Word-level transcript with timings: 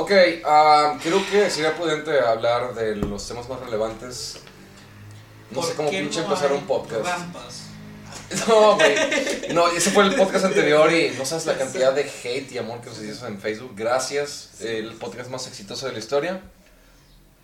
Ok, 0.00 0.12
ah, 0.44 0.96
creo 1.02 1.28
que 1.28 1.50
sería 1.50 1.74
prudente 1.74 2.20
hablar 2.20 2.72
de 2.72 2.94
los 2.94 3.26
temas 3.26 3.48
más 3.48 3.58
relevantes. 3.58 4.38
No 5.50 5.60
sé 5.60 5.68
¿Por 5.68 5.76
cómo 5.76 5.90
pinche 5.90 6.20
no 6.20 6.26
empezar 6.26 6.52
un 6.52 6.66
podcast. 6.68 7.04
Rampas. 7.04 7.64
No, 8.46 8.76
güey. 8.76 8.94
No, 9.52 9.66
ese 9.68 9.90
fue 9.90 10.04
el 10.04 10.14
podcast 10.14 10.44
anterior 10.44 10.92
y 10.92 11.10
no 11.18 11.24
sabes 11.24 11.46
la 11.46 11.58
cantidad 11.58 11.92
de 11.92 12.02
hate 12.02 12.52
y 12.52 12.58
amor 12.58 12.80
que 12.80 12.90
nos 12.90 13.02
hizo 13.02 13.26
en 13.26 13.40
Facebook. 13.40 13.72
Gracias, 13.74 14.60
el 14.60 14.92
podcast 14.94 15.30
más 15.30 15.48
exitoso 15.48 15.86
de 15.86 15.94
la 15.94 15.98
historia. 15.98 16.42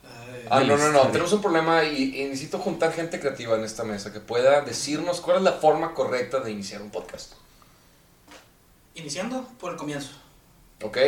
Ay, 0.05 0.47
Ah, 0.49 0.61
no, 0.63 0.77
no, 0.77 0.93
no. 0.93 1.09
Tenemos 1.09 1.33
un 1.33 1.43
problema 1.43 1.83
y, 1.83 2.21
y 2.21 2.25
necesito 2.27 2.61
juntar 2.61 2.93
gente 2.93 3.19
creativa 3.19 3.57
en 3.57 3.65
esta 3.65 3.83
mesa 3.83 4.13
que 4.13 4.21
pueda 4.21 4.61
decirnos 4.61 5.21
cuál 5.21 5.39
es 5.39 5.43
la 5.43 5.55
forma 5.55 5.93
correcta 5.93 6.39
de 6.39 6.53
iniciar 6.53 6.83
un 6.83 6.91
podcast. 6.91 7.33
Iniciando 8.95 9.43
por 9.59 9.73
el 9.73 9.77
comienzo. 9.77 10.11
¿Ok? 10.83 10.99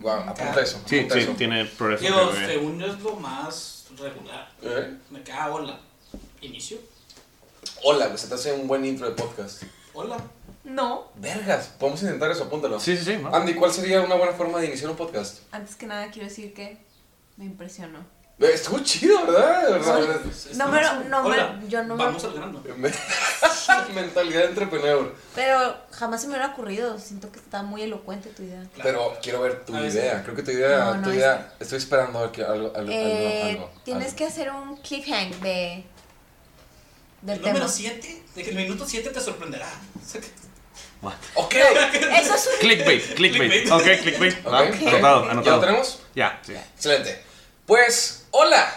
Wow, 0.00 0.12
apunta 0.12 0.60
eso. 0.60 0.80
Sí, 0.86 0.98
apunta 0.98 1.14
sí, 1.14 1.20
eso. 1.20 1.32
tiene 1.32 1.64
progreso. 1.64 2.04
Digo, 2.04 2.32
según 2.34 2.78
yo 2.78 2.86
es 2.86 3.00
lo 3.00 3.16
más 3.16 3.86
regular. 3.98 4.50
¿Eh? 4.62 4.96
Me 5.10 5.22
queda 5.22 5.50
hola. 5.50 5.80
Inicio. 6.40 6.78
Hola, 7.82 8.06
güey, 8.06 8.18
se 8.18 8.28
te 8.28 8.34
hace 8.34 8.52
un 8.52 8.66
buen 8.68 8.84
intro 8.84 9.08
de 9.08 9.14
podcast. 9.14 9.62
Hola. 9.94 10.16
No. 10.64 11.10
Vergas, 11.16 11.68
podemos 11.78 12.02
intentar 12.02 12.30
eso, 12.30 12.44
apúntalo. 12.44 12.78
Sí, 12.78 12.96
sí, 12.96 13.04
sí. 13.04 13.16
¿no? 13.16 13.34
Andy, 13.34 13.54
¿cuál 13.54 13.72
sería 13.72 14.00
una 14.02 14.14
buena 14.16 14.32
forma 14.32 14.58
de 14.58 14.66
iniciar 14.66 14.90
un 14.90 14.96
podcast? 14.96 15.38
Antes 15.50 15.76
que 15.76 15.86
nada 15.86 16.10
quiero 16.10 16.28
decir 16.28 16.52
que 16.52 16.78
me 17.36 17.44
impresionó. 17.44 18.17
Estuvo 18.38 18.78
chido, 18.80 19.26
¿verdad? 19.26 19.82
Sea, 20.32 20.54
No, 20.54 20.70
pero 20.70 20.94
no, 21.08 21.24
Hola. 21.24 21.58
me- 21.60 21.68
yo 21.68 21.82
no 21.82 21.96
me- 21.96 22.04
Vamos 22.04 22.22
al 22.24 22.34
grano. 22.34 22.62
Mentalidad 23.94 24.42
de 24.42 24.46
entrepreneur. 24.48 25.12
Pero 25.34 25.76
jamás 25.90 26.20
se 26.20 26.28
me 26.28 26.34
hubiera 26.34 26.52
ocurrido. 26.52 26.98
Siento 27.00 27.32
que 27.32 27.40
está 27.40 27.62
muy 27.64 27.82
elocuente 27.82 28.28
tu 28.30 28.44
idea. 28.44 28.60
Claro. 28.74 28.82
Pero 28.82 29.18
quiero 29.22 29.40
ver 29.40 29.64
tu 29.64 29.74
A 29.74 29.80
ver, 29.80 29.90
idea. 29.90 30.22
Creo 30.22 30.36
que 30.36 30.42
tu 30.44 30.52
idea, 30.52 30.78
No, 30.78 30.94
no 30.96 31.02
tu 31.02 31.10
es- 31.10 31.16
idea, 31.16 31.52
estoy 31.58 31.78
esperando 31.78 32.18
a 32.18 32.22
ver 32.22 32.30
que 32.30 32.42
algo, 32.44 32.72
algo, 32.76 32.92
Eh, 32.92 33.42
algo, 33.50 33.64
algo, 33.64 33.80
tienes 33.84 34.04
algo. 34.06 34.16
que 34.16 34.24
hacer 34.26 34.50
un 34.52 34.76
cliffhang 34.76 35.30
de 35.40 35.84
del 37.22 37.36
El 37.36 37.42
tema. 37.42 37.52
número 37.54 37.68
7, 37.68 38.22
de 38.36 38.42
que 38.44 38.50
el 38.50 38.56
minuto 38.56 38.84
7 38.86 39.10
te 39.10 39.20
sorprenderá. 39.20 39.68
O 40.00 40.08
sea 40.08 40.20
que- 40.20 40.28
Ok. 41.34 41.54
Eso 42.20 42.34
es 42.36 42.46
un 42.46 42.58
Clickbait, 42.60 43.14
clickbait. 43.14 43.50
Clickbait. 43.50 43.72
Ok, 43.72 44.00
clickbait. 44.02 44.46
Anotado, 44.46 45.42
¿Ya 45.42 45.50
lo 45.52 45.60
tenemos? 45.60 46.00
Ya, 46.14 46.40
sí. 46.46 46.54
Excelente. 46.54 47.22
Pues, 47.66 48.17
hola. 48.38 48.72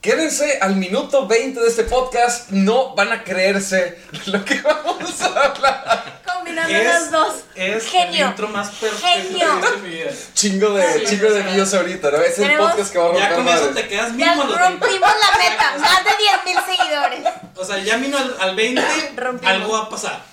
Quédense 0.00 0.58
al 0.60 0.74
minuto 0.76 1.26
20 1.28 1.60
de 1.60 1.68
este 1.68 1.84
podcast. 1.84 2.50
No 2.50 2.94
van 2.96 3.12
a 3.12 3.22
creerse 3.22 4.00
lo 4.26 4.44
que 4.44 4.60
vamos 4.60 5.20
a 5.22 5.26
hablar. 5.26 6.20
combinando 6.26 6.74
Es- 6.76 6.92
los 7.02 7.10
dos. 7.12 7.34
Es 7.54 7.86
Genio. 7.86 8.24
el 8.24 8.30
intro 8.30 8.48
más 8.48 8.70
perfecto 8.70 9.06
Genio. 9.06 9.38
que 9.38 9.44
he 9.44 9.56
visto 9.56 9.74
en 9.74 9.82
mi 9.82 9.88
vida. 9.90 10.10
Chingo 10.34 10.70
de, 10.74 10.92
Sí, 10.98 11.04
chingo 11.06 11.28
o 11.28 11.30
de 11.30 11.76
ahorita, 11.78 12.10
¿no? 12.10 12.16
Es 12.18 12.38
el 12.38 12.56
podcast 12.56 12.92
que 12.92 12.98
va 12.98 13.04
a 13.04 13.08
romper 13.08 13.28
Ya 13.30 13.34
con 13.36 13.48
eso 13.48 13.66
te 13.68 13.86
quedas 13.88 14.06
Ya 14.08 14.12
mínimo 14.12 14.42
a 14.42 14.46
los 14.46 14.58
20. 14.58 14.68
rompimos 14.86 15.10
la 15.20 15.38
meta. 15.38 15.74
Más 15.78 16.04
de 16.04 16.10
10.000 16.10 16.64
seguidores. 16.76 17.20
O 17.56 17.64
sea, 17.64 17.78
ya 17.78 17.96
mínimo 17.96 18.18
al, 18.18 18.36
al 18.40 18.56
20, 18.56 18.82
Rompimos. 19.16 19.54
algo 19.54 19.72
va 19.72 19.78
a 19.84 19.88
pasar. 19.88 20.31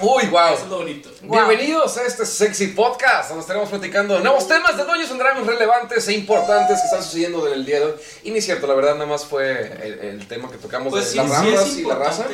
Uy, 0.00 0.26
wow. 0.26 0.54
Eso 0.54 0.64
es 0.64 0.70
lo 0.70 0.78
bonito. 0.78 1.08
Wow. 1.22 1.30
Bienvenidos 1.46 1.96
a 1.98 2.02
este 2.02 2.26
sexy 2.26 2.68
podcast 2.68 3.28
donde 3.28 3.42
estaremos 3.42 3.68
platicando 3.68 4.14
de 4.14 4.20
nuevos 4.24 4.48
temas 4.48 4.76
de 4.76 4.82
Dungeons 4.84 5.10
and 5.12 5.20
Dragons 5.20 5.46
relevantes 5.46 6.08
e 6.08 6.14
importantes 6.14 6.78
que 6.80 6.84
están 6.86 7.02
sucediendo 7.04 7.46
en 7.46 7.52
el 7.54 7.64
día 7.64 7.78
de 7.78 7.86
hoy. 7.86 7.94
Y 8.24 8.30
ni 8.32 8.38
es 8.38 8.44
cierto, 8.44 8.66
la 8.66 8.74
verdad 8.74 8.94
nada 8.94 9.06
más 9.06 9.24
fue 9.24 9.52
el, 9.86 9.98
el 10.00 10.26
tema 10.26 10.50
que 10.50 10.58
tocamos 10.58 10.90
Pues 10.90 11.04
de 11.04 11.10
sí, 11.12 11.16
las 11.16 11.30
ramas 11.30 11.76
y 11.76 11.82
la 11.84 11.94
raza. 11.94 12.26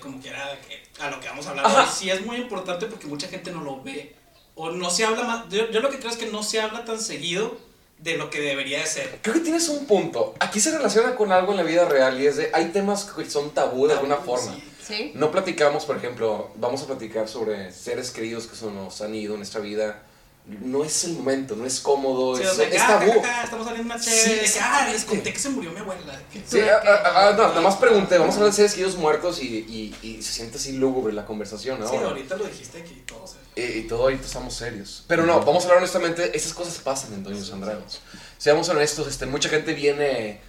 como 0.00 0.22
que 0.22 0.30
a 0.30 1.10
lo 1.10 1.20
que 1.20 1.28
vamos 1.28 1.46
a 1.46 1.50
hablar 1.50 1.66
Ajá. 1.66 1.82
hoy, 1.82 1.88
sí 1.94 2.10
es 2.10 2.24
muy 2.24 2.36
importante 2.36 2.86
porque 2.86 3.06
mucha 3.06 3.28
gente 3.28 3.50
no 3.50 3.60
lo 3.62 3.82
ve. 3.82 4.14
O 4.54 4.70
no 4.70 4.90
se 4.90 5.04
habla 5.04 5.24
más. 5.24 5.48
Yo, 5.50 5.70
yo 5.70 5.80
lo 5.80 5.90
que 5.90 5.98
creo 5.98 6.10
es 6.10 6.16
que 6.16 6.26
no 6.26 6.42
se 6.42 6.60
habla 6.62 6.84
tan 6.86 6.98
seguido 7.00 7.56
de 7.98 8.16
lo 8.16 8.30
que 8.30 8.40
debería 8.40 8.78
de 8.80 8.86
ser. 8.86 9.18
Creo 9.20 9.34
que 9.34 9.40
tienes 9.40 9.68
un 9.68 9.86
punto. 9.86 10.34
Aquí 10.40 10.60
se 10.60 10.70
relaciona 10.70 11.14
con 11.14 11.30
algo 11.30 11.52
en 11.52 11.58
la 11.58 11.62
vida 11.62 11.86
real 11.86 12.18
y 12.20 12.26
es 12.26 12.36
de 12.36 12.50
hay 12.54 12.66
temas 12.70 13.04
que 13.04 13.28
son 13.28 13.50
tabú 13.50 13.86
de 13.86 13.94
alguna 13.94 14.16
forma. 14.16 14.52
Sí. 14.54 14.71
Sí. 14.86 15.12
No 15.14 15.30
platicamos, 15.30 15.84
por 15.84 15.96
ejemplo, 15.96 16.50
vamos 16.56 16.82
a 16.82 16.86
platicar 16.86 17.28
sobre 17.28 17.72
seres 17.72 18.10
queridos 18.10 18.46
que 18.46 18.66
nos 18.66 19.00
han 19.00 19.14
ido 19.14 19.34
en 19.34 19.40
nuestra 19.40 19.60
vida. 19.60 20.02
No 20.44 20.82
es 20.84 21.04
el 21.04 21.12
momento, 21.12 21.54
no 21.54 21.64
es 21.64 21.78
cómodo, 21.78 22.36
Sí, 22.36 22.42
es, 22.42 22.50
o 22.50 22.54
sea, 22.56 22.68
es 22.68 22.82
ah, 22.82 22.98
tabú. 22.98 23.12
ja, 23.12 23.28
ja, 23.28 23.32
ja, 23.34 23.44
estamos 23.44 23.64
saliendo 23.64 23.94
una 23.94 24.02
Sí, 24.02 24.10
chévere. 24.10 24.42
de 24.42 24.48
que, 24.52 24.58
ah, 24.60 24.88
les 24.90 25.04
conté 25.04 25.32
que 25.32 25.38
se 25.38 25.48
murió 25.50 25.70
mi 25.70 25.78
abuela. 25.78 26.20
Sí, 26.44 26.58
ah, 26.62 26.80
ah, 26.84 27.02
ah, 27.04 27.34
no, 27.36 27.48
nada 27.50 27.60
más 27.60 27.76
pregunté, 27.76 28.18
vamos 28.18 28.34
a 28.34 28.38
hablar 28.38 28.50
de 28.50 28.56
seres 28.56 28.72
queridos 28.74 28.96
muertos 28.96 29.40
y, 29.40 29.46
y, 29.46 29.96
y 30.02 30.20
se 30.20 30.32
siente 30.32 30.56
así 30.56 30.72
lúgubre 30.72 31.12
la 31.12 31.24
conversación 31.26 31.78
Sí, 31.88 31.94
ahora. 31.94 32.08
ahorita 32.08 32.34
lo 32.36 32.44
dijiste 32.46 32.80
aquí 32.80 33.04
todo. 33.06 33.22
o 33.22 33.26
sea. 33.28 33.38
y, 33.54 33.78
y 33.78 33.82
todo 33.82 34.02
ahorita 34.02 34.26
estamos 34.26 34.54
serios. 34.54 35.04
Pero 35.06 35.24
no, 35.26 35.38
vamos 35.42 35.62
a 35.62 35.66
hablar 35.66 35.78
honestamente, 35.78 36.36
esas 36.36 36.52
cosas 36.54 36.76
pasan 36.78 37.14
en 37.14 37.22
Dungeons 37.22 37.52
and 37.52 37.64
Dragons. 37.64 38.00
Seamos 38.36 38.68
honestos, 38.68 39.06
este, 39.06 39.26
mucha 39.26 39.48
gente 39.48 39.74
viene 39.74 40.40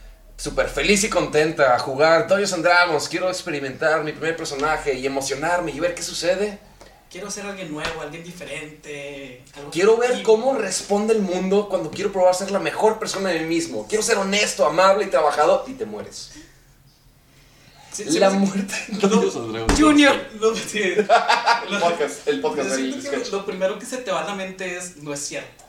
súper 0.43 0.67
feliz 0.67 1.01
y 1.05 1.09
contenta 1.09 1.73
a 1.73 1.79
jugar 1.79 2.27
Dungeons 2.27 2.51
and 2.51 2.63
Dragons. 2.65 3.07
Quiero 3.07 3.29
experimentar 3.29 4.03
mi 4.03 4.11
primer 4.11 4.35
personaje 4.35 4.93
y 4.93 5.05
emocionarme 5.05 5.71
y 5.71 5.79
ver 5.79 5.95
qué 5.95 6.03
sucede. 6.03 6.59
Quiero 7.09 7.31
ser 7.31 7.45
alguien 7.45 7.71
nuevo, 7.71 8.01
alguien 8.01 8.25
diferente. 8.25 9.41
algo 9.55 9.71
Quiero 9.71 9.95
ver 9.95 10.21
cómo 10.23 10.55
responde 10.55 11.13
el 11.13 11.21
mundo 11.21 11.69
cuando 11.69 11.91
quiero 11.91 12.11
probar 12.11 12.35
ser 12.35 12.51
la 12.51 12.59
mejor 12.59 12.99
persona 12.99 13.29
de 13.29 13.39
mí 13.39 13.45
mismo. 13.45 13.87
Quiero 13.87 14.03
ser 14.03 14.17
honesto, 14.17 14.65
amable 14.65 15.05
y 15.05 15.07
trabajador 15.07 15.63
y 15.67 15.73
te 15.75 15.85
mueres. 15.85 16.31
Sí, 17.93 18.03
La 18.19 18.29
sí. 18.31 18.37
muerte. 18.37 18.73
Junior. 19.79 20.15
Lo, 20.41 20.53
sí, 20.55 20.81
El 21.69 21.79
podcast, 21.79 22.27
el 22.27 22.41
podcast 22.41 22.69
Yo 22.69 22.75
del 22.75 22.91
siento 22.91 23.11
que 23.11 23.17
sketch. 23.17 23.31
lo 23.31 23.45
primero 23.45 23.79
que 23.79 23.85
se 23.85 23.97
te 23.97 24.11
va 24.11 24.23
a 24.23 24.25
la 24.25 24.35
mente 24.35 24.75
es 24.75 24.97
no 24.97 25.13
es 25.13 25.19
cierto. 25.25 25.63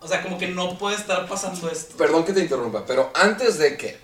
O 0.00 0.08
sea, 0.08 0.22
como 0.22 0.38
que 0.38 0.48
no 0.48 0.78
puede 0.78 0.96
estar 0.96 1.26
pasando 1.28 1.68
esto. 1.70 1.96
Perdón 1.96 2.24
que 2.24 2.32
te 2.32 2.40
interrumpa, 2.40 2.84
pero 2.86 3.10
antes 3.14 3.58
de 3.58 3.76
que 3.76 3.98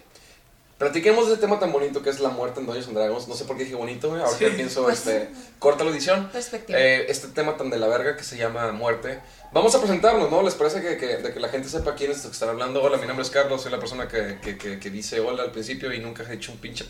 platiquemos 0.78 1.26
de 1.28 1.34
ese 1.34 1.40
tema 1.40 1.60
tan 1.60 1.70
bonito 1.70 2.02
que 2.02 2.10
es 2.10 2.18
la 2.18 2.30
muerte 2.30 2.58
en 2.60 2.66
Dungeons 2.66 2.88
and 2.88 2.96
Dragons, 2.96 3.28
no 3.28 3.34
sé 3.36 3.44
por 3.44 3.56
qué 3.56 3.64
dije 3.64 3.76
bonito, 3.76 4.08
güey, 4.08 4.20
ahora 4.20 4.32
Sí. 4.36 4.44
que 4.44 4.50
pienso, 4.50 4.82
Pues, 4.82 4.98
este, 5.06 5.28
corta 5.60 5.84
la 5.84 5.90
edición. 5.90 6.28
Perspectiva. 6.32 6.78
Eh, 6.78 7.06
este 7.08 7.28
tema 7.28 7.56
tan 7.56 7.70
de 7.70 7.78
la 7.78 7.86
verga 7.86 8.16
que 8.16 8.24
se 8.24 8.36
llama 8.36 8.72
muerte. 8.72 9.20
Vamos 9.52 9.74
a 9.74 9.78
presentarnos, 9.80 10.30
¿no? 10.30 10.42
¿Les 10.42 10.54
parece 10.54 10.80
que, 10.80 10.96
que- 10.96 11.18
de 11.18 11.32
que 11.32 11.38
la 11.38 11.50
gente 11.50 11.68
sepa 11.68 11.94
quién 11.94 12.10
es 12.10 12.22
que 12.22 12.28
están 12.28 12.48
hablando? 12.48 12.82
Hola, 12.82 12.96
mi 12.96 13.06
nombre 13.06 13.22
es 13.24 13.30
Carlos, 13.30 13.62
soy 13.62 13.70
la 13.70 13.78
persona 13.78 14.08
que, 14.08 14.38
que, 14.42 14.56
que, 14.58 14.80
que 14.80 14.90
dice 14.90 15.20
hola 15.20 15.42
al 15.44 15.52
principio 15.52 15.92
y 15.92 16.00
nunca 16.00 16.24
he 16.24 16.34
hecho 16.34 16.50
un 16.52 16.58
pinche 16.58 16.84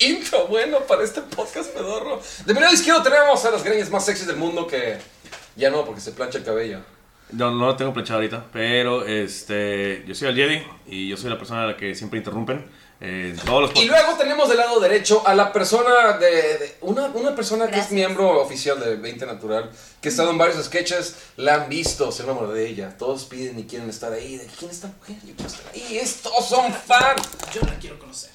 intro 0.00 0.46
bueno 0.46 0.80
para 0.80 1.02
este 1.04 1.20
podcast 1.22 1.70
pedorro. 1.72 2.20
De 2.46 2.54
mi 2.54 2.60
lado 2.60 2.72
izquierdo 2.72 3.02
tenemos 3.02 3.44
a 3.44 3.50
las 3.50 3.62
greñas 3.62 3.90
más 3.90 4.04
sexys 4.04 4.26
del 4.26 4.36
mundo 4.36 4.66
que 4.66 4.96
ya 5.54 5.70
no, 5.70 5.84
porque 5.84 6.00
se 6.00 6.12
plancha 6.12 6.38
el 6.38 6.44
cabello. 6.44 6.80
No, 7.32 7.50
no 7.50 7.66
lo 7.66 7.76
tengo 7.76 7.92
planchado 7.92 8.18
ahorita, 8.20 8.46
pero 8.52 9.04
este, 9.06 10.02
yo 10.06 10.14
soy 10.14 10.28
el 10.28 10.34
Jedi 10.36 10.62
y 10.86 11.08
yo 11.08 11.16
soy 11.16 11.28
la 11.30 11.36
persona 11.38 11.64
a 11.64 11.66
la 11.66 11.76
que 11.76 11.94
siempre 11.94 12.18
interrumpen 12.18 12.64
eh, 13.00 13.34
en 13.34 13.44
todos 13.44 13.62
los 13.70 13.82
Y 13.82 13.86
luego 13.86 14.14
tenemos 14.16 14.48
del 14.48 14.56
lado 14.58 14.80
derecho 14.80 15.22
a 15.26 15.34
la 15.34 15.52
persona 15.52 16.14
de, 16.18 16.26
de- 16.30 16.76
una, 16.80 17.06
una 17.08 17.34
persona 17.36 17.64
que 17.66 17.72
es 17.72 17.76
Gracias. 17.76 17.92
miembro 17.92 18.40
oficial 18.40 18.80
de 18.80 18.96
20 18.96 19.26
Natural, 19.26 19.70
que 20.00 20.08
ha 20.08 20.10
estado 20.10 20.30
en 20.30 20.38
varios 20.38 20.64
sketches, 20.64 21.16
la 21.36 21.54
han 21.56 21.68
visto, 21.68 22.10
se 22.10 22.22
enamoran 22.22 22.54
de 22.54 22.66
ella, 22.66 22.96
todos 22.96 23.24
piden 23.26 23.58
y 23.58 23.64
quieren 23.64 23.88
estar 23.90 24.12
ahí, 24.12 24.38
de 24.38 24.46
quién 24.46 24.70
es 24.70 24.76
esta 24.78 24.88
mujer, 24.88 25.16
yo 25.24 25.34
quiero 25.36 25.50
estar 25.50 25.72
ahí, 25.74 25.98
estos 25.98 26.48
son 26.48 26.72
fans 26.72 27.22
Yo 27.52 27.60
la 27.60 27.74
quiero 27.78 27.98
conocer. 27.98 28.30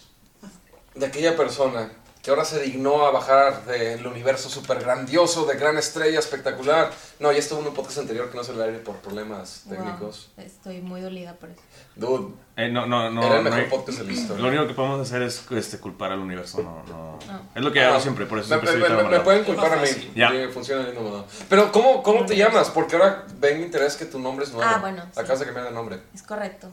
de 0.95 1.05
aquella 1.07 1.35
persona 1.35 1.91
que 2.23 2.29
ahora 2.29 2.45
se 2.45 2.61
dignó 2.61 3.05
a 3.05 3.11
bajar 3.11 3.65
del 3.65 4.07
universo 4.07 4.49
súper 4.49 4.79
grandioso, 4.79 5.45
de 5.45 5.57
gran 5.57 5.77
estrella, 5.77 6.17
espectacular. 6.19 6.89
No, 7.19 7.31
ya 7.33 7.37
estuvo 7.39 7.59
en 7.59 7.67
un 7.67 7.73
podcast 7.73 7.97
anterior 7.99 8.31
que 8.31 8.37
no 8.37 8.45
se 8.45 8.53
le 8.53 8.63
aire 8.63 8.79
por 8.79 8.95
problemas 8.95 9.63
Wow, 9.65 9.75
técnicos. 9.75 10.31
Estoy 10.37 10.81
muy 10.81 11.01
dolida 11.01 11.33
por 11.33 11.49
eso. 11.49 11.59
Dude, 11.97 12.33
Eh, 12.55 12.69
no, 12.69 12.85
no, 12.87 13.11
no. 13.11 13.21
era 13.23 13.39
el 13.39 13.43
no 13.43 13.49
mejor 13.49 13.59
hay- 13.65 13.69
podcast 13.69 13.97
de 13.99 14.05
la 14.05 14.11
historia. 14.13 14.41
Lo 14.41 14.47
único 14.47 14.67
que 14.67 14.73
podemos 14.73 15.01
hacer 15.01 15.21
es 15.21 15.43
este, 15.51 15.79
culpar 15.79 16.13
al 16.13 16.19
universo, 16.19 16.63
no, 16.63 16.81
no. 16.87 17.19
No. 17.27 17.41
Es 17.53 17.61
lo 17.61 17.73
que 17.73 17.83
hago 17.83 17.99
siempre, 17.99 18.25
por 18.25 18.39
eso 18.39 18.47
Me, 18.55 18.61
siempre 18.67 18.89
me- 18.89 19.03
me- 19.03 19.09
me 19.09 19.19
pueden 19.19 19.43
culpar 19.43 19.73
a 19.73 19.81
mí. 19.81 19.89
Ya. 20.15 20.29
Sí, 20.31 20.37
funciona 20.53 20.83
del 20.85 20.93
mismo 20.93 21.09
modo. 21.09 21.25
Pero, 21.49 21.73
¿cómo, 21.73 22.01
cómo 22.03 22.25
te 22.25 22.37
llamas? 22.37 22.69
Porque 22.69 22.95
ahora 22.95 23.25
ven 23.37 23.59
mi 23.59 23.65
interés 23.65 23.97
que 23.97 24.05
tu 24.05 24.17
nombre 24.17 24.45
es 24.45 24.51
nuevo. 24.53 24.71
Ah, 24.73 24.77
bueno, 24.79 25.03
sí. 25.13 25.19
Acabas 25.19 25.39
de 25.39 25.45
cambiar 25.45 25.65
de 25.67 25.71
nombre. 25.73 25.99
Es 26.15 26.23
correcto. 26.23 26.69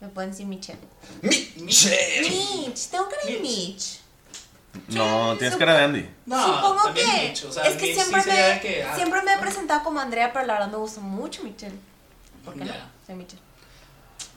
Me 0.00 0.08
pueden 0.08 0.32
decir 0.32 0.46
Michelle. 0.46 0.80
Michelle. 1.56 2.28
Mitch, 2.28 2.88
tengo 2.90 3.08
cara 3.08 3.22
de 3.26 3.38
Mitch. 3.40 4.00
No, 4.88 5.36
tienes 5.38 5.56
cara 5.56 5.74
de 5.78 5.84
Andy. 5.84 6.10
No, 6.26 6.42
Supongo 6.44 6.94
que. 6.94 7.04
Mitch, 7.28 7.44
o 7.44 7.52
sea, 7.52 7.64
es 7.64 7.76
que 7.76 7.86
Mitch 7.86 7.94
siempre, 7.94 8.22
sí 8.22 8.28
me, 8.30 8.60
que, 8.60 8.82
ah, 8.84 8.94
siempre 8.96 9.22
me 9.22 9.32
he 9.34 9.38
presentado 9.38 9.82
como 9.84 10.00
Andrea, 10.00 10.32
pero 10.32 10.46
la 10.46 10.54
verdad 10.54 10.68
me 10.70 10.76
gusta 10.78 11.00
mucho 11.00 11.42
Michelle. 11.44 11.76
¿Por 12.44 12.54
qué 12.54 12.64
no? 12.64 12.72
Soy 13.06 13.14
Michelle. 13.14 13.42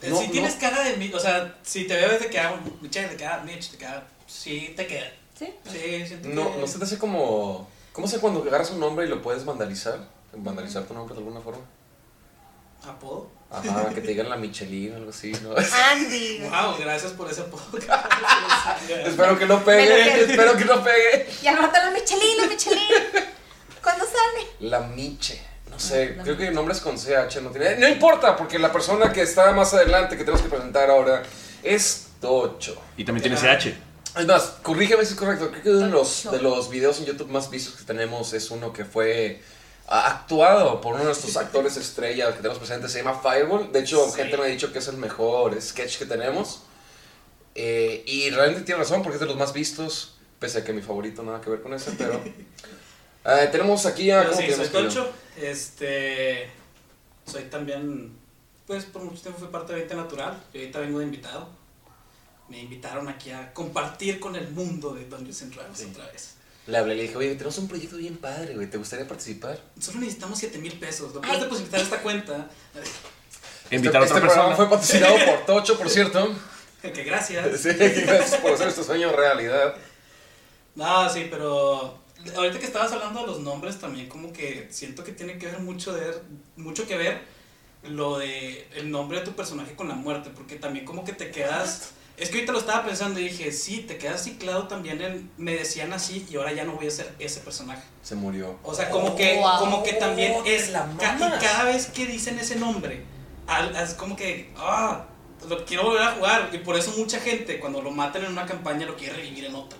Eh, 0.02 0.10
No, 0.10 0.18
si 0.18 0.26
no. 0.26 0.32
tienes 0.32 0.54
cara 0.56 0.82
de 0.84 0.96
Mitch, 0.98 1.14
o 1.14 1.20
sea, 1.20 1.56
si 1.62 1.86
te 1.86 1.94
veo 1.96 2.18
te 2.18 2.28
queda 2.28 2.54
Michelle, 2.82 3.08
te 3.08 3.16
queda 3.16 3.38
Mitch, 3.44 3.70
te 3.70 3.78
queda. 3.78 4.06
Sí, 4.26 4.74
te 4.76 4.86
queda. 4.86 5.06
¿Sí? 5.38 5.52
Sí, 5.70 6.06
siento 6.06 6.28
No, 6.28 6.52
que- 6.52 6.58
no 6.60 6.66
se 6.66 6.78
te 6.78 6.84
hace 6.84 6.98
como. 6.98 7.68
¿Cómo 7.92 8.06
sé 8.06 8.18
cuando 8.20 8.42
agarras 8.42 8.70
un 8.70 8.80
nombre 8.80 9.06
y 9.06 9.08
lo 9.08 9.22
puedes 9.22 9.44
vandalizar? 9.44 10.06
¿Vandalizar 10.34 10.84
tu 10.84 10.92
nombre 10.92 11.14
de 11.14 11.20
alguna 11.20 11.40
forma? 11.40 11.62
¿Apodo? 12.86 13.30
Ajá, 13.50 13.88
que 13.94 14.00
te 14.00 14.08
digan 14.08 14.28
la 14.28 14.36
Michelin 14.36 14.92
o 14.92 14.96
algo 14.96 15.10
así, 15.10 15.32
¿no? 15.42 15.54
Andy. 15.92 16.40
Wow, 16.40 16.76
gracias 16.80 17.12
por 17.12 17.30
ese 17.30 17.42
apodo. 17.42 17.62
espero 19.06 19.38
que 19.38 19.46
no 19.46 19.64
pegue, 19.64 20.22
espero 20.24 20.56
que 20.56 20.64
no 20.64 20.82
pegue. 20.82 21.26
Y 21.42 21.46
al 21.46 21.58
rato 21.58 21.78
la 21.78 21.90
Michelin, 21.90 22.36
la 22.38 22.46
Michelin. 22.46 22.82
¿Cuándo 23.82 24.04
sale? 24.04 24.46
La 24.60 24.80
Miche. 24.80 25.40
No, 25.70 25.78
sé, 25.78 26.16
creo 26.22 26.36
que 26.36 26.50
nombres 26.50 26.80
con 26.80 26.96
CH 26.96 27.40
no 27.42 27.50
tiene. 27.50 27.76
No 27.76 27.86
importa, 27.88 28.34
porque 28.36 28.58
la 28.58 28.72
persona 28.72 29.12
que 29.12 29.22
está 29.22 29.52
más 29.52 29.74
adelante 29.74 30.16
que 30.16 30.24
tenemos 30.24 30.42
que 30.42 30.48
presentar 30.48 30.90
ahora 30.90 31.22
es 31.62 32.08
Tocho. 32.20 32.80
Y 32.96 33.04
también 33.04 33.22
tiene 33.22 33.36
Ah. 33.48 33.58
CH. 33.58 33.74
Es 34.18 34.26
más, 34.26 34.42
corrígeme 34.62 35.04
si 35.04 35.12
es 35.12 35.18
correcto. 35.18 35.50
Creo 35.50 35.62
que 35.62 35.68
uno 35.70 35.80
de 35.86 35.88
los, 35.92 36.30
de 36.32 36.40
los 36.40 36.70
videos 36.70 36.98
en 37.00 37.04
YouTube 37.04 37.28
más 37.28 37.50
vistos 37.50 37.74
que 37.76 37.84
tenemos 37.84 38.32
es 38.32 38.50
uno 38.50 38.72
que 38.72 38.86
fue 38.86 39.42
actuado 39.88 40.80
por 40.80 40.92
uno 40.94 41.00
de 41.00 41.06
nuestros 41.06 41.36
actores 41.36 41.76
estrellas 41.76 42.30
que 42.30 42.36
tenemos 42.38 42.58
presentes. 42.58 42.90
Se 42.92 43.02
llama 43.02 43.20
Fireball. 43.20 43.70
De 43.72 43.80
hecho, 43.80 44.06
Sí. 44.08 44.16
gente 44.16 44.36
me 44.36 44.44
ha 44.44 44.46
dicho 44.46 44.72
que 44.72 44.78
es 44.80 44.88
el 44.88 44.96
mejor 44.96 45.60
sketch 45.60 45.98
que 45.98 46.06
tenemos. 46.06 46.62
Eh, 47.54 48.02
y 48.06 48.30
realmente 48.30 48.64
tiene 48.64 48.80
razón 48.80 49.02
porque 49.02 49.14
es 49.16 49.20
de 49.20 49.26
los 49.26 49.36
más 49.36 49.52
vistos. 49.52 50.16
Pese 50.38 50.58
a 50.58 50.64
que 50.64 50.72
mi 50.72 50.82
favorito 50.82 51.22
nada 51.22 51.40
que 51.40 51.48
ver 51.50 51.62
con 51.62 51.72
ese, 51.72 51.92
pero. 51.92 52.20
eh, 53.24 53.48
tenemos 53.50 53.86
aquí 53.86 54.10
a. 54.10 54.28
¿cómo 54.28 54.40
sí, 54.40 54.52
soy? 54.52 54.68
Tocho. 54.68 55.10
Este. 55.36 56.50
Soy 57.26 57.44
también. 57.44 58.12
Pues 58.66 58.84
por 58.84 59.02
mucho 59.02 59.22
tiempo 59.22 59.38
fui 59.38 59.48
parte 59.48 59.72
de 59.72 59.78
20 59.80 59.94
Natural. 59.94 60.42
Y 60.52 60.58
ahorita 60.58 60.80
vengo 60.80 60.98
de 60.98 61.04
invitado. 61.06 61.48
Me 62.48 62.60
invitaron 62.60 63.08
aquí 63.08 63.30
a 63.30 63.52
compartir 63.54 64.20
con 64.20 64.36
el 64.36 64.48
mundo 64.50 64.92
de 64.94 65.04
Dungeons 65.06 65.42
and 65.42 65.54
Dragons 65.54 65.78
Sí. 65.78 65.88
otra 65.90 66.06
vez. 66.06 66.34
Le 66.66 66.78
hablé, 66.78 66.96
le 66.96 67.02
dije, 67.02 67.16
oye, 67.16 67.34
tenemos 67.34 67.58
un 67.58 67.68
proyecto 67.68 67.96
bien 67.96 68.16
padre, 68.16 68.54
güey. 68.54 68.68
¿Te 68.68 68.76
gustaría 68.76 69.06
participar? 69.06 69.60
Solo 69.78 70.00
necesitamos 70.00 70.38
7 70.38 70.58
mil 70.58 70.72
pesos. 70.78 71.14
¿Lo 71.14 71.20
puedes 71.20 71.40
depositar 71.40 71.78
a 71.78 71.82
esta 71.82 72.02
cuenta? 72.02 72.48
Invitar 73.70 74.02
a 74.02 74.04
este, 74.04 74.14
otra 74.14 74.26
este 74.26 74.34
programa 74.34 74.48
persona. 74.48 74.56
fue 74.56 74.68
patrocinado 74.68 75.16
por 75.24 75.46
Tocho, 75.46 75.78
por 75.78 75.88
cierto. 75.88 76.34
que 76.82 77.04
gracias. 77.04 77.60
Sí, 77.60 77.68
gracias 77.70 78.40
por 78.40 78.52
hacer 78.52 78.68
este 78.68 78.82
sueño 78.82 79.12
realidad. 79.12 79.76
No, 80.74 81.08
sí, 81.08 81.28
pero 81.30 81.98
ahorita 82.34 82.58
que 82.58 82.66
estabas 82.66 82.92
hablando 82.92 83.20
de 83.20 83.26
los 83.26 83.40
nombres 83.40 83.78
también 83.78 84.08
como 84.08 84.32
que 84.32 84.68
siento 84.70 85.04
que 85.04 85.12
tiene 85.12 85.38
que 85.38 85.46
ver 85.46 85.60
mucho 85.60 85.92
de 85.92 86.14
mucho 86.56 86.86
que 86.86 86.96
ver 86.96 87.20
lo 87.84 88.18
de 88.18 88.68
el 88.74 88.90
nombre 88.90 89.20
de 89.20 89.24
tu 89.24 89.32
personaje 89.32 89.74
con 89.74 89.88
la 89.88 89.94
muerte, 89.94 90.30
porque 90.34 90.56
también 90.56 90.84
como 90.84 91.04
que 91.04 91.12
te 91.12 91.30
quedas 91.30 91.90
es 92.16 92.28
que 92.30 92.36
ahorita 92.36 92.52
lo 92.52 92.58
estaba 92.58 92.84
pensando 92.84 93.20
y 93.20 93.24
dije, 93.28 93.52
sí, 93.52 93.78
te 93.86 93.98
quedas 93.98 94.24
ciclado 94.24 94.66
también 94.68 95.00
en 95.02 95.30
me 95.36 95.54
decían 95.54 95.92
así 95.92 96.26
y 96.30 96.36
ahora 96.36 96.52
ya 96.52 96.64
no 96.64 96.72
voy 96.72 96.86
a 96.86 96.90
ser 96.90 97.12
ese 97.18 97.40
personaje. 97.40 97.82
Se 98.02 98.14
murió. 98.14 98.58
O 98.62 98.74
sea, 98.74 98.88
como 98.90 99.14
que 99.16 99.36
Wow. 99.36 99.58
como 99.58 99.82
que 99.82 99.92
también 99.94 100.34
es 100.46 100.70
la 100.70 100.86
ca- 100.98 101.16
y 101.16 101.44
cada 101.44 101.64
vez 101.64 101.86
que 101.86 102.06
dicen 102.06 102.38
ese 102.38 102.56
nombre, 102.56 103.02
al- 103.46 103.76
es 103.76 103.94
como 103.94 104.16
que 104.16 104.50
ah, 104.56 105.04
lo 105.48 105.64
quiero 105.66 105.84
volver 105.84 106.02
a 106.02 106.12
jugar 106.12 106.50
y 106.52 106.58
por 106.58 106.76
eso 106.76 106.92
mucha 106.96 107.20
gente 107.20 107.60
cuando 107.60 107.82
lo 107.82 107.90
matan 107.90 108.24
en 108.24 108.32
una 108.32 108.46
campaña 108.46 108.86
lo 108.86 108.96
quiere 108.96 109.14
revivir 109.14 109.44
en 109.44 109.54
otra. 109.54 109.78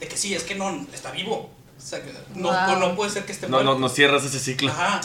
De 0.00 0.08
que 0.08 0.16
sí, 0.16 0.34
es 0.34 0.42
que 0.42 0.56
no 0.56 0.84
está 0.92 1.12
vivo. 1.12 1.48
O 1.78 1.80
sea, 1.84 2.02
que 2.02 2.12
no, 2.34 2.48
Wow. 2.50 2.78
no 2.80 2.96
puede 2.96 3.10
ser 3.10 3.24
que 3.24 3.32
esté 3.32 3.46
No, 3.46 3.58
muerto. 3.58 3.72
no, 3.74 3.78
no 3.78 3.88
cierras 3.88 4.24
ese 4.24 4.38
ciclo. 4.40 4.70
Ajá. 4.70 5.00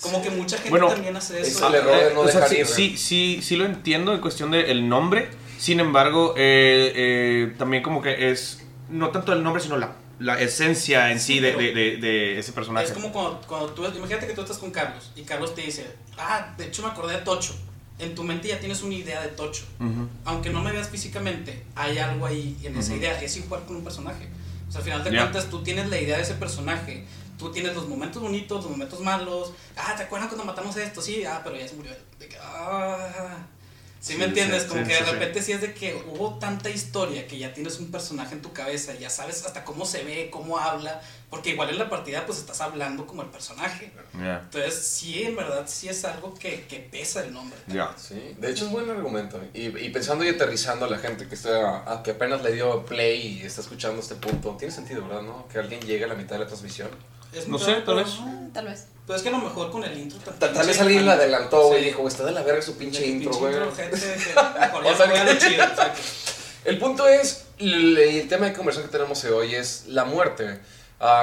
Como 0.00 0.20
que 0.22 0.30
mucha 0.30 0.56
gente 0.56 0.70
Bueno, 0.70 0.88
también 0.88 1.16
hace 1.16 1.40
es 1.40 1.48
eso. 1.48 1.68
el 1.68 1.74
error 1.76 1.96
de 2.08 2.14
no 2.14 2.20
o 2.20 2.24
sea, 2.28 2.40
dejar 2.40 2.48
sí, 2.50 2.56
ir. 2.58 2.66
sí, 2.66 2.96
sí, 2.98 3.40
sí 3.42 3.56
lo 3.56 3.64
entiendo 3.66 4.12
en 4.12 4.20
cuestión 4.20 4.50
del 4.50 4.88
nombre. 4.88 5.30
Sin 5.62 5.78
embargo, 5.78 6.34
eh, 6.36 6.92
eh, 6.96 7.54
también 7.56 7.84
como 7.84 8.02
que 8.02 8.32
es 8.32 8.62
no 8.88 9.10
tanto 9.10 9.32
el 9.32 9.44
nombre, 9.44 9.62
sino 9.62 9.76
la, 9.76 9.92
la 10.18 10.40
esencia 10.40 11.12
en 11.12 11.20
sí, 11.20 11.34
Sí, 11.34 11.38
de, 11.40 11.52
de- 11.52 11.72
de- 11.72 11.96
de 11.98 12.38
ese 12.40 12.52
personaje. 12.52 12.86
Es 12.86 12.92
como 12.92 13.12
cuando, 13.12 13.40
cuando 13.46 13.68
tú, 13.70 13.84
imagínate 13.86 14.26
que 14.26 14.34
tú 14.34 14.40
estás 14.40 14.58
con 14.58 14.72
Carlos 14.72 15.12
y 15.14 15.22
Carlos 15.22 15.54
te 15.54 15.60
dice, 15.62 15.86
ah, 16.18 16.52
de 16.58 16.66
hecho 16.66 16.82
me 16.82 16.88
acordé 16.88 17.14
de 17.14 17.22
Tocho. 17.22 17.54
En 18.00 18.12
tu 18.16 18.24
mente 18.24 18.48
ya 18.48 18.58
tienes 18.58 18.82
una 18.82 18.94
idea 18.96 19.22
de 19.22 19.28
Tocho. 19.28 19.62
Ujú. 19.78 20.08
Aunque 20.24 20.50
no 20.50 20.60
me 20.62 20.72
veas 20.72 20.88
físicamente, 20.88 21.62
hay 21.76 21.96
algo 21.98 22.26
ahí 22.26 22.56
en 22.64 22.76
esa 22.76 22.90
Ujú. 22.90 22.98
idea. 23.00 23.22
Es 23.22 23.36
igual 23.36 23.64
con 23.64 23.76
un 23.76 23.84
personaje. 23.84 24.28
O 24.68 24.72
sea, 24.72 24.80
al 24.80 24.84
final 24.84 25.04
de 25.04 25.12
Ya. 25.12 25.20
cuentas, 25.20 25.48
tú 25.48 25.62
tienes 25.62 25.88
la 25.90 26.00
idea 26.00 26.16
de 26.16 26.24
ese 26.24 26.34
personaje. 26.34 27.04
Tú 27.38 27.52
tienes 27.52 27.72
los 27.76 27.86
momentos 27.88 28.20
bonitos, 28.20 28.62
los 28.64 28.70
momentos 28.72 28.98
malos. 28.98 29.52
Ah, 29.76 29.94
¿te 29.96 30.02
acuerdas 30.02 30.28
cuando 30.28 30.44
matamos 30.44 30.76
a 30.76 30.82
esto? 30.82 31.00
Sí, 31.00 31.24
ah, 31.24 31.40
pero 31.44 31.56
ya 31.56 31.68
se 31.68 31.76
murió. 31.76 31.92
De 32.18 32.26
que, 32.26 32.36
ah. 32.40 33.46
¿Sí, 34.02 34.14
Sí, 34.14 34.18
me 34.18 34.24
entiendes? 34.24 34.64
sí, 34.64 34.68
Como 34.68 34.82
sí, 34.84 34.88
que 34.88 34.94
de 34.96 35.10
repente 35.12 35.40
sí 35.42 35.52
es 35.52 35.60
de 35.60 35.72
que 35.74 35.94
hubo 36.08 36.36
tanta 36.40 36.68
historia 36.68 37.28
que 37.28 37.38
ya 37.38 37.54
tienes 37.54 37.78
un 37.78 37.92
personaje 37.92 38.34
en 38.34 38.42
tu 38.42 38.52
cabeza, 38.52 38.94
ya 38.94 39.08
sabes 39.08 39.46
hasta 39.46 39.64
cómo 39.64 39.86
se 39.86 40.02
ve, 40.02 40.28
cómo 40.28 40.58
habla, 40.58 41.00
porque 41.30 41.50
igual 41.50 41.70
en 41.70 41.78
la 41.78 41.88
partida 41.88 42.26
pues 42.26 42.38
estás 42.38 42.60
hablando 42.62 43.06
como 43.06 43.22
el 43.22 43.28
personaje. 43.28 43.92
Entonces 44.14 44.74
sí, 44.74 45.22
en 45.22 45.36
verdad 45.36 45.64
sí 45.68 45.88
es 45.88 46.04
algo 46.04 46.34
que, 46.34 46.66
que 46.66 46.80
pesa 46.80 47.22
el 47.24 47.32
nombre. 47.32 47.56
Ya. 47.68 47.94
Sí, 47.96 48.34
de 48.38 48.50
hecho 48.50 48.64
es 48.64 48.72
buen 48.72 48.90
argumento. 48.90 49.40
Y, 49.54 49.66
y 49.68 49.90
pensando 49.90 50.24
y 50.24 50.30
aterrizando 50.30 50.86
a 50.86 50.90
la 50.90 50.98
gente 50.98 51.28
que, 51.28 51.36
está, 51.36 51.84
a- 51.90 52.02
que 52.02 52.10
apenas 52.10 52.42
le 52.42 52.52
dio 52.54 52.84
play 52.84 53.38
y 53.40 53.46
está 53.46 53.60
escuchando 53.60 54.00
este 54.00 54.16
punto, 54.16 54.56
tiene 54.58 54.74
sentido, 54.74 55.06
¿verdad? 55.06 55.22
¿No? 55.22 55.46
Que 55.46 55.60
alguien 55.60 55.80
llegue 55.80 56.04
a 56.04 56.08
la 56.08 56.14
mitad 56.16 56.32
de 56.34 56.40
la 56.40 56.46
transmisión. 56.48 56.90
Es 57.32 57.48
No 57.48 57.58
sé, 57.58 57.74
tal 57.84 57.96
vez. 57.96 58.08
Tal 58.52 58.66
vez. 58.66 58.86
Pero 59.06 59.16
es 59.16 59.22
que 59.22 59.30
a 59.30 59.32
lo 59.32 59.38
mejor 59.38 59.70
con 59.70 59.82
el 59.82 59.98
intro 59.98 60.18
Tal, 60.38 60.52
tal 60.52 60.66
vez 60.66 60.78
alguien 60.80 61.06
la 61.06 61.14
adelantó, 61.14 61.68
güey, 61.68 61.80
Sí. 61.80 61.86
y 61.86 61.90
dijo, 61.90 62.06
está 62.06 62.24
de 62.24 62.32
la 62.32 62.42
verga 62.42 62.60
su 62.62 62.76
pinche 62.76 63.06
intro, 63.06 63.32
güey. 63.34 63.54
lo 63.54 63.66
El 66.64 66.78
punto 66.78 67.08
es, 67.08 67.46
el, 67.58 67.98
el 67.98 68.28
tema 68.28 68.46
de 68.46 68.52
conversación 68.52 68.88
que 68.88 68.96
tenemos 68.96 69.24
hoy 69.24 69.56
es 69.56 69.86
la 69.88 70.04
muerte. 70.04 70.60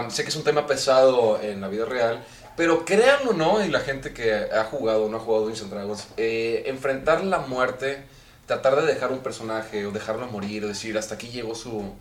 Sé 0.10 0.24
que 0.24 0.30
es 0.30 0.36
un 0.36 0.44
tema 0.44 0.68
pesado 0.68 1.40
en 1.42 1.62
la 1.62 1.70
vida 1.70 1.86
real, 1.86 2.22
pero 2.58 2.84
créanlo 2.84 3.32
o 3.32 3.34
no, 3.34 3.64
y 3.64 3.70
la 3.70 3.80
gente 3.80 4.14
que 4.14 4.34
ha 4.34 4.66
jugado 4.66 5.06
o 5.06 5.10
no 5.10 5.16
ha 5.16 5.20
jugado 5.22 5.46
Dungeons 5.46 5.64
and 5.64 5.72
Dragons, 5.74 6.08
eh, 6.18 6.64
enfrentar 6.66 7.24
la 7.24 7.40
muerte, 7.40 8.04
tratar 8.46 8.76
de 8.76 8.86
dejar 8.86 9.14
un 9.14 9.20
personaje 9.20 9.86
o 9.86 9.92
dejarlo 9.92 10.28
morir, 10.28 10.66
o 10.66 10.68
decir, 10.68 10.98
hasta 10.98 11.16
aquí 11.16 11.30
llegó 11.30 11.56
su, 11.56 11.94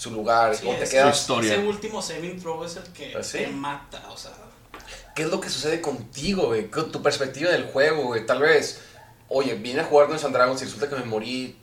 su 0.00 0.10
lugar, 0.10 0.56
Sí, 0.56 0.66
te 0.66 0.84
es- 0.84 0.90
quedas... 0.90 1.16
Su 1.16 1.20
historia. 1.22 1.54
Ese 1.54 1.62
último 1.66 2.00
saving 2.00 2.40
throw 2.40 2.64
es 2.64 2.76
el 2.76 2.84
que 2.84 3.14
¿Ah, 3.16 3.22
sí? 3.22 3.38
te 3.38 3.46
mata, 3.48 4.02
o 4.10 4.16
sea. 4.16 4.30
¿Qué 5.14 5.22
es 5.22 5.28
lo 5.28 5.40
que 5.40 5.50
sucede 5.50 5.80
contigo, 5.80 6.46
güey? 6.46 6.70
Con 6.70 6.90
tu 6.90 7.02
perspectiva 7.02 7.50
del 7.50 7.64
juego, 7.64 8.04
güey. 8.04 8.24
Tal 8.24 8.40
vez, 8.40 8.80
oye, 9.28 9.54
vine 9.56 9.80
a 9.80 9.84
jugar 9.84 10.06
Dungeons 10.06 10.24
and 10.24 10.34
Dragons 10.34 10.62
y 10.62 10.64
resulta 10.64 10.88
que 10.88 10.96
me 10.96 11.04
morí. 11.04 11.56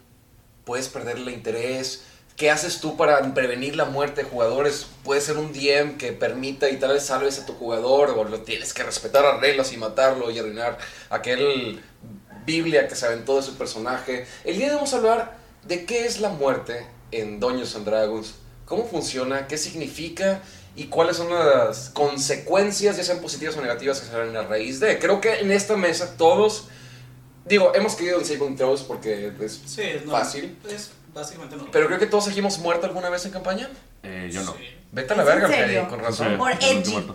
Puedes 0.65 0.89
perder 0.89 1.17
el 1.17 1.29
interés. 1.29 2.03
¿Qué 2.35 2.51
haces 2.51 2.79
tú 2.81 2.95
para 2.97 3.33
prevenir 3.33 3.75
la 3.75 3.85
muerte 3.85 4.21
de 4.23 4.29
jugadores? 4.29 4.85
Puede 5.03 5.21
ser 5.21 5.37
un 5.37 5.51
DM 5.53 5.97
que 5.97 6.11
permita 6.13 6.69
y 6.69 6.77
tal 6.77 6.91
vez 6.93 7.03
salves 7.05 7.39
a 7.39 7.45
tu 7.47 7.53
jugador 7.53 8.11
o 8.11 8.23
lo 8.25 8.41
tienes 8.41 8.73
que 8.75 8.83
respetar 8.83 9.23
las 9.23 9.39
reglas 9.41 9.73
y 9.73 9.77
matarlo 9.77 10.29
y 10.29 10.37
arruinar 10.37 10.77
aquel 11.09 11.81
Biblia 12.45 12.87
que 12.87 12.95
se 12.95 13.07
aventó 13.07 13.37
de 13.37 13.41
su 13.43 13.57
personaje. 13.57 14.27
El 14.43 14.57
día 14.57 14.65
de 14.67 14.71
hoy 14.73 14.75
vamos 14.75 14.93
a 14.93 14.97
hablar 14.97 15.37
de 15.63 15.85
qué 15.85 16.05
es 16.05 16.19
la 16.19 16.29
muerte 16.29 16.85
en 17.11 17.39
Dungeons 17.39 17.75
and 17.75 17.85
Dragons, 17.85 18.35
cómo 18.65 18.85
funciona, 18.87 19.47
qué 19.47 19.57
significa 19.57 20.41
y 20.75 20.85
cuáles 20.85 21.17
son 21.17 21.29
las 21.33 21.89
consecuencias, 21.89 22.97
ya 22.97 23.03
sean 23.03 23.19
positivas 23.19 23.55
o 23.57 23.61
negativas, 23.61 23.99
que 24.01 24.07
se 24.07 24.15
dan 24.17 24.35
a 24.35 24.43
raíz 24.43 24.79
de. 24.79 24.99
Creo 24.99 25.21
que 25.21 25.39
en 25.39 25.51
esta 25.51 25.75
mesa 25.77 26.15
todos, 26.17 26.67
digo, 27.45 27.73
hemos 27.75 27.95
querido 27.95 28.19
en 28.19 28.25
saving 28.25 28.55
throws 28.55 28.81
porque 28.83 29.31
es 29.41 29.61
Sí, 29.65 29.81
es 29.81 30.05
no, 30.05 30.11
fácil, 30.11 30.57
Es 30.69 30.91
básicamente 31.13 31.55
no. 31.55 31.71
pero 31.71 31.87
creo 31.87 31.97
que 31.99 32.05
todos 32.07 32.27
aquí 32.27 32.39
hemos 32.39 32.59
muerto 32.59 32.85
alguna 32.85 33.09
vez 33.09 33.25
en 33.25 33.31
campaña. 33.31 33.69
Eh, 34.03 34.29
yo 34.31 34.43
no. 34.43 34.51
Sí. 34.53 34.59
Vete 34.91 35.13
a 35.13 35.17
la 35.17 35.23
¿Es 35.23 35.29
en 35.29 35.35
verga? 35.35 35.47
Freddy, 35.47 35.85
con 35.89 35.99
Sí, 35.99 36.05
razón. 36.05 36.37
Por 36.37 36.51
edgy. 36.51 37.07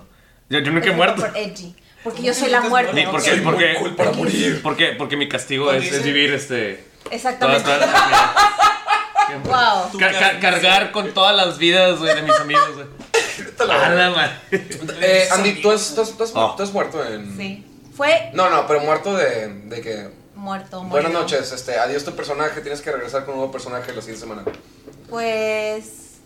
Yo, 0.50 0.58
yo 0.58 0.72
nunca 0.72 0.88
he 0.88 0.92
muerto. 0.92 1.22
Por 1.22 1.36
edgy. 1.36 1.74
Porque 2.02 2.16
¿Cómo 2.18 2.26
yo 2.26 2.34
soy 2.34 2.50
la 2.50 2.60
muerte. 2.62 3.06
Porque, 3.10 3.30
porque, 3.44 3.74
cool 3.78 3.94
para 3.94 4.10
morir. 4.12 4.60
porque, 4.62 4.86
porque 4.98 5.16
mi 5.16 5.28
castigo 5.28 5.72
es, 5.72 5.90
es 5.92 6.02
vivir 6.02 6.32
este. 6.34 6.84
Exactamente. 7.10 7.62
todas- 7.62 7.80
Wow. 7.80 7.90
Tu 9.40 9.98
Ca- 9.98 10.12
ca- 10.12 10.18
cara- 10.18 10.40
cargar 10.40 10.92
con 10.92 11.12
todas 11.14 11.34
las 11.34 11.58
vidas 11.58 11.98
güey, 11.98 12.14
de 12.14 12.22
mis 12.22 12.34
amigos. 12.36 12.74
güey. 12.74 12.86
Vete 13.38 13.62
a 13.62 13.66
la 13.66 13.74
A 13.74 13.88
verga. 13.88 14.08
la 14.08 14.10
madre. 14.16 14.32
Eh, 15.00 15.28
Andy, 15.32 15.60
¿tú 15.62 15.70
has, 15.70 15.94
tú 15.94 16.02
has- 16.02 16.16
tú 16.16 16.24
has- 16.24 16.32
Oh. 16.34 16.54
tú 16.56 16.62
has 16.62 16.72
muerto 16.72 17.04
en... 17.04 17.36
Sí. 17.36 17.66
Fue 17.96 18.30
No, 18.34 18.48
no, 18.50 18.66
pero 18.66 18.80
muerto 18.80 19.14
de, 19.16 19.48
de 19.66 19.80
que... 19.80 20.10
muerto. 20.34 20.78
Buenas 20.84 21.12
morido. 21.12 21.20
noches, 21.20 21.52
este, 21.52 21.78
adiós 21.78 22.04
tu 22.04 22.14
personaje, 22.16 22.60
tienes 22.60 22.80
que 22.80 22.90
regresar 22.92 23.24
con 23.24 23.34
un 23.34 23.40
nuevo 23.40 23.52
personaje 23.52 23.92
la 23.92 24.00
siguiente 24.00 24.20
semana. 24.20 24.44
Pues. 25.08 26.18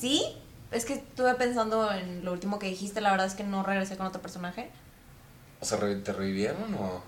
Sí. 0.00 0.24
Es 0.70 0.84
que 0.84 0.94
estuve 0.94 1.34
pensando 1.34 1.90
en 1.92 2.24
lo 2.24 2.32
último 2.32 2.58
que 2.58 2.66
dijiste. 2.66 3.00
La 3.00 3.10
verdad 3.12 3.26
es 3.26 3.34
que 3.34 3.44
no 3.44 3.62
regresé 3.62 3.96
con 3.96 4.06
otro 4.06 4.20
personaje. 4.20 4.70
O 5.60 5.64
sea, 5.64 5.78
¿re- 5.78 5.96
¿te 5.96 6.12
revivieron 6.12 6.74
o...? 6.74 7.02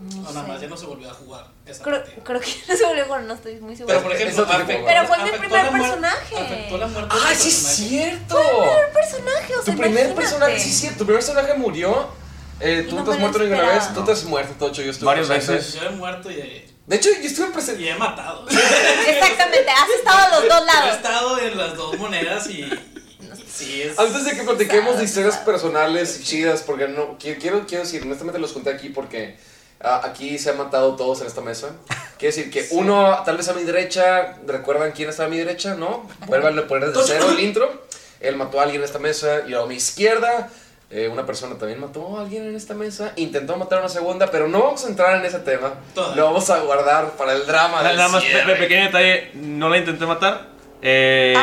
No, 0.00 0.22
No, 0.22 0.32
nada 0.32 0.46
más 0.46 0.60
ya 0.60 0.68
no 0.68 0.76
se 0.76 0.86
volvió 0.86 1.10
a 1.10 1.14
jugar 1.14 1.46
esa 1.66 1.82
Creo, 1.82 1.96
partida. 2.02 2.24
creo 2.24 2.40
que 2.40 2.50
no 2.68 2.76
se 2.76 2.84
volvió 2.86 3.08
con, 3.08 3.26
no 3.26 3.34
estoy 3.34 3.56
muy 3.60 3.76
segura. 3.76 3.96
Pero 3.96 4.08
por 4.08 4.16
ejemplo, 4.16 4.44
afectó- 4.46 4.84
Pero 4.86 5.06
fue 5.06 5.18
mi 5.24 5.30
primer 5.38 5.70
personaje. 5.70 6.36
Afectó 6.38 6.78
la 6.78 6.86
muerte 6.86 7.16
¡Ah, 7.18 7.34
sí 7.34 7.48
es 7.48 7.54
personaje. 7.54 7.88
cierto! 7.88 8.36
primer 8.36 8.92
personaje, 8.92 9.54
o 9.54 9.58
Tu 9.58 9.64
sea, 9.64 9.74
primer 9.74 9.90
imagínate. 9.90 10.14
personaje, 10.20 10.58
sí, 10.60 10.72
sí, 10.72 10.88
tu 10.90 11.04
primer 11.04 11.14
personaje 11.24 11.54
murió. 11.54 12.08
Eh, 12.60 12.86
tú 12.88 12.96
no 12.96 13.04
te 13.04 13.10
has 13.12 13.18
muerto 13.18 13.38
ninguna 13.38 13.62
vez, 13.62 13.94
tú 13.94 14.04
te 14.04 14.12
has 14.12 14.24
muerto, 14.24 14.52
Tocho, 14.66 14.82
yo 14.82 14.90
estuve 14.90 15.06
Varias 15.06 15.28
presente. 15.28 15.54
veces. 15.54 15.74
Yo 15.74 15.82
he 15.86 15.90
muerto 15.90 16.30
y, 16.30 16.34
De 16.86 16.96
hecho, 16.96 17.08
yo 17.10 17.26
estuve 17.26 17.46
presente. 17.50 17.82
y 17.82 17.88
he 17.88 17.94
matado. 17.94 18.46
Exactamente, 19.06 19.70
has 19.70 19.88
estado 19.98 20.18
a 20.18 20.40
los 20.40 20.48
dos 20.48 20.62
he 20.62 20.66
lados. 20.66 20.96
estado 20.96 21.38
en 21.38 21.58
las 21.58 21.76
dos 21.76 21.98
monedas 21.98 22.46
y. 22.48 22.68
Sí, 23.50 23.82
es. 23.82 23.98
Antes 23.98 24.24
de 24.24 24.32
que 24.32 24.42
platiquemos 24.42 24.96
de 24.98 25.04
historias 25.04 25.36
personales 25.38 26.20
y 26.20 26.24
chidas, 26.24 26.62
porque 26.62 26.88
no, 26.88 27.16
quiero, 27.18 27.40
quiero, 27.40 27.66
quiero 27.66 27.84
decir, 27.84 28.02
honestamente 28.02 28.38
los 28.38 28.52
conté 28.52 28.70
aquí 28.70 28.88
porque 28.90 29.38
ah, 29.82 30.00
aquí 30.04 30.38
se 30.38 30.50
han 30.50 30.58
matado 30.58 30.96
todos 30.96 31.20
en 31.20 31.26
esta 31.26 31.40
mesa. 31.40 31.68
Quiero 32.18 32.34
decir 32.36 32.50
que 32.50 32.66
uno, 32.76 33.22
tal 33.24 33.36
vez 33.36 33.48
a 33.48 33.54
mi 33.54 33.62
derecha, 33.64 34.36
¿recuerdan 34.46 34.92
quién 34.92 35.08
está 35.10 35.24
a 35.24 35.28
mi 35.28 35.38
derecha? 35.38 35.74
¿No? 35.74 36.08
Vuelvan 36.26 36.58
a 36.58 36.66
poner 36.66 36.90
desde 36.92 37.02
cero 37.14 37.26
el 37.30 37.40
intro. 37.40 37.82
Él 38.20 38.36
mató 38.36 38.60
a 38.60 38.64
alguien 38.64 38.82
en 38.82 38.84
esta 38.84 38.98
mesa 38.98 39.42
y 39.48 39.54
a 39.54 39.64
mi 39.66 39.74
izquierda 39.76 40.48
Eh, 40.92 41.06
una 41.08 41.24
persona 41.24 41.54
también 41.56 41.78
mató 41.80 42.18
a 42.18 42.22
alguien 42.22 42.48
en 42.48 42.56
esta 42.56 42.74
mesa. 42.74 43.12
Intentó 43.14 43.56
matar 43.56 43.78
a 43.78 43.82
una 43.82 43.88
segunda, 43.88 44.26
pero 44.26 44.48
no 44.48 44.60
vamos 44.60 44.84
a 44.84 44.88
entrar 44.88 45.16
en 45.20 45.24
ese 45.24 45.38
tema. 45.38 45.74
Todavía. 45.94 46.16
Lo 46.16 46.24
vamos 46.24 46.50
a 46.50 46.58
guardar 46.58 47.12
para 47.12 47.32
el 47.32 47.46
drama 47.46 47.80
del 47.84 47.96
Nada 47.96 48.08
más, 48.08 48.24
pe- 48.24 48.56
pequeño 48.56 48.86
detalle, 48.86 49.30
no 49.34 49.68
la 49.68 49.78
intenté 49.78 50.04
matar. 50.04 50.48
Eh, 50.82 51.34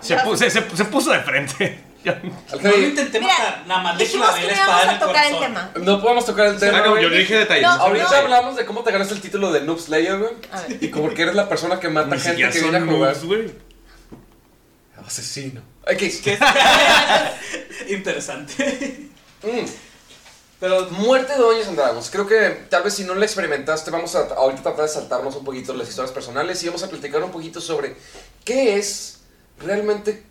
se, 0.00 0.16
se- 0.48 0.50
se 0.76 0.84
puso 0.84 1.10
de 1.10 1.18
frente. 1.20 1.80
No 2.04 2.70
lo 2.70 2.78
intenté 2.78 3.20
matar, 3.20 3.64
nada 3.66 3.82
más 3.82 3.92
la 3.94 3.98
no 3.98 4.04
espada 4.04 4.82
en 4.82 4.90
el 4.90 4.98
tocar 4.98 5.32
el 5.32 5.38
tema. 5.38 5.70
no 5.80 6.02
podemos 6.02 6.26
tocar 6.26 6.46
el 6.48 6.58
tema. 6.58 6.82
Ah, 6.84 7.00
yo 7.00 7.08
le 7.08 7.18
dije 7.18 7.38
detalles. 7.38 7.62
No, 7.62 7.70
Ahorita 7.72 8.10
no. 8.10 8.16
hablamos 8.16 8.56
de 8.56 8.66
cómo 8.66 8.82
te 8.82 8.92
ganaste 8.92 9.14
el 9.14 9.20
título 9.20 9.52
de 9.52 9.62
Noob 9.62 9.80
Slayer, 9.80 10.18
güey. 10.18 10.32
Y 10.80 10.90
como 10.90 11.12
que 11.14 11.22
eres 11.22 11.34
la 11.34 11.48
persona 11.48 11.80
que 11.80 11.88
mata 11.88 12.18
gente 12.18 12.50
que 12.50 12.60
viene 12.60 12.78
a 12.78 12.84
jugar. 12.84 13.16
Asesino. 15.06 15.62
Interesante. 17.88 19.08
Mm. 19.42 19.66
Pero 20.60 20.88
Muerte 20.92 21.32
de 21.34 21.66
and 21.66 21.76
Dragons. 21.76 22.08
Creo 22.10 22.26
que 22.26 22.66
tal 22.70 22.84
vez 22.84 22.94
si 22.94 23.04
no 23.04 23.14
la 23.14 23.26
experimentaste, 23.26 23.90
vamos 23.90 24.14
a 24.14 24.20
ahorita 24.34 24.62
tratar 24.62 24.86
de 24.86 24.88
saltarnos 24.88 25.36
un 25.36 25.44
poquito 25.44 25.74
las 25.74 25.88
historias 25.88 26.12
personales 26.12 26.62
y 26.62 26.66
vamos 26.66 26.82
a 26.82 26.88
platicar 26.88 27.22
un 27.22 27.30
poquito 27.30 27.60
sobre 27.60 27.96
qué 28.44 28.78
es 28.78 29.20
realmente 29.58 30.24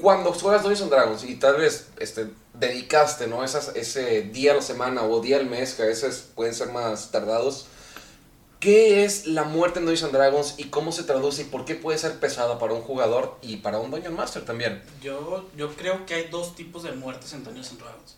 cuando 0.00 0.32
juegas 0.32 0.62
Dungeons 0.62 0.82
and 0.82 0.90
Dragons 0.90 1.24
y 1.24 1.36
tal 1.36 1.56
vez 1.56 1.88
este, 1.98 2.28
dedicaste 2.54 3.26
¿no? 3.26 3.44
Esas, 3.44 3.72
ese 3.74 4.22
día 4.22 4.52
a 4.52 4.56
la 4.56 4.62
semana 4.62 5.02
o 5.02 5.20
día 5.20 5.36
al 5.38 5.46
mes, 5.46 5.74
que 5.74 5.82
a 5.82 5.86
veces 5.86 6.28
pueden 6.34 6.54
ser 6.54 6.72
más 6.72 7.10
tardados. 7.10 7.66
¿Qué 8.60 9.04
es 9.04 9.26
la 9.26 9.44
muerte 9.44 9.78
en 9.78 9.86
Dungeons 9.86 10.12
and 10.12 10.14
Dragons 10.14 10.54
y 10.58 10.64
cómo 10.64 10.90
se 10.90 11.04
traduce 11.04 11.42
y 11.42 11.44
por 11.44 11.64
qué 11.64 11.76
puede 11.76 11.96
ser 11.96 12.18
pesada 12.18 12.58
para 12.58 12.74
un 12.74 12.82
jugador 12.82 13.36
y 13.40 13.58
para 13.58 13.78
un 13.78 13.90
Dungeon 13.90 14.14
Master 14.14 14.44
también? 14.44 14.82
yo, 15.00 15.48
yo 15.56 15.74
creo 15.76 16.06
que 16.06 16.14
hay 16.14 16.28
dos 16.28 16.56
tipos 16.56 16.82
de 16.82 16.92
muertes 16.92 17.32
en 17.32 17.44
Dungeons 17.44 17.70
and 17.70 17.80
Dragons. 17.80 18.16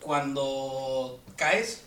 Cuando 0.00 1.20
caes, 1.36 1.82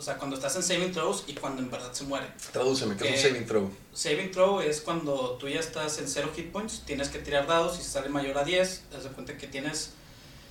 o 0.00 0.02
sea, 0.02 0.16
cuando 0.16 0.34
estás 0.36 0.56
en 0.56 0.62
saving 0.62 0.92
throws 0.92 1.24
y 1.26 1.34
cuando 1.34 1.60
en 1.60 1.70
verdad 1.70 1.92
se 1.92 2.04
muere. 2.04 2.26
Tradúceme, 2.52 2.96
¿qué 2.96 3.04
es 3.04 3.10
un 3.10 3.16
Eh, 3.26 3.28
saving 3.30 3.46
throw? 3.46 3.70
Saving 3.92 4.30
throw 4.30 4.60
es 4.62 4.80
cuando 4.80 5.36
tú 5.38 5.46
ya 5.46 5.60
estás 5.60 5.98
en 5.98 6.08
cero 6.08 6.30
hit 6.34 6.50
points, 6.50 6.82
tienes 6.86 7.10
que 7.10 7.18
tirar 7.18 7.46
dados 7.46 7.78
y 7.78 7.82
si 7.82 7.90
sale 7.90 8.08
mayor 8.08 8.38
a 8.38 8.44
10, 8.44 8.82
haz 8.96 9.04
de 9.04 9.10
cuenta 9.10 9.36
que 9.36 9.46
tienes... 9.46 9.90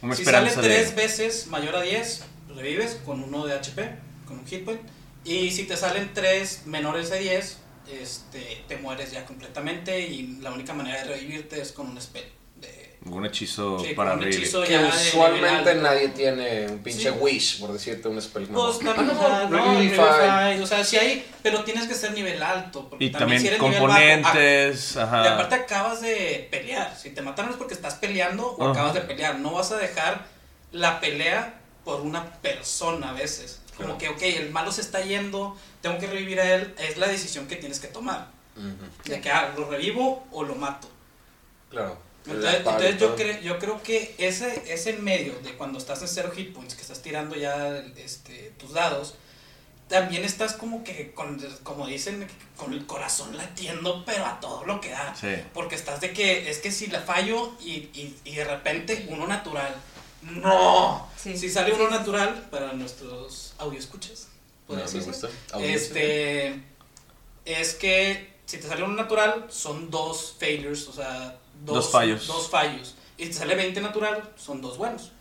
Una 0.04 0.16
si 0.16 0.24
sale 0.24 0.52
tres 0.52 0.96
de. 0.96 1.02
veces 1.02 1.48
mayor 1.48 1.76
a 1.76 1.82
10, 1.82 2.22
revives 2.56 3.00
con 3.04 3.24
uno 3.24 3.48
de 3.48 3.54
HP, 3.56 3.90
con 4.28 4.38
un 4.38 4.46
hit 4.46 4.64
point. 4.66 4.82
Y 5.26 5.50
si 5.50 5.64
te 5.64 5.76
salen 5.76 6.14
tres 6.14 6.68
menores 6.68 7.10
de 7.10 7.18
10, 7.18 7.58
este, 7.92 8.64
te 8.68 8.78
mueres 8.78 9.12
ya 9.12 9.26
completamente 9.26 10.00
y 10.00 10.38
la 10.42 10.52
única 10.52 10.76
manera 10.76 11.04
de 11.04 11.16
revivirte 11.16 11.60
es 11.60 11.72
con 11.72 11.88
un 11.90 12.00
spell. 12.00 12.26
Un 13.06 13.26
hechizo 13.26 13.80
sí, 13.80 13.94
para 13.94 14.14
un 14.14 14.24
hechizo 14.26 14.62
Que 14.64 14.78
usualmente 14.78 15.74
nadie 15.76 16.10
tiene 16.10 16.68
un 16.68 16.80
pinche 16.80 17.10
Sí. 17.12 17.18
wish, 17.20 17.60
por 17.62 17.72
decirte 17.72 18.10
un 18.10 18.22
spell. 18.22 18.46
Pues 18.48 18.80
también, 18.80 19.10
Ah, 19.12 19.14
o 19.14 19.20
sea, 19.28 19.50
no, 19.50 19.74
Revivify. 19.74 19.98
Revivify, 19.98 20.62
o 20.64 20.68
sea, 20.68 20.84
sí 20.84 20.98
hay, 20.98 21.26
pero 21.42 21.64
tienes 21.64 21.88
que 21.88 21.96
ser 21.96 22.12
nivel 22.12 22.44
alto. 22.44 22.90
Porque 22.90 23.06
Y 23.06 23.10
también 23.12 23.40
si 23.42 23.48
eres 23.48 23.62
nivel 23.62 23.80
bajo, 23.82 23.88
componentes. 23.94 24.98
ah, 24.98 25.04
Ajá. 25.04 25.24
y 25.24 25.28
aparte 25.28 25.56
acabas 25.56 26.02
de 26.02 26.48
pelear. 26.52 26.94
Si 26.98 27.12
te 27.12 27.22
mataron 27.22 27.52
es 27.52 27.58
porque 27.58 27.74
estás 27.74 27.96
peleando 27.96 28.48
o 28.48 28.64
Ajá. 28.64 28.72
acabas 28.72 28.94
de 28.96 29.02
pelear. 29.02 29.40
No 29.40 29.54
vas 29.54 29.72
a 29.72 29.78
dejar 29.78 30.26
la 30.74 31.00
pelea 31.00 31.60
por 31.86 32.02
una 32.02 32.26
persona 32.42 33.12
a 33.12 33.14
veces. 33.14 33.62
Como 33.78 33.98
Claro. 33.98 34.18
que, 34.18 34.28
ok, 34.34 34.36
el 34.42 34.50
malo 34.52 34.74
se 34.74 34.82
está 34.82 35.00
yendo, 35.02 35.56
tengo 35.82 35.98
que 36.00 36.08
revivir 36.08 36.42
a 36.42 36.54
él. 36.54 36.76
Es 36.78 36.98
la 36.98 37.08
decisión 37.08 37.48
que 37.48 37.56
tienes 37.56 37.80
que 37.80 37.88
tomar. 37.88 38.28
Ujú, 38.58 39.10
De 39.10 39.22
que, 39.22 39.32
ah, 39.32 39.54
lo 39.58 39.70
revivo 39.70 40.28
o 40.32 40.44
lo 40.44 40.56
mato. 40.56 40.90
Claro. 41.70 41.98
Entonces, 42.32 42.60
entonces 42.60 43.00
yo, 43.00 43.16
creo 43.16 43.42
yo 43.42 43.60
creo 43.60 43.84
que 43.84 44.16
ese, 44.18 44.64
ese 44.72 44.94
medio 44.94 45.34
de 45.40 45.56
cuando 45.56 45.78
estás 45.80 46.02
en 46.02 46.08
cero 46.08 46.32
hit 46.36 46.54
points, 46.54 46.76
que 46.76 46.82
estás 46.82 47.02
tirando 47.02 47.36
ya 47.36 47.78
este, 47.98 48.54
tus 48.58 48.74
dados, 48.74 49.16
también 49.88 50.24
estás 50.24 50.54
como 50.54 50.84
que, 50.84 51.12
con, 51.14 51.40
como 51.64 51.88
dicen, 51.88 52.28
con 52.56 52.74
el 52.74 52.86
corazón 52.86 53.36
latiendo, 53.36 54.04
pero 54.06 54.26
a 54.26 54.40
todo 54.40 54.64
lo 54.66 54.80
que 54.80 54.90
da. 54.90 55.16
Sí. 55.20 55.36
Porque 55.54 55.76
estás 55.76 56.00
de 56.00 56.14
que, 56.14 56.50
es 56.50 56.60
que 56.60 56.72
si 56.72 56.88
la 56.88 57.02
fallo 57.02 57.54
y, 57.60 57.72
y, 57.72 58.16
y 58.24 58.36
de 58.36 58.44
repente 58.44 59.08
uno 59.10 59.28
natural, 59.28 59.76
no. 60.22 61.10
Sí. 61.18 61.38
Si 61.38 61.50
sale 61.50 61.74
uno 61.74 61.90
natural, 61.90 62.48
para 62.52 62.74
nuestros 62.74 63.56
audio 63.58 63.80
escuchas, 63.80 64.28
No, 64.68 64.76
me 64.76 64.82
gusta. 64.82 65.28
Audiencia. 65.54 65.76
este, 65.76 66.64
es 67.46 67.74
que 67.76 68.30
si 68.46 68.58
te 68.58 68.68
sale 68.68 68.84
uno 68.84 68.96
natural, 68.96 69.48
son 69.50 69.90
dos 69.90 70.36
failures, 70.40 70.88
o 70.88 70.94
sea, 70.94 71.40
dos, 71.66 71.76
Dos 71.76 71.92
fallos. 71.92 72.28
Dos 72.28 72.50
fallos. 72.50 72.96
Y 73.18 73.26
te 73.26 73.34
sale 73.34 73.56
20 73.56 73.82
natural, 73.82 74.34
son 74.38 74.62
dos 74.62 74.78
buenos. 74.78 75.12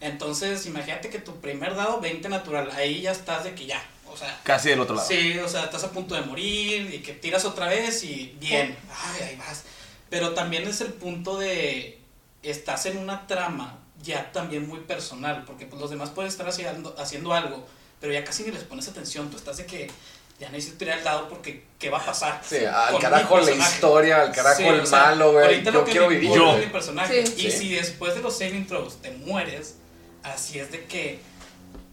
Entonces, 0.00 0.64
imagínate 0.66 1.10
que 1.10 1.18
tu 1.18 1.36
primer 1.40 1.74
dado, 1.74 2.00
20 2.00 2.28
natural, 2.28 2.70
ahí 2.72 3.02
ya 3.02 3.12
estás 3.12 3.44
de 3.44 3.54
que 3.54 3.66
ya, 3.66 3.82
o 4.10 4.16
sea, 4.16 4.40
Casi 4.42 4.70
del 4.70 4.80
otro 4.80 4.94
lado. 4.94 5.06
Sí, 5.06 5.38
o 5.38 5.48
sea, 5.48 5.64
estás 5.64 5.84
a 5.84 5.90
punto 5.90 6.14
de 6.14 6.22
morir 6.22 6.94
y 6.94 6.98
que 7.00 7.12
tiras 7.12 7.44
otra 7.44 7.68
vez 7.68 8.02
y 8.04 8.34
bien, 8.40 8.76
ay, 8.90 9.22
ahí 9.28 9.36
vas. 9.36 9.64
Pero 10.08 10.32
también 10.32 10.66
es 10.66 10.80
el 10.80 10.92
punto 10.94 11.38
de 11.38 12.00
estás 12.42 12.86
en 12.86 12.96
una 12.96 13.26
trama 13.26 13.78
ya 14.02 14.32
también 14.32 14.66
muy 14.66 14.80
personal, 14.80 15.44
porque 15.44 15.66
pues 15.66 15.80
los 15.80 15.90
demás 15.90 16.10
pueden 16.10 16.30
estar 16.30 16.48
haciendo, 16.48 16.94
haciendo 16.98 17.32
algo, 17.34 17.66
pero 18.00 18.12
ya 18.12 18.24
casi 18.24 18.44
ni 18.44 18.50
les 18.50 18.64
pones 18.64 18.88
atención, 18.88 19.30
tú 19.30 19.36
estás 19.36 19.58
de 19.58 19.66
que 19.66 19.90
ya 20.40 20.48
necesito 20.50 20.78
tirar 20.78 20.98
el 20.98 21.04
dado 21.04 21.28
porque 21.28 21.66
¿qué 21.78 21.90
va 21.90 21.98
a 21.98 22.04
pasar? 22.06 22.40
Sí, 22.44 22.56
al 22.64 22.92
Con 22.92 23.00
carajo 23.02 23.38
la 23.40 23.50
historia, 23.52 24.22
al 24.22 24.32
carajo 24.32 24.56
Sí, 24.56 24.64
el 24.66 24.80
o 24.80 24.86
sea, 24.86 24.98
malo, 25.06 25.32
güey. 25.32 25.44
ahorita 25.44 25.70
Yo 25.70 25.78
lo 25.78 25.84
que 25.84 25.90
quiero 25.92 26.08
vivir. 26.08 26.32
Yo. 26.32 26.56
mi 26.56 26.66
personaje. 26.66 27.26
Sí. 27.26 27.46
Y 27.46 27.50
Sí. 27.50 27.58
si 27.58 27.74
después 27.74 28.14
de 28.14 28.20
los 28.22 28.36
saving 28.38 28.66
throws 28.66 28.96
te 29.02 29.10
mueres, 29.12 29.76
así 30.22 30.58
es 30.58 30.72
de 30.72 30.84
que, 30.86 31.20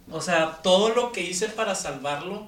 o 0.09 0.21
sea, 0.21 0.59
todo 0.63 0.89
lo 0.89 1.11
que 1.11 1.21
hice 1.21 1.49
para 1.49 1.75
salvarlo 1.75 2.47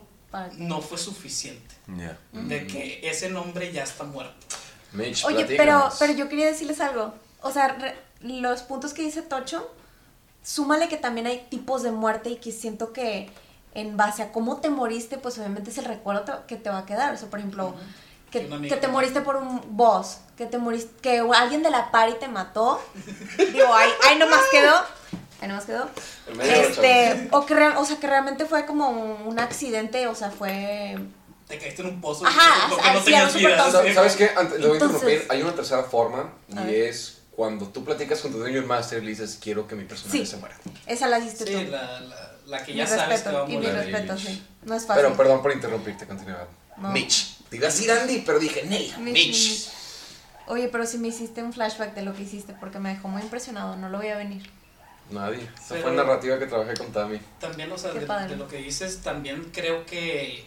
no 0.58 0.82
fue 0.82 0.98
suficiente. 0.98 1.76
Ya. 1.88 2.18
De 2.32 2.66
que 2.68 3.02
ese 3.04 3.30
nombre 3.30 3.72
ya 3.72 3.84
está 3.84 4.04
muerto. 4.06 4.46
Mitch, 4.94 5.26
Oye, 5.26 5.46
pero, 5.46 5.90
pero 6.00 6.14
yo 6.14 6.30
quería 6.30 6.46
decirles 6.48 6.80
algo. 6.80 7.14
O 7.42 7.52
sea, 7.52 7.68
re- 7.70 7.96
los 8.22 8.62
puntos 8.64 8.94
que 8.94 9.02
dice 9.02 9.22
Tocho, 9.22 9.70
súmale 10.44 10.88
que 10.88 10.98
también 10.98 11.28
hay 11.28 11.46
tipos 11.50 11.84
de 11.84 11.92
muerte 11.92 12.30
y 12.30 12.36
que 12.38 12.52
siento 12.52 12.92
que 12.94 13.30
en 13.74 13.98
base 13.98 14.24
a 14.24 14.32
cómo 14.32 14.58
te 14.58 14.70
moriste, 14.70 15.18
pues 15.18 15.38
obviamente 15.38 15.70
es 15.70 15.78
el 15.78 15.86
recuerdo 15.86 16.22
te- 16.24 16.46
que 16.48 16.56
te 16.56 16.70
va 16.70 16.80
a 16.80 16.86
quedar. 16.86 17.14
O 17.14 17.18
sea, 17.18 17.30
por 17.30 17.40
ejemplo, 17.40 17.76
que, 18.32 18.42
te 18.42 18.88
moriste 18.88 19.22
por 19.22 19.36
un 19.38 19.62
boss, 19.78 20.18
que 20.38 20.46
te 20.46 20.58
moriste, 20.58 20.92
que 21.02 21.20
alguien 21.36 21.64
de 21.64 21.70
la 21.70 21.92
party 21.92 22.16
te 22.20 22.28
mató. 22.28 22.82
Digo, 23.38 23.74
ahí, 23.74 23.90
ahí 24.08 24.18
nomás 24.18 24.42
quedó. 24.52 24.76
Ahí 25.42 25.48
nomás 25.48 25.66
quedó. 25.66 25.88
Este, 26.42 27.28
o 27.32 27.46
que, 27.46 27.54
o 27.56 27.86
sea, 27.86 27.98
que 27.98 28.08
realmente 28.08 28.46
fue 28.46 28.66
como 28.66 28.90
un, 28.90 29.28
un 29.28 29.40
accidente, 29.40 30.08
o 30.08 30.16
sea, 30.16 30.30
fue... 30.32 30.98
Te 31.48 31.58
caíste 31.58 31.82
en 31.82 31.88
un 31.88 32.02
pozo 32.02 32.28
Ajá, 32.28 32.68
porque 32.70 32.92
no 32.94 33.00
tenías 33.02 33.34
vida. 33.34 33.72
¿Sabes 33.72 34.16
qué? 34.16 34.30
Antes, 34.38 34.60
le 34.60 34.68
voy 34.68 34.78
a 34.78 34.82
interrumpir. 34.84 35.26
Hay 35.30 35.42
una 35.42 35.54
tercera 35.56 35.84
forma 35.84 36.32
y 36.68 36.76
es 36.76 37.22
cuando 37.36 37.68
tú 37.70 37.84
platicas 37.84 38.20
con 38.20 38.32
tu 38.32 38.38
Dungeon 38.38 38.68
Master 38.68 39.02
y 39.02 39.06
le 39.06 39.10
dices, 39.12 39.40
quiero 39.42 39.66
que 39.68 39.74
mi 39.76 39.86
personaje 39.86 40.20
Sí. 40.20 40.26
se 40.28 40.38
muera. 40.38 40.56
Esa 40.86 41.08
la 41.08 41.18
hiciste 41.18 41.48
Sí, 41.48 41.54
tú. 41.66 41.72
la, 41.72 42.02
la, 42.02 42.29
la 42.50 42.64
que 42.64 42.72
Mi 42.74 42.80
ya 42.80 42.88
sabes 42.88 43.22
que 43.22 43.32
va 43.32 43.40
a 43.44 43.46
respeto, 43.46 43.46
y 43.46 43.48
mi 43.50 43.56
morir. 43.58 43.74
morir. 43.74 43.92
respeto, 43.94 44.18
sí. 44.18 44.44
No 44.64 44.76
es 44.76 44.86
fácil. 44.86 45.04
Pero 45.04 45.18
perdón 45.18 45.42
por 45.42 45.52
interrumpirte, 45.52 46.06
continúa. 46.08 46.48
No. 46.78 46.90
Mitch. 46.92 47.38
Te 47.50 47.56
iba 47.58 47.68
a 47.68 47.72
decir 47.72 47.92
Andy, 47.92 48.24
pero 48.26 48.40
dije, 48.40 48.64
Ney, 48.66 48.94
Mitch, 49.00 49.14
Mitch. 49.14 49.50
Mitch. 49.50 49.70
Oye, 50.48 50.68
pero 50.70 50.86
si 50.86 50.98
me 50.98 51.10
hiciste 51.10 51.44
un 51.44 51.54
flashback 51.54 51.94
de 51.94 52.02
lo 52.04 52.14
que 52.14 52.24
hiciste 52.24 52.54
porque 52.60 52.80
me 52.80 52.90
dejó 52.90 53.08
muy 53.08 53.22
impresionado, 53.22 53.76
no 53.76 53.90
lo 53.90 53.98
voy 54.00 54.08
a 54.08 54.18
venir. 54.18 54.50
Nadie. 55.12 55.42
Esa 55.44 55.70
Pero- 55.70 55.82
fue 55.84 55.92
narrativa 55.94 56.38
que 56.40 56.46
trabajé 56.46 56.74
con 56.76 56.92
Tami. 56.92 57.20
También, 57.40 57.72
o 57.72 57.78
sea, 57.78 57.92
de 57.94 58.36
lo 58.36 58.48
que 58.48 58.58
dices, 58.58 59.02
también 59.02 59.50
creo 59.52 59.86
que 59.86 60.46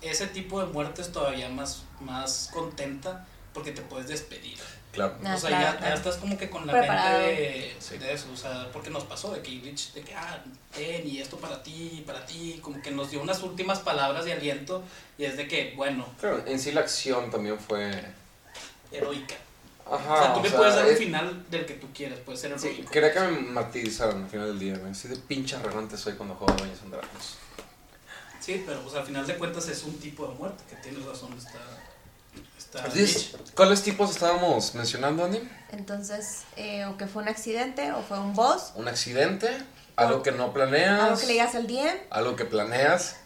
ese 0.00 0.26
tipo 0.28 0.60
de 0.64 0.66
muerte 0.72 1.02
es 1.02 1.10
todavía 1.10 1.48
más, 1.48 1.82
más 2.00 2.50
contenta 2.52 3.26
porque 3.52 3.72
te 3.72 3.82
puedes 3.82 4.08
despedir. 4.08 4.58
Claro. 4.98 5.14
Ah, 5.24 5.34
o 5.34 5.38
sea, 5.38 5.48
claro, 5.50 5.78
ya, 5.80 5.88
ya 5.88 5.94
estás 5.94 6.16
como 6.16 6.36
que 6.36 6.50
con 6.50 6.66
la 6.66 6.72
Preparado. 6.72 7.18
mente 7.20 7.40
de, 7.42 7.76
Sí. 7.78 7.98
de 7.98 8.12
eso, 8.12 8.26
o 8.32 8.36
sea, 8.36 8.68
porque 8.72 8.90
nos 8.90 9.04
pasó 9.04 9.32
de 9.32 9.40
que 9.42 9.50
Illich, 9.52 9.92
de 9.92 10.00
que, 10.02 10.14
ah, 10.14 10.42
ten, 10.74 11.06
y 11.08 11.20
esto 11.20 11.36
para 11.38 11.62
ti, 11.62 12.02
para 12.06 12.26
ti, 12.26 12.58
como 12.62 12.82
que 12.82 12.90
nos 12.90 13.10
dio 13.10 13.22
unas 13.22 13.42
últimas 13.42 13.78
palabras 13.78 14.24
de 14.24 14.32
aliento 14.32 14.82
y 15.16 15.24
es 15.24 15.36
de 15.36 15.46
que, 15.46 15.72
bueno, 15.76 16.06
Pero 16.20 16.44
en 16.46 16.58
sí 16.58 16.72
la 16.72 16.80
acción 16.80 17.30
también 17.30 17.58
fue... 17.58 17.90
heroica. 18.92 19.34
Ajá. 19.90 20.14
o 20.14 20.18
sea, 20.22 20.32
tú 20.34 20.40
o 20.40 20.42
le 20.42 20.48
sea, 20.50 20.58
puedes 20.58 20.74
dar 20.74 20.84
un 20.84 20.92
es- 20.92 20.98
final 20.98 21.44
del 21.50 21.64
que 21.64 21.74
tú 21.74 21.86
quieras, 21.94 22.18
puede 22.20 22.36
ser 22.36 22.58
Sí, 22.58 22.66
heroico. 22.68 22.90
quería 22.90 23.12
que 23.12 23.20
me 23.20 23.30
martirizaran 23.40 24.24
al 24.24 24.28
final 24.28 24.48
del 24.48 24.58
día, 24.58 24.76
güey. 24.76 24.92
Así 24.92 25.08
de 25.08 25.16
pinche 25.16 25.56
arrogante 25.56 25.96
soy 25.96 26.12
cuando 26.14 26.34
juego 26.34 26.52
Dungeons 26.54 26.82
and 26.82 26.90
Dragons. 26.92 27.36
Sí, 28.40 28.62
pero 28.66 28.80
pues 28.82 28.94
al 28.96 29.04
final 29.06 29.26
de 29.26 29.36
cuentas 29.36 29.66
es 29.68 29.82
un 29.84 29.98
tipo 29.98 30.26
de 30.26 30.34
muerte, 30.34 30.62
que 30.68 30.76
tienes 30.76 31.04
razón, 31.06 31.32
está... 31.38 31.58
está 32.68 32.86
Entonces, 32.86 33.34
¿cuáles 33.54 33.82
tipos 33.82 34.10
estábamos 34.10 34.74
mencionando, 34.74 35.24
Andy? 35.24 35.40
Entonces, 35.72 36.42
eh, 36.56 36.84
o 36.86 36.96
que 36.96 37.06
fue 37.06 37.22
un 37.22 37.28
accidente, 37.28 37.92
o 37.92 38.02
fue 38.02 38.18
un 38.18 38.34
boss, 38.34 38.72
Un 38.74 38.88
accidente, 38.88 39.48
algo 39.96 40.22
que 40.22 40.32
no 40.32 40.52
planeas, 40.52 41.00
algo 41.00 41.18
que 41.18 41.26
le 41.26 41.32
digas 41.32 41.54
al 41.54 41.66
DM, 41.66 41.98
algo 42.10 42.36
que 42.36 42.44
planeas. 42.44 43.16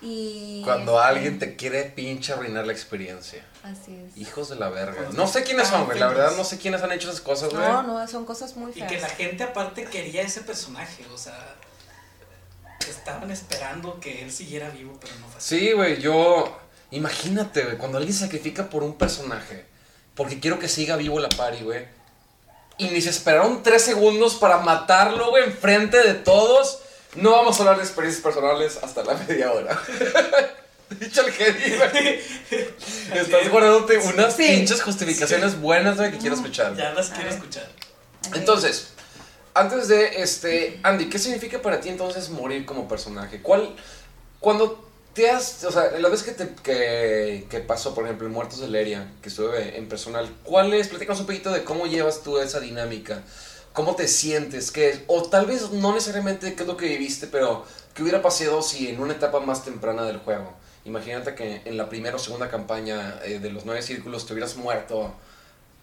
Y. 0.00 0.60
Cuando 0.64 0.98
este, 0.98 1.08
alguien 1.08 1.38
te 1.38 1.56
quiere 1.56 1.84
pinche 1.84 2.32
arruinar 2.34 2.66
la 2.66 2.72
experiencia. 2.72 3.42
Así 3.62 3.96
es. 3.96 4.16
Hijos 4.16 4.50
de 4.50 4.56
la 4.56 4.68
verga. 4.68 5.08
No 5.12 5.26
sé 5.26 5.44
quiénes 5.44 5.68
son, 5.68 5.86
güey. 5.86 5.98
La 5.98 6.08
verdad, 6.08 6.36
no 6.36 6.44
sé 6.44 6.58
quiénes 6.58 6.82
han 6.82 6.92
hecho 6.92 7.08
esas 7.08 7.22
cosas, 7.22 7.50
güey. 7.50 7.66
No, 7.66 7.82
no, 7.82 8.06
son 8.06 8.26
cosas 8.26 8.54
muy 8.56 8.70
Y 8.72 8.74
feas. 8.74 8.92
que 8.92 9.00
la 9.00 9.08
gente 9.08 9.44
aparte 9.44 9.84
quería 9.84 10.22
ese 10.22 10.42
personaje, 10.42 11.06
o 11.12 11.16
sea, 11.16 11.38
estaban 12.86 13.30
esperando 13.30 13.98
que 13.98 14.22
él 14.22 14.30
siguiera 14.30 14.68
vivo, 14.70 14.98
pero 15.00 15.14
no 15.20 15.26
fue 15.28 15.38
así. 15.38 15.58
Sí, 15.58 15.72
güey, 15.72 16.00
yo. 16.00 16.58
Imagínate, 16.94 17.62
güey, 17.64 17.76
cuando 17.76 17.98
alguien 17.98 18.14
se 18.14 18.20
sacrifica 18.24 18.70
por 18.70 18.82
un 18.82 18.94
personaje, 18.96 19.64
porque 20.14 20.38
quiero 20.40 20.58
que 20.58 20.68
siga 20.68 20.96
vivo 20.96 21.18
la 21.20 21.28
pari, 21.28 21.62
güey. 21.62 21.86
Y 22.78 22.88
ni 22.88 23.00
se 23.00 23.10
esperaron 23.10 23.62
tres 23.62 23.82
segundos 23.82 24.34
para 24.36 24.58
matarlo, 24.58 25.30
güey, 25.30 25.44
enfrente 25.44 25.96
de 26.02 26.14
todos. 26.14 26.78
No 27.16 27.30
vamos 27.32 27.56
a 27.56 27.62
hablar 27.62 27.76
de 27.78 27.82
experiencias 27.84 28.22
personales 28.22 28.78
hasta 28.82 29.02
la 29.04 29.14
media 29.28 29.52
hora. 29.52 29.80
Dicho 31.00 31.22
el 31.26 31.32
genio, 31.32 31.78
güey. 31.92 32.20
Estás 33.14 33.48
guardándote 33.50 33.98
unas 33.98 34.34
Sí. 34.36 34.44
pinches 34.46 34.82
justificaciones 34.82 35.60
buenas, 35.60 35.96
güey, 35.96 36.12
que 36.12 36.18
quiero 36.18 36.36
escuchar. 36.36 36.76
Ya 36.76 36.92
las 36.92 37.10
quiero 37.10 37.30
escuchar. 37.30 37.68
Entonces, 38.34 38.88
antes 39.54 39.88
de 39.88 40.22
este, 40.22 40.78
Andy, 40.82 41.08
¿qué 41.08 41.18
significa 41.18 41.60
para 41.62 41.80
ti 41.80 41.88
entonces 41.88 42.28
morir 42.30 42.64
como 42.66 42.86
personaje? 42.88 43.40
¿Cuál, 43.42 43.74
cuando 44.40 44.83
te 45.14 45.30
has, 45.30 45.64
o 45.64 45.70
sea, 45.70 45.92
la 45.98 46.08
vez 46.08 46.22
que 46.22 46.32
te, 46.32 46.48
que, 46.62 47.46
que 47.48 47.60
pasó, 47.60 47.94
por 47.94 48.04
ejemplo, 48.04 48.26
en 48.26 48.32
Muertos 48.32 48.60
de 48.60 48.68
Leria, 48.68 49.12
que 49.22 49.28
estuve 49.28 49.78
en 49.78 49.88
personal, 49.88 50.28
¿cuál 50.42 50.74
es, 50.74 50.88
platícanos 50.88 51.20
un 51.20 51.26
poquito 51.26 51.52
de 51.52 51.64
cómo 51.64 51.86
llevas 51.86 52.22
tú 52.22 52.38
esa 52.38 52.60
dinámica? 52.60 53.22
¿Cómo 53.72 53.96
te 53.96 54.08
sientes? 54.08 54.70
¿Qué 54.70 54.90
es? 54.90 55.00
O 55.06 55.22
tal 55.22 55.46
vez 55.46 55.70
no 55.70 55.94
necesariamente 55.94 56.54
qué 56.54 56.62
es 56.62 56.68
lo 56.68 56.76
que 56.76 56.86
viviste, 56.86 57.26
pero 57.28 57.64
¿qué 57.94 58.02
hubiera 58.02 58.22
pasado 58.22 58.60
si 58.62 58.88
en 58.88 59.00
una 59.00 59.14
etapa 59.14 59.40
más 59.40 59.64
temprana 59.64 60.04
del 60.04 60.18
juego? 60.18 60.52
Imagínate 60.84 61.34
que 61.34 61.62
en 61.64 61.76
la 61.76 61.88
primera 61.88 62.16
o 62.16 62.18
segunda 62.18 62.50
campaña 62.50 63.18
eh, 63.24 63.38
de 63.38 63.50
los 63.50 63.64
nueve 63.64 63.82
círculos 63.82 64.26
te 64.26 64.32
hubieras 64.32 64.56
muerto 64.56 65.14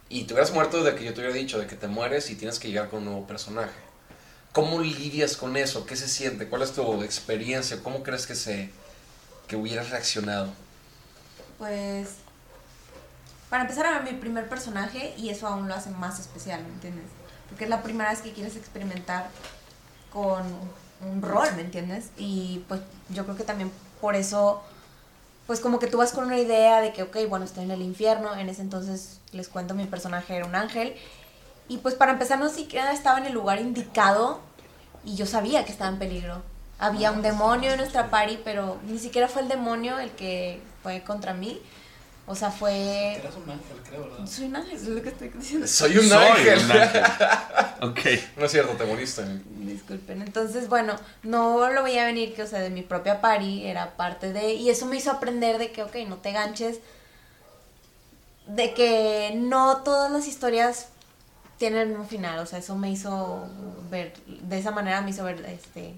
y 0.09 0.25
te 0.25 0.33
hubieras 0.33 0.53
muerto 0.53 0.83
de 0.83 0.93
que 0.95 1.05
yo 1.05 1.13
te 1.13 1.21
hubiera 1.21 1.35
dicho, 1.35 1.57
de 1.57 1.67
que 1.67 1.75
te 1.75 1.87
mueres 1.87 2.29
y 2.29 2.35
tienes 2.35 2.59
que 2.59 2.67
llegar 2.67 2.89
con 2.89 2.99
un 2.99 3.05
nuevo 3.05 3.27
personaje. 3.27 3.71
¿Cómo 4.51 4.81
lidias 4.81 5.37
con 5.37 5.55
eso? 5.55 5.85
¿Qué 5.85 5.95
se 5.95 6.09
siente? 6.09 6.47
¿Cuál 6.47 6.61
es 6.63 6.73
tu 6.73 7.01
experiencia? 7.03 7.81
¿Cómo 7.81 8.03
crees 8.03 8.27
que 8.27 8.35
se 8.35 8.69
hubieras 9.55 9.89
reaccionado? 9.89 10.51
Pues. 11.57 12.15
Para 13.49 13.63
empezar 13.63 13.85
a 13.85 13.99
ver 13.99 14.13
mi 14.13 14.17
primer 14.19 14.47
personaje 14.47 15.13
y 15.17 15.29
eso 15.29 15.47
aún 15.47 15.67
lo 15.67 15.75
hace 15.75 15.89
más 15.89 16.19
especial, 16.19 16.63
¿me 16.63 16.69
entiendes? 16.69 17.05
Porque 17.49 17.65
es 17.65 17.69
la 17.69 17.83
primera 17.83 18.09
vez 18.09 18.21
que 18.21 18.31
quieres 18.31 18.55
experimentar 18.55 19.27
con 20.11 20.43
un 21.01 21.21
rol, 21.21 21.47
¿me 21.55 21.61
entiendes? 21.61 22.11
Y 22.17 22.63
pues 22.67 22.81
yo 23.09 23.25
creo 23.25 23.35
que 23.35 23.43
también 23.43 23.71
por 23.99 24.15
eso, 24.15 24.61
pues 25.47 25.59
como 25.59 25.79
que 25.79 25.87
tú 25.87 25.97
vas 25.97 26.13
con 26.13 26.25
una 26.25 26.37
idea 26.37 26.79
de 26.79 26.93
que, 26.93 27.03
ok, 27.03 27.17
bueno, 27.27 27.43
estoy 27.43 27.65
en 27.65 27.71
el 27.71 27.81
infierno, 27.81 28.35
en 28.35 28.47
ese 28.47 28.61
entonces 28.61 29.19
les 29.31 29.49
cuento, 29.49 29.73
mi 29.73 29.85
personaje 29.85 30.35
era 30.35 30.45
un 30.45 30.55
ángel. 30.55 30.95
Y 31.67 31.77
pues 31.77 31.95
para 31.95 32.13
empezar 32.13 32.39
no 32.39 32.49
siquiera 32.49 32.91
estaba 32.91 33.19
en 33.19 33.25
el 33.25 33.33
lugar 33.33 33.59
indicado 33.59 34.39
y 35.05 35.15
yo 35.15 35.25
sabía 35.25 35.65
que 35.65 35.71
estaba 35.71 35.89
en 35.89 35.99
peligro. 35.99 36.41
Había 36.81 37.11
un 37.11 37.21
demonio 37.21 37.71
en 37.71 37.77
nuestra 37.77 38.09
party, 38.09 38.39
pero 38.43 38.79
ni 38.87 38.97
siquiera 38.99 39.27
fue 39.27 39.43
el 39.43 39.47
demonio 39.47 39.99
el 39.99 40.11
que 40.11 40.59
fue 40.83 41.01
contra 41.03 41.33
mí. 41.33 41.61
O 42.27 42.35
sea, 42.35 42.49
fue... 42.49 43.15
eras 43.15 43.35
un 43.35 43.49
ángel, 43.49 43.77
creo, 43.87 44.03
¿verdad? 44.03 44.25
Soy 44.25 44.45
un 44.45 44.55
ángel, 44.55 44.75
es 44.75 44.87
lo 44.87 45.01
que 45.01 45.09
estoy 45.09 45.29
diciendo. 45.29 45.67
Soy 45.67 45.97
un 45.97 46.07
Soy 46.07 46.17
ángel. 46.27 46.59
un 46.65 46.71
ángel. 46.71 47.03
Ok. 47.81 47.99
no 48.37 48.45
es 48.45 48.51
cierto, 48.51 48.73
te 48.73 48.85
moriste. 48.85 49.23
Disculpen. 49.57 50.21
Entonces, 50.21 50.69
bueno, 50.69 50.95
no 51.23 51.69
lo 51.71 51.81
veía 51.83 52.05
venir 52.05 52.33
que, 52.35 52.43
o 52.43 52.47
sea, 52.47 52.59
de 52.59 52.69
mi 52.69 52.83
propia 52.83 53.21
party 53.21 53.65
era 53.65 53.97
parte 53.97 54.31
de... 54.33 54.53
Y 54.53 54.69
eso 54.69 54.85
me 54.85 54.97
hizo 54.97 55.09
aprender 55.11 55.57
de 55.57 55.71
que, 55.71 55.81
ok, 55.83 55.95
no 56.07 56.17
te 56.17 56.31
ganches. 56.31 56.79
De 58.47 58.73
que 58.73 59.33
no 59.35 59.77
todas 59.77 60.11
las 60.11 60.27
historias 60.27 60.87
tienen 61.57 61.79
el 61.81 61.87
mismo 61.89 62.05
final. 62.05 62.39
O 62.39 62.45
sea, 62.45 62.59
eso 62.59 62.75
me 62.75 62.91
hizo 62.91 63.47
ver... 63.89 64.13
De 64.25 64.59
esa 64.59 64.71
manera 64.71 65.01
me 65.01 65.09
hizo 65.09 65.23
ver, 65.23 65.43
este... 65.45 65.95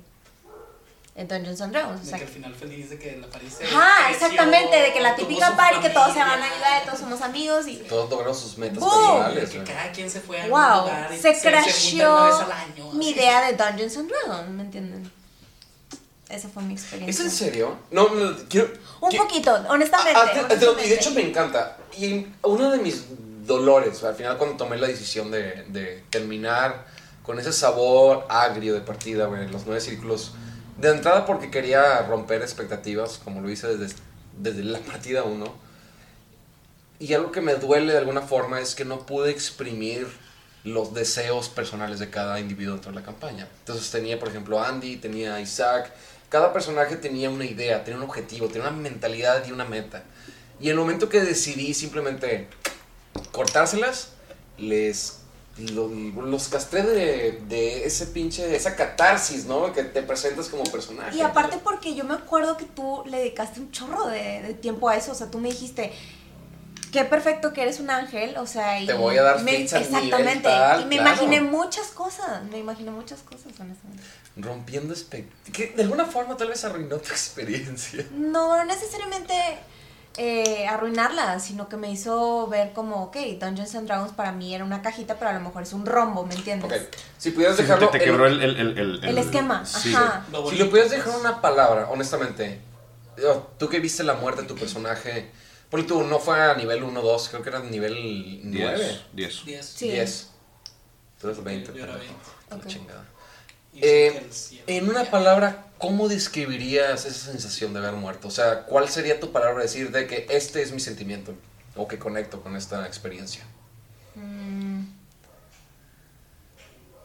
En 1.15 1.27
Dungeons 1.27 1.61
and 1.61 1.71
Dragons. 1.73 2.01
O 2.01 2.03
De 2.03 2.09
sea, 2.09 2.17
que 2.17 2.23
al 2.25 2.29
final 2.31 2.55
feliz 2.55 2.89
de 2.89 2.97
que 2.97 3.17
la 3.17 3.27
París 3.27 3.53
se 3.59 3.65
Ajá, 3.65 4.07
creció, 4.07 4.25
exactamente, 4.27 4.75
de 4.77 4.93
que 4.93 4.99
la 4.99 5.15
típica 5.15 5.55
party 5.55 5.79
que 5.79 5.89
todos 5.91 6.11
se 6.11 6.17
van 6.19 6.29
a 6.29 6.31
familia, 6.37 6.53
ayudar, 6.55 6.85
todos 6.85 6.99
somos 6.99 7.21
amigos 7.21 7.67
y... 7.67 7.75
Todos 7.77 8.09
lograron 8.09 8.35
sus 8.35 8.57
metas 8.57 8.79
¡Boom! 8.79 8.91
personales. 8.91 9.49
Que 9.51 9.63
cada 9.63 9.91
quien 9.91 10.09
se 10.09 10.21
fue 10.21 10.41
a 10.41 10.47
Wow, 10.47 10.81
lugar 10.87 11.13
y 11.13 11.19
se 11.19 11.39
crasheó 11.39 12.17
año. 12.17 12.91
mi 12.93 13.09
idea 13.11 13.41
de 13.45 13.53
Dungeons 13.55 13.97
and 13.97 14.09
Dragons, 14.09 14.49
¿me 14.49 14.63
entienden? 14.63 15.11
Esa 16.29 16.49
fue 16.49 16.63
mi 16.63 16.73
experiencia. 16.73 17.11
¿Es 17.25 17.31
en 17.31 17.37
serio? 17.37 17.77
No, 17.91 18.09
no, 18.09 18.35
quiero... 18.49 18.69
Un 19.01 19.11
qui- 19.11 19.17
poquito, 19.17 19.53
honestamente. 19.69 20.19
Ah, 20.19 20.25
ah, 20.25 20.47
te- 20.47 20.55
te- 20.55 20.65
y 20.65 20.67
honestamente. 20.67 20.89
de 20.89 20.95
hecho 20.95 21.11
me 21.11 21.21
encanta. 21.21 21.77
Y 21.95 22.25
uno 22.41 22.71
de 22.71 22.79
mis 22.79 23.03
dolores, 23.45 24.03
al 24.03 24.15
final 24.15 24.37
cuando 24.39 24.57
tomé 24.57 24.77
la 24.77 24.87
decisión 24.87 25.29
de, 25.29 25.63
de 25.67 26.03
terminar 26.09 26.87
con 27.21 27.37
ese 27.39 27.53
sabor 27.53 28.25
agrio 28.29 28.73
de 28.73 28.81
partida, 28.81 29.27
güey, 29.27 29.47
los 29.49 29.65
nueve 29.67 29.79
círculos, 29.79 30.31
de 30.77 30.89
entrada 30.89 31.25
porque 31.25 31.51
quería 31.51 32.01
romper 32.03 32.41
expectativas, 32.41 33.19
como 33.23 33.41
lo 33.41 33.49
hice 33.49 33.75
desde, 33.75 33.95
desde 34.37 34.63
la 34.63 34.79
partida 34.79 35.23
1. 35.23 35.53
Y 36.99 37.13
algo 37.13 37.31
que 37.31 37.41
me 37.41 37.55
duele 37.55 37.91
de 37.91 37.97
alguna 37.97 38.21
forma 38.21 38.59
es 38.59 38.75
que 38.75 38.85
no 38.85 39.05
pude 39.05 39.31
exprimir 39.31 40.07
los 40.63 40.93
deseos 40.93 41.49
personales 41.49 41.99
de 41.99 42.09
cada 42.09 42.39
individuo 42.39 42.73
dentro 42.73 42.91
de 42.91 42.99
la 42.99 43.05
campaña. 43.05 43.47
Entonces 43.59 43.89
tenía, 43.91 44.17
por 44.19 44.29
ejemplo, 44.29 44.63
Andy, 44.63 44.97
tenía 44.97 45.39
Isaac. 45.41 45.91
Cada 46.29 46.53
personaje 46.53 46.95
tenía 46.95 47.29
una 47.29 47.45
idea, 47.45 47.83
tenía 47.83 47.97
un 47.97 48.05
objetivo, 48.05 48.47
tenía 48.47 48.69
una 48.69 48.77
mentalidad 48.77 49.45
y 49.45 49.51
una 49.51 49.65
meta. 49.65 50.03
Y 50.59 50.69
el 50.69 50.77
momento 50.77 51.09
que 51.09 51.21
decidí 51.21 51.73
simplemente 51.73 52.47
cortárselas, 53.31 54.09
les 54.57 55.22
lo- 55.57 55.87
los 55.87 56.47
castré 56.47 56.81
de, 56.83 57.41
de 57.47 57.85
ese 57.85 58.07
pinche, 58.07 58.55
esa 58.55 58.75
catarsis, 58.75 59.45
¿no? 59.45 59.71
Que 59.73 59.83
te 59.83 60.01
presentas 60.01 60.47
como 60.49 60.63
personaje. 60.63 61.15
Y 61.17 61.21
aparte 61.21 61.57
porque 61.63 61.93
yo 61.95 62.03
me 62.05 62.15
acuerdo 62.15 62.57
que 62.57 62.65
tú 62.65 63.03
le 63.05 63.17
dedicaste 63.19 63.59
un 63.59 63.71
chorro 63.71 64.07
de, 64.07 64.41
de 64.41 64.53
tiempo 64.55 64.89
a 64.89 64.95
eso, 64.97 65.11
o 65.11 65.15
sea, 65.15 65.29
tú 65.29 65.37
me 65.37 65.49
dijiste, 65.49 65.93
qué 66.91 67.05
perfecto 67.05 67.53
que 67.53 67.61
eres 67.63 67.79
un 67.79 67.89
ángel, 67.91 68.35
o 68.37 68.47
sea, 68.47 68.79
y 68.81 68.85
Te 68.87 68.93
voy 68.93 69.17
a 69.17 69.23
dar 69.23 69.41
me- 69.43 69.61
Exactamente, 69.61 70.41
tal, 70.43 70.81
y 70.81 70.85
me 70.85 70.95
claro. 70.97 71.09
imaginé 71.11 71.41
muchas 71.41 71.87
cosas, 71.87 72.43
me 72.51 72.57
imaginé 72.59 72.91
muchas 72.91 73.21
cosas, 73.21 73.51
honestamente. 73.59 74.03
Rompiendo 74.35 74.93
expectativas. 74.93 75.51
Que 75.55 75.75
de 75.75 75.83
alguna 75.83 76.05
forma 76.05 76.35
tal 76.35 76.47
vez 76.49 76.63
arruinó 76.65 76.97
tu 76.97 77.09
experiencia. 77.11 78.05
No 78.11 78.63
necesariamente 78.65 79.33
eh, 80.17 80.67
arruinarla, 80.67 81.39
sino 81.39 81.67
que 81.69 81.77
me 81.77 81.89
hizo 81.91 82.47
ver 82.47 82.73
como, 82.73 83.03
ok, 83.05 83.17
Dungeons 83.39 83.73
and 83.75 83.87
Dragons 83.87 84.11
para 84.13 84.31
mí 84.31 84.53
era 84.53 84.63
una 84.63 84.81
cajita, 84.81 85.15
pero 85.17 85.31
a 85.31 85.33
lo 85.33 85.39
mejor 85.39 85.63
es 85.63 85.73
un 85.73 85.85
rombo, 85.85 86.25
¿me 86.25 86.35
entiendes? 86.35 86.71
Ok, 86.71 86.95
si 87.17 87.31
pudieras 87.31 87.55
Sí, 87.57 87.63
dejarlo... 87.63 87.89
te, 87.89 87.97
te 87.99 88.05
quebró 88.05 88.27
el, 88.27 88.41
el, 88.41 88.55
el, 88.57 88.77
el, 88.77 89.03
El 89.03 89.17
esquema, 89.17 89.65
sí. 89.65 89.93
ajá. 89.93 90.25
Lo 90.31 90.49
Si 90.49 90.55
le 90.55 90.65
pudieras 90.65 90.91
dejar 90.91 91.17
una 91.19 91.41
palabra, 91.41 91.87
honestamente, 91.89 92.59
tú 93.57 93.69
que 93.69 93.79
viste 93.79 94.03
la 94.03 94.13
muerte 94.13 94.43
de 94.43 94.47
tu 94.47 94.55
personaje, 94.55 95.31
porque 95.69 95.87
tú 95.87 96.03
no 96.03 96.19
fue 96.19 96.39
a 96.41 96.53
nivel 96.55 96.83
1, 96.83 97.01
2, 97.01 97.29
creo 97.29 97.41
que 97.41 97.49
era 97.49 97.59
nivel 97.59 98.41
9, 98.43 98.77
10. 98.77 99.01
10. 99.13 99.45
10. 99.45 99.65
Sí. 99.65 99.89
10. 99.89 100.29
Tú 101.19 101.27
eres 101.27 101.43
20. 101.43 101.73
Yo 101.73 101.83
era 101.85 101.93
pendejo. 101.93 102.13
20. 102.13 102.49
La 102.51 102.55
Ok. 102.57 102.67
chingada. 102.67 103.05
Eh. 103.75 104.29
En 104.67 104.87
una 104.89 105.05
palabra, 105.05 105.65
¿cómo 105.83 106.07
describirías 106.07 107.05
esa 107.05 107.31
sensación 107.31 107.73
de 107.73 107.79
haber 107.79 107.91
muerto? 107.91 108.29
O 108.29 108.31
sea, 108.31 108.63
¿cuál 108.63 108.87
sería 108.87 109.19
tu 109.19 109.33
palabra 109.33 109.63
decir 109.63 109.91
de 109.91 110.07
que 110.07 110.27
este 110.29 110.61
es 110.61 110.71
mi 110.71 110.79
sentimiento? 110.79 111.33
O 111.75 111.89
que 111.89 111.99
conecto 111.99 112.41
con 112.41 112.55
esta 112.55 112.87
experiencia. 112.87 113.43
Mm, 114.15 114.83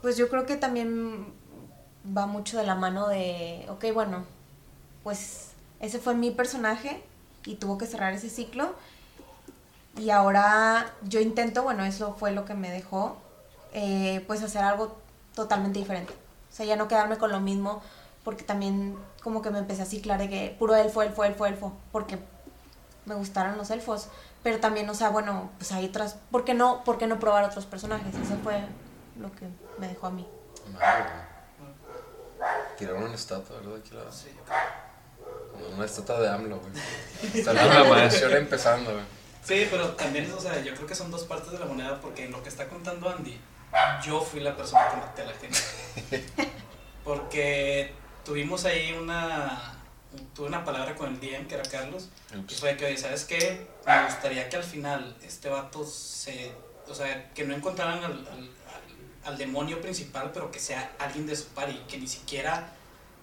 Pues 0.00 0.16
yo 0.16 0.28
creo 0.28 0.46
que 0.46 0.56
también 0.56 1.26
va 2.16 2.26
mucho 2.26 2.56
de 2.56 2.62
la 2.62 2.76
mano 2.76 3.08
de, 3.08 3.66
ok, 3.68 3.86
bueno, 3.92 4.24
pues 5.02 5.48
ese 5.80 5.98
fue 5.98 6.14
mi 6.14 6.30
personaje 6.30 7.02
y 7.46 7.56
tuvo 7.56 7.78
que 7.78 7.86
cerrar 7.86 8.12
ese 8.12 8.30
ciclo. 8.30 8.76
Y 9.96 10.10
ahora 10.10 10.94
yo 11.02 11.18
intento, 11.18 11.64
bueno, 11.64 11.84
eso 11.84 12.14
fue 12.14 12.30
lo 12.30 12.44
que 12.44 12.54
me 12.54 12.70
dejó, 12.70 13.16
eh, 13.72 14.22
pues 14.28 14.40
hacer 14.44 14.62
algo 14.62 14.96
totalmente 15.34 15.80
diferente. 15.80 16.12
O 16.12 16.54
sea, 16.54 16.64
ya 16.64 16.76
no 16.76 16.86
quedarme 16.86 17.18
con 17.18 17.32
lo 17.32 17.40
mismo, 17.40 17.82
porque 18.28 18.44
también 18.44 18.94
como 19.22 19.40
que 19.40 19.48
me 19.48 19.58
empecé 19.58 19.80
a 19.80 19.86
ciclar 19.86 20.18
de 20.18 20.28
que 20.28 20.54
puro 20.58 20.76
elfo, 20.76 21.02
elfo, 21.02 21.24
elfo, 21.24 21.46
elfo, 21.46 21.72
porque 21.90 22.18
me 23.06 23.14
gustaron 23.14 23.56
los 23.56 23.70
elfos. 23.70 24.08
Pero 24.42 24.60
también, 24.60 24.86
o 24.90 24.92
sea, 24.94 25.08
bueno, 25.08 25.50
pues 25.56 25.72
hay 25.72 25.86
otras, 25.86 26.18
¿por 26.30 26.44
qué 26.44 26.52
no, 26.52 26.84
por 26.84 26.98
qué 26.98 27.06
no 27.06 27.18
probar 27.18 27.44
otros 27.44 27.64
personajes? 27.64 28.14
Eso 28.14 28.36
fue 28.44 28.66
lo 29.18 29.32
que 29.32 29.48
me 29.78 29.88
dejó 29.88 30.08
a 30.08 30.10
mí. 30.10 30.28
Madre, 30.74 31.04
güey. 32.38 32.48
Tiraron 32.76 33.04
una 33.04 33.14
estatua, 33.14 33.56
¿verdad? 33.60 33.76
Aquí 33.78 33.94
la- 33.94 34.12
Sí, 34.12 34.28
yo 34.36 34.42
creo. 34.44 35.74
Una 35.74 35.86
estatua 35.86 36.20
de 36.20 36.28
AMLO, 36.28 36.60
güey. 36.60 36.72
Está 37.34 37.54
la 37.54 37.66
revolución 37.82 38.32
empezando, 38.32 38.92
güey. 38.92 39.04
Sí, 39.42 39.68
pero 39.70 39.88
también, 39.92 40.30
o 40.36 40.38
sea, 40.38 40.60
yo 40.60 40.74
creo 40.74 40.86
que 40.86 40.94
son 40.94 41.10
dos 41.10 41.24
partes 41.24 41.50
de 41.50 41.58
la 41.60 41.64
moneda 41.64 41.98
porque 42.02 42.26
en 42.26 42.32
lo 42.32 42.42
que 42.42 42.50
está 42.50 42.68
contando 42.68 43.08
Andy, 43.08 43.40
yo 44.04 44.20
fui 44.20 44.40
la 44.40 44.54
persona 44.54 44.90
que 44.90 44.96
maté 44.98 45.22
a 45.22 45.24
la 45.24 45.32
gente. 45.32 46.26
Porque 47.04 47.94
tuvimos 48.28 48.66
ahí 48.66 48.92
una, 48.92 49.74
tuve 50.34 50.48
una 50.48 50.62
palabra 50.62 50.94
con 50.94 51.14
el 51.14 51.18
DM, 51.18 51.48
que 51.48 51.54
era 51.54 51.62
Carlos, 51.62 52.10
Ups. 52.38 52.60
fue 52.60 52.76
que, 52.76 52.84
oye, 52.84 52.98
¿sabes 52.98 53.24
qué? 53.24 53.66
Me 53.86 54.04
gustaría 54.04 54.50
que 54.50 54.56
al 54.56 54.64
final 54.64 55.16
este 55.22 55.48
vato 55.48 55.82
se... 55.86 56.52
O 56.86 56.94
sea, 56.94 57.32
que 57.32 57.44
no 57.44 57.54
encontraran 57.54 58.04
al, 58.04 58.50
al, 59.24 59.38
demonio 59.38 59.80
principal, 59.80 60.30
pero 60.32 60.50
que 60.50 60.58
sea 60.58 60.94
alguien 60.98 61.26
de 61.26 61.36
su 61.36 61.46
par 61.48 61.70
y 61.70 61.78
que 61.88 61.98
ni 61.98 62.06
siquiera 62.06 62.74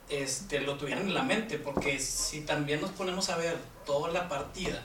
este, 0.09 0.59
lo 0.61 0.75
tuvieran 0.75 1.07
en 1.07 1.13
la 1.13 1.23
mente, 1.23 1.59
porque 1.59 1.99
si 1.99 2.41
también 2.41 2.81
nos 2.81 2.91
ponemos 2.91 3.29
a 3.29 3.37
ver 3.37 3.57
toda 3.85 4.11
la 4.11 4.27
partida, 4.27 4.81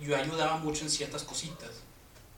yo 0.00 0.16
ayudaba 0.16 0.58
mucho 0.58 0.84
en 0.84 0.90
ciertas 0.90 1.24
cositas. 1.24 1.70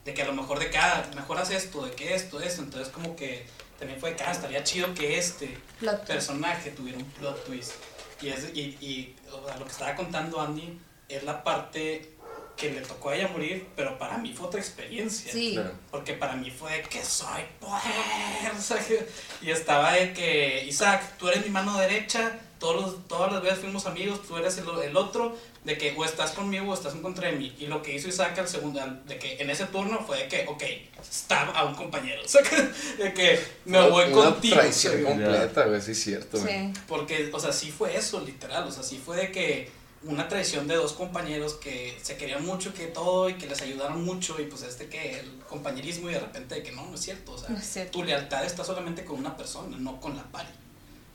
De 0.05 0.13
que 0.13 0.21
a 0.21 0.25
lo 0.25 0.33
mejor 0.33 0.59
de 0.59 0.69
cada, 0.69 1.09
mejor 1.15 1.37
haz 1.37 1.51
esto, 1.51 1.85
de 1.85 1.91
que 1.91 2.15
esto, 2.15 2.41
esto. 2.41 2.61
Entonces, 2.61 2.89
como 2.89 3.15
que 3.15 3.45
también 3.77 3.99
fue 3.99 4.11
de 4.11 4.15
que 4.15 4.23
ah, 4.23 4.31
estaría 4.31 4.63
chido 4.63 4.93
que 4.93 5.17
este 5.17 5.57
Plot 5.79 6.05
personaje 6.05 6.71
tuviera 6.71 6.97
un 6.97 7.05
plot 7.05 7.45
twist. 7.45 7.73
Y, 8.21 8.29
es, 8.29 8.49
y, 8.53 8.77
y 8.81 9.15
o 9.31 9.45
sea, 9.45 9.57
lo 9.57 9.65
que 9.65 9.71
estaba 9.71 9.95
contando 9.95 10.41
Andy 10.41 10.77
es 11.07 11.23
la 11.23 11.43
parte 11.43 12.15
que 12.59 12.71
le 12.71 12.81
tocó 12.81 13.09
a 13.09 13.15
ella 13.15 13.27
morir, 13.29 13.67
pero 13.75 13.97
para 13.97 14.17
mí 14.17 14.33
fue 14.33 14.47
otra 14.47 14.59
experiencia. 14.59 15.31
Sí. 15.31 15.53
Claro. 15.53 15.71
Porque 15.91 16.13
para 16.13 16.33
mí 16.35 16.51
fue 16.51 16.71
de 16.73 16.81
que 16.83 17.03
soy 17.03 17.43
poder. 17.59 18.51
o 18.57 18.61
sea, 18.61 18.77
que- 18.85 19.07
y 19.41 19.49
estaba 19.51 19.93
de 19.93 20.13
que, 20.13 20.65
Isaac, 20.65 21.13
tú 21.17 21.29
eres 21.29 21.43
mi 21.45 21.49
mano 21.51 21.77
derecha, 21.77 22.37
todos 22.59 22.75
los, 22.81 23.07
todas 23.07 23.31
las 23.31 23.41
veces 23.41 23.59
fuimos 23.59 23.85
amigos, 23.85 24.21
tú 24.27 24.35
eres 24.35 24.57
el, 24.57 24.67
el 24.83 24.97
otro, 24.97 25.37
de 25.63 25.77
que 25.77 25.93
o 25.97 26.03
estás 26.03 26.31
conmigo 26.31 26.71
o 26.71 26.73
estás 26.73 26.93
en 26.93 27.01
contra 27.01 27.29
de 27.29 27.37
mí. 27.37 27.55
Y 27.59 27.67
lo 27.67 27.81
que 27.81 27.95
hizo 27.95 28.09
Isaac 28.09 28.37
al 28.39 28.47
segundo, 28.49 28.81
de 29.05 29.17
que 29.17 29.37
en 29.41 29.49
ese 29.49 29.65
turno 29.67 30.03
fue 30.05 30.17
de 30.23 30.27
que, 30.27 30.45
ok, 30.47 30.63
stab 31.09 31.55
a 31.55 31.63
un 31.63 31.75
compañero. 31.75 32.21
O 32.25 32.27
sea, 32.27 32.41
que, 32.43 33.01
de 33.03 33.13
que 33.13 33.39
me 33.65 33.79
voy 33.89 34.11
Una 34.11 34.23
contigo. 34.31 34.57
traición 34.57 35.03
completa, 35.03 35.63
güey, 35.65 35.81
sí 35.81 35.91
es 35.91 36.03
cierto. 36.03 36.37
Sí. 36.37 36.73
Porque, 36.87 37.29
o 37.33 37.39
sea, 37.39 37.53
sí 37.53 37.71
fue 37.71 37.95
eso, 37.95 38.19
literal. 38.19 38.67
O 38.67 38.71
sea, 38.71 38.83
sí 38.83 39.01
fue 39.03 39.15
de 39.17 39.31
que 39.31 39.71
una 40.03 40.27
traición 40.29 40.67
de 40.67 40.75
dos 40.75 40.93
compañeros 40.93 41.55
que 41.55 41.97
se 42.01 42.15
querían 42.15 42.45
mucho, 42.45 42.73
que 42.73 42.87
todo, 42.87 43.29
y 43.29 43.33
que 43.35 43.47
les 43.47 43.61
ayudaron 43.61 44.03
mucho, 44.05 44.39
y 44.39 44.45
pues 44.45 44.61
este 44.63 44.87
que 44.87 45.19
el 45.19 45.39
compañerismo, 45.49 46.09
y 46.09 46.13
de 46.13 46.19
repente 46.19 46.55
de 46.55 46.63
que 46.63 46.71
no, 46.71 46.85
no 46.85 46.95
es 46.95 47.01
cierto. 47.01 47.33
O 47.33 47.37
sea, 47.37 47.49
No 47.49 47.57
es 47.57 47.65
cierto. 47.65 47.91
tu 47.99 48.03
lealtad 48.03 48.45
está 48.45 48.63
solamente 48.63 49.03
con 49.03 49.19
una 49.19 49.35
persona, 49.35 49.75
no 49.77 49.99
con 49.99 50.15
la 50.15 50.23
pari. 50.23 50.49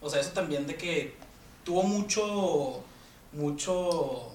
O 0.03 0.11
sea, 0.11 0.21
eso 0.21 0.31
también 0.31 0.67
de 0.67 0.77
que 0.77 1.15
tuvo 1.65 1.83
mucho, 1.83 2.83
mucho, 3.33 4.33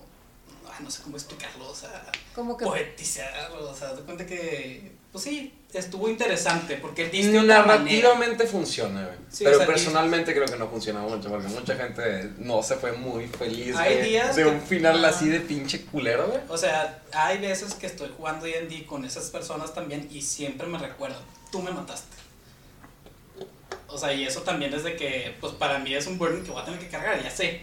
ay, 0.71 0.83
no 0.83 0.89
sé 0.89 1.03
cómo 1.03 1.15
explicarlo, 1.15 1.69
o 1.69 1.75
sea, 1.75 2.11
Como 2.33 2.57
que 2.57 2.65
poetizarlo, 2.65 3.69
o 3.69 3.75
sea, 3.75 3.93
de 3.93 4.01
cuenta 4.01 4.25
que, 4.25 4.93
pues 5.11 5.23
sí, 5.23 5.53
estuvo 5.73 6.09
interesante, 6.09 6.77
porque 6.77 7.09
diste. 7.09 7.41
Narrativamente 7.43 8.47
funciona, 8.47 9.03
güey. 9.05 9.17
Sí, 9.29 9.43
pero 9.43 9.57
o 9.57 9.59
sea, 9.59 9.67
personalmente 9.67 10.33
creo 10.33 10.47
que 10.47 10.57
no 10.57 10.67
funciona 10.67 11.01
mucho, 11.01 11.29
porque 11.29 11.47
mucha 11.47 11.75
gente 11.75 12.31
no 12.39 12.63
se 12.63 12.75
fue 12.75 12.93
muy 12.93 13.27
feliz 13.27 13.75
Hay 13.75 13.97
de, 13.97 14.01
días 14.03 14.35
de 14.35 14.43
que- 14.43 14.49
un 14.49 14.61
final 14.61 15.03
así 15.05 15.29
de 15.29 15.39
pinche 15.41 15.81
culero, 15.85 16.27
güey. 16.27 16.39
O 16.49 16.57
sea, 16.57 17.03
hay 17.13 17.37
veces 17.37 17.75
que 17.75 17.85
estoy 17.87 18.09
jugando 18.17 18.45
D&D 18.45 18.85
con 18.87 19.05
esas 19.05 19.29
personas 19.29 19.73
también 19.73 20.07
y 20.11 20.21
siempre 20.23 20.65
me 20.65 20.79
recuerdan, 20.79 21.21
tú 21.51 21.61
me 21.61 21.71
mataste. 21.71 22.17
O 23.87 23.97
sea, 23.97 24.13
y 24.13 24.23
eso 24.23 24.41
también 24.41 24.73
es 24.73 24.83
de 24.83 24.95
que, 24.95 25.35
pues 25.39 25.53
para 25.53 25.79
mí 25.79 25.93
es 25.93 26.05
un 26.07 26.17
burden 26.17 26.43
que 26.43 26.51
voy 26.51 26.61
a 26.61 26.65
tener 26.65 26.79
que 26.79 26.87
cargar, 26.87 27.21
ya 27.23 27.31
sé. 27.31 27.61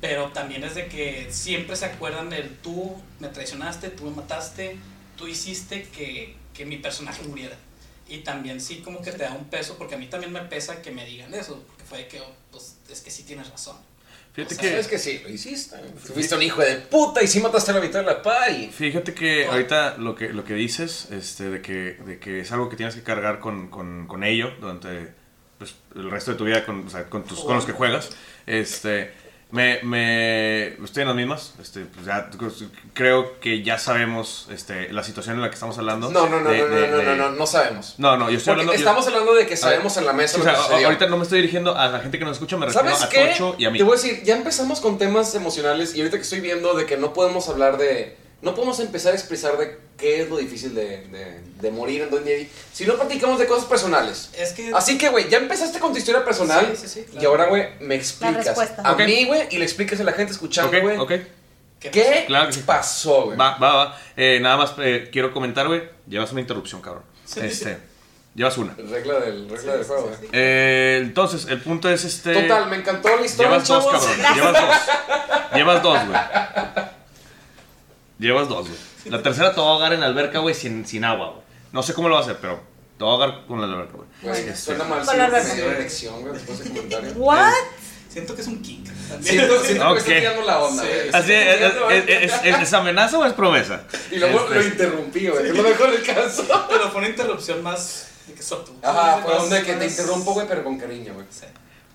Pero 0.00 0.30
también 0.32 0.62
es 0.64 0.74
de 0.74 0.86
que 0.88 1.28
siempre 1.30 1.74
se 1.76 1.86
acuerdan 1.86 2.28
del 2.28 2.56
tú 2.58 2.94
me 3.18 3.28
traicionaste, 3.28 3.88
tú 3.88 4.04
me 4.04 4.10
mataste, 4.16 4.76
tú 5.16 5.26
hiciste 5.26 5.84
que, 5.84 6.36
que 6.56 6.64
mi 6.64 6.78
personaje 6.78 7.22
muriera. 7.24 7.56
Y 8.08 8.18
también 8.18 8.60
sí 8.60 8.82
como 8.84 9.02
que 9.02 9.10
te 9.10 9.24
da 9.24 9.32
un 9.32 9.46
peso, 9.46 9.76
porque 9.76 9.96
a 9.96 9.98
mí 9.98 10.06
también 10.06 10.32
me 10.32 10.40
pesa 10.42 10.80
que 10.80 10.90
me 10.90 11.04
digan 11.04 11.34
eso, 11.34 11.62
porque 11.66 11.84
fue 11.84 11.98
de 11.98 12.08
que, 12.08 12.20
oh, 12.20 12.32
pues 12.52 12.76
es 12.90 13.00
que 13.00 13.10
sí 13.10 13.24
tienes 13.24 13.50
razón. 13.50 13.76
Fíjate 14.32 14.54
O 14.54 14.58
sea, 14.58 14.70
que, 14.70 14.78
Es 14.78 14.86
que 14.86 14.98
sí, 14.98 15.20
lo 15.22 15.30
hiciste. 15.30 15.76
Fuiste 15.96 16.34
un 16.34 16.42
hijo 16.42 16.60
de 16.60 16.76
puta 16.76 17.22
y 17.22 17.26
sí 17.26 17.40
mataste 17.40 17.70
a 17.72 17.74
la 17.74 17.80
mitad 17.80 18.00
de 18.00 18.06
la 18.06 18.22
pari. 18.22 18.68
fíjate 18.68 19.14
que 19.14 19.46
ahorita 19.46 19.96
lo 19.96 20.14
que, 20.14 20.28
lo 20.28 20.44
que 20.44 20.54
dices, 20.54 21.08
este, 21.10 21.50
de 21.50 21.62
que, 21.62 21.94
de 22.06 22.18
que 22.18 22.40
es 22.40 22.52
algo 22.52 22.68
que 22.68 22.76
tienes 22.76 22.94
que 22.94 23.02
cargar 23.02 23.40
con, 23.40 23.68
con, 23.68 24.06
con 24.06 24.22
ello 24.24 24.52
durante 24.60 25.14
pues, 25.58 25.74
el 25.94 26.10
resto 26.10 26.32
de 26.32 26.36
tu 26.36 26.44
vida, 26.44 26.64
con, 26.64 26.86
o 26.86 26.90
sea, 26.90 27.08
con, 27.08 27.24
tus, 27.24 27.40
con 27.40 27.56
los 27.56 27.64
que 27.64 27.72
juegas, 27.72 28.10
este, 28.46 29.12
me, 29.52 29.80
me 29.84 30.68
estoy 30.84 31.02
en 31.02 31.06
las 31.08 31.16
mismas, 31.16 31.54
este, 31.62 31.80
pues 31.86 32.04
ya 32.04 32.28
creo 32.94 33.38
que 33.40 33.62
ya 33.62 33.78
sabemos 33.78 34.48
este, 34.50 34.92
la 34.92 35.02
situación 35.04 35.36
en 35.36 35.42
la 35.42 35.48
que 35.50 35.54
estamos 35.54 35.78
hablando. 35.78 36.10
No, 36.10 36.28
no, 36.28 36.40
no, 36.40 36.50
de- 36.50 36.58
no, 36.58 36.68
no, 36.68 36.74
de- 36.74 36.88
no, 36.88 37.02
no, 37.02 37.16
no, 37.16 37.30
no 37.30 37.46
sabemos. 37.46 37.94
No, 37.98 38.16
no, 38.16 38.28
yo 38.28 38.38
estoy 38.38 38.50
Porque 38.54 38.60
hablando... 38.62 38.72
yo- 38.72 38.78
estamos 38.78 39.06
hablando 39.06 39.34
de 39.34 39.46
que 39.46 39.56
sabemos 39.56 39.96
en 39.96 40.06
la 40.06 40.12
mesa 40.12 40.36
o 40.36 40.38
lo 40.38 40.44
sea, 40.44 40.52
que 40.54 40.58
a- 40.58 40.62
sucedió. 40.64 40.86
ahorita 40.86 41.06
no 41.06 41.16
me 41.16 41.22
estoy 41.22 41.38
dirigiendo 41.38 41.76
a 41.78 41.86
la 41.88 42.00
gente 42.00 42.18
que 42.18 42.24
nos 42.24 42.34
escucha, 42.34 42.56
me 42.56 42.66
refiero 42.66 42.88
¿Sabes 42.96 43.02
a? 43.04 43.28
Tocho 43.32 43.54
y 43.58 43.64
a 43.66 43.70
mí. 43.70 43.78
Te 43.78 43.84
voy 43.84 43.96
a 43.96 44.00
decir, 44.02 44.22
ya 44.24 44.36
empezamos 44.36 44.80
con 44.80 44.98
temas 44.98 45.34
emocionales 45.34 45.94
y 45.94 46.00
ahorita 46.00 46.16
que 46.16 46.22
estoy 46.24 46.40
viendo 46.40 46.74
de 46.74 46.86
que 46.86 46.96
no 46.96 47.12
podemos 47.12 47.48
hablar 47.48 47.78
de... 47.78 48.16
No 48.42 48.54
podemos 48.54 48.78
empezar 48.80 49.12
a 49.12 49.16
expresar 49.16 49.56
de 49.56 49.78
qué 49.96 50.20
es 50.22 50.28
lo 50.28 50.36
difícil 50.36 50.74
de, 50.74 51.06
de, 51.08 51.40
de 51.60 51.70
morir 51.70 52.02
en 52.02 52.10
D&D 52.10 52.48
si 52.72 52.84
no 52.84 52.94
platicamos 52.96 53.38
de 53.38 53.46
cosas 53.46 53.64
personales. 53.64 54.30
Es 54.36 54.52
que... 54.52 54.70
Así 54.74 54.98
que, 54.98 55.08
güey, 55.08 55.28
ya 55.30 55.38
empezaste 55.38 55.78
con 55.78 55.92
tu 55.92 55.98
historia 55.98 56.22
personal 56.24 56.66
Sí, 56.76 56.82
sí, 56.82 56.88
sí, 56.88 57.04
claro. 57.04 57.22
y 57.22 57.24
ahora, 57.26 57.46
güey, 57.46 57.68
me 57.80 57.94
explicas. 57.94 58.44
respuesta. 58.44 58.82
A 58.84 58.94
mí, 58.94 59.24
güey, 59.24 59.48
y 59.50 59.58
le 59.58 59.64
explicas 59.64 59.98
a 60.00 60.04
la 60.04 60.12
gente 60.12 60.32
escuchando, 60.32 60.70
güey. 60.80 60.98
¿qué 61.80 61.90
¿qué 61.90 62.24
Claro 62.26 62.46
que 62.48 62.52
sí. 62.52 62.62
pasó, 62.66 63.24
güey? 63.26 63.38
Va, 63.38 63.56
va, 63.58 63.74
va. 63.74 64.00
Eh, 64.16 64.38
nada 64.42 64.58
más 64.58 64.74
eh, 64.78 65.08
quiero 65.10 65.32
comentar, 65.32 65.66
güey. 65.66 65.82
Llevas 66.06 66.30
una 66.32 66.42
interrupción, 66.42 66.82
cabrón. 66.82 67.04
Sí. 67.24 67.40
Este, 67.42 67.78
llevas 68.34 68.58
una. 68.58 68.74
Regla 68.74 69.18
del, 69.20 69.48
regla 69.48 69.72
Sí, 69.72 69.78
del 69.78 69.84
juego, 69.84 70.02
sí, 70.02 70.08
güey. 70.18 70.20
sí. 70.20 70.28
Eh, 70.32 70.98
entonces, 71.02 71.46
el 71.48 71.60
punto 71.62 71.88
es 71.88 72.04
este. 72.04 72.34
Total, 72.34 72.68
me 72.68 72.76
encantó 72.76 73.08
la 73.16 73.24
historia, 73.24 73.50
Llevas 73.52 73.68
dos, 73.68 73.84
chavos. 73.84 74.06
cabrón. 74.16 74.36
Llevas 74.36 74.52
dos. 74.60 75.44
Llevas 75.54 75.82
dos, 75.82 76.06
güey. 76.06 76.20
Llevas 78.18 78.48
dos, 78.48 78.66
güey. 78.68 78.78
La 79.06 79.22
tercera 79.22 79.52
te 79.54 79.60
va 79.60 79.66
a 79.66 79.70
ahogar 79.70 79.92
en 79.92 80.00
la 80.00 80.06
alberca, 80.06 80.38
güey, 80.40 80.54
sin, 80.54 80.86
sin 80.86 81.04
agua, 81.04 81.30
güey. 81.30 81.42
No 81.72 81.82
sé 81.82 81.94
cómo 81.94 82.08
lo 82.08 82.14
va 82.14 82.20
a 82.20 82.24
hacer, 82.24 82.38
pero 82.40 82.60
te 82.98 83.04
va 83.04 83.10
a 83.10 83.12
ahogar 83.14 83.46
con 83.46 83.60
la 83.60 83.66
alberca, 83.66 83.92
güey. 83.96 84.08
Güey, 84.22 84.56
suena 84.56 84.84
mal, 84.84 85.06
sí, 85.06 85.16
la 85.16 85.28
me 85.28 85.54
dio 85.54 85.70
erección, 85.70 86.20
güey, 86.22 86.32
después 86.32 86.58
de 86.58 86.68
comentario. 86.70 87.12
¿What? 87.16 87.52
Siento 88.08 88.34
que 88.34 88.40
es 88.40 88.46
un 88.48 88.62
kink. 88.62 88.86
también. 89.08 89.22
Siento, 89.22 89.60
siento 89.62 89.64
que 89.66 89.74
me 89.74 89.90
Ok. 89.92 89.98
está 89.98 90.14
tirando 90.18 90.42
la 90.42 90.58
onda, 90.60 90.82
Sí. 90.82 90.88
güey. 90.88 91.08
Así, 91.12 91.32
¿es, 91.32 91.60
es, 91.60 92.08
es- 92.08 92.32
es- 92.44 92.62
es 92.62 92.72
amenaza 92.72 93.18
o 93.18 93.24
es 93.26 93.32
promesa? 93.34 93.84
Y 94.10 94.16
luego 94.16 94.40
Este, 94.40 94.54
lo 94.54 94.62
interrumpí, 94.64 95.28
güey. 95.28 95.46
Es 95.50 95.54
lo 95.56 95.62
mejor 95.62 95.90
del 95.92 96.02
caso. 96.02 96.44
Pero 96.70 96.88
fue 96.90 96.98
una 97.00 97.08
interrupción 97.10 97.62
más 97.62 98.08
de 98.26 98.32
que 98.34 98.42
soto. 98.42 98.74
Ajá, 98.82 99.20
fue 99.22 99.34
donde 99.34 99.62
que 99.62 99.74
te 99.74 99.86
interrumpo, 99.86 100.32
güey, 100.32 100.48
pero 100.48 100.64
con 100.64 100.78
cariño, 100.78 101.12
güey. 101.12 101.26
Sí. 101.30 101.44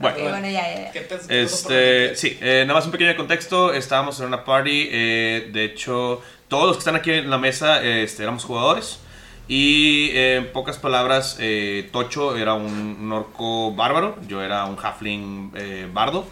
Bueno. 0.01 0.17
Ok, 0.17 0.23
bueno, 0.29 0.49
ya, 0.49 0.73
ya, 0.73 0.81
ya. 0.85 0.91
¿Qué 0.91 0.99
te- 1.01 1.07
qué 1.07 1.15
pasó 1.15 1.27
por 1.27 1.35
Este, 1.35 2.15
sí, 2.15 2.37
eh, 2.41 2.63
nada 2.67 2.73
más 2.79 2.85
un 2.85 2.91
pequeño 2.91 3.15
contexto. 3.15 3.73
Estábamos 3.73 4.19
en 4.19 4.27
una 4.27 4.43
party. 4.43 4.89
eh, 4.91 5.49
de 5.51 5.63
hecho, 5.65 6.21
todos 6.47 6.67
los 6.67 6.77
que 6.77 6.79
están 6.79 6.95
aquí 6.95 7.11
en 7.11 7.29
la 7.29 7.37
mesa 7.37 7.83
eh, 7.83 8.03
este, 8.03 8.23
éramos 8.23 8.43
jugadores. 8.43 8.99
Y 9.47 10.09
eh, 10.13 10.35
en 10.37 10.47
pocas 10.53 10.77
palabras, 10.77 11.37
eh, 11.39 11.89
Tocho 11.91 12.37
era 12.37 12.53
un, 12.53 12.97
un 13.01 13.11
orco 13.11 13.73
bárbaro. 13.73 14.17
Yo 14.27 14.41
era 14.41 14.65
un 14.65 14.77
halfling 14.81 15.51
eh, 15.55 15.87
bardo. 15.91 16.25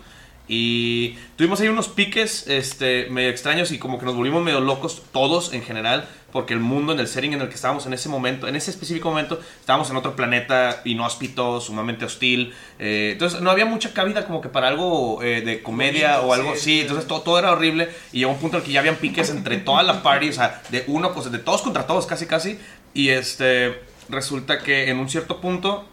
Y 0.47 1.15
tuvimos 1.35 1.61
ahí 1.61 1.67
unos 1.67 1.89
piques 1.89 2.47
este, 2.47 3.07
medio 3.11 3.29
extraños 3.29 3.71
y 3.71 3.77
como 3.77 3.99
que 3.99 4.05
nos 4.05 4.15
volvimos 4.15 4.41
medio 4.43 4.59
locos 4.61 5.03
todos 5.11 5.53
en 5.53 5.61
general. 5.61 6.07
Porque 6.31 6.53
el 6.53 6.59
mundo, 6.59 6.93
en 6.93 6.99
el 6.99 7.07
setting 7.07 7.33
en 7.33 7.41
el 7.41 7.49
que 7.49 7.55
estábamos 7.55 7.85
en 7.85 7.93
ese 7.93 8.09
momento, 8.09 8.47
en 8.47 8.55
ese 8.55 8.71
específico 8.71 9.09
momento, 9.09 9.39
estábamos 9.59 9.89
en 9.89 9.95
otro 9.95 10.15
planeta 10.15 10.81
inhóspito, 10.85 11.59
sumamente 11.61 12.05
hostil. 12.05 12.53
eh, 12.77 13.09
entonces 13.13 13.41
no 13.41 13.49
había 13.51 13.65
mucha 13.65 13.93
cabida 13.93 14.25
como 14.25 14.41
que 14.41 14.49
para 14.49 14.67
algo 14.67 15.23
eh, 15.23 15.41
de 15.41 15.63
comedia 15.63 16.21
o 16.21 16.33
algo 16.33 16.51
sí, 16.51 16.57
así. 16.57 16.63
sí. 16.63 16.81
Entonces 16.81 17.07
todo, 17.07 17.21
todo 17.21 17.39
era 17.39 17.51
horrible. 17.51 17.89
Y 18.11 18.19
llegó 18.19 18.31
un 18.31 18.39
punto 18.39 18.57
en 18.57 18.61
el 18.61 18.67
que 18.67 18.73
ya 18.73 18.79
habían 18.79 18.95
piques 18.95 19.29
entre 19.29 19.57
toda 19.57 19.83
la 19.83 20.03
party, 20.03 20.29
o 20.29 20.33
sea, 20.33 20.61
de 20.69 20.83
uno, 20.87 21.13
pues 21.13 21.31
de 21.31 21.39
todos 21.39 21.61
contra 21.61 21.87
todos, 21.87 22.05
casi 22.05 22.25
casi. 22.25 22.59
Y 22.93 23.09
este, 23.09 23.79
resulta 24.09 24.59
que 24.59 24.89
en 24.89 24.97
un 24.97 25.09
cierto 25.09 25.41
punto 25.41 25.85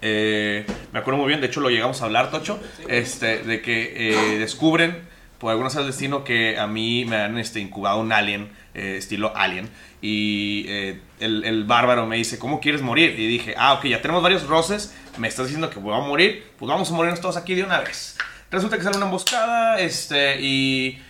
eh, 0.00 0.64
me 0.92 1.00
acuerdo 1.00 1.18
muy 1.18 1.28
bien, 1.28 1.40
de 1.40 1.48
hecho 1.48 1.60
lo 1.60 1.70
llegamos 1.70 2.02
a 2.02 2.04
hablar, 2.04 2.30
Tocho, 2.30 2.60
este, 2.88 3.42
de 3.42 3.60
que 3.60 4.10
eh, 4.10 4.38
descubren, 4.38 5.08
por 5.38 5.50
alguna 5.50 5.70
del 5.70 5.86
destino, 5.86 6.24
que 6.24 6.58
a 6.58 6.66
mí 6.66 7.04
me 7.04 7.16
han 7.16 7.38
este, 7.38 7.60
incubado 7.60 8.00
un 8.00 8.12
alien, 8.12 8.50
eh, 8.74 8.96
estilo 8.98 9.36
alien, 9.36 9.68
y 10.00 10.64
eh, 10.68 11.00
el, 11.20 11.44
el 11.44 11.64
bárbaro 11.64 12.06
me 12.06 12.16
dice, 12.16 12.38
¿cómo 12.38 12.60
quieres 12.60 12.82
morir? 12.82 13.18
Y 13.18 13.26
dije, 13.26 13.54
ah, 13.56 13.74
ok, 13.74 13.86
ya 13.86 14.00
tenemos 14.02 14.22
varios 14.22 14.46
roces, 14.46 14.94
me 15.16 15.28
estás 15.28 15.46
diciendo 15.46 15.70
que 15.70 15.78
voy 15.78 15.94
a 15.94 16.00
morir, 16.00 16.44
pues 16.58 16.68
vamos 16.68 16.90
a 16.90 16.94
morirnos 16.94 17.20
todos 17.20 17.36
aquí 17.36 17.54
de 17.54 17.64
una 17.64 17.80
vez. 17.80 18.16
Resulta 18.50 18.76
que 18.76 18.82
sale 18.82 18.96
una 18.96 19.06
emboscada, 19.06 19.78
este, 19.78 20.40
y 20.40 21.02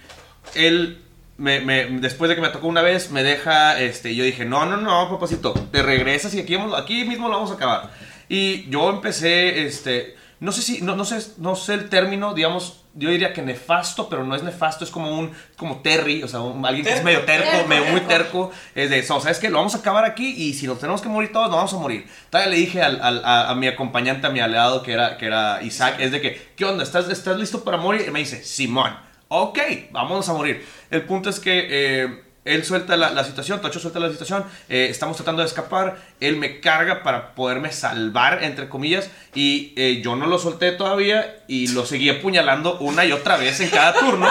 él 0.54 1.02
me, 1.38 1.60
después 2.00 2.28
de 2.28 2.34
que 2.34 2.42
me 2.42 2.48
tocó 2.48 2.66
una 2.66 2.82
vez, 2.82 3.10
me 3.10 3.22
deja, 3.22 3.80
este, 3.80 4.10
y 4.10 4.16
yo 4.16 4.24
dije, 4.24 4.44
no, 4.44 4.66
no, 4.66 4.76
no, 4.76 5.08
papacito, 5.08 5.52
te 5.70 5.82
regresas 5.82 6.34
y 6.34 6.40
aquí, 6.40 6.56
aquí 6.76 7.04
mismo 7.04 7.28
lo 7.28 7.34
vamos 7.34 7.50
a 7.52 7.54
acabar. 7.54 7.90
Y 8.28 8.68
yo 8.70 8.90
empecé, 8.90 9.64
este, 9.64 10.16
no 10.40 10.52
sé 10.52 10.62
si, 10.62 10.80
no, 10.82 10.94
no 10.96 11.04
sé, 11.04 11.18
no 11.38 11.56
sé 11.56 11.74
el 11.74 11.88
término, 11.88 12.32
digamos, 12.34 12.84
yo 12.94 13.10
diría 13.10 13.32
que 13.32 13.42
nefasto, 13.42 14.08
pero 14.08 14.24
no 14.24 14.34
es 14.34 14.42
nefasto, 14.42 14.84
es 14.84 14.90
como 14.90 15.16
un, 15.18 15.32
como 15.56 15.78
Terry, 15.82 16.22
o 16.22 16.28
sea, 16.28 16.40
un- 16.40 16.64
alguien 16.64 16.84
que 16.84 16.92
es 16.94 17.04
medio 17.04 17.20
terco, 17.24 17.48
Terco, 17.50 17.68
medio 17.68 17.84
muy 17.86 18.00
terco. 18.02 18.50
es 18.74 18.90
de 18.90 18.98
eso, 18.98 19.20
¿sabes 19.20 19.38
qué? 19.38 19.50
Lo 19.50 19.58
vamos 19.58 19.74
a 19.74 19.78
acabar 19.78 20.04
aquí 20.04 20.26
y 20.36 20.54
si 20.54 20.66
nos 20.66 20.78
tenemos 20.80 21.00
que 21.02 21.08
morir 21.08 21.32
todos, 21.32 21.48
nos 21.48 21.56
vamos 21.56 21.72
a 21.74 21.76
morir. 21.78 22.06
Todavía 22.30 22.50
le 22.52 22.58
dije 22.58 22.82
al- 22.82 23.00
al- 23.02 23.24
a, 23.24 23.50
a 23.50 23.54
mi 23.54 23.66
acompañante, 23.68 24.26
a 24.26 24.30
mi 24.30 24.40
aliado, 24.40 24.82
que 24.82 24.92
era, 24.92 25.16
que 25.18 25.26
era 25.26 25.62
Isaac, 25.62 25.96
es 26.00 26.12
de 26.12 26.20
que, 26.20 26.50
¿qué 26.56 26.64
onda? 26.64 26.82
¿Estás, 26.82 27.08
¿Estás 27.08 27.38
listo 27.38 27.62
para 27.64 27.76
morir? 27.76 28.04
Y 28.08 28.10
me 28.10 28.18
dice, 28.20 28.42
Simón, 28.44 28.96
Ok, 29.30 29.58
vámonos 29.90 30.26
a 30.30 30.32
morir. 30.32 30.64
El 30.90 31.02
punto 31.02 31.28
es 31.28 31.38
que 31.38 31.66
eh, 31.70 32.22
él 32.54 32.64
suelta 32.64 32.96
la, 32.96 33.10
la 33.10 33.24
situación, 33.24 33.60
Tocho 33.60 33.78
suelta 33.80 33.98
la 34.00 34.10
situación, 34.10 34.44
eh, 34.68 34.88
estamos 34.90 35.16
tratando 35.16 35.42
de 35.42 35.48
escapar, 35.48 35.96
él 36.20 36.36
me 36.36 36.60
carga 36.60 37.02
para 37.02 37.34
poderme 37.34 37.70
salvar, 37.72 38.42
entre 38.42 38.68
comillas, 38.68 39.10
y 39.34 39.72
eh, 39.76 40.00
yo 40.02 40.16
no 40.16 40.26
lo 40.26 40.38
solté 40.38 40.72
todavía 40.72 41.42
y 41.46 41.68
lo 41.68 41.84
seguí 41.86 42.10
apuñalando 42.10 42.78
una 42.78 43.04
y 43.04 43.12
otra 43.12 43.36
vez 43.36 43.60
en 43.60 43.70
cada 43.70 43.92
turno 43.94 44.28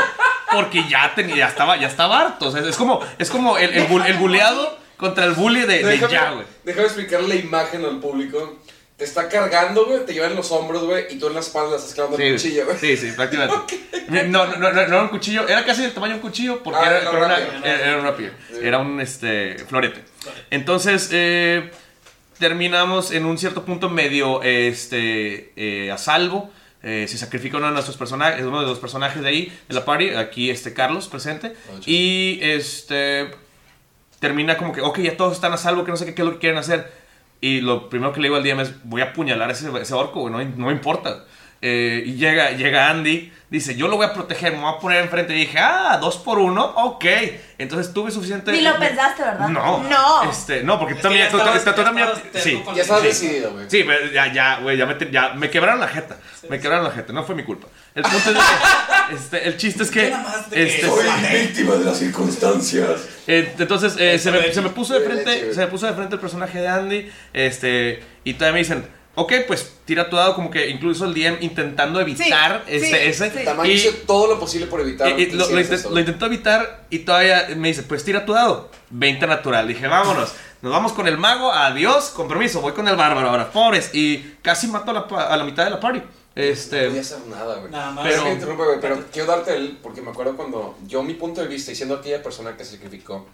porque 0.51 0.83
ya, 0.89 1.13
tenía, 1.15 1.35
ya, 1.35 1.47
estaba, 1.47 1.77
ya 1.77 1.87
estaba 1.87 2.21
harto. 2.21 2.47
O 2.47 2.51
sea, 2.51 2.61
es 2.61 2.75
como, 2.77 2.99
es 3.19 3.29
como 3.29 3.57
el, 3.57 3.73
el, 3.73 3.87
bu- 3.87 4.05
el 4.05 4.15
buleado 4.17 4.77
contra 4.95 5.25
el 5.25 5.33
bully 5.33 5.61
de, 5.61 5.67
de 5.79 5.83
Déjame, 5.83 6.11
ya, 6.13 6.31
güey. 6.31 6.45
déjame 6.63 6.85
explicar 6.87 7.21
la 7.23 7.35
imagen 7.35 7.83
al 7.85 7.99
público. 7.99 8.57
Te 8.97 9.03
está 9.05 9.29
cargando, 9.29 9.85
güey, 9.85 10.05
te 10.05 10.13
lleva 10.13 10.25
en 10.25 10.35
los 10.35 10.51
hombros, 10.51 10.83
güey, 10.83 11.05
y 11.11 11.19
tú 11.19 11.27
en 11.27 11.35
la 11.35 11.41
espalda 11.41 11.75
estás 11.75 11.93
clavando 11.93 12.17
el 12.17 12.33
cuchillo, 12.33 12.65
güey. 12.65 12.77
Sí, 12.79 12.97
sí, 12.97 13.11
prácticamente. 13.15 13.79
No, 14.07 14.23
no, 14.23 14.55
no, 14.55 14.71
no 14.71 14.81
era 14.81 15.01
un 15.01 15.09
cuchillo, 15.09 15.45
era 15.49 15.65
casi 15.65 15.81
del 15.81 15.91
tamaño 15.93 16.13
de 16.13 16.19
un 16.19 16.21
cuchillo 16.21 16.63
porque 16.63 16.79
Ah, 16.81 16.87
era, 16.87 17.01
era 17.01 17.11
pero 17.11 17.25
un 17.25 17.31
era, 17.31 17.39
rapier. 17.39 17.61
era- 17.65 17.85
era 17.87 17.97
un 17.97 18.03
rapier. 18.05 18.33
Sí. 18.49 18.55
Era 18.63 18.77
un 18.79 19.01
este, 19.01 19.57
florete. 19.67 20.01
Entonces, 20.49 21.09
eh, 21.11 21.69
terminamos 22.39 23.11
en 23.11 23.25
un 23.25 23.37
cierto 23.37 23.65
punto 23.65 23.89
medio 23.89 24.41
este, 24.43 25.51
eh, 25.57 25.91
a 25.91 25.97
salvo. 25.97 26.49
Eh, 26.83 27.05
se 27.09 27.17
sacrifica 27.17 27.57
uno 27.57 27.65
de 27.67 27.73
nuestros 27.73 27.97
personajes, 27.97 28.45
uno 28.45 28.61
de 28.61 28.67
los 28.67 28.79
personajes 28.79 29.21
de 29.21 29.27
ahí, 29.27 29.59
de 29.67 29.75
la 29.75 29.83
party, 29.83 30.11
aquí 30.11 30.49
este 30.49 30.73
Carlos 30.73 31.07
presente. 31.09 31.53
Oh, 31.69 31.79
chido. 31.79 31.83
y 31.85 32.39
este 32.41 33.29
termina 34.19 34.55
como 34.57 34.71
que, 34.71 34.79
ok, 34.81 34.99
ya 34.99 35.17
todos 35.17 35.33
están 35.33 35.51
a 35.53 35.57
salvo, 35.57 35.83
que 35.83 35.91
no 35.91 35.97
sé 35.97 36.05
qué, 36.05 36.15
qué 36.15 36.21
es 36.21 36.25
lo 36.25 36.33
que 36.35 36.39
quieren 36.39 36.57
hacer. 36.59 36.89
Y 37.41 37.61
lo 37.61 37.89
primero 37.89 38.13
que 38.13 38.19
le 38.21 38.27
digo 38.29 38.35
al 38.37 38.43
DM 38.43 38.61
es, 38.61 38.73
voy 38.83 39.01
a 39.01 39.05
apuñalar 39.05 39.49
a 39.49 39.53
ese, 39.53 39.69
ese 39.79 39.93
orco, 39.93 40.21
güey, 40.21 40.33
no, 40.33 40.43
no 40.57 40.67
me 40.67 40.71
importa. 40.73 41.23
Eh, 41.61 42.03
y 42.05 42.13
llega, 42.17 42.51
llega 42.51 42.89
Andy, 42.91 43.33
dice, 43.49 43.75
yo 43.75 43.87
lo 43.87 43.97
voy 43.97 44.05
a 44.05 44.13
proteger, 44.13 44.53
me 44.53 44.59
voy 44.61 44.73
a 44.75 44.79
poner 44.79 45.01
enfrente. 45.03 45.35
Y 45.35 45.39
dije, 45.39 45.57
ah, 45.59 45.97
dos 45.99 46.17
por 46.17 46.37
uno, 46.37 46.63
ok. 46.63 47.05
Entonces 47.57 47.91
tuve 47.93 48.11
suficiente... 48.11 48.51
Ni 48.51 48.61
lo 48.61 48.77
pensaste, 48.77 49.23
¿verdad? 49.23 49.49
No. 49.49 49.81
No. 49.83 50.29
Este, 50.29 50.61
no, 50.63 50.77
porque 50.77 50.93
Es 50.93 50.99
tú 50.99 51.03
también... 51.07 51.25
ya 51.25 51.31
tú- 51.31 51.37
tú- 51.39 51.43
tú 51.71 51.81
ya 51.81 51.83
también- 51.83 52.07
sí. 52.35 52.61
con 52.63 52.75
Ya 52.75 52.83
estás 52.83 53.01
Sí. 53.01 53.07
decidido, 53.07 53.51
güey. 53.53 53.65
Sí, 53.69 53.83
ya, 54.13 54.31
ya, 54.31 54.59
güey, 54.59 54.77
ya 54.77 54.85
me, 54.85 54.95
ya 55.11 55.29
me 55.33 55.49
quebraron 55.49 55.79
la 55.79 55.87
jeta. 55.87 56.17
Me 56.47 56.59
quebraron 56.59 56.85
la 56.85 56.91
jeta, 56.91 57.11
no 57.13 57.23
fue 57.23 57.33
mi 57.33 57.43
culpa. 57.43 57.67
El 57.97 58.03
punto 58.03 58.17
es 58.17 58.25
de 58.25 58.33
que, 58.33 59.15
este, 59.15 59.47
el 59.47 59.57
chiste 59.57 59.83
es 59.83 59.91
que, 59.91 60.03
Tú 60.05 60.11
nada 60.11 60.23
más 60.23 60.49
de 60.49 60.55
que 60.55 60.63
este, 60.75 60.87
soy 60.87 61.05
víctima 61.41 61.75
de 61.75 61.85
las 61.85 61.97
circunstancias. 61.97 63.01
eh, 63.27 63.53
entonces 63.57 63.95
eh, 63.97 64.19
se, 64.19 64.31
me, 64.31 64.53
se 64.53 64.61
me 64.61 64.69
puso 64.69 64.93
de 64.93 65.01
frente, 65.05 65.53
se 65.53 65.59
me 65.61 65.67
puso 65.67 65.87
de 65.87 65.93
frente 65.93 66.15
el 66.15 66.21
personaje 66.21 66.59
de 66.59 66.67
Andy, 66.67 67.11
este, 67.33 68.03
y 68.23 68.33
todavía 68.35 68.53
me 68.53 68.59
dicen, 68.59 68.87
ok, 69.15 69.33
pues 69.47 69.73
tira 69.85 70.09
tu 70.11 70.15
dado 70.15 70.35
como 70.35 70.51
que 70.51 70.69
incluso 70.69 71.05
el 71.05 71.13
DM 71.15 71.37
intentando 71.41 71.99
evitar 71.99 72.63
Sí, 72.67 72.73
este, 72.75 72.89
sí, 72.89 72.95
ese, 73.25 73.31
sí. 73.39 73.45
Tamaño 73.45 73.69
y- 73.71 73.73
hizo 73.73 73.91
todo 74.05 74.27
lo 74.27 74.39
posible 74.39 74.67
por 74.67 74.81
evitar. 74.81 75.07
y- 75.19 75.23
y 75.23 75.25
que 75.29 75.35
lo, 75.35 75.49
lo 75.49 75.59
intent- 75.59 75.99
intentó 75.99 76.25
evitar 76.27 76.83
y 76.91 76.99
todavía 76.99 77.47
me 77.55 77.69
dice, 77.69 77.81
pues 77.83 78.03
tira 78.03 78.25
tu 78.25 78.33
dado. 78.33 78.69
20 78.91 79.25
natural. 79.25 79.67
Dije, 79.67 79.87
vámonos. 79.87 80.33
Nos 80.61 80.71
vamos 80.71 80.93
con 80.93 81.07
el 81.07 81.17
mago. 81.17 81.51
Adiós. 81.51 82.09
Compromiso. 82.15 82.61
Voy 82.61 82.73
con 82.73 82.87
el 82.87 82.95
bárbaro 82.95 83.29
ahora. 83.29 83.49
Pobres. 83.51 83.89
Y 83.93 84.35
casi 84.41 84.67
mato 84.67 84.91
a 84.91 84.93
la, 84.93 85.07
pa- 85.07 85.27
a 85.33 85.35
la 85.37 85.43
mitad 85.43 85.63
de 85.65 85.71
la 85.71 85.79
party. 85.79 86.01
No 86.37 86.43
voy 86.43 86.49
a 86.49 86.53
Este. 86.53 86.99
hacer 86.99 87.19
nada, 87.27 87.55
güey. 87.59 87.71
Nada 87.71 87.91
más. 87.91 88.05
Pero, 88.07 88.21
Pero- 88.23 88.33
interrumpe, 88.33 88.63
güey, 88.65 88.79
pero 88.79 89.03
quiero 89.11 89.27
darte 89.31 89.55
el, 89.55 89.77
porque 89.81 90.01
me 90.01 90.11
acuerdo 90.11 90.35
cuando 90.35 90.75
yo 90.87 91.01
mi 91.03 91.15
punto 91.15 91.41
de 91.41 91.47
vista, 91.47 91.71
y 91.71 91.75
siendo 91.75 91.95
aquella 91.95 92.21
persona 92.21 92.55
que 92.55 92.63
sacrificó, 92.65 93.25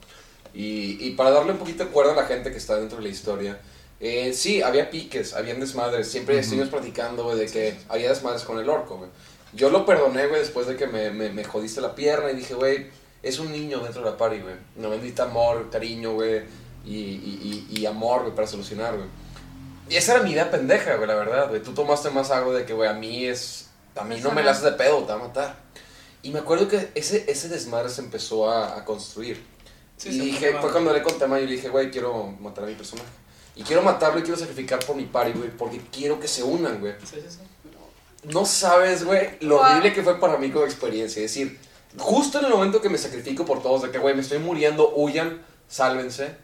y, 0.53 0.97
y 1.05 1.11
para 1.15 1.31
darle 1.31 1.51
un 1.51 1.57
poquito 1.57 1.83
de 1.85 1.89
cuerda 1.91 2.13
a 2.13 2.15
la 2.15 2.25
gente 2.25 2.51
que 2.51 2.57
está 2.57 2.75
dentro 2.77 2.97
de 2.97 3.03
la 3.03 3.09
historia, 3.09 3.59
eh, 3.99 4.33
sí, 4.33 4.61
había 4.61 4.89
piques, 4.89 5.33
habían 5.33 5.59
desmadres, 5.59 6.09
siempre 6.09 6.37
estuvimos 6.39 6.69
platicando, 6.69 7.23
güey, 7.23 7.37
de 7.39 7.45
que 7.47 7.77
había 7.89 8.09
desmadres 8.09 8.43
con 8.43 8.59
el 8.59 8.69
orco, 8.69 8.97
güey. 8.97 9.09
Yo 9.53 9.69
lo 9.69 9.85
perdoné, 9.85 10.27
güey, 10.27 10.39
después 10.41 10.65
de 10.67 10.75
que 10.75 10.87
me, 10.87 11.09
me, 11.11 11.29
me 11.29 11.43
jodiste 11.43 11.79
la 11.81 11.95
pierna 11.95 12.31
y 12.31 12.35
dije, 12.35 12.53
güey, 12.53 12.87
es 13.21 13.39
un 13.39 13.51
niño 13.51 13.79
dentro 13.79 14.03
de 14.03 14.11
la 14.11 14.17
party, 14.17 14.39
güey. 14.39 14.55
No 14.75 14.89
bendita 14.89 15.23
amor, 15.23 15.69
cariño, 15.69 16.13
güey, 16.13 16.41
y, 16.85 16.95
y, 16.95 17.67
y, 17.71 17.79
y 17.81 17.85
amor, 17.85 18.21
güey, 18.23 18.35
para 18.35 18.47
solucionar, 18.47 18.95
güey. 18.95 19.07
Y 19.89 19.95
esa 19.97 20.15
era 20.15 20.23
mi 20.23 20.31
idea 20.31 20.49
pendeja, 20.49 20.95
güey, 20.95 21.07
la 21.07 21.15
verdad, 21.15 21.49
güey. 21.49 21.61
Tú 21.61 21.73
tomaste 21.73 22.09
más 22.09 22.31
algo 22.31 22.53
de 22.53 22.65
que, 22.65 22.73
güey, 22.73 22.89
a 22.89 22.93
mí 22.93 23.25
es... 23.25 23.69
A 23.95 24.03
mí 24.03 24.19
no 24.21 24.31
me 24.31 24.41
la 24.41 24.51
haces 24.51 24.63
de 24.63 24.71
pedo, 24.71 24.99
te 25.03 25.13
va 25.13 25.19
a 25.19 25.27
matar. 25.27 25.55
Y 26.23 26.31
me 26.31 26.39
acuerdo 26.39 26.67
que 26.67 26.89
ese, 26.95 27.29
ese 27.29 27.47
desmadre 27.49 27.89
se 27.89 28.01
empezó 28.01 28.49
a, 28.49 28.77
a 28.77 28.85
construir. 28.85 29.43
Sí, 29.97 30.09
y 30.09 30.19
dije, 30.19 30.55
fue 30.59 30.71
cuando 30.71 30.91
le 30.91 31.03
conté 31.03 31.25
a 31.25 31.27
Mayo 31.27 31.43
y 31.43 31.47
le 31.47 31.55
dije, 31.55 31.69
güey, 31.69 31.91
quiero 31.91 32.25
matar 32.39 32.63
a 32.63 32.67
mi 32.67 32.73
personaje. 32.73 33.07
Y 33.55 33.61
quiero 33.63 33.83
matarlo 33.83 34.19
y 34.19 34.23
quiero 34.23 34.39
sacrificar 34.39 34.79
por 34.79 34.95
mi 34.95 35.03
party, 35.05 35.37
güey, 35.37 35.51
porque 35.51 35.79
quiero 35.91 36.19
que 36.19 36.27
se 36.27 36.41
unan, 36.41 36.79
güey. 36.79 36.93
Sí, 37.03 37.17
sí, 37.21 37.27
sí. 37.29 37.39
No 38.23 38.45
sabes, 38.45 39.03
güey, 39.03 39.37
lo 39.41 39.57
Wow. 39.57 39.65
horrible 39.65 39.93
que 39.93 40.01
fue 40.01 40.19
para 40.19 40.37
mí 40.37 40.49
como 40.49 40.65
experiencia. 40.65 41.23
Es 41.23 41.31
decir, 41.33 41.59
justo 41.97 42.39
en 42.39 42.45
el 42.45 42.51
momento 42.51 42.81
que 42.81 42.89
me 42.89 42.97
sacrifico 42.97 43.45
por 43.45 43.61
todos, 43.61 43.83
de 43.83 43.91
que, 43.91 43.99
güey, 43.99 44.15
me 44.15 44.21
estoy 44.21 44.39
muriendo, 44.39 44.93
huyan, 44.95 45.41
sálvense. 45.67 46.35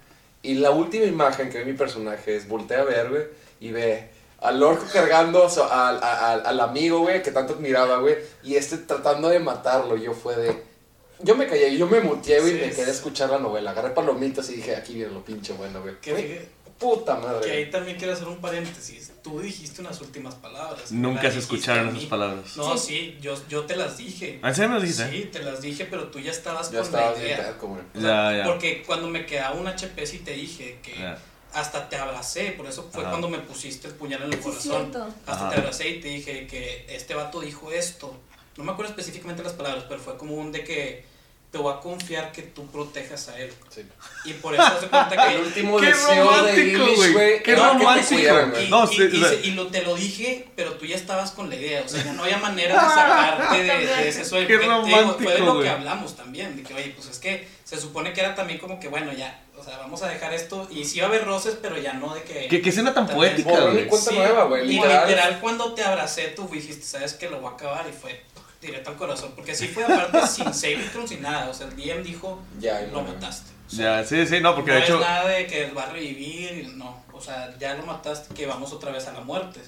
Y 0.42 0.56
la 0.56 0.72
última 0.72 1.06
imagen 1.06 1.50
que 1.50 1.60
ve 1.60 1.66
mi 1.66 1.74
personaje 1.74 2.36
es 2.36 2.48
voltea 2.48 2.82
a 2.82 2.86
ver, 2.86 3.10
güey, 3.10 3.24
y 3.60 3.72
ve 3.72 4.10
al 4.40 4.62
orco 4.64 4.86
cargando 4.94 5.46
al, 5.70 6.02
al- 6.02 6.46
al 6.46 6.60
amigo, 6.62 7.00
güey, 7.00 7.22
que 7.22 7.32
tanto 7.32 7.54
admiraba, 7.54 8.00
güey, 8.00 8.16
y 8.44 8.56
este 8.56 8.78
tratando 8.78 9.28
de 9.30 9.40
matarlo. 9.40 9.98
Yo 9.98 10.14
fue 10.14 10.36
de. 10.38 10.56
Yo 11.22 11.36
me 11.36 11.46
callé, 11.48 11.78
yo 11.78 11.86
me 11.88 12.00
muteé, 12.00 12.40
güey, 12.40 12.52
y 12.52 12.56
me 12.62 12.72
quedé 12.72 12.86
a 12.92 12.94
escuchar 12.94 13.30
la 13.30 13.40
novela. 13.40 13.72
Agarré 13.72 13.90
palomitas 13.90 14.50
y 14.52 14.56
dije, 14.56 14.78
aquí 14.78 14.94
viene 14.94 15.12
lo 15.12 15.26
pinche 15.26 15.52
bueno, 15.52 15.82
güey. 15.82 15.96
Que- 16.00 16.14
Puta 16.80 17.16
madre. 17.16 17.46
que 17.46 17.52
ahí 17.52 17.70
también 17.70 17.98
quiero 17.98 18.14
hacer 18.14 18.28
un 18.28 18.38
paréntesis. 18.38 19.12
Tú 19.22 19.42
dijiste 19.42 19.82
unas 19.82 20.00
últimas 20.02 20.36
palabras. 20.36 20.92
Nunca 20.92 21.24
las 21.24 21.34
se 21.34 21.40
escucharon 21.40 21.94
esas 21.96 22.06
palabras. 22.10 22.56
No, 22.56 22.78
sí, 22.78 23.18
yo, 23.22 23.36
yo 23.50 23.66
te 23.66 23.76
las 23.76 23.98
dije. 23.98 24.40
¿En 24.42 24.56
serio 24.56 24.70
me 24.70 24.76
lo 24.76 24.82
dijiste? 24.82 25.10
Sí, 25.12 25.30
te 25.32 25.40
las 25.44 25.62
dije, 25.62 25.86
pero 25.86 26.08
tú 26.08 26.20
ya 26.20 26.32
estabas 26.32 26.72
Ya 26.72 26.78
con 26.80 26.86
estaba 26.86 27.12
la 27.12 27.18
idea. 27.20 27.38
terco, 27.38 27.68
güey. 27.68 27.82
O 27.96 28.00
sea, 28.00 28.32
Ya, 28.32 28.38
ya. 28.38 28.44
Porque 28.46 28.84
cuando 28.88 29.10
me 29.10 29.26
quedaba 29.26 29.56
un 29.56 29.68
HP 29.68 30.06
sí 30.08 30.20
te 30.20 30.32
dije 30.32 30.80
que 30.82 30.98
Ya. 30.98 31.18
hasta 31.54 31.90
te 31.90 31.98
abracé, 31.98 32.52
por 32.54 32.66
eso 32.66 32.88
fue 32.92 33.02
Ajá. 33.02 33.10
cuando 33.12 33.30
me 33.30 33.40
pusiste 33.40 33.88
el 33.90 33.94
puñal 33.96 34.24
en 34.24 34.34
el 34.34 34.40
corazón. 34.40 34.62
cierto. 34.92 35.04
Hasta 35.28 35.32
Ajá. 35.34 35.50
te 35.50 35.56
abracé 35.60 35.90
y 35.90 36.00
te 36.00 36.08
dije 36.08 36.48
que 36.48 36.86
este 36.88 37.14
vato 37.14 37.42
dijo 37.42 37.72
esto. 37.74 38.18
No 38.56 38.64
me 38.64 38.72
acuerdo 38.72 38.92
específicamente 38.92 39.44
las 39.44 39.54
palabras, 39.54 39.84
pero 39.90 40.00
fue 40.00 40.16
como 40.18 40.36
un 40.36 40.52
de 40.54 40.64
que 40.64 41.04
te 41.52 41.58
voy 41.58 41.74
a 41.74 41.80
confiar 41.80 42.32
que 42.32 42.44
tú 42.44 42.68
protejas 42.68 43.28
a 43.30 43.40
él. 43.40 43.52
Sí. 43.70 43.82
Y 44.26 44.34
por 44.34 44.54
eso 44.54 44.64
se 44.80 44.88
cuenta 44.88 45.10
que 45.28 45.36
El 45.36 45.42
último 45.42 45.78
Qué 45.80 45.88
deseo 45.88 46.44
de 46.44 47.12
güey. 47.12 47.42
Qué 47.44 47.52
era 47.54 47.72
que 47.72 47.78
te 47.78 47.80
romántico. 47.80 48.60
Y, 48.62 48.70
No, 48.70 48.84
y- 48.92 48.96
sí, 48.96 49.40
y 49.44 49.52
lo, 49.52 49.68
te 49.68 49.82
lo 49.82 49.96
dije, 49.96 50.48
pero 50.56 50.74
tú 50.74 50.86
ya 50.86 50.96
estabas 50.96 51.32
con 51.32 51.50
la 51.50 51.56
idea. 51.56 51.82
O 51.84 51.90
sea, 51.90 52.04
ya 52.04 52.14
no 52.14 52.24
había 52.24 52.38
manera 52.38 52.76
de 52.76 52.80
sacarte 52.90 53.64
de, 53.64 53.86
de 53.88 54.10
ese 54.10 54.26
sueño. 54.26 54.46
Qué 54.48 54.58
romántico, 54.58 55.18
fue 55.24 55.34
de 55.34 55.40
lo 55.40 55.60
que 55.62 55.70
hablamos 55.70 56.16
también. 56.16 56.56
De 56.56 56.62
que, 56.62 56.74
oye, 56.76 56.94
pues 56.96 57.08
es 57.10 57.18
que 57.18 57.48
se 57.64 57.80
supone 57.82 58.14
que 58.14 58.22
era 58.22 58.36
también 58.36 58.60
como 58.60 58.80
que, 58.80 58.88
bueno, 58.88 59.12
ya. 59.14 59.44
O 59.58 59.64
sea, 59.64 59.78
vamos 59.78 60.02
a 60.04 60.08
dejar 60.08 60.34
esto. 60.34 60.68
Y 60.72 60.86
sí 60.86 61.00
va 61.00 61.08
a 61.08 61.10
haber 61.10 61.26
roces, 61.26 61.58
pero 61.62 61.78
ya 61.78 61.94
no 61.94 62.14
de 62.14 62.22
que. 62.24 62.48
¿Qué, 62.48 62.62
qué 62.62 62.70
escena 62.70 62.94
tan 62.94 63.08
poética, 63.08 63.60
güey. 63.66 63.88
cuenta 63.88 64.12
nueva, 64.12 64.44
güey, 64.46 64.66
Y 64.66 64.74
literal. 64.76 65.08
literal, 65.10 65.40
cuando 65.42 65.74
te 65.74 65.84
abracé, 65.84 66.28
tú 66.30 66.48
dijiste, 66.48 66.86
sabes 66.86 67.14
que 67.16 67.30
lo 67.30 67.42
voy 67.42 67.52
a 67.52 67.56
acabar. 67.56 67.86
Y 67.90 67.92
fue 67.92 68.24
directo 68.62 68.90
al 68.92 68.96
corazón. 68.98 69.34
Porque 69.36 69.52
así 69.52 69.68
fue 69.68 69.84
aparte 69.84 70.28
sin 70.28 70.54
saving 70.54 70.90
throws 70.92 71.10
sin 71.10 71.22
nada. 71.22 71.50
O 71.50 71.54
sea, 71.54 71.68
el 71.68 71.76
DM 71.76 72.04
dijo, 72.04 72.42
Ya, 72.60 72.82
lo 72.82 73.02
no, 73.02 73.14
mataste. 73.14 73.52
O 73.68 73.70
sea, 73.70 74.02
Ya, 74.02 74.08
sí, 74.08 74.26
sí, 74.28 74.40
no, 74.42 74.56
porque 74.56 74.72
no 74.72 74.78
de 74.78 74.84
hecho. 74.84 74.96
es 74.96 75.02
nada 75.02 75.28
de 75.30 75.48
que 75.48 75.72
va 75.72 75.84
a 75.84 75.92
revivir, 75.92 76.70
no. 76.76 77.04
O 77.14 77.22
sea, 77.22 77.56
ya 77.60 77.76
lo 77.76 77.86
mataste, 77.86 78.34
que 78.34 78.46
vamos 78.46 78.72
otra 78.74 78.92
vez 78.92 79.08
a 79.08 79.14
la 79.14 79.22
muerte. 79.22 79.60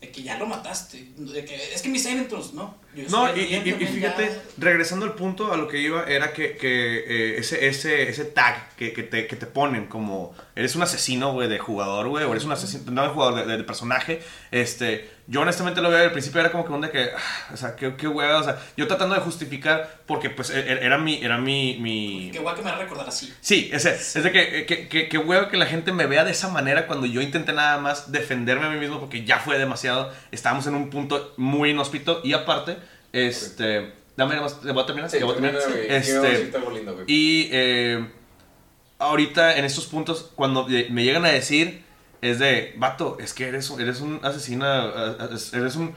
De 0.00 0.10
que 0.10 0.22
ya 0.22 0.36
lo 0.38 0.46
mataste. 0.46 1.04
De 1.16 1.44
que, 1.44 1.74
es 1.74 1.82
que 1.82 1.88
mis 1.88 2.02
Throws, 2.28 2.54
no. 2.54 2.74
No, 3.10 3.34
y, 3.34 3.40
y- 3.40 3.86
fíjate, 3.86 4.30
regresando 4.58 5.06
al 5.06 5.14
punto 5.14 5.52
a 5.52 5.56
lo 5.56 5.66
que 5.66 5.78
iba, 5.80 6.04
era 6.04 6.32
que, 6.32 6.56
que, 6.56 6.98
eh, 6.98 7.38
ese, 7.38 7.66
ese, 7.66 8.08
ese 8.08 8.24
tag 8.26 8.74
que, 8.76 8.92
que, 8.92 9.02
te, 9.02 9.26
que 9.26 9.36
te 9.36 9.46
ponen 9.46 9.86
como 9.86 10.34
eres 10.54 10.76
un 10.76 10.82
asesino, 10.82 11.32
güey, 11.32 11.48
de 11.48 11.58
jugador, 11.58 12.08
güey, 12.08 12.24
o 12.24 12.30
eres 12.32 12.44
un 12.44 12.52
asesino, 12.52 12.90
no 12.90 13.02
de 13.02 13.08
jugador, 13.08 13.46
de, 13.46 13.56
de 13.56 13.64
personaje, 13.64 14.20
este, 14.50 15.08
yo 15.26 15.40
honestamente 15.40 15.80
lo 15.80 15.88
veía 15.88 16.04
al 16.04 16.12
principio, 16.12 16.40
era 16.40 16.50
como 16.52 16.66
que 16.66 16.72
un 16.72 16.82
de 16.82 16.90
que, 16.90 17.10
ah, 17.16 17.50
o 17.54 17.56
sea, 17.56 17.74
qué, 17.76 17.94
qué 17.96 18.06
hueva, 18.08 18.38
o 18.38 18.44
sea, 18.44 18.60
yo 18.76 18.86
tratando 18.86 19.14
de 19.14 19.22
justificar, 19.22 20.00
porque 20.06 20.28
pues 20.28 20.50
e- 20.50 20.60
e- 20.60 20.84
era 20.84 20.98
mi, 20.98 21.22
era 21.24 21.38
mi, 21.38 21.78
mi, 21.80 22.30
Que 22.30 22.40
guay 22.40 22.54
que 22.56 22.62
me 22.62 22.70
va 22.70 22.76
a 22.76 22.80
recordar 22.80 23.08
así. 23.08 23.32
Sí, 23.40 23.70
ese, 23.72 23.94
es 23.94 24.22
de 24.22 24.30
que, 24.30 24.66
que, 24.66 24.88
que, 24.88 25.08
que 25.08 25.18
huevo 25.18 25.48
que 25.48 25.56
la 25.56 25.64
gente 25.66 25.92
me 25.92 26.04
vea 26.06 26.24
de 26.24 26.32
esa 26.32 26.48
manera 26.48 26.86
cuando 26.86 27.06
yo 27.06 27.22
intenté 27.22 27.54
nada 27.54 27.78
más 27.78 28.12
defenderme 28.12 28.66
a 28.66 28.70
mí 28.70 28.78
mismo 28.78 29.00
porque 29.00 29.24
ya 29.24 29.38
fue 29.38 29.56
demasiado. 29.58 30.12
Estábamos 30.30 30.66
en 30.66 30.74
un 30.74 30.90
punto 30.90 31.32
muy 31.38 31.70
inhóspito 31.70 32.20
y 32.24 32.34
aparte, 32.34 32.76
este... 33.12 33.92
Dame 34.16 34.34
nada 34.34 34.42
más, 34.42 34.60
¿te 34.60 34.70
voy 34.72 34.82
a 34.82 34.86
terminar? 34.86 35.10
Sí, 35.10 35.18
¿Ya 35.18 35.24
voy 35.24 35.34
a 35.34 35.38
termina, 35.38 35.58
terminar? 35.58 35.90
Este, 35.90 36.52
lindo, 36.74 37.04
y 37.06 37.48
eh, 37.50 38.06
ahorita 38.98 39.56
en 39.56 39.64
estos 39.64 39.86
puntos, 39.86 40.30
cuando 40.34 40.66
me 40.66 41.02
llegan 41.04 41.24
a 41.24 41.30
decir, 41.30 41.82
es 42.20 42.38
de, 42.38 42.74
vato, 42.76 43.16
es 43.20 43.32
que 43.32 43.48
eres, 43.48 43.70
un- 43.70 43.80
eres 43.80 44.00
un 44.00 44.20
asesina, 44.22 45.16
eres 45.54 45.76
un 45.76 45.94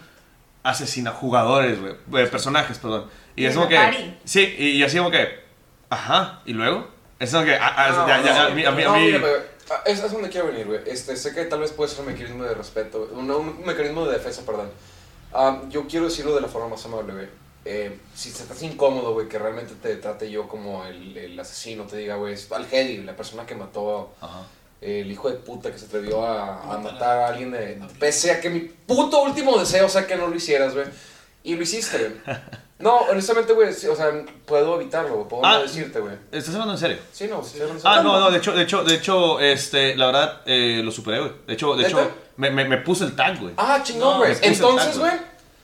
asesina 0.63 1.12
jugadores, 1.12 1.78
güey, 2.08 2.30
personajes, 2.32 2.78
perdón. 2.80 3.10
Y 3.36 3.45
es 3.45 3.54
como 3.56 3.67
que, 3.67 3.75
party. 3.75 4.17
sí, 4.23 4.56
y, 4.58 4.67
y 4.69 4.84
así 4.84 4.97
como 4.97 5.12
que, 5.12 5.28
ajá, 5.89 6.41
y 6.45 6.54
luego, 6.54 6.88
es 7.19 7.32
como 7.32 7.43
que, 7.43 7.54
ah, 7.56 7.73
ah, 7.75 8.47
a 8.47 8.49
mí, 8.51 8.63
es 9.86 10.12
donde 10.12 10.30
quiero 10.30 10.47
venir, 10.47 10.65
güey. 10.67 10.80
Este, 10.86 11.15
sé 11.17 11.34
que 11.36 11.43
tal 11.45 11.60
vez 11.60 11.71
puede 11.73 11.89
ser 11.91 11.99
un 11.99 12.08
mecanismo 12.13 12.43
de 12.45 12.54
respeto, 12.54 13.10
un, 13.12 13.30
un 13.30 13.65
mecanismo 13.65 14.06
de 14.06 14.13
defensa, 14.13 14.43
perdón. 14.45 14.69
Ah, 15.38 15.62
yo 15.69 15.86
quiero 15.88 16.06
decirlo 16.06 16.34
de 16.36 16.41
la 16.41 16.48
forma 16.48 16.69
más 16.69 16.86
amable, 16.86 17.13
güey. 17.13 17.28
eh, 17.65 18.00
si 18.15 18.32
te 18.32 18.43
estás 18.43 18.62
incómodo, 18.63 19.13
güey, 19.13 19.28
que 19.28 19.38
realmente 19.39 19.74
te 19.82 19.95
trate 19.98 20.30
yo 20.32 20.48
como 20.48 20.86
el, 20.86 21.17
el 21.17 21.39
asesino, 21.39 21.84
te 21.84 21.98
diga, 21.98 22.15
güey, 22.15 22.34
es 22.36 22.52
Al 22.52 22.67
Hedi, 22.71 22.98
la 23.00 23.15
persona 23.15 23.45
que 23.45 23.56
mató 23.56 24.13
Ajá. 24.21 24.43
el 24.82 25.12
hijo 25.12 25.30
de 25.30 25.36
puta 25.38 25.71
que 25.71 25.80
se 25.80 25.86
atrevió 25.86 26.24
a, 26.26 26.74
a 26.74 26.78
matar 26.78 27.17
a 27.19 27.28
alguien 27.30 27.52
de, 27.52 27.82
pese 28.00 28.32
a 28.32 28.39
que 28.39 28.50
mi 28.50 28.60
puto 28.62 29.24
último 29.24 29.58
deseo 29.58 29.89
sea 29.89 30.06
que 30.08 30.15
no 30.15 30.28
lo 30.28 30.36
hicieras, 30.36 30.74
güey. 30.76 30.86
Y 31.43 31.56
lo 31.56 31.63
hiciste, 31.63 31.98
güey. 31.98 32.38
No, 32.78 32.93
honestamente, 33.10 33.54
güey, 33.54 33.74
sí, 33.74 33.88
o 33.88 33.95
sea, 33.95 34.12
puedo 34.45 34.76
evitarlo, 34.80 35.26
puedo 35.30 35.45
Ah. 35.45 35.54
no 35.54 35.62
decirte, 35.62 35.98
güey. 36.02 36.13
¿Estás 36.30 36.54
hablando 36.56 36.74
en 36.74 36.80
serio? 36.80 36.98
Sí, 37.13 37.26
no, 37.30 37.41
sí, 37.41 37.58
Ah, 37.86 38.02
no, 38.04 38.19
no, 38.19 38.30
de 38.30 38.38
hecho, 38.38 38.52
de 38.52 38.63
hecho, 38.63 38.84
de 38.84 38.95
hecho, 38.95 39.39
este, 39.39 39.95
la 39.95 40.08
verdad, 40.08 40.41
eh, 40.45 40.82
lo 40.84 40.91
superé, 40.91 41.19
güey. 41.21 41.32
De 41.48 41.54
hecho, 41.54 41.74
de 41.78 41.88
hecho, 41.88 42.12
me, 42.38 42.50
me, 42.52 42.65
me 42.65 42.78
puse 42.78 43.04
el 43.06 43.15
tag, 43.15 43.39
güey. 43.39 43.54
Ah, 43.58 43.80
chingón, 43.84 44.13
No, 44.13 44.17
güey. 44.19 44.32
el 44.34 44.39
Entonces, 44.43 44.98
güey, 44.98 45.12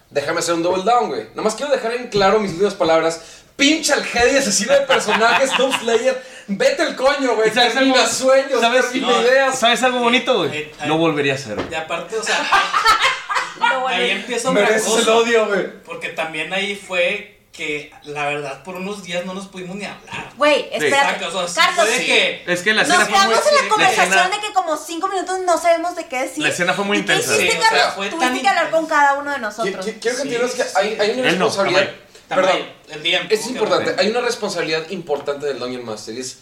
déjame 0.09 0.39
hacer 0.39 0.53
un 0.55 0.63
double 0.63 0.83
down, 0.83 1.09
güey. 1.09 1.27
Nomás 1.35 1.55
quiero 1.55 1.71
dejar 1.71 1.93
en 1.93 2.07
claro 2.09 2.39
mis 2.39 2.51
últimas 2.51 2.73
palabras. 2.75 3.21
Pinche 3.55 3.93
al 3.93 4.03
Hedy, 4.03 4.37
asesino 4.37 4.73
de 4.73 4.81
personajes, 4.81 5.51
Doom 5.57 5.71
Slayer. 5.79 6.23
Vete 6.47 6.83
el 6.83 6.95
coño, 6.95 7.35
güey. 7.35 7.49
¿Y 7.49 7.53
sabes 7.53 7.73
Termina 7.73 8.01
algo? 8.01 8.07
sueños, 8.11 8.59
¿Sabes? 8.61 8.85
termina 8.85 9.07
No, 9.11 9.21
ideas. 9.21 9.59
¿Sabes 9.59 9.83
algo 9.83 9.99
bonito, 9.99 10.37
güey? 10.37 10.49
Ay, 10.51 10.71
ay. 10.79 10.87
Lo 10.89 10.97
volvería 10.97 11.33
a 11.33 11.35
hacer, 11.35 11.55
güey. 11.55 11.67
Y 11.71 11.75
aparte, 11.75 12.15
o 12.17 12.23
sea, 12.23 12.39
Lo 13.59 13.87
ahí 13.87 14.07
volví- 14.09 14.11
empieza 14.11 14.49
otra 14.49 14.63
Mereces 14.63 14.97
el 14.97 15.09
odio, 15.09 15.45
güey. 15.47 15.81
Porque 15.83 16.09
también 16.09 16.51
ahí 16.53 16.75
fue 16.75 17.40
que, 17.51 17.91
la 18.03 18.27
verdad, 18.29 18.63
por 18.63 18.75
unos 18.75 19.03
días 19.03 19.25
no 19.25 19.33
nos 19.33 19.47
pudimos 19.47 19.75
ni 19.75 19.83
hablar. 19.85 20.31
Güey, 20.37 20.69
o 20.73 20.79
sea, 20.79 21.13
sí 21.19 21.53
Carlos, 21.55 21.87
de 21.89 22.05
que- 22.05 22.43
Es 22.47 22.61
que 22.61 22.73
la 22.73 22.83
nos 22.83 22.91
escena 22.91 23.05
fue 23.05 23.17
muy... 23.19 23.27
quedamos 23.35 23.47
en 23.49 23.55
la 23.57 23.61
la 23.63 23.69
conversación 23.69 24.07
escena- 24.19 24.29
de 24.29 24.47
que 24.47 24.53
como 24.53 24.77
cinco 24.77 25.07
minutos 25.09 25.39
no 25.45 25.57
sabemos 25.57 25.95
de 25.97 26.05
qué 26.05 26.19
decir. 26.21 26.43
La 26.43 26.49
escena 26.49 26.73
fue 26.73 26.85
muy 26.85 26.97
¿Y 26.99 27.03
qué 27.05 27.13
intensa. 27.13 27.35
hiciste, 27.35 27.51
Sí, 27.51 27.57
o 27.59 27.69
sea, 27.75 27.91
fue 27.91 28.09
Tuviste 28.09 28.25
tan 28.33 28.41
que 28.41 28.47
hablar 28.47 28.71
con 28.71 28.85
cada 28.85 29.13
uno 29.15 29.31
de 29.31 29.39
nosotros. 29.39 29.85
qui- 29.85 29.99
Quiero 29.99 30.17
que 30.17 30.21
Sí, 30.23 30.27
entiendas 30.29 30.51
que 30.51 30.63
sí. 30.63 30.69
hay, 30.75 30.87
hay 30.99 31.19
una 31.19 31.29
Él 31.29 31.39
no, 31.39 31.45
responsabilidad. 31.47 31.89
Tamay, 32.29 32.45
Perdón. 32.45 32.67
el 32.89 33.03
DM. 33.03 33.27
Es 33.29 33.47
importante, 33.47 33.95
hay 33.97 34.07
una 34.09 34.21
responsabilidad 34.21 34.89
importante 34.89 35.45
del 35.45 35.59
Dungeon 35.59 35.83
Master 35.85 36.15
y 36.15 36.21
es, 36.21 36.37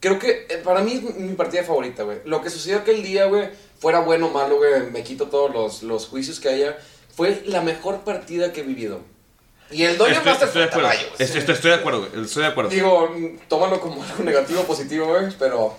creo 0.00 0.18
que 0.18 0.46
eh, 0.48 0.56
para 0.64 0.80
mí 0.80 0.94
es 0.94 1.02
mi- 1.02 1.12
mi 1.12 1.34
partida 1.34 1.62
favorita, 1.62 2.04
güey. 2.04 2.18
Lo 2.24 2.40
que 2.42 2.48
sucedió 2.48 2.78
aquel 2.78 3.02
día, 3.02 3.26
güey, 3.26 3.50
fuera 3.78 3.98
bueno 3.98 4.28
o 4.28 4.30
malo, 4.30 4.56
güey, 4.56 4.90
me 4.90 5.02
quito 5.04 5.26
todos 5.28 5.52
los, 5.52 5.82
los 5.82 6.08
juicios 6.08 6.40
que 6.40 6.48
haya, 6.48 6.78
fue 7.14 7.42
la 7.44 7.60
mejor 7.60 8.00
partida 8.00 8.50
que 8.54 8.60
he 8.60 8.64
vivido. 8.64 9.02
Y 9.70 9.82
el 9.84 9.96
Dungeon 9.98 10.18
Estoy, 10.18 10.30
Master 10.30 10.48
estoy 10.48 10.62
de 10.62 10.68
fue 10.68 10.80
acuerdo. 10.80 10.88
caballo, 10.88 11.08
güey. 11.10 11.22
Estoy, 11.22 11.38
estoy- 11.40 11.54
estoy 11.54 11.70
de 11.70 11.76
acuerdo, 11.76 12.06
güey. 12.08 12.24
Estoy 12.24 12.42
de 12.42 12.48
acuerdo. 12.48 12.70
Digo, 12.70 13.14
tómalo 13.48 13.80
como 13.80 14.02
algo 14.04 14.22
negativo 14.24 14.60
o 14.60 14.64
positivo, 14.64 15.06
güey, 15.06 15.26
pero 15.38 15.74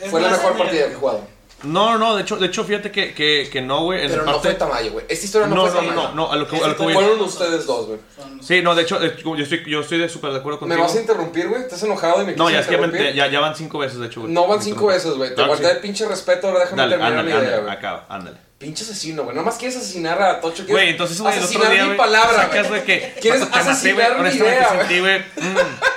Es 0.00 0.10
fue 0.10 0.20
la 0.20 0.28
mejor 0.30 0.56
partida 0.56 0.86
que 0.86 0.92
he 0.92 0.96
jugado. 0.96 1.20
No, 1.64 1.96
no, 1.96 2.16
de 2.16 2.22
hecho, 2.22 2.34
de 2.38 2.46
hecho 2.46 2.64
fíjate 2.64 2.90
que, 2.90 3.14
que, 3.14 3.48
que 3.50 3.60
no, 3.62 3.84
güey. 3.84 4.02
En 4.02 4.10
Pero 4.10 4.24
no 4.24 4.32
parte... 4.32 4.48
fue 4.48 4.54
Tamayo, 4.58 4.92
güey. 4.94 5.04
Esta 5.08 5.24
historia 5.24 5.46
no, 5.46 5.54
No, 5.54 5.66
fue 5.68 5.70
no, 5.70 5.82
no, 5.82 5.88
Tamayo. 5.90 6.08
no, 6.08 6.14
no, 6.26 6.32
a 6.32 6.36
lo 6.36 6.48
que, 6.48 6.56
a 6.56 6.66
lo 6.66 6.76
que 6.76 6.82
voy. 6.82 6.92
Fueron 6.92 7.20
ustedes 7.20 7.66
dos, 7.66 7.86
güey. 7.86 7.98
Sí, 8.42 8.62
no, 8.62 8.74
de 8.74 8.82
hecho, 8.82 9.00
eh, 9.00 9.14
yo 9.24 9.36
estoy, 9.36 9.62
yo 9.68 9.80
estoy 9.80 9.98
de 9.98 10.08
súper 10.08 10.32
de 10.32 10.38
acuerdo 10.38 10.56
¿Me 10.62 10.74
contigo. 10.74 10.82
vas 10.82 10.96
a 10.96 11.00
interrumpir, 11.00 11.48
güey? 11.48 11.62
¿Estás 11.62 11.80
enojado 11.84 12.20
y 12.22 12.26
me 12.26 12.32
No, 12.34 12.46
quieres 12.46 12.66
ya 12.66 12.72
es 12.74 12.80
que 12.80 12.86
me- 12.88 13.14
ya, 13.14 13.28
ya 13.28 13.38
van 13.38 13.54
cinco 13.54 13.78
veces, 13.78 14.00
de 14.00 14.06
hecho, 14.06 14.22
güey. 14.22 14.32
No 14.32 14.48
van 14.48 14.58
Me 14.58 14.64
cinco 14.64 14.86
veces, 14.88 15.12
güey. 15.14 15.36
Te 15.36 15.46
guardé 15.46 15.64
sí. 15.66 15.70
el 15.70 15.78
pinche 15.78 16.08
respeto, 16.08 16.48
ahora 16.48 16.60
déjame 16.60 16.82
Dale, 16.82 16.90
terminar 16.96 17.18
ándale, 17.20 17.40
mi 17.40 17.46
idea, 17.46 17.58
güey. 17.60 17.72
acaba, 17.72 18.06
ándale. 18.08 18.38
Pinche 18.62 18.84
asesino, 18.84 19.24
güey. 19.24 19.34
Nomás 19.36 19.56
quieres 19.56 19.76
asesinar 19.76 20.22
a 20.22 20.40
Tocho. 20.40 20.64
Güey, 20.68 20.90
entonces, 20.90 21.20
güey, 21.20 21.36
el 21.36 21.44
otro 21.44 21.68
día, 21.68 21.80
mi 21.82 21.86
güey, 21.88 21.96
palabra, 21.98 22.36
sacas, 22.44 22.68
güey, 22.68 22.84
que 22.84 23.14
¿Quieres 23.20 23.50
te 23.50 23.58
asesinar 23.58 24.22
mi 24.22 24.28
idea, 24.30 24.86
güey, 24.88 25.18
mm, 25.20 25.56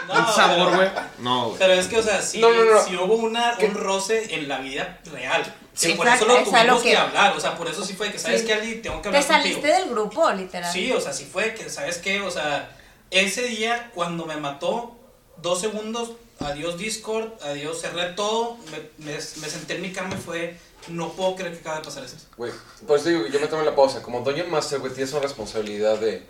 un 0.09 0.17
No, 0.17 0.33
sabor, 0.35 0.71
pero- 0.71 0.75
güey. 0.77 0.89
No, 1.19 1.45
güey. 1.49 1.59
Pero 1.59 1.73
es 1.73 1.87
que, 1.87 1.97
o 1.99 2.03
sea, 2.03 2.21
sí, 2.21 2.39
No, 2.39 2.51
no, 2.51 2.65
no. 2.65 2.83
sí 2.83 2.95
hubo 2.95 3.13
una, 3.15 3.55
un 3.59 3.73
roce 3.75 4.33
en 4.33 4.47
la 4.47 4.57
vida 4.59 4.99
real. 5.13 5.43
Sí. 5.73 5.89
Sí, 5.91 5.93
por 5.93 6.07
eso 6.07 6.25
lo 6.25 6.37
tuvimos 6.43 6.65
lo 6.65 6.81
que... 6.81 6.89
que- 6.91 6.97
hablar. 6.97 7.35
O 7.37 7.39
sea, 7.39 7.55
por 7.55 7.67
eso 7.67 7.83
sí 7.85 7.93
fue 7.93 8.11
que, 8.11 8.17
¿sabes 8.17 8.41
Sí. 8.41 8.47
qué, 8.47 8.53
Ali? 8.53 8.75
Tengo 8.77 8.97
que 8.97 9.09
Te 9.11 9.17
hablar 9.17 9.23
saliste 9.23 9.61
contigo. 9.61 9.77
del 9.77 9.89
grupo, 9.89 10.31
literal. 10.31 10.73
Sí, 10.73 10.91
o 10.91 10.99
sea, 11.01 11.13
sí 11.13 11.27
fue 11.31 11.53
que, 11.53 11.69
¿sabes 11.69 11.97
qué? 11.99 12.21
O 12.21 12.31
sea, 12.31 12.69
ese 13.11 13.43
día 13.43 13.91
cuando 13.93 14.25
me 14.25 14.37
mató, 14.37 14.95
dos 15.37 15.61
segundos, 15.61 16.13
adiós 16.39 16.77
Discord, 16.77 17.29
adiós, 17.43 17.79
cerré 17.81 18.13
todo, 18.13 18.57
me, 18.71 19.05
me, 19.05 19.13
me 19.13 19.19
senté 19.49 19.75
en 19.75 19.81
mi 19.81 19.91
cama 19.91 20.15
y 20.17 20.21
fue, 20.23 20.57
no 20.89 21.11
puedo 21.13 21.35
creer 21.35 21.53
que 21.53 21.59
acaba 21.59 21.77
de 21.77 21.83
pasar 21.83 22.03
eso. 22.03 22.17
Güey, 22.37 22.51
por 22.87 22.97
eso 22.99 23.09
digo, 23.09 23.25
yo 23.27 23.39
me 23.39 23.47
tomé 23.47 23.63
la 23.65 23.75
pausa. 23.75 24.01
Como 24.01 24.21
Dungeon 24.21 24.49
Master, 24.51 24.79
güey, 24.79 24.93
tienes 24.93 25.11
una 25.13 25.21
responsabilidad 25.21 25.97
de 25.99 26.23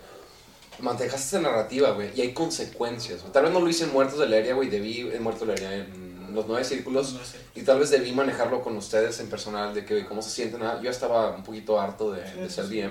manejar 0.78 1.18
esta 1.18 1.40
narrativa, 1.40 1.90
güey, 1.92 2.10
y 2.14 2.20
hay 2.22 2.32
consecuencias. 2.34 3.20
Tal 3.32 3.44
vez 3.44 3.52
no 3.52 3.60
lo 3.60 3.68
hice 3.68 3.84
en 3.84 3.92
Muertos 3.92 4.18
de 4.18 4.28
la 4.28 4.36
Área, 4.36 4.54
güey, 4.54 4.68
debí 4.68 5.00
en 5.00 5.22
Muertos 5.22 5.46
de 5.48 5.54
la 5.54 5.66
Área, 5.68 5.84
en 5.84 6.16
los 6.34 6.46
nueve 6.46 6.64
círculos, 6.64 7.14
No 7.14 7.24
sé. 7.24 7.38
y 7.54 7.62
tal 7.62 7.78
vez 7.78 7.88
debí 7.90 8.12
manejarlo 8.12 8.62
con 8.62 8.76
ustedes 8.76 9.18
en 9.20 9.28
personal, 9.30 9.72
de 9.74 9.84
que, 9.86 9.94
güey, 9.94 10.06
cómo 10.06 10.20
se 10.22 10.30
sienten. 10.30 10.62
Ah, 10.62 10.78
Yo 10.82 10.90
estaba 10.90 11.30
un 11.30 11.42
poquito 11.44 11.80
harto 11.80 12.12
de, 12.12 12.22
de 12.22 12.50
ser 12.50 12.68
DM. 12.68 12.90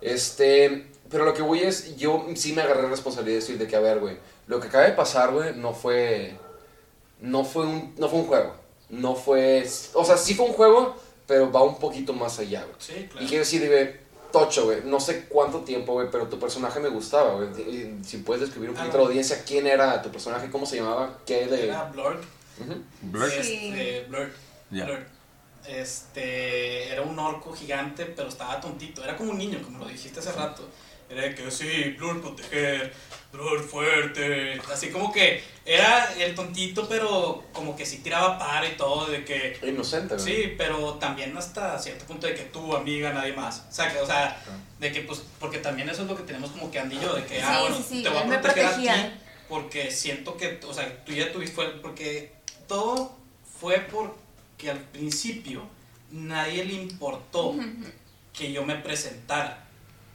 Este, 0.00 0.86
pero 1.10 1.24
lo 1.24 1.34
que 1.34 1.42
voy 1.42 1.60
es, 1.60 1.96
yo 1.96 2.26
sí 2.34 2.52
me 2.52 2.62
agarré 2.62 2.88
responsabilidad 2.88 3.34
de 3.36 3.40
decir 3.40 3.58
de 3.58 3.66
que, 3.66 3.76
a 3.76 3.80
ver, 3.80 3.98
güey, 4.00 4.16
lo 4.46 4.60
que 4.60 4.68
acaba 4.68 4.84
de 4.84 4.92
pasar, 4.92 5.32
güey, 5.32 5.54
no 5.54 5.72
fue, 5.72 6.36
no 7.20 7.44
fue 7.44 7.66
un, 7.66 7.94
no 7.98 8.08
fue 8.08 8.18
un 8.20 8.26
juego. 8.26 8.54
No 8.88 9.14
fue, 9.14 9.68
o 9.94 10.04
sea, 10.04 10.16
sí 10.16 10.34
fue 10.34 10.46
un 10.46 10.52
juego, 10.52 10.96
pero 11.26 11.50
va 11.50 11.62
un 11.62 11.78
poquito 11.78 12.12
más 12.12 12.38
allá, 12.38 12.62
güey. 12.64 12.76
Sí, 12.78 13.08
claro. 13.10 13.24
Y 13.24 13.28
quiero 13.28 13.44
decir, 13.44 13.66
güey, 13.68 14.06
Tocho, 14.32 14.64
güey, 14.66 14.82
no 14.84 15.00
sé 15.00 15.26
cuánto 15.28 15.60
tiempo, 15.60 15.94
güey, 15.94 16.08
pero 16.10 16.28
tu 16.28 16.38
personaje 16.38 16.78
me 16.80 16.88
gustaba, 16.88 17.34
güey. 17.34 17.48
Si 18.04 18.18
puedes 18.18 18.42
describir 18.42 18.70
un 18.70 18.76
Ah, 18.76 18.80
poquito 18.80 18.98
a 18.98 19.00
la 19.00 19.06
audiencia, 19.08 19.42
¿quién 19.46 19.66
era 19.66 20.00
tu 20.02 20.10
personaje? 20.10 20.50
¿Cómo 20.50 20.66
se 20.66 20.76
llamaba? 20.76 21.18
¿Qué 21.26 21.46
de...? 21.46 21.64
Era 21.64 21.84
Blurk. 21.84 22.22
Ujú. 22.60 22.82
Blur. 23.02 23.30
Sí. 23.30 23.72
Este. 23.74 24.06
Este, 25.68 26.88
era 26.92 27.02
un 27.02 27.18
orco 27.18 27.52
gigante, 27.52 28.06
pero 28.06 28.28
estaba 28.28 28.60
tontito. 28.60 29.02
Era 29.02 29.16
como 29.16 29.32
un 29.32 29.38
niño, 29.38 29.60
como 29.62 29.78
lo 29.80 29.86
dijiste 29.86 30.20
hace 30.20 30.32
rato. 30.32 30.62
Era 31.08 31.22
de 31.22 31.34
que 31.34 31.50
sí, 31.50 31.94
Blur 31.98 32.20
proteger, 32.20 32.92
Fuerte. 33.68 34.60
Así 34.72 34.90
como 34.90 35.12
que 35.12 35.42
era 35.64 36.12
el 36.18 36.34
tontito, 36.34 36.88
pero 36.88 37.44
como 37.52 37.76
que 37.76 37.84
sí 37.84 37.98
tiraba 37.98 38.38
par 38.38 38.64
y 38.64 38.76
todo, 38.76 39.06
de 39.06 39.24
que 39.24 39.58
Inocente. 39.62 40.18
Sí, 40.18 40.54
pero 40.56 40.94
también 40.94 41.36
hasta 41.36 41.78
cierto 41.78 42.04
punto 42.04 42.26
de 42.26 42.34
que 42.34 42.44
tú, 42.44 42.74
amiga, 42.74 43.12
nadie 43.12 43.32
más. 43.32 43.66
O 43.68 43.72
sea, 43.72 43.92
que, 43.92 44.00
o 44.00 44.06
sea 44.06 44.42
de 44.78 44.92
que 44.92 45.00
pues, 45.02 45.22
porque 45.40 45.58
también 45.58 45.88
eso 45.88 46.02
es 46.02 46.08
lo 46.08 46.16
que 46.16 46.22
tenemos 46.22 46.50
como 46.50 46.70
que 46.70 46.82
yo, 47.02 47.14
de 47.14 47.24
que, 47.24 47.36
Sí, 47.36 47.42
ah, 47.44 47.60
bueno, 47.60 47.76
sí, 47.76 47.84
sí, 47.88 48.02
te 48.02 48.08
voy 48.10 48.18
a 48.18 48.40
proteger 48.40 48.66
a 48.66 48.76
ti, 48.76 48.88
porque 49.48 49.90
siento 49.90 50.36
que, 50.36 50.60
o 50.66 50.74
sea, 50.74 51.04
tú 51.04 51.12
ya 51.12 51.32
tuviste, 51.32 51.62
porque 51.82 52.32
todo 52.68 53.16
fue 53.60 53.80
porque 53.80 54.70
al 54.70 54.80
principio 54.80 55.62
nadie 56.10 56.64
le 56.64 56.74
importó 56.74 57.54
que 58.32 58.52
yo 58.52 58.64
me 58.64 58.76
presentara. 58.76 59.65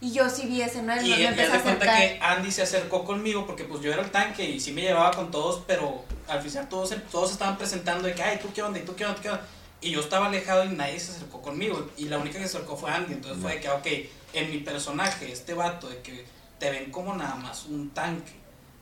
Y 0.01 0.11
yo 0.11 0.27
sí 0.29 0.47
vi 0.47 0.61
ese, 0.61 0.81
¿no? 0.81 0.93
Él 0.93 1.05
Y 1.05 1.09
me 1.11 1.27
empezó 1.27 1.53
a 1.53 1.59
cuenta 1.59 1.97
que 1.97 2.19
Andy 2.19 2.51
se 2.51 2.63
acercó 2.63 3.05
conmigo 3.05 3.45
porque 3.45 3.65
pues 3.65 3.81
yo 3.81 3.93
era 3.93 4.01
el 4.01 4.09
tanque 4.09 4.43
y 4.43 4.59
sí 4.59 4.71
me 4.71 4.81
llevaba 4.81 5.11
con 5.11 5.29
todos, 5.29 5.61
pero 5.67 6.03
al 6.27 6.41
final 6.41 6.67
todos, 6.67 6.95
todos 7.11 7.31
estaban 7.31 7.55
presentando 7.57 8.07
de 8.07 8.15
que, 8.15 8.23
ay, 8.23 8.39
¿tú 8.41 8.49
qué 8.51 8.63
onda? 8.63 8.79
¿Y 8.79 8.81
tú 8.81 8.95
qué 8.95 9.05
onda? 9.05 9.15
¿Tú 9.15 9.21
qué 9.21 9.29
onda? 9.29 9.45
Y 9.79 9.91
yo 9.91 9.99
estaba 9.99 10.25
alejado 10.25 10.65
y 10.65 10.69
nadie 10.69 10.99
se 10.99 11.11
acercó 11.11 11.41
conmigo. 11.41 11.87
Y 11.97 12.05
la 12.05 12.17
única 12.17 12.39
que 12.39 12.47
se 12.47 12.57
acercó 12.57 12.75
fue 12.75 12.89
Andy. 12.89 13.13
Entonces 13.13 13.41
fue 13.41 13.53
de 13.53 13.59
que, 13.61 13.69
ok, 13.69 13.87
en 14.33 14.49
mi 14.49 14.57
personaje, 14.57 15.31
este 15.31 15.53
vato, 15.53 15.87
de 15.87 16.01
que 16.01 16.25
te 16.57 16.71
ven 16.71 16.91
como 16.91 17.15
nada 17.15 17.35
más 17.35 17.65
un 17.65 17.91
tanque. 17.91 18.31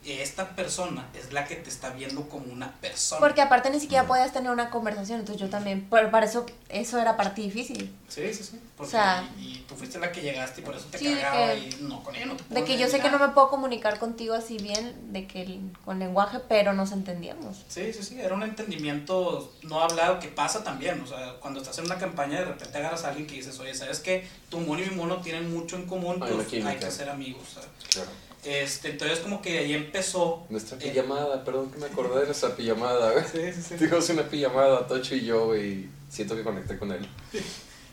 Esta 0.05 0.55
persona 0.55 1.07
es 1.13 1.33
la 1.33 1.45
que 1.45 1.55
te 1.55 1.69
está 1.69 1.89
viendo 1.89 2.27
como 2.29 2.51
una 2.51 2.71
persona. 2.79 3.19
Porque 3.19 3.41
aparte 3.41 3.69
ni 3.69 3.79
siquiera 3.79 4.07
podías 4.07 4.31
tener 4.31 4.49
una 4.49 4.69
conversación, 4.69 5.19
entonces 5.19 5.41
yo 5.41 5.49
también, 5.49 5.87
por- 5.89 6.09
para 6.09 6.25
eso, 6.25 6.45
eso 6.69 6.99
era 6.99 7.17
para 7.17 7.33
ti 7.33 7.43
difícil. 7.43 7.93
Sí, 8.07 8.33
sí, 8.33 8.43
sí. 8.43 8.59
Porque, 8.77 8.87
O 8.87 8.91
sea- 8.91 9.29
y, 9.37 9.41
y 9.57 9.65
tú 9.67 9.75
fuiste 9.75 9.99
la 9.99 10.11
que 10.11 10.21
llegaste 10.21 10.61
y 10.61 10.63
por 10.63 10.73
eso 10.75 10.85
te 10.89 10.97
Sí, 10.97 11.13
de 11.13 11.21
cagaba 11.21 11.51
que- 11.53 11.57
y 11.59 11.77
no, 11.81 12.01
con 12.01 12.15
ella 12.15 12.25
no 12.27 12.35
te 12.37 12.43
De 12.43 12.49
puedo 12.49 12.65
que 12.65 12.77
yo 12.77 12.87
sé 12.87 13.01
que 13.01 13.11
no 13.11 13.19
me 13.19 13.27
puedo 13.29 13.49
comunicar 13.49 13.99
contigo 13.99 14.33
así 14.35 14.57
bien, 14.57 14.95
de 15.11 15.27
que 15.27 15.41
el- 15.43 15.69
con 15.83 15.99
lenguaje, 15.99 16.39
pero 16.47 16.73
nos 16.73 16.91
entendíamos. 16.93 17.57
Sí, 17.67 17.91
sí, 17.93 18.01
sí, 18.01 18.19
era 18.21 18.33
un 18.33 18.43
entendimiento 18.43 19.53
no 19.63 19.81
hablado 19.81 20.19
que 20.19 20.29
pasa 20.29 20.63
también, 20.63 21.01
o 21.01 21.07
sea, 21.07 21.35
cuando 21.41 21.59
estás 21.59 21.77
en 21.79 21.85
una 21.85 21.97
campaña 21.97 22.39
de 22.39 22.45
repente 22.45 22.77
agarras 22.77 23.03
a 23.03 23.09
alguien 23.09 23.27
que 23.27 23.35
dices, 23.35 23.59
oye, 23.59 23.75
¿sabes 23.75 23.99
qué? 23.99 24.25
Tu 24.49 24.59
mono 24.61 24.81
y 24.81 24.89
mi 24.89 24.95
mono 24.95 25.17
tienen 25.17 25.51
mucho 25.53 25.75
en 25.75 25.85
común, 25.85 26.17
pues 26.19 26.31
hay 26.65 26.77
que 26.77 26.89
ser 26.91 27.09
amigos, 27.09 27.43
sea. 27.53 27.63
Claro. 27.89 28.28
Este, 28.43 28.91
entonces 28.91 29.19
como 29.19 29.41
que 29.41 29.51
de 29.53 29.59
ahí 29.59 29.73
empezó... 29.73 30.45
Nuestra 30.49 30.77
eh, 30.77 30.89
pijamada, 30.91 31.43
perdón 31.43 31.71
que 31.71 31.77
me 31.77 31.87
acordé 31.87 32.21
de 32.21 32.25
nuestra 32.27 32.55
pijamada, 32.55 33.11
güey. 33.11 33.25
Sí, 33.25 33.53
sí, 33.53 33.61
sí. 33.69 33.75
Tuvimos 33.75 34.09
una 34.09 34.23
pijamada, 34.23 34.87
Tocho 34.87 35.15
y 35.15 35.25
yo, 35.25 35.55
y 35.57 35.89
siento 36.09 36.35
que 36.35 36.43
conecté 36.43 36.77
con 36.77 36.91
él. 36.91 37.07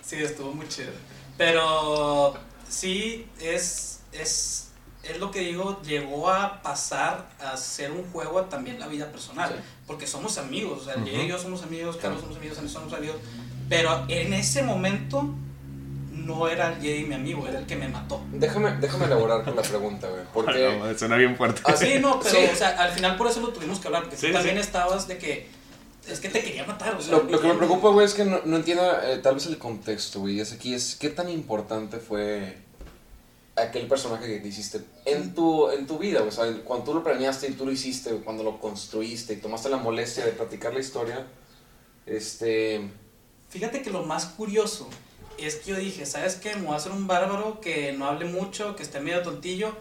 Sí, 0.04 0.16
estuvo 0.16 0.52
muy 0.52 0.68
chido. 0.68 0.92
Pero 1.36 2.34
sí, 2.68 3.26
es, 3.40 4.00
es, 4.12 4.68
es 5.02 5.18
lo 5.18 5.30
que 5.32 5.40
digo, 5.40 5.82
llegó 5.82 6.30
a 6.30 6.62
pasar 6.62 7.28
a 7.40 7.56
ser 7.56 7.90
un 7.90 8.04
juego 8.12 8.38
a 8.38 8.48
también 8.48 8.78
la 8.78 8.86
vida 8.86 9.10
personal. 9.10 9.50
Sí. 9.52 9.60
Porque 9.86 10.06
somos 10.06 10.38
amigos, 10.38 10.82
o 10.82 10.84
sea, 10.84 10.96
Ujú. 10.96 11.06
Jay 11.06 11.26
y 11.26 11.28
yo 11.28 11.38
somos 11.38 11.62
amigos, 11.62 11.96
Carlos 11.96 12.20
Claro. 12.20 12.20
somos 12.20 12.36
amigos, 12.38 12.58
Anderson 12.58 12.82
somos 12.82 12.94
amigos. 12.98 13.16
Pero 13.68 14.04
en 14.08 14.32
ese 14.32 14.62
momento 14.62 15.34
no 16.26 16.48
era 16.48 16.72
el 16.72 16.80
Jay 16.80 17.04
mi 17.04 17.14
amigo, 17.14 17.46
era 17.46 17.58
el 17.58 17.66
que 17.66 17.76
me 17.76 17.88
mató. 17.88 18.20
Déjame, 18.32 18.72
déjame 18.80 19.06
elaborar 19.06 19.44
con 19.44 19.54
la 19.56 19.62
pregunta, 19.62 20.08
güey. 20.08 20.22
Porque... 20.34 20.78
No, 20.78 20.98
suena 20.98 21.16
bien 21.16 21.36
fuerte. 21.36 21.62
Ah, 21.64 21.74
Sí, 21.76 21.98
no, 22.00 22.18
pero 22.20 22.34
Sí. 22.34 22.44
o 22.52 22.56
sea, 22.56 22.70
al 22.82 22.92
final 22.92 23.16
por 23.16 23.26
eso 23.28 23.40
lo 23.40 23.48
tuvimos 23.48 23.78
que 23.80 23.88
hablar, 23.88 24.02
porque 24.02 24.16
Sí, 24.16 24.26
tú 24.28 24.32
también 24.32 24.56
sí. 24.56 24.62
estabas 24.62 25.06
de 25.08 25.18
que 25.18 25.46
es 26.08 26.20
que 26.20 26.28
te 26.28 26.40
quería 26.42 26.64
matar, 26.64 26.94
o 26.94 27.00
sea. 27.00 27.16
Lo, 27.16 27.24
lo 27.24 27.40
que 27.40 27.48
me 27.48 27.54
preocupa, 27.54 27.88
güey, 27.88 28.06
es 28.06 28.14
que 28.14 28.24
no, 28.24 28.40
no 28.44 28.56
entiendo 28.56 28.84
eh, 29.02 29.18
tal 29.22 29.34
vez 29.34 29.46
el 29.46 29.58
contexto, 29.58 30.20
güey. 30.20 30.38
Es 30.40 30.52
aquí, 30.52 30.72
es 30.74 30.94
qué 30.96 31.08
tan 31.10 31.28
importante 31.28 31.98
fue 31.98 32.58
aquel 33.56 33.88
personaje 33.88 34.26
que 34.26 34.38
te 34.40 34.48
hiciste 34.48 34.82
en 35.06 35.34
tu, 35.34 35.70
en 35.70 35.86
tu 35.86 35.98
vida, 35.98 36.22
o 36.22 36.30
sea, 36.30 36.44
cuando 36.64 36.84
tú 36.84 36.94
lo 36.94 37.02
planeaste 37.02 37.48
y 37.48 37.52
tú 37.52 37.64
lo 37.64 37.72
hiciste, 37.72 38.10
cuando 38.24 38.42
lo 38.42 38.60
construiste 38.60 39.32
y 39.32 39.36
tomaste 39.36 39.70
la 39.70 39.78
molestia 39.78 40.26
de 40.26 40.32
platicar 40.32 40.74
la 40.74 40.80
historia, 40.80 41.26
este... 42.04 42.88
Fíjate 43.48 43.80
que 43.80 43.90
lo 43.90 44.02
más 44.02 44.26
curioso 44.26 44.88
es 45.38 45.56
que 45.56 45.70
yo 45.70 45.76
dije, 45.76 46.06
¿sabes 46.06 46.36
qué? 46.36 46.54
Me 46.56 46.62
voy 46.62 46.74
a 46.74 46.76
hacer 46.76 46.92
un 46.92 47.06
bárbaro 47.06 47.60
que 47.60 47.92
no 47.92 48.06
hable 48.06 48.24
mucho, 48.26 48.74
que 48.76 48.82
esté 48.82 49.00
medio 49.00 49.22
tontillo, 49.22 49.76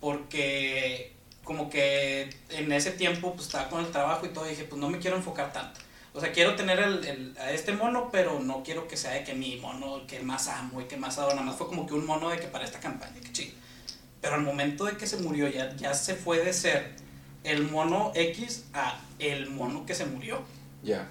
porque 0.00 1.12
como 1.44 1.68
que 1.70 2.30
en 2.50 2.70
ese 2.72 2.92
tiempo 2.92 3.32
pues 3.32 3.46
estaba 3.46 3.68
con 3.68 3.84
el 3.84 3.90
trabajo 3.90 4.26
y 4.26 4.30
todo, 4.30 4.46
y 4.46 4.50
dije, 4.50 4.64
pues 4.64 4.80
no 4.80 4.88
me 4.88 4.98
quiero 4.98 5.16
enfocar 5.16 5.52
tanto. 5.52 5.80
O 6.12 6.20
sea, 6.20 6.32
quiero 6.32 6.56
tener 6.56 6.78
el, 6.80 7.04
el- 7.04 7.36
a 7.38 7.52
este 7.52 7.72
mono, 7.72 8.08
pero 8.10 8.40
no 8.40 8.62
quiero 8.64 8.88
que 8.88 8.96
sea 8.96 9.12
de 9.12 9.22
que 9.24 9.34
mi 9.34 9.56
mono, 9.56 10.06
que 10.06 10.20
más 10.20 10.48
amo 10.48 10.80
y 10.80 10.84
que 10.84 10.96
más 10.96 11.18
adoro. 11.18 11.34
Nada 11.36 11.46
más 11.46 11.56
fue 11.56 11.68
como 11.68 11.86
que 11.86 11.94
un 11.94 12.04
mono 12.04 12.30
de 12.30 12.38
que 12.40 12.48
para 12.48 12.64
esta 12.64 12.80
campaña, 12.80 13.20
que 13.20 13.32
chido. 13.32 13.54
Pero 14.20 14.34
al 14.34 14.42
momento 14.42 14.84
de 14.84 14.96
que 14.96 15.06
se 15.06 15.18
murió, 15.18 15.48
ya, 15.48 15.74
ya 15.76 15.94
se 15.94 16.14
fue 16.16 16.44
de 16.44 16.52
ser 16.52 16.94
el 17.44 17.62
mono 17.70 18.10
X 18.14 18.64
a 18.74 19.00
el 19.20 19.50
mono 19.50 19.86
que 19.86 19.94
se 19.94 20.04
murió. 20.04 20.42
Ya. 20.82 21.08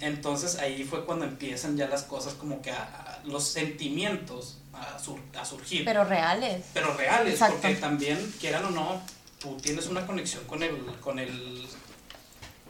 Entonces 0.00 0.56
ahí 0.58 0.84
fue 0.84 1.04
cuando 1.06 1.24
empiezan 1.24 1.76
ya 1.76 1.88
las 1.88 2.02
cosas 2.02 2.34
como 2.34 2.60
que 2.60 2.70
a, 2.72 2.82
a- 2.82 3.01
los 3.24 3.46
sentimientos 3.48 4.58
a, 4.72 4.98
sur- 4.98 5.20
a 5.38 5.44
surgir. 5.44 5.84
Pero 5.84 6.04
reales. 6.04 6.64
Pero 6.74 6.94
reales, 6.96 7.34
Exacto. 7.34 7.58
porque 7.60 7.76
también, 7.76 8.18
quieran 8.40 8.64
o 8.66 8.70
no, 8.70 9.02
tú 9.38 9.56
tienes 9.58 9.86
una 9.86 10.06
conexión 10.06 10.44
con 10.44 10.62
el, 10.62 10.76
con 11.00 11.18
el, 11.18 11.66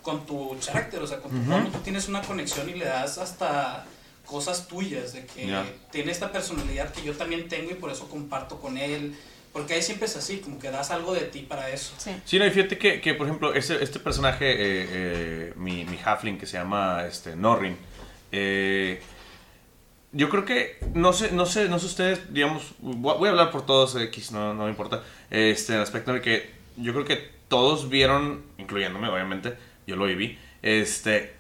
con 0.03 0.27
tu 0.27 0.57
carácter, 0.67 1.01
o 1.03 1.07
sea, 1.07 1.19
con 1.19 1.31
tu 1.31 1.37
Ujú. 1.39 1.47
mono, 1.51 1.69
tú 1.71 1.79
tienes 1.79 2.09
una 2.09 2.23
conexión 2.23 2.69
y 2.69 2.75
le 2.75 2.85
das 2.87 3.19
hasta 3.19 3.85
cosas 4.27 4.67
tuyas, 4.69 5.13
de 5.13 5.27
que 5.27 5.53
tiene 5.91 6.11
esta 6.13 6.33
personalidad 6.33 6.91
que 6.93 7.03
yo 7.03 7.13
también 7.15 7.49
tengo 7.49 7.71
y 7.71 7.75
por 7.75 7.91
eso 7.91 8.09
comparto 8.09 8.61
con 8.61 8.79
él, 8.79 9.15
porque 9.53 9.75
ahí 9.75 9.83
siempre 9.83 10.07
es 10.07 10.17
así, 10.17 10.39
como 10.39 10.59
que 10.59 10.71
das 10.71 10.91
algo 10.91 11.13
de 11.13 11.21
ti 11.23 11.41
para 11.41 11.69
eso. 11.71 11.93
Sí. 11.99 12.11
Sí, 12.25 12.39
no, 12.39 12.47
y 12.47 12.51
fíjate 12.51 12.79
que, 12.79 13.01
que, 13.01 13.15
por 13.15 13.27
ejemplo, 13.27 13.53
este, 13.55 13.83
este 13.85 13.99
personaje, 14.01 14.51
eh, 14.51 14.57
eh, 14.91 15.53
mi, 15.57 15.85
mi 15.85 15.99
halfling 16.03 16.39
que 16.39 16.47
se 16.47 16.57
llama 16.57 17.05
este, 17.07 17.37
Norrin, 17.37 17.77
eh, 18.31 19.03
yo 20.13 20.29
creo 20.29 20.45
que, 20.45 20.79
no 20.95 21.13
sé, 21.13 21.33
no 21.33 21.47
sé, 21.47 21.69
no 21.69 21.79
sé 21.79 21.87
ustedes, 21.87 22.33
digamos, 22.33 22.75
voy 22.81 23.27
a 23.29 23.31
hablar 23.31 23.51
por 23.51 23.65
todos 23.65 23.97
X, 23.97 24.33
no, 24.33 24.55
no 24.55 24.65
me 24.65 24.71
importa, 24.71 25.03
este, 25.31 25.75
el 25.75 25.81
aspecto 25.81 26.13
de 26.13 26.21
que 26.21 26.51
yo 26.77 26.93
creo 26.93 27.05
que 27.05 27.31
todos 27.49 27.89
vieron, 27.89 28.43
incluyéndome 28.59 29.09
obviamente, 29.09 29.55
yo 29.87 29.97
lo 29.97 30.05
viví, 30.05 30.39
este, 30.63 31.35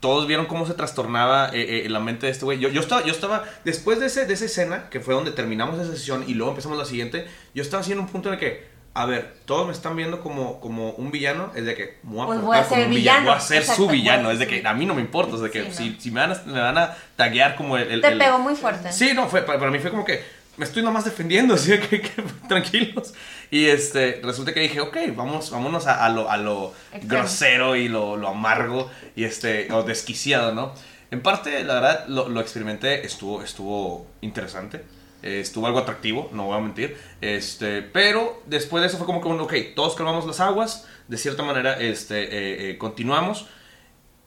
todos 0.00 0.26
vieron 0.26 0.46
cómo 0.46 0.66
se 0.66 0.74
trastornaba 0.74 1.50
eh, 1.52 1.86
eh, 1.86 1.88
la 1.88 2.00
mente 2.00 2.26
de 2.26 2.32
este 2.32 2.44
güey. 2.44 2.58
Yo, 2.58 2.68
yo, 2.68 2.80
estaba, 2.80 3.04
yo 3.04 3.12
estaba, 3.12 3.44
después 3.64 3.98
de, 3.98 4.06
ese, 4.06 4.26
de 4.26 4.34
esa 4.34 4.44
escena, 4.44 4.88
que 4.90 5.00
fue 5.00 5.14
donde 5.14 5.32
terminamos 5.32 5.80
esa 5.80 5.90
sesión 5.90 6.24
y 6.26 6.34
luego 6.34 6.50
empezamos 6.50 6.78
la 6.78 6.84
siguiente, 6.84 7.26
yo 7.54 7.62
estaba 7.62 7.80
haciendo 7.80 8.02
un 8.02 8.08
punto 8.08 8.30
de 8.30 8.38
que, 8.38 8.75
a 8.96 9.06
ver, 9.06 9.34
todos 9.44 9.66
me 9.66 9.72
están 9.72 9.94
viendo 9.96 10.20
como, 10.20 10.58
como 10.60 10.90
un 10.92 11.10
villano, 11.10 11.52
es 11.54 11.64
de 11.66 11.74
que 11.74 11.98
voy 12.02 12.22
a 12.22 12.26
Pues 12.26 12.40
voy 12.40 12.56
a 12.56 12.62
como 12.64 12.76
ser 12.76 12.86
un 12.88 12.94
villano, 12.94 13.26
voy 13.26 13.34
a 13.36 13.40
ser 13.40 13.58
exacto, 13.58 13.82
su 13.82 13.88
villano, 13.88 14.30
es 14.30 14.38
de 14.38 14.46
que 14.46 14.66
a 14.66 14.74
mí 14.74 14.86
no 14.86 14.94
me 14.94 15.02
importa, 15.02 15.34
es 15.36 15.42
de 15.42 15.50
que 15.50 15.64
Sí, 15.70 15.72
si, 15.72 15.90
no. 15.90 16.00
si 16.00 16.10
me, 16.10 16.20
van 16.20 16.32
a, 16.32 16.42
me 16.46 16.60
van 16.60 16.78
a 16.78 16.96
taguear 17.16 17.56
como 17.56 17.76
el... 17.76 17.90
el- 17.90 18.00
Te 18.00 18.08
el- 18.08 18.18
pegó 18.18 18.38
muy 18.38 18.54
fuerte. 18.54 18.92
Sí, 18.92 19.10
no, 19.14 19.28
fue, 19.28 19.42
para, 19.42 19.58
para 19.58 19.70
mí 19.70 19.78
fue 19.78 19.90
como 19.90 20.04
que 20.04 20.22
me 20.56 20.64
estoy 20.64 20.82
nomás 20.82 21.04
defendiendo, 21.04 21.54
así 21.56 21.78
que, 21.78 22.00
que 22.00 22.10
tranquilos. 22.48 23.12
Y 23.50 23.66
este, 23.66 24.20
resulta 24.24 24.54
que 24.54 24.60
dije, 24.60 24.80
ok, 24.80 24.96
vamos, 25.14 25.50
vámonos 25.50 25.86
a, 25.86 26.04
a 26.04 26.08
lo, 26.08 26.30
a 26.30 26.36
lo 26.38 26.72
grosero 27.02 27.76
y 27.76 27.88
lo, 27.88 28.16
lo 28.16 28.28
amargo 28.28 28.90
y 29.14 29.24
este, 29.24 29.70
o 29.72 29.82
desquiciado, 29.82 30.52
¿no? 30.54 30.72
En 31.10 31.20
parte, 31.22 31.62
la 31.62 31.74
verdad, 31.74 32.06
lo, 32.08 32.28
lo 32.28 32.40
experimenté, 32.40 33.06
estuvo, 33.06 33.42
estuvo 33.42 34.08
interesante. 34.22 34.82
Eh, 35.26 35.40
estuvo 35.40 35.66
algo 35.66 35.78
atractivo, 35.78 36.30
no 36.32 36.46
voy 36.46 36.56
a 36.58 36.60
mentir. 36.60 36.96
Este, 37.20 37.82
pero 37.82 38.42
después 38.46 38.80
de 38.82 38.88
eso 38.88 38.96
fue 38.98 39.06
como 39.06 39.20
que, 39.20 39.28
un, 39.28 39.40
ok, 39.40 39.54
todos 39.74 39.94
calmamos 39.94 40.26
las 40.26 40.40
aguas. 40.40 40.86
De 41.08 41.16
cierta 41.18 41.42
manera, 41.42 41.78
este, 41.80 42.22
eh, 42.24 42.70
eh, 42.70 42.78
continuamos. 42.78 43.46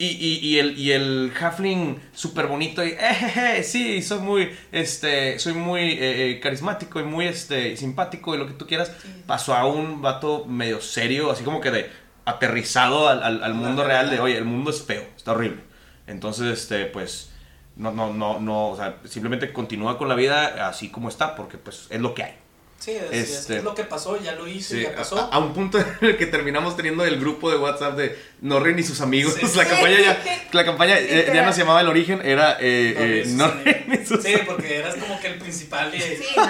Y, 0.01 0.07
y, 0.11 0.39
y 0.47 0.59
el, 0.59 0.77
y 0.79 0.93
el 0.93 1.33
halfling 1.37 1.99
súper 2.13 2.47
bonito 2.47 2.85
y, 2.85 2.91
"Ejeje, 2.91 3.63
sí, 3.63 4.01
soy 4.01 4.19
muy, 4.19 4.49
este, 4.71 5.37
soy 5.39 5.51
muy 5.53 5.81
eh, 5.81 5.97
eh, 6.31 6.39
carismático 6.39 7.01
y 7.01 7.03
muy, 7.03 7.25
este, 7.27 7.75
simpático 7.75 8.33
y 8.33 8.37
lo 8.37 8.47
que 8.47 8.53
tú 8.53 8.65
quieras, 8.65 8.93
pasó 9.27 9.53
a 9.55 9.65
un 9.65 10.01
vato 10.01 10.45
medio 10.45 10.79
serio, 10.79 11.31
así 11.31 11.43
como 11.43 11.59
que 11.59 11.71
de 11.71 11.89
aterrizado 12.23 13.09
al, 13.09 13.21
al, 13.23 13.43
al 13.43 13.53
mundo 13.53 13.83
real 13.83 14.09
de, 14.09 14.21
oye, 14.21 14.37
el 14.37 14.45
mundo 14.45 14.69
es 14.71 14.81
feo, 14.81 15.03
está 15.17 15.33
horrible. 15.33 15.63
Entonces, 16.07 16.47
este, 16.47 16.85
pues, 16.85 17.31
no, 17.79 17.91
no, 17.91 18.13
no, 18.13 18.39
no, 18.39 18.69
o 18.69 18.75
sea, 18.77 18.97
simplemente 19.05 19.51
continúa 19.51 19.97
con 19.97 20.07
la 20.07 20.13
vida 20.15 20.67
así 20.69 20.89
como 20.89 21.09
está, 21.09 21.35
porque 21.35 21.57
pues 21.57 21.87
es 21.89 21.99
lo 21.99 22.13
que 22.13 22.23
hay. 22.23 22.35
Sí, 22.77 22.91
es, 22.91 23.11
es- 23.11 23.29
Este- 23.41 23.57
es 23.57 23.63
lo 23.65 23.75
que 23.75 23.83
pasó, 23.83 24.15
ya 24.21 24.31
lo 24.35 24.47
hice, 24.47 24.77
Sí, 24.77 24.83
ya 24.83 24.95
pasó. 24.95 25.17
a 25.33 25.37
un 25.39 25.51
punto 25.53 25.77
en 25.79 25.87
el 26.01 26.17
que 26.17 26.25
terminamos 26.27 26.77
teniendo 26.77 27.03
el 27.03 27.19
grupo 27.19 27.51
de 27.51 27.57
WhatsApp 27.57 27.97
de 27.97 28.17
Norrin 28.39 28.79
y 28.79 28.83
sus 28.83 29.01
amigos. 29.01 29.33
Sí. 29.33 29.45
La 29.57 29.65
campaña 29.67 29.99
ya, 29.99 30.23
la 30.53 30.63
campaña 30.65 30.97
eh, 30.97 31.29
ya 31.33 31.45
no 31.45 31.51
se 31.51 31.59
llamaba 31.59 31.81
El 31.81 31.89
Origen, 31.89 32.21
era 32.23 32.53
eh, 32.61 32.95
eh, 32.97 33.23
y 33.25 34.05
sus 34.05 34.23
Sí, 34.23 34.33
porque 34.45 34.77
eras 34.77 34.95
como 34.95 35.19
que 35.19 35.27
el 35.27 35.39
principal 35.39 35.93
y... 35.93 35.99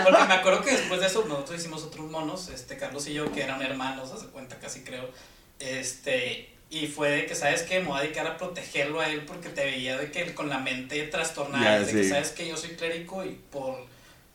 Porque 0.03 0.23
me 0.27 0.33
acuerdo 0.35 0.61
que 0.61 0.71
después 0.73 0.99
de 0.99 1.07
eso 1.07 1.25
nosotros 1.27 1.59
hicimos 1.59 1.81
otros 1.83 2.11
monos, 2.11 2.49
este, 2.49 2.77
Carlos 2.77 3.07
y 3.07 3.13
yo, 3.13 3.31
que 3.31 3.41
eran 3.41 3.59
hermanos, 3.63 4.11
hace 4.11 4.27
cuenta 4.27 4.57
casi 4.59 4.81
creo. 4.83 5.09
Este, 5.57 6.49
y 6.71 6.87
fue 6.87 7.09
de 7.09 7.25
que, 7.25 7.33
¿sabes 7.33 7.63
qué? 7.63 7.79
Me 7.79 7.87
voy 7.87 7.97
a 7.97 8.01
dedicar 8.03 8.27
a 8.27 8.37
protegerlo 8.37 9.01
a 9.01 9.09
él 9.09 9.25
porque 9.25 9.49
te 9.49 9.65
veía 9.65 9.97
de 9.97 10.11
que 10.11 10.35
con 10.35 10.49
la 10.49 10.59
mente 10.59 11.01
trastornada. 11.07 11.79
De 11.79 11.91
que. 11.91 12.07
¿sabes 12.07 12.29
que 12.29 12.47
Yo 12.47 12.57
soy 12.57 12.71
clérigo 12.71 13.25
y 13.25 13.29
por, 13.51 13.87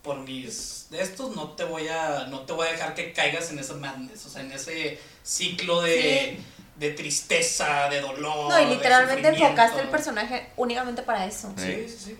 por 0.03 0.19
mis... 0.19 0.89
De 0.91 1.01
estos 1.01 1.37
no 1.37 1.51
te 1.51 1.63
voy 1.63 1.87
a, 1.87 2.27
no 2.29 2.41
te 2.41 2.53
voy 2.53 2.67
a 2.67 2.73
dejar 2.73 2.95
que 2.95 3.13
caigas 3.13 3.51
en 3.51 3.61
esa 3.61 3.75
madness, 3.75 4.27
o 4.27 4.29
sea, 4.29 4.43
en 4.43 4.53
ese 4.53 4.99
ciclo 5.23 5.81
de... 5.83 6.39
De 6.75 6.91
tristeza, 6.91 7.89
de 7.89 8.01
dolor. 8.01 8.51
No, 8.51 8.61
y 8.61 8.65
de 8.65 8.75
literalmente 8.75 9.29
enfocaste 9.29 9.81
el 9.81 9.89
personaje 9.91 10.51
únicamente 10.57 11.03
para 11.03 11.25
eso. 11.25 11.55
Sí, 11.57 11.87
sí, 11.87 11.97
sí. 12.07 12.19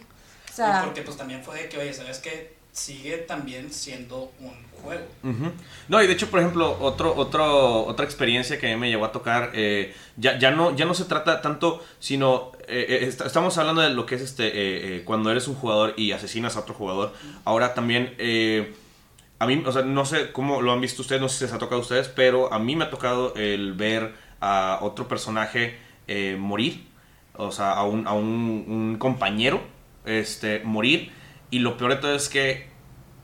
O 0.49 0.55
sea, 0.55 0.79
Y 0.79 0.85
porque 0.85 1.03
pues 1.03 1.17
también 1.17 1.43
fue 1.43 1.61
de 1.63 1.69
que, 1.69 1.77
oye, 1.77 1.93
¿sabes 1.93 2.21
qué? 2.21 2.55
Sigue 2.71 3.19
también 3.19 3.73
siendo 3.73 4.33
un 4.39 4.55
juego. 4.85 5.03
No, 5.89 6.03
y 6.03 6.07
de 6.07 6.13
hecho, 6.13 6.31
por 6.31 6.41
ejemplo, 6.41 6.77
otro, 6.81 7.15
otro, 7.17 7.85
otra 7.87 8.05
experiencia 8.05 8.59
que 8.59 8.71
a 8.71 8.75
mí 8.75 8.81
me 8.81 8.89
llegó 8.91 9.05
a 9.05 9.13
tocar, 9.13 9.51
eh, 9.55 9.95
ya, 10.17 10.39
ya, 10.39 10.51
no, 10.51 10.75
ya 10.77 10.85
no 10.85 10.95
se 10.95 11.05
trata 11.05 11.41
tanto, 11.43 11.83
sino 11.99 12.53
eh, 12.69 12.87
eh, 12.89 12.99
est- 13.07 13.21
estamos 13.23 13.59
hablando 13.59 13.83
de 13.83 13.91
lo 13.91 14.07
que 14.07 14.15
es 14.15 14.23
este 14.23 15.03
cuando 15.05 15.31
eres 15.31 15.49
un 15.49 15.55
jugador 15.57 15.95
y 15.97 16.13
asesinas 16.13 16.57
a 16.57 16.61
otro 16.61 16.75
jugador. 16.75 17.13
Ahora 17.45 17.75
también, 17.75 18.15
a 19.39 19.47
mí, 19.47 19.63
o 19.67 19.73
sea, 19.73 19.83
no 19.83 20.05
sé 20.05 20.33
cómo 20.33 20.63
lo 20.63 20.73
han 20.73 20.81
visto 20.81 21.03
ustedes, 21.03 21.21
no 21.21 21.29
sé 21.29 21.39
si 21.39 21.45
les 21.45 21.53
ha 21.55 21.59
tocado 21.59 21.81
a 21.81 21.83
ustedes, 21.83 22.09
pero 22.09 22.53
a 22.53 22.59
mí 22.59 22.77
me 22.77 22.85
ha 22.85 22.91
tocado 22.91 23.35
el 23.35 23.73
ver 23.73 24.15
a 24.41 24.79
otro 24.83 25.09
personaje 25.09 25.79
morir, 26.39 26.87
o 27.37 27.51
sea, 27.51 27.73
a 27.73 27.85
un, 27.85 28.07
a 28.07 28.13
un, 28.13 28.65
un 28.69 28.97
compañero 28.99 29.61
este, 30.05 30.61
morir, 30.65 31.11
y 31.51 31.59
lo 31.61 31.77
peor 31.77 31.95
de 31.95 31.97
todo 32.01 32.15
es 32.15 32.29
que 32.29 32.69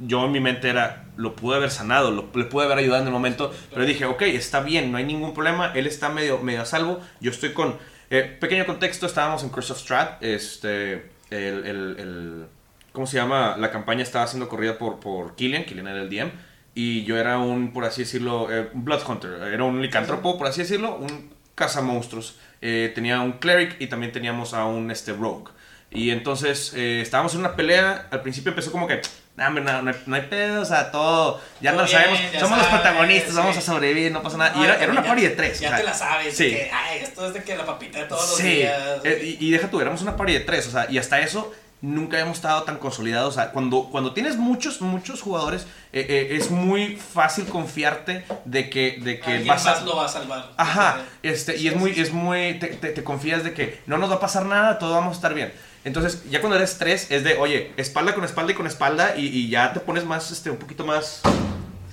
yo 0.00 0.24
en 0.26 0.32
mi 0.32 0.40
mente 0.40 0.68
era, 0.68 1.04
lo 1.16 1.36
pude 1.36 1.56
haber 1.56 1.70
sanado, 1.70 2.10
lo, 2.10 2.28
le 2.34 2.44
pude 2.44 2.64
haber 2.64 2.78
ayudado 2.78 3.02
en 3.02 3.08
el 3.08 3.12
momento, 3.12 3.52
pero 3.72 3.84
dije, 3.84 4.04
ok, 4.06 4.22
está 4.22 4.60
bien, 4.60 4.90
no 4.90 4.98
hay 4.98 5.04
ningún 5.04 5.34
problema, 5.34 5.72
él 5.74 5.86
está 5.86 6.08
medio, 6.08 6.38
medio 6.38 6.62
a 6.62 6.64
salvo, 6.66 7.00
yo 7.20 7.30
estoy 7.30 7.52
con... 7.52 7.76
eh, 8.10 8.36
pequeño 8.40 8.66
contexto, 8.66 9.06
estábamos 9.06 9.42
en 9.42 9.50
Curse 9.50 9.72
of 9.72 9.78
Strat, 9.78 10.22
este, 10.22 11.10
el, 11.30 11.64
el- 11.66 11.96
el- 11.98 12.46
¿cómo 12.92 13.06
se 13.06 13.16
llama? 13.16 13.56
La 13.58 13.70
campaña 13.70 14.02
estaba 14.02 14.26
siendo 14.26 14.48
corrida 14.48 14.78
por, 14.78 14.98
por 15.00 15.36
Killian, 15.36 15.64
Killian 15.64 15.86
era 15.88 16.00
el 16.02 16.08
DM, 16.10 16.30
y 16.74 17.04
yo 17.04 17.16
era 17.18 17.38
un, 17.38 17.72
por 17.72 17.84
así 17.84 18.02
decirlo, 18.02 18.48
eh, 18.50 18.68
un 18.72 18.84
Blood 18.84 19.02
Hunter, 19.08 19.30
era 19.52 19.64
un 19.64 19.80
licántropo, 19.82 20.38
por 20.38 20.46
así 20.46 20.62
decirlo, 20.62 20.96
un 20.96 21.30
cazamonstruos. 21.54 22.38
Eh, 22.62 22.90
tenía 22.94 23.20
un 23.20 23.32
cleric 23.32 23.80
y 23.80 23.86
también 23.86 24.12
teníamos 24.12 24.54
a 24.54 24.64
un 24.64 24.90
este, 24.90 25.12
rogue. 25.12 25.50
Y 25.90 26.10
entonces 26.10 26.72
eh, 26.74 27.00
estábamos 27.00 27.34
en 27.34 27.40
una 27.40 27.56
pelea. 27.56 28.08
Al 28.10 28.22
principio 28.22 28.50
empezó 28.50 28.70
como 28.72 28.86
que, 28.86 29.00
"Nah, 29.36 29.48
hombre, 29.48 29.64
no, 29.64 29.80
no 29.82 29.90
hay, 29.90 29.96
no 30.06 30.16
hay 30.16 30.22
pedo, 30.22 30.60
o 30.60 30.64
sea, 30.64 30.90
todo, 30.90 31.40
ya 31.60 31.72
Todo 31.72 31.82
lo 31.82 31.88
sabemos, 31.88 32.18
somos 32.38 32.58
los 32.58 32.66
sabes, 32.66 32.80
protagonistas, 32.80 33.30
sí. 33.30 33.36
vamos 33.36 33.56
a 33.56 33.60
sobrevivir, 33.60 34.12
no 34.12 34.22
pasa 34.22 34.36
nada. 34.36 34.52
y 34.54 34.58
No, 34.58 34.64
era, 34.64 34.76
ya- 34.76 34.82
era 34.82 34.92
una 34.92 35.02
party 35.04 35.22
de 35.22 35.30
tres. 35.30 35.60
Ya 35.60 35.68
o 35.68 35.70
sea, 35.70 35.78
te 35.78 35.84
la 35.84 35.94
sabes, 35.94 36.36
sí. 36.36 36.50
que, 36.50 36.70
ay, 36.72 36.98
esto 37.02 37.26
es 37.26 37.34
de 37.34 37.42
que 37.42 37.56
la 37.56 37.64
papita 37.64 37.98
de 38.00 38.04
todos 38.04 38.28
los 38.28 38.36
Sí, 38.38 38.42
días. 38.56 38.78
eh, 39.04 39.36
y, 39.40 39.46
y 39.46 39.50
deja 39.50 39.68
tú, 39.70 39.80
éramos 39.80 40.02
una 40.02 40.16
party 40.16 40.32
de 40.34 40.40
tres, 40.40 40.66
o 40.66 40.70
sea, 40.70 40.86
y 40.90 40.98
hasta 40.98 41.20
eso 41.20 41.52
nunca 41.82 42.18
habíamos 42.18 42.36
estado 42.36 42.62
tan 42.64 42.76
consolidados. 42.76 43.34
O 43.34 43.40
sea, 43.40 43.52
cuando, 43.52 43.84
cuando 43.90 44.12
tienes 44.12 44.36
muchos, 44.36 44.82
muchos 44.82 45.22
jugadores, 45.22 45.62
eh, 45.94 46.04
eh, 46.10 46.36
es 46.36 46.50
muy 46.50 46.96
fácil 46.96 47.46
confiarte 47.46 48.26
de 48.44 48.68
que, 48.68 48.98
de 49.00 49.18
que 49.20 49.44
vas 49.44 49.64
a... 49.66 49.70
más 49.76 49.82
lo 49.84 49.96
va 49.96 50.04
a 50.04 50.08
salvar. 50.08 50.50
Ajá, 50.58 50.98
este, 51.22 51.56
y 51.56 51.68
es 51.68 51.72
Sí, 51.72 51.78
muy, 51.78 51.94
sí, 51.94 52.00
es 52.02 52.12
muy, 52.12 52.58
te, 52.58 52.66
te- 52.66 52.90
te 52.90 53.02
confías 53.02 53.44
de 53.44 53.54
que 53.54 53.80
no 53.86 53.96
nos 53.96 54.10
va 54.10 54.16
a 54.16 54.20
pasar 54.20 54.44
nada, 54.44 54.78
todo 54.78 54.92
vamos 54.92 55.12
a 55.12 55.16
estar 55.16 55.32
bien. 55.32 55.54
Entonces, 55.84 56.22
ya 56.30 56.40
cuando 56.40 56.56
eres 56.56 56.76
tres, 56.78 57.10
es 57.10 57.24
de, 57.24 57.36
oye, 57.38 57.72
espalda 57.76 58.14
con 58.14 58.24
espalda 58.24 58.52
y 58.52 58.54
con 58.54 58.66
espalda, 58.66 59.16
y, 59.16 59.26
y 59.26 59.48
ya 59.48 59.72
te 59.72 59.80
pones 59.80 60.04
más, 60.04 60.30
este, 60.30 60.50
un 60.50 60.58
poquito 60.58 60.84
más, 60.84 61.20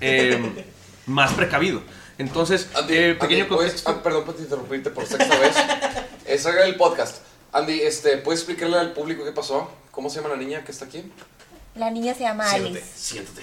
eh, 0.02 0.66
más 1.06 1.34
precavido. 1.34 1.82
Entonces, 2.18 2.68
Andy, 2.76 2.94
eh, 2.96 3.06
Andy, 3.12 3.20
pequeño 3.20 3.48
¿puedes- 3.48 3.72
contexto. 3.84 3.90
ah, 3.92 4.04
perdón 4.04 4.26
por 4.26 4.36
interrumpirte 4.40 4.90
por 4.90 5.06
sexta 5.06 5.38
vez. 5.40 5.56
Es 6.26 6.46
el 6.46 6.76
podcast. 6.76 7.18
Andy, 7.54 7.80
este, 7.80 8.18
¿puedes 8.18 8.42
explicarle 8.42 8.78
al 8.78 8.92
público 8.92 9.24
qué 9.24 9.32
pasó? 9.32 9.72
¿Cómo 9.92 10.10
se 10.10 10.18
llama 10.22 10.36
la 10.36 10.42
niña 10.42 10.64
que 10.66 10.72
está 10.74 10.86
aquí? 10.86 11.10
la 11.76 11.90
niña 11.92 12.14
se 12.16 12.22
llama 12.22 12.46
Siéntate, 12.50 12.78
Alice. 12.80 12.92
siéntate. 12.96 13.42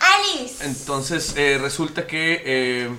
Alice. 0.00 0.64
Entonces 0.66 1.34
eh, 1.36 1.58
resulta 1.60 2.06
que 2.06 2.42
eh, 2.44 2.90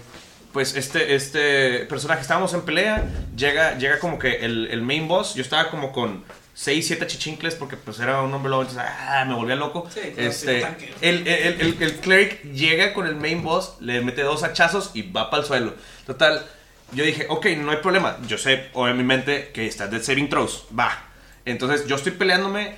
pues 0.54 0.76
este, 0.76 1.16
este 1.16 1.80
personaje, 1.86 2.22
estábamos 2.22 2.54
en 2.54 2.62
pelea, 2.62 3.08
llega, 3.36 3.78
llega 3.78 4.00
como 4.00 4.18
que 4.18 4.38
el, 4.46 4.68
el 4.72 4.82
main 4.82 5.08
boss, 5.08 5.36
yo 5.36 5.42
estaba 5.44 5.70
como 5.70 5.92
con 5.92 6.24
6, 6.60 6.88
7 6.88 7.07
chichincles 7.07 7.55
porque 7.55 7.78
pues 7.78 8.01
era 8.01 8.22
un 8.22 8.34
hombre 8.34 8.49
lobo, 8.49 8.64
entonces 8.64 8.84
ah, 8.86 9.24
me 9.26 9.34
volvía 9.34 9.55
loco. 9.55 9.88
Sí, 9.89 10.01
claro, 10.14 10.30
este, 10.30 10.60
sí, 10.60 10.88
el, 10.99 11.26
el, 11.26 11.62
el, 11.62 11.82
el 11.82 11.95
cleric 12.01 12.43
llega 12.51 12.93
con 12.93 13.07
el 13.07 13.16
main 13.16 13.41
boss, 13.41 13.78
le 13.80 14.01
mete 14.01 14.24
dos 14.24 14.43
hachazos 14.43 14.91
y 14.93 15.03
va 15.03 15.30
para 15.30 15.43
el 15.43 15.47
suelo. 15.47 15.74
Total, 16.05 16.45
yo 16.91 17.05
dije, 17.05 17.28
ok, 17.30 17.45
no 17.60 17.72
hay 17.72 17.78
problema. 17.78 18.18
Yo 18.28 18.38
sé, 18.38 18.72
o 18.74 18.89
en 18.89 18.97
mi 18.97 19.05
mente, 19.05 19.51
que 19.53 19.68
está 19.68 19.88
Dead 19.88 20.01
Saving 20.01 20.28
Throws. 20.28 20.66
Va. 20.78 21.05
Entonces 21.45 21.88
yo 21.88 21.95
estoy 21.95 22.12
peleándome. 22.12 22.76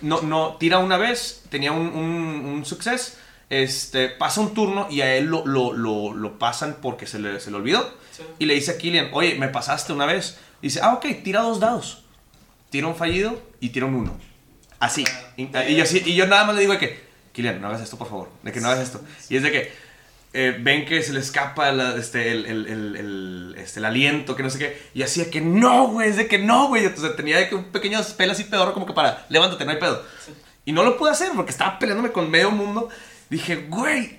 No, 0.00 0.22
no, 0.22 0.54
tira 0.60 0.78
una 0.78 0.96
vez, 0.96 1.42
tenía 1.50 1.72
un, 1.72 1.88
un, 1.88 2.44
un 2.46 2.64
success. 2.64 3.18
Este, 3.50 4.10
pasa 4.10 4.40
un 4.42 4.54
turno 4.54 4.86
y 4.92 5.00
a 5.00 5.16
él 5.16 5.24
lo, 5.24 5.44
lo, 5.44 5.72
lo, 5.72 6.14
lo 6.14 6.38
pasan 6.38 6.76
porque 6.80 7.08
se 7.08 7.18
le, 7.18 7.40
se 7.40 7.50
le 7.50 7.56
olvidó. 7.56 7.98
Sí. 8.12 8.22
Y 8.38 8.46
le 8.46 8.54
dice 8.54 8.70
a 8.70 8.78
Killian, 8.78 9.08
oye, 9.10 9.34
me 9.34 9.48
pasaste 9.48 9.92
una 9.92 10.06
vez. 10.06 10.38
Dice, 10.62 10.78
ah, 10.84 10.94
ok, 10.94 11.04
tira 11.24 11.40
dos 11.40 11.58
dados. 11.58 12.04
Tira 12.70 12.86
un 12.86 12.96
fallido 12.96 13.40
y 13.60 13.70
tira 13.70 13.86
un 13.86 13.94
uno. 13.94 14.18
Así. 14.78 15.04
Y, 15.36 15.44
y 15.44 15.76
yo, 15.76 15.84
y 16.04 16.14
yo 16.14 16.26
nada 16.26 16.44
más 16.44 16.54
le 16.54 16.60
digo 16.62 16.72
de 16.74 16.78
que, 16.78 17.00
Killian, 17.32 17.60
no 17.60 17.68
hagas 17.68 17.80
esto, 17.82 17.96
por 17.98 18.08
favor. 18.08 18.30
De 18.42 18.52
que 18.52 18.60
no 18.60 18.68
hagas 18.68 18.84
esto. 18.86 19.00
Y 19.28 19.36
es 19.36 19.42
de 19.42 19.50
que 19.50 19.72
eh, 20.34 20.56
ven 20.60 20.84
que 20.84 21.02
se 21.02 21.12
le 21.12 21.20
escapa 21.20 21.72
la- 21.72 21.96
este, 21.96 22.30
el, 22.32 22.44
el, 22.46 22.66
el, 22.66 23.54
este, 23.58 23.80
el 23.80 23.84
aliento, 23.86 24.36
que 24.36 24.42
no 24.42 24.50
sé 24.50 24.58
qué. 24.58 24.82
Y 24.94 25.02
así 25.02 25.20
de 25.24 25.30
que 25.30 25.40
no, 25.40 25.88
güey, 25.88 26.10
es 26.10 26.16
de 26.16 26.26
que 26.28 26.38
no, 26.38 26.68
güey. 26.68 26.84
Entonces 26.84 27.16
tenía 27.16 27.38
de 27.38 27.48
que 27.48 27.54
un 27.54 27.64
pequeño 27.64 27.98
pelo 28.16 28.32
así 28.32 28.44
pedorro 28.44 28.74
como 28.74 28.86
que 28.86 28.92
para, 28.92 29.26
levántate, 29.30 29.64
no 29.64 29.70
hay 29.72 29.78
pedo. 29.78 30.04
Y 30.64 30.72
no 30.72 30.84
lo 30.84 30.98
pude 30.98 31.10
hacer 31.10 31.30
porque 31.34 31.50
estaba 31.50 31.78
peleándome 31.78 32.12
con 32.12 32.30
medio 32.30 32.50
mundo. 32.50 32.90
Dije, 33.30 33.56
güey, 33.68 34.18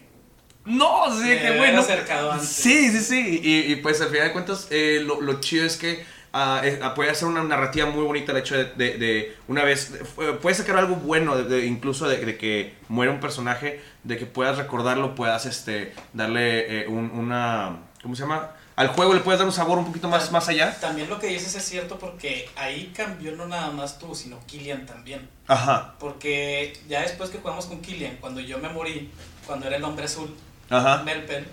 no, 0.65 1.09
Me 1.11 1.37
que, 1.39 1.47
güey, 1.47 1.59
hubiera 1.59 1.73
no. 1.73 1.81
acercado 1.81 2.31
antes. 2.31 2.49
Sí, 2.49 2.89
sí, 2.91 2.99
sí. 3.01 3.39
Y, 3.43 3.71
y, 3.71 3.75
pues 3.77 4.01
al 4.01 4.09
final 4.09 4.27
de 4.27 4.33
cuentas, 4.33 4.67
eh, 4.71 5.01
lo, 5.05 5.21
lo 5.21 5.39
chido 5.39 5.65
es 5.65 5.77
que 5.77 6.03
ah, 6.33 6.61
puede 6.95 7.09
hacer 7.11 7.27
una 7.27 7.43
narrativa 7.43 7.85
muy 7.87 8.03
bonita 8.03 8.31
el 8.31 8.37
hecho 8.39 8.55
de, 8.57 8.65
de- 8.65 8.97
de 8.97 9.37
una 9.47 9.63
vez. 9.63 9.93
Puede 10.41 10.55
sacar 10.55 10.77
algo 10.77 10.95
bueno, 10.95 11.37
de- 11.37 11.65
incluso 11.65 12.07
de, 12.07 12.37
que 12.37 12.75
muere 12.87 13.11
un 13.11 13.19
personaje, 13.19 13.81
de 14.03 14.17
que 14.17 14.25
puedas 14.25 14.57
recordarlo, 14.57 15.15
puedas 15.15 15.45
este, 15.45 15.93
darle 16.13 16.81
eh, 16.83 16.87
un- 16.87 17.11
una. 17.11 17.77
¿Cómo 18.01 18.15
se 18.15 18.21
llama? 18.23 18.51
Al 18.75 18.87
juego 18.87 19.13
le 19.13 19.19
puedes 19.19 19.39
dar 19.39 19.45
un 19.45 19.53
sabor 19.53 19.77
un 19.77 19.85
poquito 19.85 20.07
más, 20.07 20.31
más 20.31 20.47
allá. 20.47 20.73
También 20.79 21.09
lo 21.09 21.19
que 21.19 21.27
dices 21.27 21.53
es 21.53 21.63
cierto 21.65 21.99
porque 21.99 22.47
ahí 22.55 22.93
cambió 22.95 23.33
no 23.35 23.45
nada 23.45 23.71
más 23.71 23.99
tú, 23.99 24.15
sino 24.15 24.39
Killian 24.45 24.85
también. 24.85 25.27
Ajá, 25.47 25.95
Porque 25.99 26.79
ya 26.87 27.01
después 27.01 27.29
que 27.29 27.39
jugamos 27.39 27.65
con 27.65 27.81
Killian, 27.81 28.15
cuando 28.21 28.39
yo 28.39 28.57
me 28.59 28.69
morí, 28.69 29.11
cuando 29.45 29.67
era 29.67 29.75
el 29.75 29.83
hombre 29.83 30.05
azul, 30.05 30.33
ajá. 30.69 31.03
Melpen, 31.03 31.45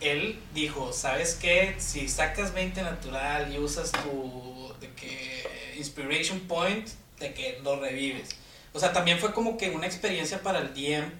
él 0.00 0.38
dijo, 0.54 0.92
¿sabes 0.92 1.34
qué? 1.34 1.76
Si 1.78 2.08
sacas 2.08 2.54
20 2.54 2.82
natural 2.82 3.52
y 3.52 3.58
usas 3.58 3.92
tu 3.92 4.72
de 4.80 4.92
que 4.92 5.74
inspiration 5.76 6.40
point, 6.40 6.88
de 7.18 7.34
que 7.34 7.60
lo 7.62 7.80
revives. 7.80 8.30
O 8.72 8.78
sea, 8.78 8.92
también 8.92 9.18
fue 9.18 9.32
como 9.32 9.56
que 9.56 9.70
una 9.70 9.86
experiencia 9.86 10.42
para 10.42 10.60
el 10.60 10.74
DM 10.74 11.10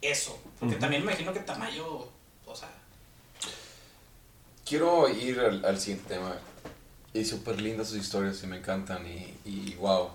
eso, 0.00 0.40
porque 0.60 0.76
también 0.76 1.04
me 1.04 1.10
imagino 1.10 1.32
que 1.32 1.40
Tamayo, 1.40 2.08
o 2.46 2.56
sea, 2.56 2.68
Quiero 4.64 5.08
ir 5.08 5.40
al, 5.40 5.64
al 5.64 5.80
siguiente 5.80 6.14
tema. 6.14 6.36
Y 7.14 7.24
súper 7.24 7.60
lindas 7.60 7.88
sus 7.88 7.96
historias 7.96 8.42
y 8.42 8.46
me 8.46 8.58
encantan 8.58 9.06
y, 9.06 9.34
y 9.46 9.74
wow. 9.76 10.10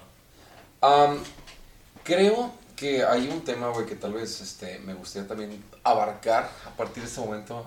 Creo 2.03 2.51
que 2.75 3.03
hay 3.03 3.29
un 3.29 3.41
tema, 3.41 3.69
güey, 3.69 3.85
que 3.85 3.95
tal 3.95 4.13
vez 4.13 4.41
este, 4.41 4.79
me 4.79 4.93
gustaría 4.93 5.27
también 5.27 5.63
abarcar 5.83 6.51
a 6.65 6.69
partir 6.71 7.01
de 7.01 7.09
este 7.09 7.21
momento. 7.21 7.65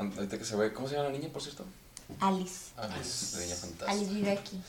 Ahorita 0.00 0.38
que 0.38 0.44
se 0.44 0.56
ve, 0.56 0.72
¿cómo 0.72 0.88
se 0.88 0.94
llama 0.94 1.08
la 1.08 1.16
niña, 1.16 1.28
por 1.32 1.42
cierto? 1.42 1.64
Alice. 2.20 2.70
Alice, 2.76 3.36
de 3.36 3.44
Niña 3.44 3.56
Fantástica. 3.56 3.92
Alice 3.92 4.12
vive 4.12 4.30
aquí. 4.32 4.60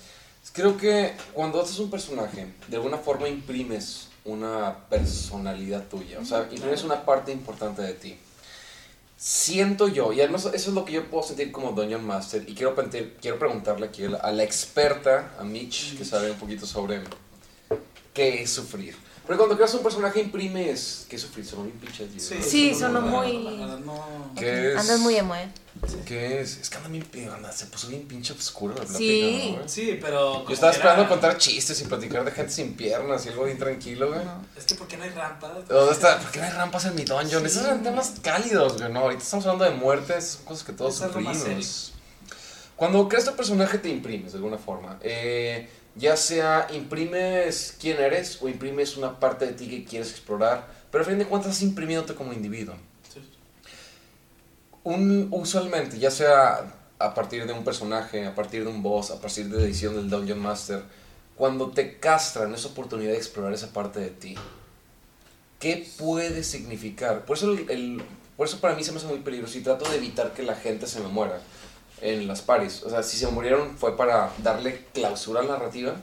Creo 0.54 0.78
que 0.78 1.16
cuando 1.34 1.62
haces 1.62 1.80
un 1.80 1.90
personaje, 1.90 2.54
de 2.68 2.76
alguna 2.76 2.98
forma 2.98 3.30
imprimes 3.30 4.08
una 4.26 4.78
personalidad 4.90 5.88
tuya. 5.88 6.20
O 6.20 6.26
sea, 6.26 6.48
imprimes 6.52 6.84
una 6.84 7.06
parte 7.06 7.32
importante 7.32 7.82
de 7.82 7.94
ti. 7.94 8.18
Siento 9.18 9.88
yo, 9.88 10.12
y 10.14 10.20
además 10.20 10.46
eso 10.46 10.70
es 10.70 10.76
lo 10.76 10.84
que 10.84 10.94
yo 10.94 11.10
puedo 11.10 11.24
sentir 11.24 11.52
como 11.52 11.72
Dungeon 11.74 12.04
Master, 12.04 12.44
y 12.48 12.56
quiero, 12.56 12.76
quiero 13.22 13.38
preguntarle 13.38 13.86
aquí 13.86 14.06
a 14.06 14.10
la, 14.10 14.18
a 14.18 14.32
la 14.32 14.44
experta, 14.44 15.36
a 15.40 15.44
Mitch, 15.44 15.96
que 15.96 16.04
sabe 16.04 16.32
un 16.32 16.38
poquito 16.38 16.66
sobre 16.66 17.04
qué 18.14 18.42
es 18.42 18.50
sufrir. 18.50 18.96
Porque 19.32 19.38
cuando 19.38 19.56
creas 19.56 19.74
un 19.76 19.82
personaje 19.82 20.20
imprimes 20.20 21.06
qué 21.08 21.16
es 21.16 21.22
sufrir, 21.22 21.46
son 21.46 21.64
bien 21.64 21.78
pinches. 21.80 22.10
Sí, 22.44 22.76
sonó 22.76 23.00
no, 23.00 23.08
muy- 23.08 23.48
¿Qué 24.38 24.74
es? 24.74 24.78
Andas 24.78 25.00
muy 25.00 25.16
emo, 25.16 25.34
¿eh? 25.38 25.48
¿Qué 26.06 26.42
es? 26.42 26.58
Es 26.58 26.70
que 26.70 26.76
anda 26.76 26.90
bien, 26.90 27.30
anda, 27.30 27.50
se 27.50 27.68
puso 27.68 27.88
bien 27.88 28.06
pinche 28.10 28.34
oscura 28.34 28.76
la 28.76 28.82
plática, 28.82 28.98
Sí. 28.98 29.58
Sí, 29.68 30.00
pero... 30.02 30.46
Yo 30.46 30.54
estaba 30.54 30.74
esperando 30.74 31.08
contar 31.08 31.38
chistes 31.38 31.80
y 31.80 31.86
platicar 31.86 32.26
de 32.26 32.32
gente 32.32 32.52
sin 32.52 32.76
piernas 32.76 33.26
y 33.26 33.30
algo 33.30 33.46
bien 33.46 33.58
tranquilo, 33.58 34.10
güey. 34.10 34.20
No. 34.26 34.46
Es 34.58 34.66
que 34.66 34.76
¿por 34.76 34.90
qué 34.90 34.98
no 34.98 35.06
hay 35.06 35.12
rampa? 35.12 35.48
¿Dónde 35.48 35.94
está? 35.94 36.20
¿Por 36.20 36.30
qué 36.32 36.40
no 36.42 36.48
hay 36.48 36.52
rampas 36.52 36.84
en 36.88 36.96
mi 36.96 37.06
dungeon? 37.06 37.42
Sí. 37.44 37.48
Esos 37.48 37.68
son 37.68 37.84
temas 37.84 38.16
cálidos, 38.22 38.80
güey. 38.80 38.92
No, 38.92 39.00
ahorita 39.00 39.24
estamos 39.24 39.46
hablando 39.46 39.64
de 39.64 39.72
muertes, 39.72 40.26
son 40.26 40.44
cosas 40.44 40.66
que 40.66 40.74
todos 40.74 40.94
sufrimos. 40.94 41.94
Cuando 42.76 43.08
creas 43.08 43.24
tu 43.24 43.34
personaje 43.34 43.78
te 43.78 43.88
imprimes 43.88 44.34
de 44.34 44.40
alguna 44.40 44.58
forma. 44.58 44.98
Eh, 45.02 45.70
ya 45.96 46.16
sea 46.18 46.68
imprimes 46.74 47.76
quién 47.80 48.00
eres 48.00 48.42
o 48.42 48.48
imprimes 48.48 48.98
una 48.98 49.20
parte 49.20 49.46
de 49.46 49.54
ti 49.54 49.68
que 49.68 49.84
quieres 49.84 50.12
explorar, 50.12 50.68
pero 50.92 51.04
a 51.04 51.08
fin 51.08 51.18
de 51.18 51.26
cuentas 51.26 51.52
estás 51.52 51.68
imprimiéndote 51.68 52.16
como 52.16 52.34
individuo. 52.34 52.76
Sí. 53.14 53.22
Un, 54.84 55.28
usualmente, 55.32 56.00
ya 56.00 56.10
sea 56.12 56.74
a 56.98 57.14
partir 57.14 57.46
de 57.46 57.54
un 57.54 57.64
personaje, 57.64 58.26
a 58.26 58.34
partir 58.36 58.64
de 58.64 58.70
un 58.70 58.82
boss, 58.82 59.12
a 59.12 59.20
partir 59.20 59.48
de 59.50 59.58
la 59.58 59.64
edición 59.64 59.96
del 59.96 60.10
Dungeon 60.10 60.40
Master, 60.40 60.84
cuando 61.36 61.72
te 61.72 61.98
castran 62.00 62.54
esa 62.54 62.68
oportunidad 62.70 63.12
de 63.12 63.18
explorar 63.18 63.54
esa 63.54 63.74
parte 63.74 64.00
de 64.00 64.10
ti, 64.12 64.36
¿qué 65.60 65.88
puede 65.98 66.44
significar? 66.44 67.26
Por 67.26 67.38
eso, 67.38 67.52
el, 67.54 67.70
el- 67.70 68.04
por 68.38 68.48
eso 68.48 68.60
para 68.60 68.76
mí 68.76 68.84
se 68.84 68.92
me 68.92 68.98
hace 68.98 69.08
muy 69.08 69.20
peligroso 69.20 69.58
y 69.58 69.62
trato 69.62 69.90
de 69.90 69.98
evitar 69.98 70.34
que 70.34 70.42
la 70.44 70.56
gente 70.56 70.88
se 70.88 71.00
me 71.00 71.08
muera 71.08 71.40
en 72.02 72.28
las 72.28 72.42
paris. 72.42 72.84
O 72.86 72.90
sea, 72.90 73.04
si 73.04 73.18
se 73.18 73.28
murieron 73.28 73.78
fue 73.78 73.96
para 73.96 74.32
darle 74.44 74.86
clausura 74.94 75.42
a 75.42 75.44
la 75.44 75.54
narrativa, 75.54 75.96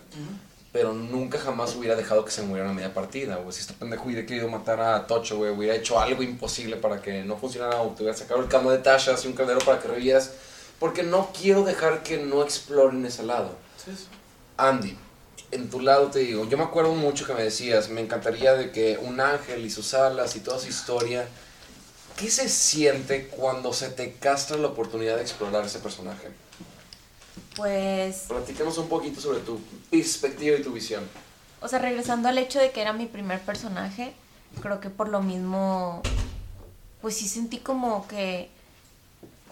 pero 0.72 0.92
nunca 0.92 1.38
jamás 1.38 1.74
hubiera 1.76 1.96
dejado 1.96 2.24
que 2.24 2.30
se 2.30 2.42
murieran 2.42 2.70
a 2.70 2.74
media 2.74 2.94
partida. 2.94 3.38
O 3.46 3.52
si 3.52 3.60
este 3.60 3.74
pendejo 3.74 4.04
hubiera 4.06 4.26
querido 4.26 4.48
matar 4.48 4.80
a 4.80 5.06
Tocho, 5.06 5.36
güey, 5.36 5.50
hubiera 5.50 5.74
hecho 5.74 5.98
algo 6.00 6.22
imposible 6.22 6.76
para 6.76 7.02
que 7.02 7.24
no 7.24 7.36
funcionara 7.36 7.80
o 7.80 7.88
te 7.88 8.02
hubiera 8.02 8.16
sacado 8.16 8.40
el 8.40 8.48
camo 8.48 8.70
de 8.70 8.78
Tasha, 8.78 9.14
así 9.14 9.28
un 9.28 9.34
caldero 9.34 9.60
para 9.60 9.80
que 9.80 9.88
revivieras. 9.88 10.32
Porque 10.78 11.02
no 11.02 11.30
quiero 11.38 11.64
dejar 11.64 12.02
que 12.02 12.18
no 12.18 12.42
exploren 12.42 13.04
ese 13.04 13.24
lado. 13.24 13.50
Sí, 13.84 13.90
sí. 13.96 14.06
Andy, 14.56 14.96
en 15.50 15.70
tu 15.70 15.80
lado 15.80 16.08
te 16.08 16.20
digo, 16.20 16.48
yo 16.48 16.58
me 16.58 16.64
acuerdo 16.64 16.94
mucho 16.94 17.26
que 17.26 17.32
me 17.32 17.42
decías, 17.42 17.88
me 17.88 18.00
encantaría 18.00 18.54
de 18.54 18.70
que 18.70 18.98
un 19.02 19.20
ángel 19.20 19.64
y 19.64 19.70
sus 19.70 19.94
alas 19.94 20.36
y 20.36 20.40
toda 20.40 20.58
su 20.58 20.68
historia, 20.68 21.26
¿qué 22.18 22.30
se 22.30 22.48
siente 22.48 23.28
cuando 23.28 23.72
se 23.72 23.88
te 23.90 24.12
castra 24.14 24.56
la 24.56 24.68
oportunidad 24.68 25.16
de 25.16 25.22
explorar 25.22 25.64
ese 25.64 25.78
personaje? 25.78 26.28
Pues, 27.56 28.24
Platícanos 28.28 28.78
un 28.78 28.88
poquito 28.88 29.20
sobre 29.20 29.40
tu 29.40 29.60
perspectiva 29.90 30.56
y 30.56 30.62
tu 30.62 30.72
visión. 30.72 31.08
o 31.60 31.68
sea, 31.68 31.78
regresando 31.78 32.28
al 32.28 32.38
hecho 32.38 32.58
de 32.60 32.70
que 32.70 32.80
era 32.80 32.92
mi 32.92 33.06
primer 33.06 33.40
personaje, 33.40 34.12
creo 34.62 34.80
que 34.80 34.90
por 34.90 35.08
lo 35.08 35.22
mismo, 35.22 36.02
pues 37.00 37.16
sí 37.16 37.28
sentí 37.28 37.58
como 37.58 38.06
que, 38.06 38.48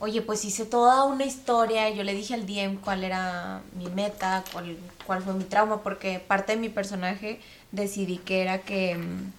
oye, 0.00 0.22
pues 0.22 0.44
hice 0.44 0.64
toda 0.66 1.04
una 1.04 1.24
historia, 1.24 1.90
yo 1.90 2.04
le 2.04 2.14
dije 2.14 2.34
al 2.34 2.46
DM 2.46 2.76
cuál 2.76 3.02
era 3.04 3.60
mi 3.76 3.86
meta, 3.88 4.44
cuál, 4.52 4.76
cuál 5.06 5.22
fue 5.22 5.32
mi 5.34 5.44
trauma, 5.44 5.82
porque 5.82 6.20
parte 6.20 6.52
de 6.54 6.58
mi 6.58 6.68
personaje 6.68 7.40
decidí 7.72 8.18
que 8.18 8.42
era 8.42 8.58
que 8.60 8.96
mm, 8.96 9.32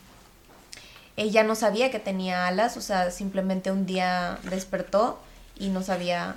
ella 1.18 1.44
no 1.44 1.56
sabía 1.56 1.90
que 1.90 2.00
tenía 2.00 2.48
alas, 2.48 2.78
o 2.78 2.82
sea, 2.82 3.10
simplemente 3.12 3.72
un 3.72 3.88
día 3.88 4.38
despertó 4.44 5.20
y 5.58 5.70
no 5.70 5.82
sabía 5.82 6.36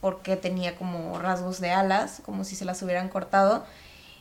por 0.00 0.20
qué 0.20 0.36
tenía 0.36 0.76
como 0.76 1.18
rasgos 1.18 1.60
de 1.60 1.70
alas, 1.70 2.20
como 2.26 2.44
si 2.44 2.56
se 2.56 2.64
las 2.64 2.82
hubieran 2.82 3.08
cortado. 3.08 3.64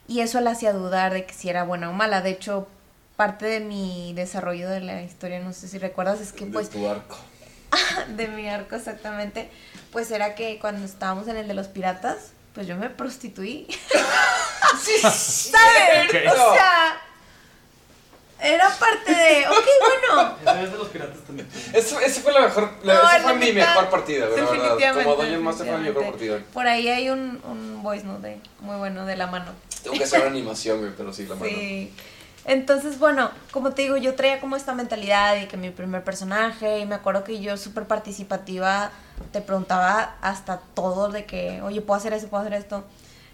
Y 0.07 0.19
eso 0.19 0.39
la 0.41 0.51
hacía 0.51 0.73
dudar 0.73 1.11
de 1.11 1.25
que 1.25 1.33
si 1.33 1.49
era 1.49 1.63
buena 1.63 1.89
o 1.89 1.93
mala. 1.93 2.21
De 2.21 2.29
hecho, 2.29 2.67
parte 3.15 3.47
de 3.47 3.61
mi 3.61 4.13
desarrollo 4.13 4.69
de 4.69 4.81
la 4.81 5.01
historia, 5.01 5.39
no 5.39 5.53
sé 5.53 5.67
si 5.67 5.79
recuerdas, 5.79 6.21
es 6.21 6.33
que 6.33 6.45
pues 6.45 6.71
de 6.71 6.79
tu 6.79 6.87
arco. 6.87 7.17
de 8.15 8.27
mi 8.27 8.47
arco 8.47 8.75
exactamente, 8.75 9.49
pues 9.91 10.11
era 10.11 10.35
que 10.35 10.59
cuando 10.59 10.85
estábamos 10.85 11.27
en 11.27 11.37
el 11.37 11.47
de 11.47 11.55
los 11.55 11.67
piratas, 11.67 12.31
pues 12.53 12.67
yo 12.67 12.77
me 12.77 12.91
prostituí. 12.91 13.67
¿Sabes? 15.01 16.09
Ok. 16.09 16.31
O 16.31 16.53
sea, 16.53 17.01
era 18.43 18.69
parte 18.69 19.11
de, 19.13 19.47
ok, 19.47 19.65
bueno, 20.43 20.61
de 20.71 20.77
los 20.77 20.87
piratas 20.89 21.19
también. 21.25 21.47
Esa, 21.73 22.01
esa 22.01 22.21
fue 22.21 22.33
la 22.33 22.41
mejor, 22.41 22.69
la, 22.83 22.93
No, 22.93 22.99
esa 23.01 23.17
la 23.19 23.23
fue 23.23 23.33
mi 23.35 23.51
mejor 23.53 23.89
partida, 23.89 24.25
la 24.25 24.35
verdad. 24.35 24.51
definitivamente, 24.51 25.03
Como 25.03 25.15
Dungeon 25.15 25.43
Master 25.43 25.67
fue 25.67 25.77
mi 25.77 25.83
mejor 25.87 26.05
partida. 26.05 26.39
Por 26.53 26.67
ahí 26.67 26.87
hay 26.89 27.09
un, 27.09 27.41
un 27.45 27.81
voice 27.81 28.05
note 28.05 28.39
muy 28.59 28.75
bueno 28.75 29.05
de 29.05 29.15
la 29.15 29.27
mano. 29.27 29.51
Tengo 29.81 29.97
que 29.97 30.03
hacer 30.03 30.21
una 30.21 30.29
animación, 30.29 30.79
güey, 30.79 30.91
pero 30.95 31.13
sí, 31.13 31.25
la 31.25 31.35
mano. 31.35 31.45
Sí. 31.47 31.93
Entonces, 32.45 32.99
bueno, 32.99 33.31
como 33.51 33.71
te 33.71 33.83
digo, 33.83 33.95
yo 33.95 34.15
traía 34.15 34.41
como 34.41 34.57
esta 34.57 34.73
mentalidad 34.73 35.35
de 35.35 35.47
que 35.47 35.55
mi 35.55 35.69
primer 35.69 36.03
personaje, 36.03 36.79
y 36.79 36.85
me 36.85 36.95
acuerdo 36.95 37.23
que 37.23 37.39
yo 37.39 37.55
súper 37.55 37.85
participativa, 37.85 38.91
te 39.31 39.39
preguntaba 39.39 40.17
hasta 40.21 40.59
todo 40.73 41.09
de 41.09 41.25
que, 41.25 41.61
oye, 41.61 41.79
puedo 41.81 41.97
hacer 41.97 42.11
eso, 42.13 42.27
puedo 42.27 42.41
hacer 42.41 42.55
esto. 42.55 42.83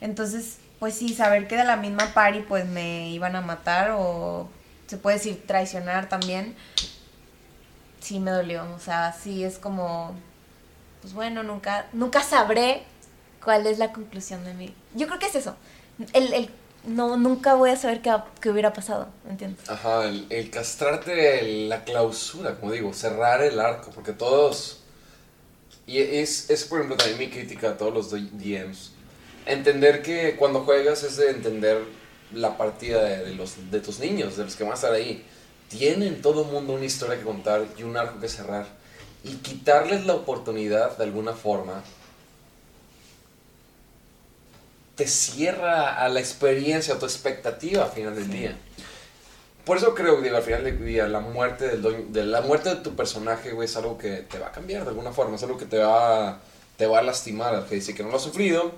Entonces, 0.01 0.57
pues 0.77 0.93
sí, 0.93 1.15
saber 1.15 1.47
que 1.47 1.57
de 1.57 1.63
la 1.63 1.75
misma 1.75 2.13
party 2.13 2.41
pues 2.41 2.65
me 2.65 3.09
iban 3.09 3.35
a 3.35 3.41
matar 3.41 3.91
o 3.97 4.47
se 4.89 4.97
puede 4.97 5.17
decir 5.17 5.43
traicionar 5.45 6.09
también, 6.09 6.55
sí 7.99 8.19
me 8.19 8.31
dolió. 8.31 8.65
O 8.75 8.79
sea, 8.79 9.13
sí 9.13 9.43
es 9.43 9.59
como, 9.59 10.15
pues 11.01 11.13
bueno, 11.13 11.43
nunca, 11.43 11.85
nunca 11.93 12.23
sabré 12.23 12.83
cuál 13.43 13.67
es 13.67 13.77
la 13.77 13.93
conclusión 13.93 14.43
de 14.45 14.55
mí. 14.55 14.73
Yo 14.95 15.05
creo 15.05 15.19
que 15.19 15.27
es 15.27 15.35
eso. 15.35 15.55
El, 16.13 16.33
el 16.33 16.49
no, 16.87 17.17
nunca 17.17 17.53
voy 17.53 17.69
a 17.69 17.75
saber 17.75 18.01
qué, 18.01 18.15
qué 18.41 18.49
hubiera 18.49 18.73
pasado, 18.73 19.09
¿entiendes? 19.29 19.69
Ajá, 19.69 20.05
el, 20.05 20.25
el 20.31 20.49
castrarte 20.49 21.67
la 21.67 21.83
clausura, 21.83 22.55
como 22.55 22.71
digo, 22.71 22.91
cerrar 22.91 23.43
el 23.43 23.59
arco, 23.59 23.91
porque 23.93 24.11
todos... 24.11 24.77
Y 25.85 25.99
es, 25.99 26.49
es, 26.49 26.63
por 26.63 26.79
ejemplo, 26.79 26.97
también 26.97 27.19
mi 27.19 27.29
crítica 27.29 27.69
a 27.69 27.77
todos 27.77 27.93
los 27.93 28.09
DMs. 28.11 28.91
Entender 29.45 30.01
que 30.01 30.35
cuando 30.35 30.63
juegas 30.63 31.03
es 31.03 31.17
de 31.17 31.29
entender 31.29 31.83
la 32.33 32.57
partida 32.57 33.03
de, 33.03 33.25
de 33.25 33.35
los, 33.35 33.71
de 33.71 33.79
tus 33.79 33.99
niños, 33.99 34.37
de 34.37 34.45
los 34.45 34.55
que 34.55 34.63
van 34.63 34.73
a 34.73 34.75
estar 34.75 34.93
ahí. 34.93 35.25
Tienen 35.69 36.21
todo 36.21 36.43
el 36.43 36.51
mundo 36.51 36.73
una 36.73 36.85
historia 36.85 37.17
que 37.17 37.23
contar 37.23 37.65
y 37.77 37.83
un 37.83 37.95
arco 37.97 38.19
que 38.19 38.27
cerrar. 38.27 38.67
Y 39.23 39.35
quitarles 39.35 40.05
la 40.05 40.15
oportunidad 40.15 40.97
de 40.97 41.03
alguna 41.03 41.33
forma 41.33 41.83
te 44.99 45.07
cierra 45.07 45.95
a 45.95 46.09
la 46.09 46.19
experiencia, 46.19 46.95
a 46.95 46.99
tu 46.99 47.05
expectativa 47.05 47.85
al 47.85 47.89
final 47.89 48.15
del 48.15 48.29
día. 48.29 48.57
Por 49.63 49.77
eso 49.77 49.95
creo 49.95 50.21
que 50.21 50.29
al 50.29 50.43
final 50.43 50.65
del 50.65 50.85
día 50.85 51.07
la 51.07 51.21
muerte, 51.21 51.77
del, 51.77 52.11
de 52.11 52.25
la 52.25 52.41
muerte 52.41 52.67
de 52.67 52.75
tu 52.81 52.97
personaje, 52.97 53.53
güey, 53.53 53.65
es 53.65 53.77
algo 53.77 53.97
que 53.97 54.17
te 54.29 54.39
va 54.39 54.47
a 54.47 54.51
cambiar 54.51 54.83
de 54.83 54.89
alguna 54.89 55.13
forma, 55.13 55.37
es 55.37 55.43
algo 55.43 55.57
que 55.57 55.63
te 55.63 55.77
va, 55.77 56.41
te 56.75 56.85
va 56.85 56.99
a 56.99 57.01
lastimar, 57.01 57.65
que 57.65 57.75
dice 57.75 57.95
que 57.95 58.03
no 58.03 58.09
lo 58.09 58.17
ha 58.17 58.19
sufrido, 58.19 58.73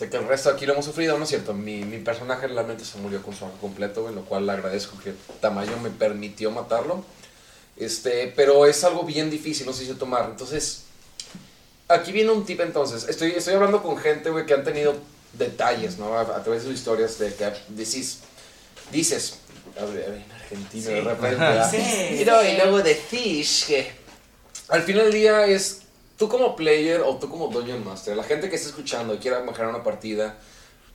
sé 0.00 0.08
que 0.08 0.16
el 0.16 0.26
resto 0.26 0.48
aquí 0.48 0.64
lo 0.64 0.72
hemos 0.72 0.86
sufrido, 0.86 1.18
¿no 1.18 1.24
es 1.24 1.28
cierto? 1.28 1.52
Mi, 1.52 1.84
mi 1.84 1.98
personaje 1.98 2.46
realmente 2.46 2.86
se 2.86 2.96
murió 2.96 3.22
con 3.22 3.36
su 3.36 3.44
arco 3.44 3.58
completo, 3.58 4.00
güey, 4.00 4.14
lo 4.14 4.24
cual 4.24 4.46
le 4.46 4.52
agradezco 4.52 4.98
que 4.98 5.12
Tamayo 5.42 5.76
me 5.76 5.90
permitió 5.90 6.50
matarlo. 6.50 7.04
Este, 7.76 8.32
pero 8.34 8.64
es 8.64 8.82
algo 8.82 9.02
bien 9.02 9.30
difícil, 9.30 9.66
no 9.66 9.74
sé 9.74 9.84
si 9.84 9.92
tomar. 9.92 10.24
Entonces, 10.30 10.84
aquí 11.86 12.12
viene 12.12 12.30
un 12.30 12.46
tip 12.46 12.60
entonces. 12.60 13.10
Estoy, 13.10 13.32
estoy 13.32 13.52
hablando 13.52 13.82
con 13.82 13.98
gente, 13.98 14.30
güey, 14.30 14.46
que 14.46 14.54
han 14.54 14.64
tenido 14.64 14.94
detalles, 15.34 15.98
¿no? 15.98 16.16
A, 16.16 16.22
a, 16.22 16.42
través 16.42 16.62
de 16.62 16.70
sus 16.70 16.78
historias 16.78 17.18
de 17.18 17.34
que 17.34 17.52
decís, 17.68 18.20
dices, 18.90 19.40
a 19.78 19.84
ver, 19.84 20.24
en 20.26 20.32
Argentina 20.32 20.86
sí. 20.86 20.94
de 20.94 21.00
repente, 21.02 21.44
sí. 21.70 22.22
Y 22.22 22.24
luego 22.24 22.78
decís 22.78 23.66
que 23.68 23.90
al 24.68 24.82
final 24.82 25.04
del 25.04 25.12
día 25.12 25.44
es 25.44 25.82
tú 26.20 26.28
como 26.28 26.54
player 26.54 27.00
o 27.00 27.16
tú 27.16 27.30
como 27.30 27.48
Dungeon 27.48 27.82
Master, 27.82 28.14
la 28.14 28.22
gente 28.22 28.50
que 28.50 28.56
está 28.56 28.68
escuchando 28.68 29.14
y 29.14 29.16
quiera 29.16 29.40
mejorar 29.40 29.70
una 29.70 29.82
partida, 29.82 30.36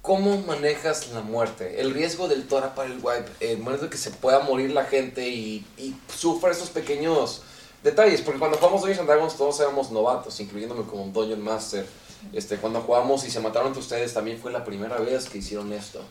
¿cómo 0.03 0.38
manejas 0.43 1.09
la 1.13 1.21
muerte? 1.21 1.82
El 1.82 1.95
riesgo 1.95 2.28
del 2.28 2.47
Tora 2.47 2.76
para 2.76 2.89
el 2.89 2.99
wipe, 3.01 3.32
el 3.39 3.57
momento 3.57 3.89
que 3.89 3.97
se 3.97 4.11
pueda 4.11 4.41
morir 4.41 4.69
la 4.69 4.86
gente 4.86 5.28
y, 5.28 5.65
y 5.80 5.95
sufra 6.15 6.51
esos 6.51 6.69
pequeños 6.69 7.41
detalles, 7.84 8.21
porque 8.21 8.38
cuando 8.38 8.57
jugamos 8.57 8.82
Dungeons 8.82 9.07
Dragons 9.07 9.36
todos 9.36 9.59
éramos 9.61 9.89
novatos, 9.89 10.39
incluyéndome 10.39 10.84
como 10.86 11.07
Dungeon 11.07 11.41
Master. 11.41 11.88
Este, 12.32 12.57
cuando 12.57 12.82
jugamos 12.82 13.26
y 13.26 13.32
se 13.32 13.39
mataron 13.39 13.69
entre 13.69 13.82
ustedes, 13.82 14.13
también 14.13 14.38
fue 14.38 14.51
la 14.51 14.63
primera 14.63 14.97
vez 14.99 15.28
que 15.28 15.39
hicieron 15.39 15.73
esto. 15.73 16.01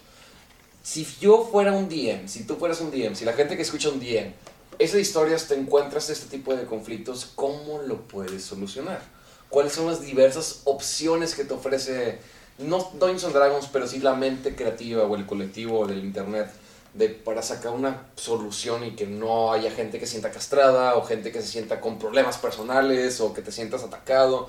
Si 0.82 1.06
yo 1.20 1.48
fuera 1.52 1.72
un 1.72 1.88
DM, 1.88 2.26
si 2.26 2.42
tú 2.48 2.56
fueras 2.56 2.80
un 2.80 2.90
DM, 2.90 3.14
si 3.14 3.24
la 3.24 3.34
gente 3.34 3.54
que 3.54 3.62
escucha 3.62 3.90
un 3.90 4.00
DM, 4.00 4.32
esas 4.78 5.00
historias 5.00 5.48
te 5.48 5.54
encuentras 5.54 6.10
este 6.10 6.26
tipo 6.26 6.54
de 6.54 6.64
conflictos, 6.64 7.30
¿cómo 7.34 7.82
lo 7.86 8.02
puedes 8.08 8.44
solucionar? 8.44 9.00
¿Cuáles 9.48 9.72
son 9.72 9.86
las 9.86 10.00
diversas 10.00 10.62
opciones 10.64 11.34
que 11.34 11.44
te 11.44 11.54
ofrece, 11.54 12.18
no 12.58 12.90
Dungeons 12.94 13.24
and 13.24 13.34
Dragons, 13.34 13.68
pero 13.72 13.86
sí 13.86 14.00
la 14.00 14.14
mente 14.14 14.54
creativa 14.56 15.04
o 15.04 15.16
el 15.16 15.26
colectivo 15.26 15.86
del 15.86 16.04
internet? 16.04 16.50
de, 16.94 17.08
para 17.08 17.42
sacar 17.42 17.72
una 17.72 18.06
solución 18.16 18.84
y 18.84 18.92
que 18.92 19.06
no 19.06 19.52
haya 19.52 19.70
gente 19.70 19.98
que 19.98 20.06
se 20.06 20.12
sienta 20.12 20.30
castrada 20.30 20.94
o 20.94 21.04
gente 21.04 21.32
que 21.32 21.42
se 21.42 21.48
sienta 21.48 21.80
con 21.80 21.98
problemas 21.98 22.38
personales 22.38 23.20
o 23.20 23.34
que 23.34 23.42
te 23.42 23.52
sientas 23.52 23.82
atacado. 23.82 24.48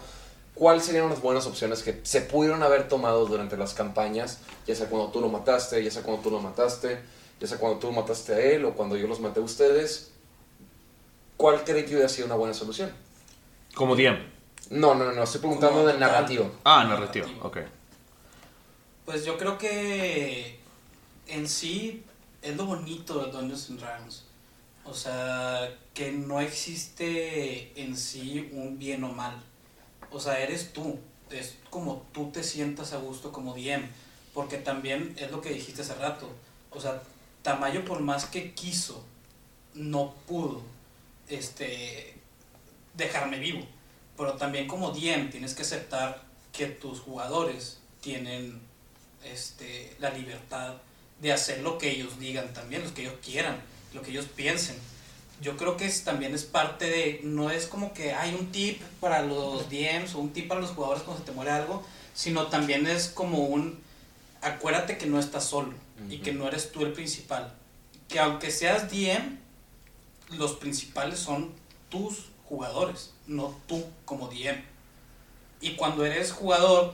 ¿Cuáles 0.53 0.85
serían 0.85 1.05
unas 1.05 1.21
buenas 1.21 1.47
opciones 1.47 1.83
que 1.83 1.99
se 2.03 2.21
pudieron 2.21 2.63
haber 2.63 2.87
tomado 2.87 3.25
durante 3.25 3.57
las 3.57 3.73
campañas? 3.73 4.39
Ya 4.65 4.75
sea 4.75 4.87
cuando 4.87 5.11
tú 5.11 5.19
lo 5.19 5.27
mataste, 5.27 5.83
ya 5.83 5.91
sea 5.91 6.03
cuando 6.03 6.21
tú 6.21 6.31
lo 6.31 6.39
mataste, 6.39 6.99
ya 7.41 7.47
sea 7.47 7.57
cuando 7.57 7.79
tú 7.79 7.91
mataste 7.91 8.33
a 8.33 8.39
él 8.39 8.63
o 8.63 8.73
cuando 8.73 8.95
yo 8.95 9.07
los 9.07 9.19
maté 9.19 9.41
a 9.41 9.43
ustedes. 9.43 10.11
¿Cuál 11.37 11.63
creen 11.63 11.85
que 11.85 11.93
hubiera 11.93 12.09
sido 12.09 12.27
una 12.27 12.35
buena 12.35 12.53
solución? 12.53 12.91
Como 13.73 13.95
DM. 13.95 14.17
No, 14.69 14.95
no, 14.95 15.11
no, 15.11 15.23
estoy 15.23 15.41
preguntando 15.41 15.85
de 15.85 15.97
narrativo. 15.97 16.51
Ah, 16.63 16.85
narrativo, 16.85 17.27
ok. 17.41 17.57
Pues 19.05 19.25
yo 19.25 19.37
creo 19.37 19.57
que 19.57 20.59
en 21.27 21.47
sí 21.47 22.03
es 22.41 22.55
lo 22.55 22.65
bonito 22.65 23.23
de 23.23 23.31
Dungeons 23.31 23.69
and 23.69 23.79
Dragons. 23.79 24.23
O 24.85 24.93
sea, 24.93 25.77
que 25.93 26.11
no 26.11 26.39
existe 26.39 27.79
en 27.79 27.97
sí 27.97 28.49
un 28.53 28.79
bien 28.79 29.03
o 29.03 29.09
mal. 29.09 29.35
O 30.11 30.19
sea, 30.19 30.39
eres 30.39 30.73
tú. 30.73 30.99
Es 31.29 31.57
como 31.69 32.05
tú 32.13 32.31
te 32.31 32.43
sientas 32.43 32.93
a 32.93 32.97
gusto 32.97 33.31
como 33.31 33.53
DM. 33.53 33.87
Porque 34.33 34.57
también 34.57 35.15
es 35.17 35.31
lo 35.31 35.41
que 35.41 35.49
dijiste 35.49 35.81
hace 35.81 35.95
rato. 35.95 36.29
O 36.71 36.79
sea, 36.79 37.01
Tamayo 37.41 37.85
por 37.85 37.99
más 37.99 38.25
que 38.25 38.53
quiso, 38.53 39.03
no 39.75 40.15
pudo 40.27 40.63
este, 41.29 42.15
dejarme 42.93 43.39
vivo. 43.39 43.65
Pero 44.17 44.33
también 44.33 44.67
como 44.67 44.91
DM 44.91 45.29
tienes 45.29 45.53
que 45.53 45.63
aceptar 45.63 46.23
que 46.51 46.67
tus 46.67 46.99
jugadores 47.01 47.79
tienen 48.01 48.61
este, 49.23 49.95
la 49.99 50.09
libertad 50.11 50.75
de 51.21 51.33
hacer 51.33 51.61
lo 51.61 51.77
que 51.77 51.91
ellos 51.91 52.19
digan 52.19 52.53
también, 52.53 52.83
lo 52.83 52.93
que 52.93 53.01
ellos 53.01 53.15
quieran, 53.23 53.57
lo 53.93 54.01
que 54.01 54.11
ellos 54.11 54.25
piensen. 54.35 54.75
Yo 55.41 55.57
creo 55.57 55.75
que 55.75 55.85
es, 55.85 56.03
también 56.03 56.33
es 56.33 56.43
parte 56.43 56.85
de, 56.85 57.19
no 57.23 57.49
es 57.49 57.67
como 57.67 57.93
que 57.93 58.13
hay 58.13 58.33
un 58.33 58.51
tip 58.51 58.81
para 59.01 59.21
los 59.21 59.69
DMs 59.69 60.15
o 60.15 60.19
un 60.19 60.31
tip 60.31 60.47
para 60.47 60.61
los 60.61 60.71
jugadores 60.71 61.03
cuando 61.03 61.23
se 61.23 61.29
te 61.29 61.35
muere 61.35 61.51
algo, 61.51 61.85
sino 62.13 62.47
también 62.47 62.87
es 62.87 63.09
como 63.09 63.39
un, 63.39 63.79
acuérdate 64.41 64.97
que 64.97 65.07
no 65.07 65.19
estás 65.19 65.43
solo 65.45 65.69
uh 65.69 66.03
-huh. 66.03 66.13
y 66.13 66.19
que 66.19 66.31
no 66.31 66.47
eres 66.47 66.71
tú 66.71 66.85
el 66.85 66.93
principal. 66.93 67.53
Que 68.07 68.19
aunque 68.19 68.49
seas 68.51 68.89
DM, 68.89 69.37
los 70.29 70.53
principales 70.53 71.19
son 71.19 71.53
tus 71.89 72.25
jugadores, 72.45 73.13
no 73.27 73.55
tú 73.67 73.83
como 74.05 74.27
DM. 74.27 74.63
Y 75.61 75.75
cuando 75.75 76.05
eres 76.05 76.31
jugador, 76.31 76.93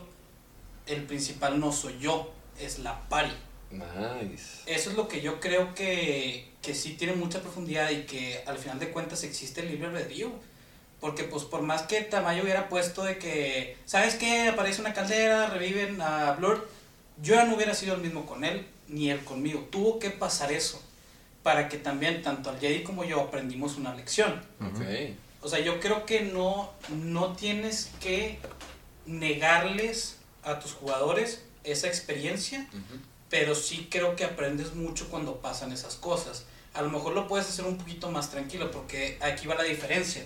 el 0.86 1.03
principal 1.03 1.59
no 1.59 1.71
soy 1.71 1.97
yo, 1.99 2.32
es 2.59 2.79
la 2.79 3.07
pari. 3.09 3.34
Nice. 3.71 4.61
Eso 4.65 4.89
es 4.89 4.97
lo 4.97 5.07
que 5.07 5.21
yo 5.21 5.39
creo 5.39 5.73
que, 5.73 6.51
que 6.61 6.73
sí 6.75 6.93
tiene 6.93 7.13
mucha 7.13 7.41
profundidad 7.41 7.89
y 7.89 8.03
que 8.03 8.43
al 8.45 8.57
final 8.57 8.79
de 8.79 8.91
cuentas 8.91 9.23
existe 9.23 9.61
el 9.61 9.69
libre 9.69 9.88
albedrío. 9.88 10.32
Porque 10.99 11.23
pues 11.23 11.45
por 11.45 11.63
más 11.63 11.84
que 11.84 12.01
Tamayo 12.01 12.43
hubiera 12.43 12.69
puesto 12.69 13.03
de 13.03 13.17
que, 13.17 13.75
¿sabes 13.86 14.15
qué? 14.15 14.49
Aparece 14.49 14.82
una 14.82 14.93
caldera, 14.93 15.47
reviven 15.47 15.99
a 15.99 16.34
Blur, 16.34 16.69
yo 17.23 17.34
ya 17.34 17.45
no 17.45 17.55
hubiera 17.55 17.73
sido 17.73 17.95
el 17.95 18.01
mismo 18.01 18.27
con 18.27 18.43
él, 18.43 18.67
ni 18.88 19.09
él 19.09 19.23
conmigo. 19.23 19.67
Tuvo 19.71 19.97
que 19.97 20.11
pasar 20.11 20.51
eso 20.51 20.79
para 21.44 21.70
que 21.70 21.78
también 21.78 22.22
tanto 22.22 22.50
al 22.50 22.60
Jedi 22.60 22.84
como 22.84 23.04
yo 23.04 23.20
aprendimos 23.22 23.78
una 23.78 23.94
lección. 23.96 24.42
Okay. 24.76 25.18
O 25.42 25.50
sea, 25.50 25.60
yo 25.60 25.80
creo 25.80 26.06
que 26.06 26.22
no, 26.22 26.72
no 26.89 27.34
tienes 27.34 27.92
que 28.00 28.39
negarles 29.06 30.18
a 30.44 30.60
tus 30.60 30.74
jugadores 30.74 31.44
esa 31.64 31.88
experiencia, 31.88 32.68
uh 32.72 32.78
-huh. 32.78 33.00
pero 33.30 33.56
sí 33.56 33.88
creo 33.89 34.16
que 34.16 34.24
aprendes 34.24 34.76
mucho 34.76 35.10
cuando 35.10 35.38
pasan 35.38 35.72
esas 35.72 35.96
cosas. 35.96 36.46
A 36.74 36.82
lo 36.82 36.89
mejor 36.89 37.14
lo 37.14 37.28
puedes 37.28 37.50
hacer 37.50 37.66
un 37.66 37.78
poquito 37.78 38.12
más 38.12 38.30
tranquilo, 38.30 38.72
porque 38.72 39.18
aquí 39.22 39.48
va 39.48 39.56
la 39.56 39.64
diferencia. 39.64 40.24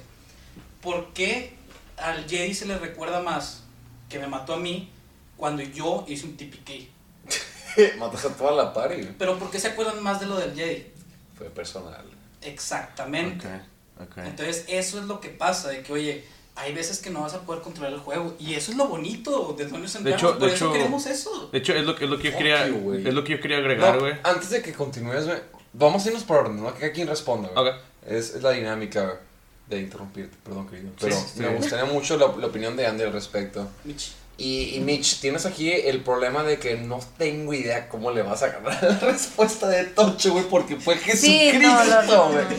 ¿Por 0.81 1.13
qué 1.13 1.55
al 1.97 2.27
Jedi 2.29 2.53
se 2.53 2.65
le 2.65 2.77
recuerda 2.77 3.21
más 3.21 3.63
que 4.09 4.19
me 4.19 4.27
mató 4.27 4.53
a 4.53 4.57
mí 4.57 4.91
cuando 5.37 5.63
yo 5.63 6.05
hice 6.07 6.25
un 6.25 6.37
TPK? 6.37 6.89
Matas 7.97 8.25
a 8.25 8.35
toda 8.35 8.51
la 8.51 8.73
party. 8.73 9.15
Pero 9.17 9.39
¿por 9.39 9.49
qué 9.49 9.59
se 9.59 9.69
acuerdan 9.69 10.03
más 10.03 10.19
de 10.19 10.27
lo 10.27 10.37
del 10.37 10.53
Jedi? 10.53 10.94
Fue 11.37 11.49
personal. 11.49 12.03
Exactamente. 12.41 13.47
Okay, 13.47 14.07
okay. 14.07 14.27
Entonces 14.29 14.65
eso 14.67 14.99
es 14.99 15.05
lo 15.05 15.19
que 15.19 15.29
pasa, 15.29 15.69
de 15.69 15.81
que 15.83 15.91
oye, 15.93 16.23
hay 16.55 16.73
veces 16.73 16.99
que 16.99 17.09
no 17.09 17.21
vas 17.21 17.33
a 17.33 17.41
poder 17.41 17.61
controlar 17.61 17.93
el 17.93 17.99
juego 17.99 18.35
y 18.39 18.53
eso 18.53 18.71
es 18.71 18.77
lo 18.77 18.87
bonito 18.87 19.53
de 19.57 19.65
Dungeons 19.65 19.95
and 19.97 20.05
De 20.05 20.11
hecho, 20.13 20.27
Dragons, 20.33 20.39
por 20.39 20.49
de 20.49 20.55
eso 20.55 20.65
hecho- 20.65 20.73
queremos 20.73 21.05
eso. 21.05 21.49
De 21.51 21.57
hecho, 21.57 21.73
es 21.73 21.85
lo 21.85 21.95
que, 21.95 22.05
es 22.05 22.09
lo 22.09 22.17
que 22.17 22.31
yo 22.31 22.37
quería, 22.37 22.67
you, 22.67 22.93
es 22.93 23.13
lo 23.13 23.23
que 23.23 23.33
yo 23.33 23.41
quería 23.41 23.57
agregar, 23.57 23.95
No, 23.95 24.01
güey. 24.01 24.13
antes 24.23 24.49
de 24.51 24.61
que 24.61 24.71
continúes, 24.73 25.25
güey, 25.25 25.39
vamos 25.73 26.05
a 26.05 26.07
irnos 26.07 26.23
por 26.23 26.37
orden, 26.37 26.61
¿no? 26.61 26.73
Que 26.73 26.79
cada 26.79 26.91
quien 26.93 27.07
responda, 27.07 27.49
güey. 27.49 27.67
Ok. 27.69 27.75
Es, 28.07 28.35
es 28.35 28.43
la 28.43 28.51
dinámica 28.51 29.19
de 29.67 29.79
interrumpirte, 29.79 30.37
perdón, 30.43 30.67
querido. 30.69 30.91
Pero 30.99 31.15
sí, 31.15 31.25
sí. 31.35 31.39
me 31.41 31.49
gustaría 31.55 31.85
mucho 31.85 32.17
la, 32.17 32.27
la 32.37 32.47
opinión 32.47 32.77
de 32.77 32.85
Andy 32.85 33.03
al 33.03 33.11
respecto. 33.13 33.67
Michi. 33.83 34.11
Y, 34.37 34.75
y 34.75 34.79
Mitch, 34.81 35.19
tienes 35.21 35.45
aquí 35.45 35.71
el 35.71 36.01
problema 36.01 36.43
de 36.43 36.59
que 36.59 36.75
no 36.75 36.99
tengo 37.17 37.53
idea 37.53 37.87
cómo 37.87 38.11
le 38.11 38.21
vas 38.21 38.43
a 38.43 38.49
ganar 38.49 38.77
la 38.83 38.99
respuesta 38.99 39.67
de 39.69 39.85
Tocho, 39.85 40.33
güey, 40.33 40.43
porque 40.45 40.75
fue 40.75 40.97
Sí, 40.97 41.39
Jesucristo, 41.51 41.85
no, 41.85 42.01
no, 42.03 42.23
güey. 42.33 42.43
no. 42.45 42.55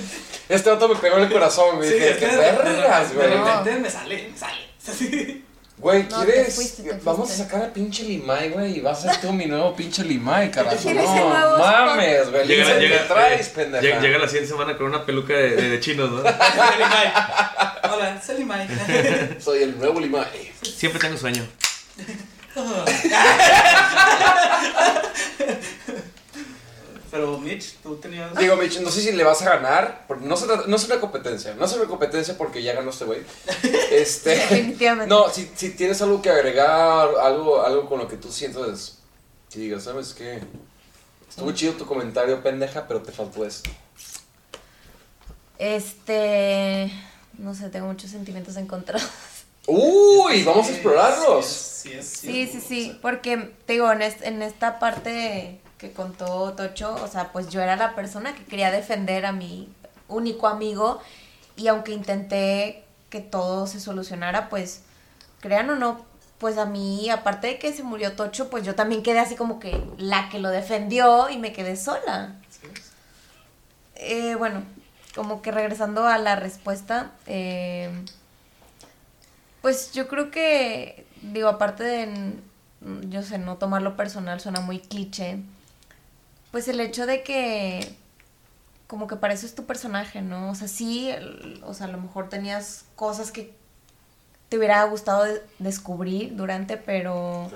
Este 0.48 0.70
otro 0.70 0.88
me 0.88 0.96
pegó 0.96 1.16
en 1.18 1.24
el 1.24 1.32
corazón, 1.32 1.76
güey. 1.76 1.90
Sí, 1.90 1.96
es 1.96 2.16
que 2.16 2.26
de- 2.28 2.36
vergas, 2.36 3.10
de 3.10 3.16
güey. 3.16 3.28
repente 3.28 3.72
me 3.80 3.90
sale, 3.90 4.28
me 4.32 4.38
sale. 4.38 4.60
Sí. 4.96 5.42
Güey, 5.78 6.04
No, 6.04 6.20
te 6.20 6.32
¿quieres? 6.32 6.54
fuiste, 6.54 6.82
te 6.84 6.98
Vamos 7.04 7.30
a 7.30 7.34
sacar 7.36 7.62
a 7.64 7.72
pinche 7.72 8.02
Limay, 8.04 8.48
güey, 8.48 8.78
y 8.78 8.80
vas 8.80 9.04
a 9.04 9.12
ser 9.12 9.20
tú 9.20 9.30
mi 9.34 9.44
nuevo 9.44 9.76
pinche 9.76 10.02
Limay, 10.04 10.50
carajo. 10.50 10.74
¿Quieres 10.80 11.04
No, 11.04 11.58
mames, 11.58 12.30
güey. 12.30 12.46
Llega, 12.46 12.64
Llega, 12.64 12.78
llega, 12.78 12.98
¿Qué 13.02 13.04
traes, 13.08 13.46
eh, 13.48 13.52
pendeja? 13.54 13.82
llega, 13.82 14.00
llega 14.00 14.18
la 14.18 14.26
siguiente 14.26 14.48
semana 14.50 14.74
con 14.78 14.86
una 14.86 15.04
peluca 15.04 15.34
de, 15.34 15.50
de- 15.54 15.68
de 15.68 15.80
chinos, 15.80 16.10
¿no? 16.10 16.18
Selimay. 16.22 17.12
Hola, 17.92 18.22
Selimay. 18.24 18.68
Soy 19.38 19.64
el 19.64 19.76
nuevo 19.76 20.00
Limay. 20.00 20.50
Siempre 20.62 20.98
tengo 20.98 21.18
sueño. 21.18 21.46
Pero 27.10 27.38
Mitch, 27.38 27.76
tú 27.82 27.96
tenías. 27.96 28.34
Digo, 28.36 28.56
Mitch, 28.56 28.80
no 28.80 28.90
sé 28.90 29.00
si 29.00 29.12
le 29.12 29.24
vas 29.24 29.40
a 29.42 29.56
ganar, 29.56 30.04
porque 30.08 30.26
no, 30.26 30.36
se 30.36 30.46
trata- 30.46 30.66
no 30.66 30.76
es 30.76 30.84
una 30.84 31.00
competencia, 31.00 31.54
no 31.54 31.64
es 31.64 31.72
una 31.72 31.86
competencia 31.86 32.36
porque 32.36 32.62
ya 32.62 32.74
ganó 32.74 32.90
este 32.90 33.04
güey. 33.04 33.22
Este, 33.90 34.30
Definitivamente. 34.30 35.08
no, 35.08 35.30
si, 35.30 35.50
si 35.54 35.70
tienes 35.70 36.02
algo 36.02 36.20
que 36.20 36.28
agregar, 36.28 37.08
algo, 37.22 37.62
algo 37.62 37.88
con 37.88 37.98
lo 38.00 38.08
que 38.08 38.16
tú 38.16 38.30
sientas, 38.32 38.98
que 39.50 39.60
digas, 39.60 39.84
¿sabes 39.84 40.12
qué? 40.12 40.40
Estuvo 41.28 41.52
chido 41.52 41.74
tu 41.74 41.86
comentario, 41.86 42.42
pendeja, 42.42 42.86
pero 42.88 43.00
te 43.02 43.12
faltó 43.12 43.46
esto. 43.46 43.70
Este. 45.58 46.90
No 47.38 47.54
sé, 47.54 47.70
tengo 47.70 47.86
muchos 47.86 48.10
sentimientos 48.10 48.56
encontrados. 48.56 49.08
Uy, 49.66 50.44
vamos 50.44 50.68
a 50.68 50.70
explorarlos. 50.70 51.46
Sí, 51.46 51.92
es, 51.92 52.06
sí, 52.08 52.26
Sí, 52.26 52.42
es, 52.42 52.50
sí, 52.50 52.58
o 52.58 52.60
sí, 52.60 52.84
sea, 52.92 52.98
porque 53.02 53.36
te 53.66 53.72
digo, 53.74 53.90
en, 53.92 54.02
es- 54.02 54.22
en 54.22 54.42
esta 54.42 54.78
parte 54.78 55.60
que 55.78 55.92
contó 55.92 56.52
Tocho, 56.54 56.94
o 57.02 57.08
sea, 57.08 57.32
pues 57.32 57.48
yo 57.50 57.60
era 57.60 57.76
la 57.76 57.94
persona 57.94 58.34
que 58.34 58.44
quería 58.44 58.70
defender 58.70 59.26
a 59.26 59.32
mi 59.32 59.68
único 60.08 60.46
amigo 60.48 61.00
y 61.56 61.68
aunque 61.68 61.92
intenté 61.92 62.84
que 63.10 63.20
todo 63.20 63.66
se 63.66 63.80
solucionara, 63.80 64.48
pues 64.48 64.82
crean 65.40 65.68
o 65.70 65.76
no, 65.76 66.04
pues 66.38 66.58
a 66.58 66.66
mí, 66.66 67.10
aparte 67.10 67.46
de 67.48 67.58
que 67.58 67.72
se 67.72 67.82
murió 67.82 68.12
Tocho, 68.12 68.48
pues 68.50 68.64
yo 68.64 68.74
también 68.74 69.02
quedé 69.02 69.18
así 69.18 69.36
como 69.36 69.58
que 69.60 69.82
la 69.98 70.28
que 70.28 70.38
lo 70.38 70.50
defendió 70.50 71.28
y 71.30 71.38
me 71.38 71.52
quedé 71.52 71.76
sola. 71.76 72.36
sí. 72.50 72.68
Eh, 73.96 74.34
bueno, 74.36 74.62
como 75.14 75.40
que 75.42 75.50
regresando 75.50 76.06
a 76.06 76.18
la 76.18 76.36
respuesta, 76.36 77.12
eh, 77.26 77.90
pues 79.62 79.92
yo 79.92 80.08
creo 80.08 80.30
que, 80.30 81.06
digo, 81.22 81.48
aparte 81.48 81.82
de, 81.84 82.06
mm, 82.80 83.10
yo 83.10 83.22
sé, 83.22 83.38
no 83.38 83.56
tomarlo 83.56 83.96
personal, 83.96 84.40
suena 84.40 84.60
muy 84.60 84.78
cliché, 84.80 85.38
pues 86.52 86.68
el 86.68 86.80
hecho 86.80 87.06
de 87.06 87.22
que, 87.22 87.94
como 88.86 89.06
que 89.08 89.16
para 89.16 89.34
eso 89.34 89.46
es 89.46 89.54
tu 89.54 89.64
personaje, 89.66 90.22
¿no? 90.22 90.50
O 90.50 90.54
sea, 90.54 90.68
sí, 90.68 91.10
el- 91.10 91.60
o 91.64 91.74
sea, 91.74 91.86
a 91.86 91.90
lo 91.90 91.98
mejor 91.98 92.28
tenías 92.28 92.84
cosas 92.94 93.32
que 93.32 93.52
te 94.48 94.56
hubiera 94.58 94.82
gustado 94.84 95.24
de- 95.24 95.42
descubrir 95.58 96.36
durante, 96.36 96.76
pero... 96.76 97.50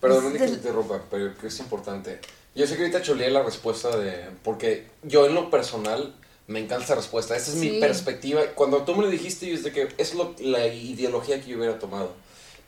Perdón, 0.00 0.22
Pues, 0.30 0.42
que 0.42 0.48
te 0.48 0.54
interrumpa, 0.54 1.00
pero 1.08 1.36
que 1.38 1.46
es 1.46 1.58
importante. 1.60 2.20
Yo 2.56 2.66
sé 2.66 2.74
que 2.74 2.82
ahorita 2.82 3.00
choleé 3.02 3.30
la 3.30 3.44
respuesta 3.44 3.96
de... 3.96 4.28
Porque 4.42 4.88
yo 5.04 5.26
en 5.26 5.34
lo 5.36 5.48
personal 5.50 6.12
me 6.46 6.60
encanta 6.60 6.84
esa 6.84 6.94
respuesta. 6.94 7.36
Esta 7.36 7.50
es 7.50 7.56
mi 7.56 7.80
perspectiva. 7.80 8.42
Cuando 8.54 8.82
tú 8.82 8.94
me 8.94 9.02
lo 9.02 9.10
dijiste, 9.10 9.46
yo 9.46 9.54
es 9.54 9.62
de 9.62 9.72
que 9.72 9.88
es 9.96 10.14
lo, 10.14 10.34
la 10.40 10.66
ideología 10.66 11.40
que 11.40 11.50
yo 11.50 11.58
hubiera 11.58 11.78
tomado. 11.78 12.12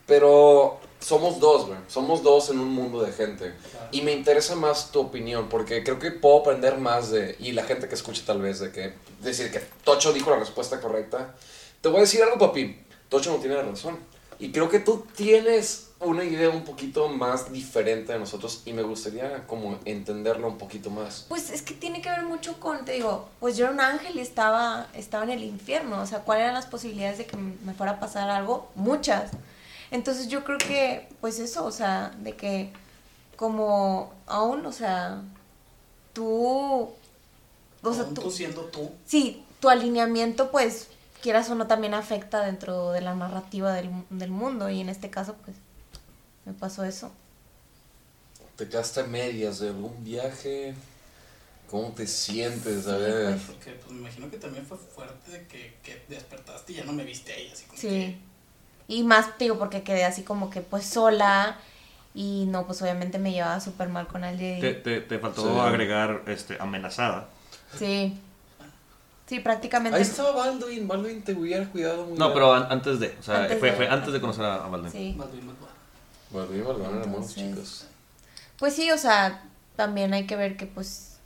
Pero 0.06 0.80
somos 1.00 1.40
dos, 1.40 1.66
güey. 1.66 1.78
Somos 1.88 2.22
dos 2.22 2.50
en 2.50 2.58
un 2.58 2.68
mundo 2.68 3.02
de 3.02 3.12
gente. 3.12 3.54
Y 3.90 4.02
me 4.02 4.12
interesa 4.12 4.54
más 4.54 4.92
tu 4.92 5.00
opinión, 5.00 5.48
porque 5.48 5.82
creo 5.82 5.98
que 5.98 6.10
puedo 6.10 6.40
aprender 6.40 6.78
más 6.78 7.10
de... 7.10 7.36
Y 7.40 7.52
la 7.52 7.64
gente 7.64 7.88
que 7.88 7.94
escucha 7.94 8.22
tal 8.26 8.40
vez, 8.40 8.60
de 8.60 8.70
que... 8.70 8.94
Decir 9.22 9.50
que 9.50 9.60
Tocho 9.84 10.12
dijo 10.12 10.30
la 10.30 10.38
respuesta 10.38 10.80
correcta. 10.80 11.34
Te 11.80 11.88
voy 11.88 11.98
a 11.98 12.00
decir 12.02 12.22
algo, 12.22 12.38
papi. 12.38 12.78
Tocho 13.08 13.32
no 13.32 13.38
tiene 13.38 13.56
la 13.56 13.62
razón. 13.62 13.98
Y 14.38 14.52
creo 14.52 14.68
que 14.68 14.80
tú 14.80 15.06
tienes 15.16 15.90
una 16.04 16.24
idea 16.24 16.50
un 16.50 16.64
poquito 16.64 17.08
más 17.08 17.52
diferente 17.52 18.12
de 18.12 18.18
nosotros 18.18 18.62
y 18.64 18.72
me 18.72 18.82
gustaría 18.82 19.46
como 19.46 19.78
entenderlo 19.84 20.48
un 20.48 20.58
poquito 20.58 20.90
más. 20.90 21.26
Pues 21.28 21.50
es 21.50 21.62
que 21.62 21.74
tiene 21.74 22.00
que 22.00 22.10
ver 22.10 22.24
mucho 22.24 22.58
con, 22.60 22.84
te 22.84 22.92
digo, 22.92 23.28
pues 23.40 23.56
yo 23.56 23.64
era 23.66 23.74
un 23.74 23.80
ángel 23.80 24.16
y 24.16 24.20
estaba, 24.20 24.88
estaba 24.94 25.24
en 25.24 25.30
el 25.30 25.42
infierno. 25.42 26.00
O 26.00 26.06
sea, 26.06 26.20
¿cuáles 26.20 26.44
eran 26.44 26.54
las 26.54 26.66
posibilidades 26.66 27.18
de 27.18 27.26
que 27.26 27.36
me 27.36 27.74
fuera 27.74 27.92
a 27.92 28.00
pasar 28.00 28.30
algo? 28.30 28.70
Muchas. 28.74 29.30
Entonces 29.90 30.28
yo 30.28 30.44
creo 30.44 30.58
que, 30.58 31.08
pues 31.20 31.38
eso, 31.38 31.64
o 31.64 31.70
sea, 31.70 32.12
de 32.18 32.34
que 32.34 32.72
como 33.36 34.12
aún, 34.26 34.64
o 34.66 34.72
sea, 34.72 35.22
tú, 36.12 36.90
o 37.82 37.94
sea, 37.94 38.04
tú, 38.06 38.22
tú 38.22 38.30
siendo 38.30 38.62
tú. 38.62 38.90
sí, 39.06 39.44
tu 39.60 39.68
alineamiento, 39.68 40.50
pues, 40.50 40.88
quieras 41.22 41.48
o 41.50 41.54
no, 41.54 41.66
también 41.66 41.94
afecta 41.94 42.42
dentro 42.44 42.92
de 42.92 43.00
la 43.00 43.14
narrativa 43.14 43.72
del, 43.72 43.90
del 44.10 44.30
mundo. 44.30 44.68
Y 44.68 44.80
en 44.80 44.88
este 44.88 45.10
caso, 45.10 45.34
pues, 45.44 45.56
me 46.44 46.52
pasó 46.52 46.84
eso. 46.84 47.12
¿Te 48.56 48.68
quedaste 48.68 49.00
a 49.00 49.04
medias 49.04 49.58
de 49.58 49.68
algún 49.68 50.04
viaje? 50.04 50.74
¿Cómo 51.70 51.88
te 51.92 52.06
sientes? 52.06 52.86
A 52.86 52.96
Sí, 52.96 53.02
ver. 53.02 53.24
pues. 53.32 53.42
Porque 53.46 53.70
pues 53.72 53.92
me 53.92 53.98
imagino 54.00 54.30
que 54.30 54.36
también 54.38 54.64
fue 54.66 54.78
fuerte 54.78 55.30
de 55.32 55.46
que, 55.46 55.74
que 55.82 56.04
despertaste 56.08 56.72
y 56.72 56.76
ya 56.76 56.84
no 56.84 56.92
me 56.92 57.04
viste 57.04 57.32
ahí, 57.32 57.50
así 57.52 57.64
como 57.64 57.78
Sí. 57.78 58.16
Y 58.86 59.02
más, 59.02 59.36
te 59.38 59.44
digo, 59.44 59.58
porque 59.58 59.82
quedé 59.82 60.04
así 60.04 60.22
como 60.22 60.50
que 60.50 60.60
pues 60.60 60.84
sola 60.86 61.56
y 62.14 62.44
no, 62.46 62.66
pues 62.66 62.80
obviamente 62.82 63.18
me 63.18 63.32
llevaba 63.32 63.58
súper 63.60 63.88
mal 63.88 64.06
con 64.06 64.22
el 64.24 64.36
Te, 64.38 64.74
te, 64.74 65.00
te 65.00 65.18
faltó 65.18 65.42
Sí. 65.54 65.60
agregar 65.60 66.22
este, 66.26 66.56
amenazada. 66.60 67.28
Sí. 67.76 68.16
Sí, 69.26 69.40
prácticamente. 69.40 69.96
Ahí 69.96 70.02
estaba 70.02 70.32
Baldwin. 70.32 70.86
Baldwin 70.86 71.22
te 71.24 71.32
hubiera 71.32 71.66
cuidado 71.70 72.04
muy 72.04 72.18
No, 72.18 72.26
bien. 72.26 72.34
pero 72.34 72.52
an- 72.52 72.66
antes 72.70 73.00
de. 73.00 73.16
O 73.18 73.22
sea, 73.22 73.44
Antes 73.44 73.58
fue, 73.58 73.70
de- 73.70 73.76
fue 73.76 73.88
antes 73.88 74.12
de 74.12 74.20
conocer 74.20 74.44
a, 74.44 74.66
a 74.66 74.68
Baldwin. 74.68 74.92
Sí. 74.92 75.14
más 75.16 75.32
bien, 75.32 75.46
Baldwin 76.34 76.58
y 76.58 76.62
eran 76.98 77.10
buenos 77.10 77.34
chicos. 77.34 77.86
Pues 78.58 78.74
sí, 78.74 78.90
o 78.90 78.98
sea, 78.98 79.42
también 79.76 80.12
hay 80.14 80.26
que 80.26 80.36
ver 80.36 80.56
que 80.56 80.66
pues 80.66 81.16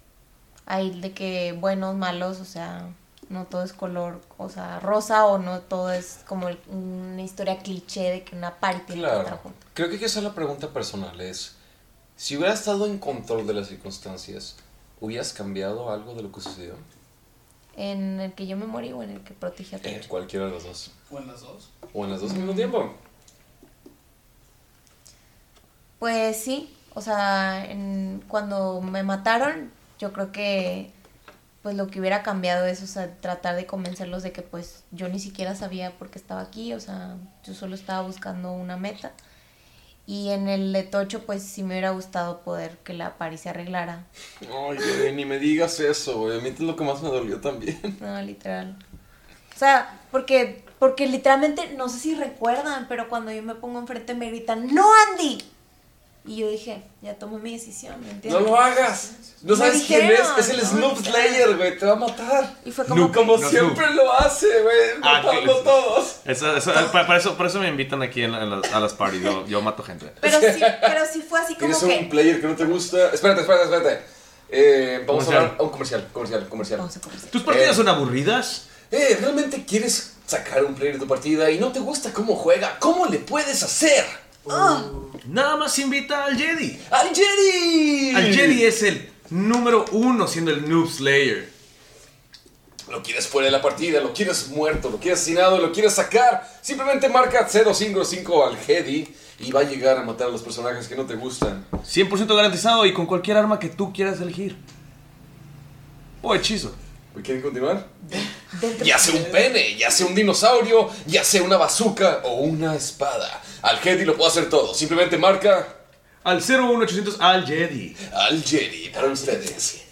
hay 0.67 1.01
de 1.01 1.13
que 1.13 1.53
buenos, 1.53 1.95
malos, 1.97 2.41
o 2.41 2.45
sea, 2.45 2.89
no 3.29 3.45
todo 3.45 3.63
es 3.63 3.73
color, 3.73 4.21
o 4.39 4.49
sea, 4.49 4.81
rosa 4.81 5.27
o 5.27 5.39
no 5.39 5.61
todo 5.61 5.93
es 5.93 6.21
como 6.27 6.49
el- 6.49 6.59
una 6.69 7.21
historia 7.23 7.59
cliché 7.59 8.11
de 8.11 8.25
que 8.25 8.37
una 8.37 8.49
estar 8.49 9.23
Claro. 9.25 9.37
junta. 9.43 9.67
Creo 9.75 9.89
que 9.89 9.95
hay 9.95 10.01
que 10.01 10.07
hacer 10.07 10.23
la 10.23 10.35
pregunta 10.35 10.69
personal 10.69 11.21
es, 11.21 11.55
si 12.17 12.37
hubieras 12.37 12.61
estado 12.61 12.87
en 12.87 12.99
control 12.99 13.47
de 13.47 13.55
las 13.55 13.69
circunstancias, 13.69 14.57
¿hubieras 15.01 15.33
cambiado 15.33 15.91
algo 15.91 16.15
de 16.15 16.23
lo 16.23 16.33
que 16.33 16.41
sucedió? 16.41 16.75
En 17.77 18.19
el 18.21 18.33
que 18.33 18.47
yo 18.47 18.57
me 18.57 18.67
morí 18.67 18.93
o 18.93 19.03
en 19.03 19.11
el 19.11 19.21
que 19.23 19.35
protegí 19.35 19.77
a 19.77 19.79
En 19.79 19.95
todos. 19.95 20.07
cualquiera 20.09 20.47
de 20.47 20.53
las 20.53 20.65
dos. 20.65 20.91
O 21.11 21.19
en 21.19 21.29
las 21.29 21.41
dos. 21.43 21.71
O 21.95 22.05
en 22.05 22.11
las 22.11 22.21
dos 22.21 22.33
al 22.33 22.39
mismo 22.39 22.55
tiempo. 22.55 22.93
Pues 25.99 26.37
sí, 26.41 26.75
o 26.95 27.01
sea, 27.01 27.65
en- 27.71 28.23
cuando 28.29 28.81
me 28.81 29.03
mataron, 29.03 29.71
yo 29.99 30.13
creo 30.13 30.33
que 30.33 30.93
pues 31.63 31.75
lo 31.77 31.89
que 31.89 31.99
hubiera 32.01 32.23
cambiado 32.23 32.67
es, 32.67 32.83
o 32.83 32.87
sea, 32.87 33.11
tratar 33.21 33.57
de 33.57 33.67
convencerlos 33.67 34.23
de 34.23 34.33
que 34.33 34.43
pues 34.43 34.85
yo 34.93 35.09
ni 35.09 35.19
siquiera 35.19 35.55
sabía 35.57 35.91
por 35.99 36.09
qué 36.09 36.19
estaba 36.19 36.41
aquí, 36.41 36.73
o 36.73 36.81
sea, 36.81 37.17
yo 37.45 37.53
solo 37.53 37.75
estaba 37.75 38.03
buscando 38.07 38.53
una 38.53 38.77
meta. 38.77 39.13
Y 40.07 40.31
en 40.31 40.49
el 40.49 40.73
de 40.73 40.85
Tocho, 40.85 41.27
pues 41.27 41.43
sí 41.43 41.63
me 41.63 41.75
hubiera 41.75 41.91
gustado 41.91 42.41
poder 42.41 42.79
que 42.79 42.95
la 42.95 43.19
Paris 43.19 43.41
se 43.43 43.51
arreglara. 43.51 44.05
Ay, 44.41 44.79
güey, 44.79 45.13
ni 45.15 45.27
me 45.27 45.39
digas 45.39 45.79
eso, 45.81 46.21
güey. 46.21 46.39
A 46.39 46.41
mí 46.41 46.49
es 46.49 46.61
lo 46.61 46.77
que 46.77 46.85
más 46.85 47.03
me 47.03 47.11
dolió 47.11 47.41
también. 47.41 47.79
No, 48.01 48.23
literal. 48.23 48.75
O 49.55 49.59
sea, 49.59 50.01
porque, 50.11 50.65
porque 50.79 51.07
literalmente, 51.09 51.75
no 51.77 51.91
sé 51.91 51.99
si 51.99 52.15
recuerdan, 52.15 52.87
pero 52.89 53.09
cuando 53.11 53.33
yo 53.33 53.43
me 53.43 53.55
pongo 53.57 53.81
enfrente 53.81 54.15
me 54.15 54.31
gritan, 54.31 54.73
¡No, 54.75 54.87
Andy! 55.11 55.39
Y 56.29 56.37
yo 56.37 56.51
dije, 56.51 56.83
ya 57.01 57.15
tomé 57.15 57.39
mi 57.39 57.55
decisión, 57.55 57.99
¿me 58.01 58.07
No 58.09 58.13
entiendes? 58.13 58.43
lo 58.43 58.61
hagas. 58.61 59.13
No 59.43 59.57
Me 59.57 59.59
sabes 59.65 59.85
quién 59.87 60.03
es. 60.03 60.11
dijeron, 60.11 60.33
Es 60.39 60.49
el 60.51 60.57
no, 60.59 60.65
Snoop. 60.65 60.99
Slayer, 61.07 61.57
güey. 61.57 61.79
Te 61.79 61.87
va 61.87 61.93
a 61.93 61.97
matar. 61.97 62.55
Y 62.67 62.71
fue 62.71 62.85
como 62.85 63.01
No, 63.01 63.11
que- 63.13 63.19
Como 63.19 63.37
No, 63.39 63.49
siempre 63.49 63.91
lo 63.95 64.13
hace, 64.13 64.47
güey. 64.63 64.79
Ah, 65.03 65.23
Matando 65.25 65.55
que- 65.55 65.61
a 65.61 65.65
todos. 65.65 66.17
Eso, 66.27 66.55
eso- 66.57 66.73
para, 66.93 67.17
eso, 67.17 67.35
por 67.37 67.47
eso 67.47 67.59
me 67.61 67.69
invitan 67.69 68.03
aquí 68.03 68.23
en 68.23 68.33
la- 68.33 68.43
en 68.43 68.51
las- 68.61 68.73
a 68.73 68.79
las 68.81 68.93
parties. 68.93 69.23
Yo, 69.23 69.47
yo 69.47 69.63
mato 69.63 69.83
gente. 69.83 70.13
Pero 70.21 70.39
sí, 70.41 70.61
pero 70.83 71.01
sí 71.11 71.23
fue 71.27 71.41
así 71.41 71.55
como 71.55 71.75
un 71.77 71.89
que... 71.89 72.07
player 72.11 72.41
que 72.43 72.47
no 72.47 72.57
te 72.57 72.65
gusta. 72.67 73.11
Espérate, 73.13 73.41
espérate, 73.41 73.65
espérate. 73.75 74.03
Eh, 74.51 75.05
vamos 75.07 75.25
Comercial. 75.25 75.37
a 75.37 75.41
hablar. 75.53 75.63
Un 75.63 75.71
comercial, 75.71 76.09
comercial, 76.13 76.49
comercial. 76.49 76.79
Vamos 76.81 76.97
a 76.97 77.01
conversar. 77.01 77.31
¿Tus 77.31 77.43
partidas 77.43 77.71
Eh. 77.71 77.75
son 77.75 77.89
aburridas? 77.89 78.67
Eh, 78.91 79.17
¿realmente 79.21 79.65
quieres 79.65 80.13
sacar 80.27 80.63
un 80.65 80.75
player 80.75 80.95
de 80.95 81.01
tu 81.01 81.07
partida 81.09 81.51
y 81.51 81.59
no 81.59 81.73
te 81.73 81.81
gusta 81.81 82.13
cómo 82.13 82.35
juega? 82.37 82.77
¿Cómo 82.81 83.07
le 83.07 83.19
puedes 83.19 83.63
hacer? 83.63 84.05
Ah, 84.51 84.83
Nada 85.27 85.57
más 85.57 85.79
invita 85.79 86.25
al 86.25 86.39
Jedi. 86.39 86.79
¡Al 86.91 87.15
Jedi! 87.15 88.15
Al 88.15 88.35
Jedi 88.35 88.65
es 88.65 88.83
el 88.83 89.11
número 89.31 89.85
uno 89.93 90.27
siendo 90.27 90.51
el 90.51 90.69
Noob 90.69 90.89
Slayer. 90.89 91.51
Lo 92.91 93.03
quieres 93.03 93.27
fuera 93.27 93.47
de 93.47 93.53
la 93.53 93.61
partida, 93.61 94.01
lo 94.01 94.15
quieres 94.15 94.49
muerto, 94.49 94.89
lo 94.89 94.99
quieres 94.99 95.21
asesinado, 95.21 95.59
lo 95.59 95.71
quieres 95.73 95.93
sacar. 95.93 96.51
Simplemente 96.63 97.11
marca 97.11 97.47
055 97.47 98.47
al 98.47 98.57
Jedi 98.57 99.07
y 99.41 99.53
va 99.53 99.61
a 99.61 99.65
llegar 99.65 99.99
a 99.99 100.03
matar 100.03 100.29
a 100.29 100.31
los 100.31 100.43
personajes 100.43 100.89
que 100.89 100.97
no 100.97 101.05
te 101.05 101.15
gustan. 101.15 101.67
100% 101.73 102.35
garantizado 102.35 102.87
y 102.87 102.95
con 102.95 103.05
cualquier 103.05 103.37
arma 103.37 103.59
que 103.59 103.69
tú 103.69 103.93
quieras 103.93 104.19
elegir. 104.23 104.57
O 106.23 106.35
hechizo. 106.35 106.75
¿Quieren 107.23 107.43
continuar? 107.43 107.87
Ya 108.83 108.99
sea 108.99 109.15
un 109.15 109.25
pene, 109.31 109.77
ya 109.77 109.91
sea 109.91 110.07
un 110.07 110.15
dinosaurio, 110.15 110.89
ya 111.07 111.23
sea 111.23 111.43
una 111.43 111.59
bazooka 111.59 112.23
o 112.25 112.37
una 112.41 112.75
espada. 112.75 113.43
Al 113.63 113.79
Jedi 113.79 114.05
lo 114.05 114.15
puedo 114.17 114.29
hacer 114.29 114.49
todo. 114.49 114.73
Simplemente 114.75 115.17
marca 115.19 115.67
Al 116.25 116.39
01800 116.39 117.21
al 117.21 117.47
Jedi. 117.47 117.97
al 118.13 118.43
Jedi 118.43 118.89
para 118.91 119.09
ustedes. 119.09 119.85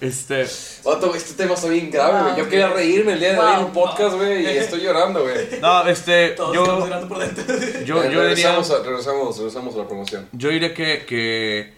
Este. 0.00 0.46
Vato, 0.84 1.12
este 1.14 1.34
tema 1.34 1.54
está 1.54 1.68
bien 1.68 1.90
grave, 1.90 2.22
güey. 2.22 2.36
Yo 2.36 2.48
quería 2.48 2.68
reírme 2.68 3.14
el 3.14 3.18
día 3.20 3.32
de 3.32 3.38
hoy 3.40 3.54
en 3.54 3.64
un 3.64 3.72
podcast, 3.72 4.14
güey, 4.16 4.42
y 4.44 4.46
estoy 4.46 4.80
llorando, 4.80 5.22
güey. 5.22 5.60
No, 5.60 5.86
este. 5.88 6.30
Todos 6.30 6.54
estamos 6.54 6.54
Yo, 6.54 6.78
llorando 6.86 7.08
por 7.08 7.18
dentro. 7.18 7.44
yo, 7.48 7.58
Eh, 7.60 7.84
yo 7.84 8.02
diría. 8.02 8.18
regresamos, 8.20 8.70
a, 8.70 8.82
regresamos, 8.84 9.36
regresamos 9.38 9.74
a 9.74 9.78
la 9.78 9.86
promoción. 9.88 10.28
Yo 10.32 10.50
diría 10.50 10.72
que, 10.72 11.04
que 11.04 11.72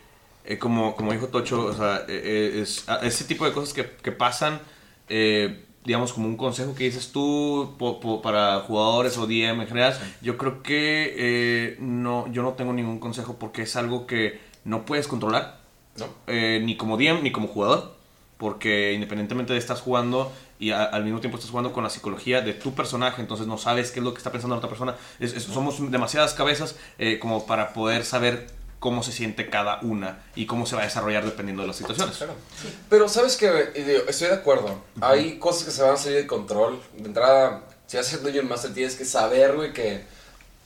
eh, 0.44 0.58
como, 0.58 0.94
como 0.94 1.12
dijo 1.12 1.28
Tocho, 1.28 1.64
o 1.64 1.74
sea, 1.74 2.04
eh, 2.08 2.20
eh, 2.58 2.60
es, 2.62 2.86
a- 2.88 2.98
ese 3.06 3.24
tipo 3.24 3.46
de 3.46 3.52
cosas 3.52 3.72
que, 3.72 3.90
que 4.02 4.12
pasan, 4.12 4.60
eh, 5.08 5.64
digamos, 5.84 6.12
como 6.12 6.26
un 6.28 6.36
consejo 6.36 6.74
que 6.74 6.84
dices 6.84 7.10
tú 7.12 7.74
po- 7.78 8.00
po- 8.00 8.20
para 8.22 8.60
jugadores 8.60 9.16
o 9.18 9.26
DM 9.26 9.62
en 9.62 9.68
general, 9.68 9.98
yo 10.20 10.36
creo 10.36 10.62
que 10.62 11.14
eh, 11.16 11.76
no, 11.80 12.30
yo 12.32 12.42
no 12.42 12.52
tengo 12.52 12.72
ningún 12.72 12.98
consejo 12.98 13.36
porque 13.38 13.62
es 13.62 13.76
algo 13.76 14.06
que 14.06 14.40
no 14.64 14.84
puedes 14.84 15.08
controlar, 15.08 15.58
¿No? 15.98 16.06
eh, 16.26 16.60
ni 16.62 16.76
como 16.76 16.96
DM 16.98 17.22
ni 17.22 17.32
como 17.32 17.48
jugador, 17.48 17.94
porque 18.36 18.92
independientemente 18.94 19.52
de 19.54 19.58
estás 19.58 19.80
jugando 19.80 20.30
y 20.58 20.70
a- 20.72 20.84
al 20.84 21.02
mismo 21.04 21.20
tiempo 21.20 21.36
estás 21.38 21.50
jugando 21.50 21.72
con 21.72 21.82
la 21.84 21.90
psicología 21.90 22.42
de 22.42 22.52
tu 22.52 22.74
personaje, 22.74 23.22
entonces 23.22 23.46
no 23.46 23.56
sabes 23.56 23.90
qué 23.90 24.00
es 24.00 24.04
lo 24.04 24.12
que 24.12 24.18
está 24.18 24.30
pensando 24.30 24.54
la 24.54 24.58
otra 24.58 24.68
persona. 24.68 24.94
Es- 25.18 25.32
es- 25.34 25.44
somos 25.44 25.90
demasiadas 25.90 26.34
cabezas 26.34 26.76
eh, 26.98 27.18
como 27.18 27.46
para 27.46 27.72
poder 27.72 28.04
saber 28.04 28.46
cómo 28.80 29.02
se 29.02 29.12
siente 29.12 29.48
cada 29.48 29.78
una 29.82 30.24
y 30.34 30.46
cómo 30.46 30.66
se 30.66 30.74
va 30.74 30.82
a 30.82 30.86
desarrollar 30.86 31.24
dependiendo 31.24 31.62
de 31.62 31.68
las 31.68 31.76
situaciones. 31.76 32.16
Claro. 32.16 32.34
Pero 32.88 33.08
sabes 33.08 33.36
que 33.36 33.72
estoy 34.08 34.28
de 34.28 34.34
acuerdo. 34.34 34.82
Hay 35.00 35.38
cosas 35.38 35.64
que 35.64 35.70
se 35.70 35.82
van 35.82 35.94
a 35.94 35.96
salir 35.96 36.18
de 36.18 36.26
control. 36.26 36.82
De 36.96 37.06
entrada, 37.06 37.62
si 37.86 37.98
vas 37.98 38.06
a 38.06 38.10
ser 38.10 38.22
Dungeon 38.22 38.48
Master, 38.48 38.72
tienes 38.72 38.96
que 38.96 39.04
saber, 39.04 39.54
güey, 39.54 39.72
que 39.74 40.02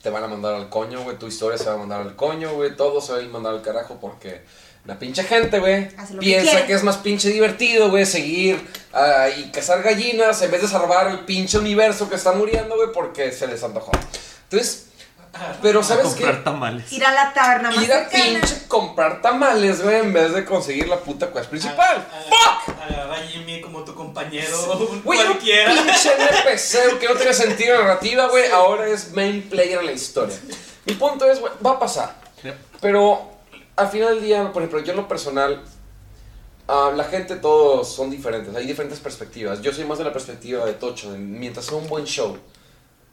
te 0.01 0.09
van 0.09 0.23
a 0.23 0.27
mandar 0.27 0.55
al 0.55 0.69
coño, 0.69 1.03
güey. 1.03 1.19
Tu 1.19 1.27
historia 1.27 1.57
se 1.57 1.65
va 1.65 1.73
a 1.73 1.77
mandar 1.77 2.01
al 2.01 2.15
coño, 2.15 2.53
güey. 2.53 2.75
Todo 2.75 3.01
se 3.01 3.11
va 3.11 3.19
a 3.19 3.21
ir 3.21 3.29
mandar 3.29 3.53
al 3.53 3.61
carajo 3.61 3.97
porque 3.99 4.41
la 4.85 4.97
pinche 4.97 5.23
gente, 5.23 5.59
güey, 5.59 5.89
que 5.89 6.17
piensa 6.19 6.51
quiere. 6.51 6.67
que, 6.67 6.73
es 6.73 6.83
más 6.83 6.97
pinche 6.97 7.29
divertido, 7.29 7.89
güey, 7.89 8.05
seguir 8.05 8.65
ah, 8.93 9.27
y 9.35 9.49
cazar 9.49 9.81
gallinas 9.81 10.41
en 10.43 10.51
vez 10.51 10.61
de 10.61 10.67
salvar 10.67 11.07
el 11.07 11.19
pinche 11.21 11.57
universo 11.57 12.07
que 12.07 12.15
está 12.15 12.31
muriendo, 12.31 12.75
güey, 12.75 12.89
porque 12.93 13.31
se 13.31 13.47
les 13.47 13.63
antojó. 13.63 13.91
Entonces, 14.43 14.85
pero 15.61 15.79
A 15.79 15.83
¿sabes 15.83 16.13
qué? 16.13 16.23
comprar 16.23 16.43
tamales. 16.43 16.91
Ir 16.91 17.05
a 17.05 17.11
la 17.11 17.33
taberna 17.33 17.71
más 17.71 17.83
Ir 17.83 17.91
a 17.93 18.09
cercana. 18.09 18.23
pinche 18.39 18.67
comprar 18.67 19.21
tamales, 19.21 19.81
güey, 19.83 19.99
en 19.99 20.13
vez 20.13 20.33
de 20.33 20.45
conseguir 20.45 20.87
la 20.87 20.97
puta 20.99 21.31
quest 21.31 21.49
principal. 21.49 22.05
¡Fuck! 22.29 22.75
Agarra 22.81 23.15
a 23.15 23.19
Jimmy 23.27 23.61
como 23.61 23.83
tu 23.83 23.93
compañero, 23.95 24.57
Güey, 25.03 25.19
un 25.19 25.25
cualquiera. 25.27 25.73
pinche 25.73 26.11
NPC 26.17 26.97
que 26.99 27.07
no 27.07 27.15
tiene 27.15 27.33
sentido 27.33 27.77
narrativa, 27.77 28.27
güey, 28.27 28.49
ahora 28.51 28.87
es 28.87 29.11
main 29.13 29.41
player 29.49 29.79
en 29.79 29.85
la 29.87 29.91
historia. 29.91 30.35
Mi 30.85 30.93
punto 30.93 31.29
es, 31.29 31.39
güey, 31.39 31.51
va 31.65 31.71
a 31.71 31.79
pasar. 31.79 32.15
Yep. 32.43 32.55
Pero 32.81 33.31
al 33.75 33.89
final 33.89 34.15
del 34.15 34.23
día, 34.23 34.53
por 34.53 34.61
ejemplo, 34.61 34.79
yo 34.83 34.91
en 34.91 34.97
lo 34.97 35.07
personal, 35.07 35.63
ah, 36.67 36.91
la 36.95 37.03
gente 37.05 37.35
todos 37.35 37.93
son 37.93 38.09
diferentes, 38.09 38.55
hay 38.55 38.65
diferentes 38.65 38.99
perspectivas. 38.99 39.61
Yo 39.61 39.73
soy 39.73 39.83
más 39.85 39.97
de 39.97 40.03
la 40.03 40.13
perspectiva 40.13 40.65
de 40.65 40.73
Tocho, 40.73 41.11
de 41.11 41.17
mientras 41.17 41.65
sea 41.65 41.77
un 41.77 41.87
buen 41.87 42.05
show, 42.05 42.37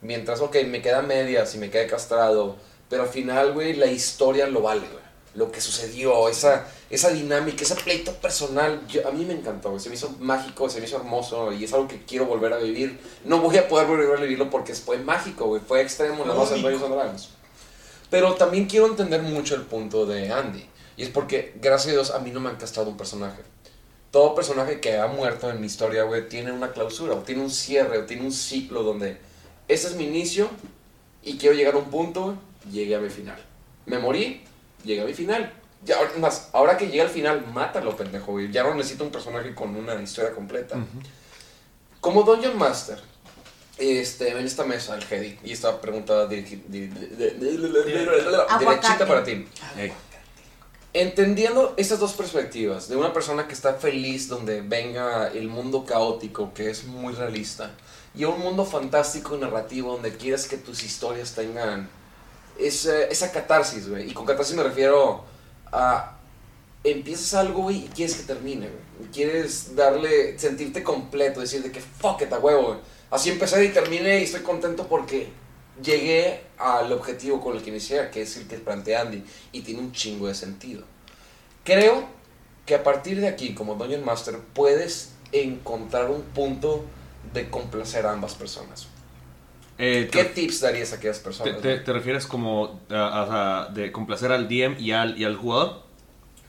mientras, 0.03 0.41
ok, 0.41 0.57
me 0.67 0.83
queda 0.83 1.01
medias 1.03 1.55
y 1.55 1.59
me 1.59 1.71
quedé 1.71 1.87
castrado, 1.87 2.57
pero 2.91 3.05
al 3.05 3.09
final, 3.09 3.53
güey, 3.55 3.73
la 3.75 3.87
historia 3.87 4.47
lo 4.47 4.61
vale, 4.63 4.83
güey. 4.83 5.03
Lo 5.35 5.51
que 5.51 5.63
sucedió, 5.63 6.29
esa, 6.29 6.67
esa 6.91 7.09
dinámica, 7.09 7.63
ese 7.65 7.75
pleito 7.77 8.13
personal, 8.17 8.87
yo- 8.87 9.09
a 9.09 9.13
mí 9.13 9.25
me 9.25 9.33
encantó, 9.33 9.71
güey. 9.71 9.81
Se 9.81 9.89
me 9.89 9.95
hizo 9.95 10.11
mágico, 10.21 10.69
se 10.69 10.79
me 10.79 10.87
hizo 10.87 10.97
hermoso 10.97 11.51
y 11.53 11.65
es 11.65 11.73
algo 11.73 11.89
que 11.89 12.05
quiero 12.05 12.27
volver 12.27 12.53
a 12.53 12.59
vivir. 12.59 13.01
No 13.25 13.39
voy 13.41 13.57
a 13.57 13.67
poder 13.67 13.87
volver 13.87 14.19
a 14.19 14.21
vivirlo 14.21 14.51
porque 14.51 14.75
fue 14.75 14.99
mágico, 14.99 15.47
güey. 15.47 15.63
Fue 15.67 15.81
extremo, 15.81 16.23
nada 16.27 16.39
más 16.39 16.53
en 16.53 16.67
and 16.67 16.95
Dragons. 16.95 17.31
Pero 18.11 18.35
también 18.35 18.67
quiero 18.67 18.87
entender 18.87 19.23
mucho 19.23 19.55
el 19.55 19.63
punto 19.63 20.05
de 20.05 20.31
Andy. 20.31 20.67
Y 20.99 21.05
es 21.05 21.09
porque, 21.09 21.55
gracias 21.63 21.89
a 21.89 21.93
Dios, 21.93 22.11
a 22.11 22.19
mí 22.19 22.31
no 22.31 22.41
me 22.41 22.51
han 22.51 22.57
castrado 22.57 22.91
un 22.91 22.99
personaje. 22.99 23.41
Todo 24.11 24.35
personaje 24.35 24.81
que 24.81 24.99
ha 24.99 25.07
muerto 25.07 25.49
en 25.49 25.63
mi 25.63 25.67
historia, 25.67 26.03
güey, 26.03 26.29
tiene 26.29 26.53
una 26.53 26.73
clausura, 26.73 27.15
o 27.15 27.21
tiene 27.21 27.41
un 27.41 27.51
cierre, 27.51 27.97
o 27.97 28.05
tiene 28.05 28.23
un 28.25 28.33
ciclo 28.33 28.83
donde 28.83 29.17
ese 29.73 29.89
es 29.89 29.95
mi 29.97 30.05
inicio 30.05 30.49
y 31.23 31.37
quiero 31.39 31.55
llegar 31.55 31.75
a 31.75 31.79
un 31.79 31.91
punto, 31.91 32.37
llegué 32.71 32.95
a 32.95 32.99
mi 33.01 33.09
final. 33.11 33.39
Me 33.87 33.99
morí, 33.99 34.43
llegué 34.85 35.03
a 35.03 35.05
mi 35.05 35.15
final. 35.15 35.53
Ya, 35.85 35.97
ahora- 35.99 36.13
más, 36.19 36.51
ahora 36.53 36.77
que 36.77 36.87
llegue 36.87 37.03
al 37.03 37.09
final, 37.09 37.45
mátalo, 37.53 37.97
pendejo, 37.97 38.33
güey. 38.33 38.51
Ya 38.53 38.63
no 38.63 38.75
necesito 38.75 39.05
un 39.05 39.11
personaje 39.11 39.55
con 39.55 39.75
una 39.75 40.01
historia 40.01 40.33
completa. 40.33 40.77
Como 42.01 42.23
Dungeon 42.23 42.57
Master, 42.57 42.99
este, 43.79 44.29
en 44.31 44.45
esta 44.45 44.65
mesa, 44.65 44.95
el 44.95 45.05
Jedi, 45.05 45.39
y 45.45 45.53
esta 45.53 45.81
pregunta 45.81 46.27
derechita 48.59 49.07
para 49.07 49.25
ti. 49.25 49.47
Ey. 49.77 49.93
Entendiendo 50.95 51.75
estas 51.79 51.99
dos 52.01 52.13
perspectivas, 52.13 52.89
de 52.89 52.97
una 52.97 53.13
persona 53.15 53.47
que 53.49 53.55
está 53.55 53.75
feliz 53.75 54.29
donde 54.29 54.61
venga 54.61 55.29
el 55.29 55.49
mundo 55.49 55.87
caótico, 55.87 56.53
que 56.53 56.69
es 56.71 56.85
muy 56.85 57.15
realista, 57.15 57.71
y 58.15 58.25
a 58.25 58.29
un 58.29 58.41
mundo 58.41 58.65
fantástico 58.65 59.37
y 59.37 59.41
narrativo 59.41 59.93
donde 59.93 60.17
quieres 60.17 60.47
que 60.47 60.57
tus 60.57 60.83
historias 60.83 61.35
tengan 61.35 61.89
esa, 62.59 63.05
esa 63.05 63.33
catarsis, 63.33 63.89
güey. 63.89 64.11
Y 64.11 64.15
con 64.15 64.27
catarsis 64.27 64.55
me 64.55 64.63
refiero 64.63 65.25
a 65.71 66.19
empiezas 66.85 67.35
algo, 67.35 67.63
güey, 67.63 67.85
y 67.85 67.89
quieres 67.89 68.17
que 68.17 68.25
termine, 68.25 68.69
güey. 68.69 69.11
Quieres 69.13 69.75
darle, 69.75 70.39
sentirte 70.39 70.83
completo, 70.83 71.41
decir 71.41 71.63
de 71.63 71.73
que 71.73 71.81
fuck 71.81 72.23
it, 72.23 72.33
a 72.33 72.39
huevo, 72.39 72.69
güey. 72.69 72.79
Así 73.11 73.31
empecé 73.31 73.65
y 73.65 73.69
terminé 73.69 74.21
y 74.21 74.25
estoy 74.25 74.41
contento 74.43 74.87
porque 74.87 75.29
llegué 75.83 76.45
al 76.59 76.93
objetivo 76.93 77.41
con 77.41 77.57
el 77.57 77.63
que 77.63 77.71
inicié, 77.71 78.11
que 78.11 78.23
es 78.23 78.37
el 78.37 78.47
que 78.47 78.59
plantea 78.59 79.03
Andy, 79.03 79.25
y 79.53 79.61
tiene 79.63 79.81
un 79.81 79.93
chingo 79.93 80.29
de 80.29 80.35
sentido. 80.35 80.83
Creo 81.65 82.07
que 82.67 82.75
a 82.75 82.83
partir 82.83 83.21
de 83.21 83.29
aquí, 83.29 83.55
como 83.55 83.75
Dungeon 83.75 84.05
Master, 84.05 84.39
puedes 84.55 85.11
encontrar 85.33 86.11
un 86.11 86.23
punto 86.23 86.85
de 87.33 87.49
complacer 87.51 88.07
a 88.07 88.13
ambas 88.13 88.35
personas. 88.35 88.87
Eh, 89.79 90.09
¿Qué 90.13 90.25
te, 90.25 90.31
tips 90.31 90.61
darías 90.61 90.93
a 90.93 90.97
aquellas 90.97 91.19
personas? 91.19 91.61
te- 91.61 91.79
te 91.79 91.93
refieres 91.93 92.27
como 92.27 92.81
a- 92.91 93.67
a- 93.69 93.73
de 93.73 93.91
complacer 93.91 94.31
al 94.31 94.47
DM 94.49 94.77
y 94.79 94.93
al, 94.93 95.19
y 95.19 95.25
al 95.25 95.37
jugador? 95.37 95.83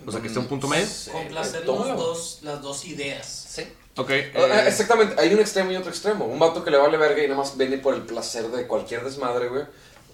O 0.06 0.12
sea, 0.12 0.20
que 0.22 0.28
esté 0.28 0.40
un 0.40 0.48
punto 0.48 0.68
medio. 0.68 0.86
Sí, 0.86 1.10
Complacer 1.12 1.66
los 1.66 1.88
dos, 1.98 2.40
las 2.44 2.62
dos 2.62 2.84
ideas. 2.86 3.26
Sí. 3.26 3.64
Ok. 3.96 4.10
Ah, 4.10 4.64
eh, 4.64 4.68
Exactamente, 4.68 5.16
hay 5.20 5.34
un 5.34 5.40
extremo 5.40 5.72
y 5.72 5.78
otro 5.78 5.90
extremo. 5.90 6.26
Un 6.26 6.38
vato 6.40 6.64
que 6.64 6.72
le 6.72 6.78
vale 6.78 6.98
verga 6.98 7.24
y 7.24 7.28
nada 7.28 7.40
más 7.40 7.58
viene 7.58 7.78
por 7.78 7.94
el 7.96 8.02
placer 8.02 8.50
de 8.50 8.68
cualquier 8.68 9.04
desmadre, 9.06 9.48
güey. 9.48 9.64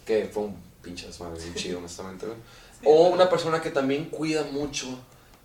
Que 0.05 0.29
fue 0.31 0.43
un 0.43 0.55
pinche 0.83 1.07
desmadre, 1.07 1.41
bien 1.41 1.53
chido, 1.55 1.79
honestamente, 1.79 2.27
güey. 2.27 2.37
O 2.85 3.07
una 3.07 3.29
persona 3.29 3.61
que 3.61 3.71
también 3.71 4.05
cuida 4.05 4.43
mucho 4.43 4.87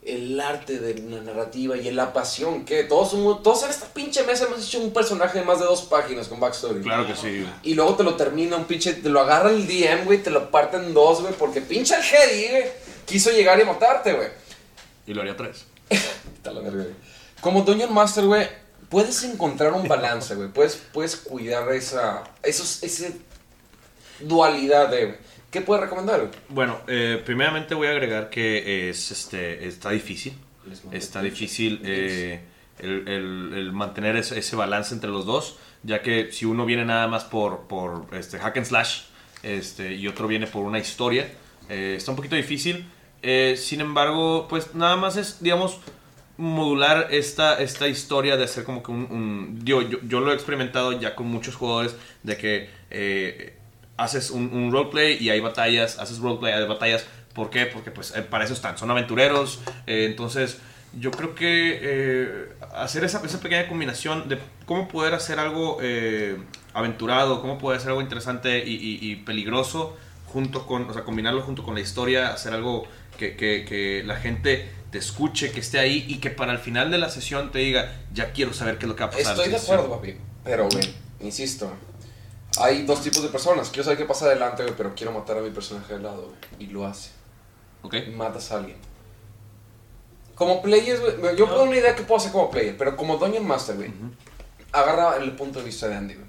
el 0.05 0.39
arte 0.39 0.79
de 0.79 0.99
la 1.01 1.23
narrativa 1.23 1.77
y 1.77 1.91
la 1.91 2.13
pasión. 2.13 2.65
Que 2.65 2.85
todos, 2.85 3.11
todos 3.43 3.65
en 3.65 3.71
esta 3.71 3.87
pinche 3.87 4.23
mesa 4.25 4.45
hemos 4.45 4.67
hecho 4.67 4.81
un 4.81 4.93
personaje 4.93 5.39
de 5.39 5.45
más 5.45 5.59
de 5.59 5.65
dos 5.65 5.83
páginas 5.83 6.29
con 6.29 6.41
backstory. 6.41 6.83
Claro 6.83 7.07
que 7.07 7.17
sí. 7.17 7.47
Y 7.63 7.75
luego 7.75 7.95
te 7.95 8.03
lo 8.03 8.15
termina 8.15 8.57
un 8.57 8.65
pinche, 8.65 8.95
te 8.95 9.09
lo 9.09 9.21
agarra 9.21 9.51
el 9.51 9.67
DM, 9.67 10.05
güey, 10.05 10.23
te 10.23 10.31
lo 10.31 10.51
parte 10.51 10.77
en 10.77 10.93
dos, 10.93 11.23
güey, 11.23 11.35
porque 11.35 11.61
pinche 11.61 11.95
el 11.95 12.03
Jedi, 12.03 12.51
güey, 12.51 12.65
quiso 13.07 13.31
llegar 13.31 13.59
y 13.61 13.65
matarte, 13.65 14.13
güey. 14.13 14.29
Y 15.07 15.15
lo 15.15 15.23
haría 15.23 15.37
tres. 15.37 15.67
Está 15.89 16.53
la 16.53 16.61
verga, 16.61 16.85
güey. 16.85 16.95
Como 17.41 17.63
Dungeon 17.63 17.93
Master, 17.93 18.25
güey, 18.25 18.49
puedes 18.89 19.23
encontrar 19.25 19.73
un 19.73 19.89
balance, 19.89 20.35
güey. 20.35 20.49
Puedes, 20.49 20.81
puedes 20.93 21.17
cuidar 21.17 21.71
esa, 21.73 22.25
esos, 22.43 22.83
esa 22.83 23.09
dualidad 24.21 24.89
de... 24.89 25.19
¿Qué 25.55 25.61
puedes 25.61 25.85
recomendar? 25.85 26.33
Bueno, 26.49 26.81
eh, 26.89 27.23
primeramente 27.25 27.77
voy 27.77 27.87
a 27.87 27.91
agregar 27.91 28.29
que 28.29 28.91
es, 28.91 29.13
este, 29.13 29.69
está 29.69 29.91
difícil. 29.91 30.33
Está 30.91 31.23
difícil 31.23 31.81
eh, 31.85 32.41
el, 32.81 33.07
el- 33.07 33.53
el 33.55 33.73
mantener 33.73 34.17
ese, 34.17 34.37
ese 34.37 34.57
balance 34.57 34.93
entre 34.93 35.11
los 35.11 35.27
dos, 35.27 35.57
ya 35.85 36.03
que 36.03 36.33
si 36.33 36.45
uno 36.45 36.67
viene 36.67 36.85
nada 36.85 37.07
más 37.07 37.23
por, 37.23 37.69
por 37.69 38.07
este, 38.17 38.41
hack 38.41 38.57
and 38.57 38.67
slash 38.67 39.03
este, 39.45 39.95
y 39.95 40.09
otro 40.09 40.27
viene 40.27 40.49
por 40.49 40.65
una 40.65 40.81
historia, 40.81 41.29
eh, 41.69 41.95
está 41.97 42.11
un 42.11 42.17
poquito 42.17 42.35
difícil. 42.35 42.85
Eh, 43.23 43.55
sin 43.57 43.81
embargo, 43.81 44.49
pues 44.51 44.75
nada 44.75 44.97
más 44.97 45.17
es, 45.17 45.41
digamos, 45.41 45.79
modular 46.37 47.07
esta, 47.13 47.61
esta 47.63 47.87
historia 47.87 48.37
de 48.37 48.43
hacer 48.43 48.65
como 48.65 48.83
que 48.83 48.91
un... 48.91 49.07
un- 49.09 49.59
digo, 49.65 49.83
yo, 49.83 49.99
yo 50.03 50.19
lo 50.19 50.33
he 50.33 50.35
experimentado 50.35 50.99
ya 51.01 51.15
con 51.15 51.29
muchos 51.29 51.55
jugadores, 51.55 51.95
de 52.25 52.37
que 52.37 53.55
haces 53.97 54.31
un, 54.31 54.53
un 54.53 54.73
roleplay 54.73 55.17
y 55.21 55.31
hay 55.31 55.41
batallas, 55.41 55.99
haces 55.99 56.19
roleplay, 56.19 56.53
hay 56.53 56.67
batallas. 56.67 57.05
¿Por 57.35 57.51
qué? 57.51 57.67
Porque 57.67 57.91
pues 57.91 58.15
eh, 58.17 58.23
para 58.23 58.45
eso 58.45 58.55
están, 58.55 58.79
son 58.79 58.91
aventureros. 58.91 59.61
eh, 59.87 60.07
entonces, 60.09 60.59
yo 60.99 61.11
creo 61.11 61.35
que 61.35 61.79
eh, 61.83 62.49
hacer 62.77 63.03
esa, 63.05 63.21
esa 63.27 63.41
pequeña 63.41 63.67
combinación 63.67 64.29
de 64.29 64.39
cómo 64.67 64.87
poder 64.87 65.15
hacer 65.15 65.41
algo 65.41 65.79
eh, 65.83 66.37
aventurado, 66.73 67.41
cómo 67.41 67.59
poder 67.59 67.79
hacer 67.79 67.89
algo 67.91 68.01
interesante 68.03 68.63
y, 68.65 68.75
y- 68.75 68.99
y 69.11 69.17
peligroso, 69.17 69.97
junto 70.27 70.67
con, 70.67 70.89
o 70.89 70.93
sea, 70.93 71.03
combinarlo 71.03 71.43
junto 71.43 71.65
con 71.65 71.75
la 71.75 71.81
historia, 71.81 72.33
hacer 72.33 72.53
algo 72.53 72.87
que, 73.19 73.35
que- 73.37 73.65
que 73.69 74.03
la 74.05 74.17
gente 74.17 74.69
te 74.93 74.99
escuche, 74.99 75.51
que 75.51 75.59
esté 75.59 75.81
ahí 75.81 76.05
y 76.09 76.19
que 76.19 76.31
para 76.31 76.53
el 76.53 76.59
final 76.59 76.91
de 76.93 76.99
la 76.99 77.09
sesión 77.11 77.51
te 77.51 77.59
diga, 77.61 77.93
ya 78.13 78.31
quiero 78.33 78.53
saber 78.53 78.79
qué 78.79 78.85
es 78.87 78.89
lo 78.89 78.95
que 78.95 79.03
va 79.03 79.09
a 79.09 79.13
pasar. 79.13 79.33
Estoy 79.37 79.51
de 79.51 79.57
acuerdo, 79.57 79.91
papi. 79.91 80.15
Pero, 80.45 80.69
güey, 80.69 80.89
insisto. 81.21 81.73
Hay 82.59 82.85
dos 82.85 83.03
tipos 83.03 83.23
de 83.23 83.29
personas. 83.29 83.71
Quiero 83.71 83.85
saber 83.85 83.99
qué 83.99 84.05
pasa 84.05 84.27
adelante, 84.27 84.63
güey, 84.63 84.75
pero 84.77 84.95
quiero 84.95 85.13
matar 85.13 85.39
a 85.39 85.41
mi 85.41 85.51
personaje 85.51 85.95
de 85.95 86.01
lado, 86.01 86.23
güey. 86.23 86.69
Y 86.69 86.73
lo 86.73 86.87
hace. 86.87 87.11
Ok. 87.83 87.95
Matas 88.15 88.53
a 88.53 88.57
alguien. 88.57 88.77
Como 90.35 90.63
players, 90.63 91.01
güey. 91.01 91.37
Yo 91.37 91.47
puedo 91.47 91.65
una 91.65 91.77
idea 91.77 91.95
que 91.95 92.03
puedo 92.03 92.19
hacer 92.19 92.33
como 92.33 92.51
player, 92.51 92.77
pero 92.77 92.97
como 92.97 93.17
Dungeon 93.17 93.47
Master, 93.47 93.77
güey. 93.77 93.93
Agarra 94.73 95.17
el 95.17 95.33
punto 95.37 95.61
de 95.61 95.65
vista 95.65 95.89
de 95.89 95.97
Andy, 95.97 96.15
güey. 96.15 96.27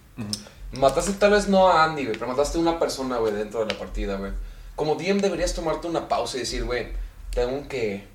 Mataste 0.73 1.13
tal 1.13 1.31
vez 1.31 1.47
no 1.47 1.67
a 1.67 1.85
Andy, 1.85 2.05
güey, 2.05 2.17
pero 2.17 2.29
mataste 2.31 2.57
a 2.57 2.61
una 2.61 2.79
persona, 2.79 3.17
güey, 3.17 3.33
dentro 3.33 3.61
de 3.65 3.73
la 3.73 3.79
partida, 3.79 4.17
güey. 4.17 4.31
Como 4.75 4.95
DM 4.95 5.21
deberías 5.21 5.53
tomarte 5.53 5.87
una 5.87 6.07
pausa 6.07 6.37
y 6.37 6.41
decir, 6.41 6.65
güey, 6.65 6.89
tengo 7.33 7.67
que 7.67 8.05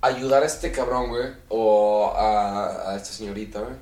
ayudar 0.00 0.42
a 0.42 0.46
este 0.46 0.72
cabrón, 0.72 1.08
güey, 1.08 1.28
o 1.48 2.12
a, 2.16 2.90
a 2.90 2.96
esta 2.96 3.10
señorita, 3.10 3.60
güey. 3.60 3.74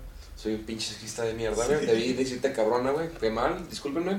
Soy 0.45 0.57
un 0.57 0.65
pinche 0.65 0.89
sexista 0.89 1.23
de 1.23 1.33
mierda, 1.33 1.65
güey. 1.65 1.87
Debí 1.87 2.13
decirte 2.13 2.53
cabrona, 2.53 2.91
güey. 2.91 3.09
Qué 3.19 3.31
mal, 3.31 3.67
discúlpenme. 3.71 4.19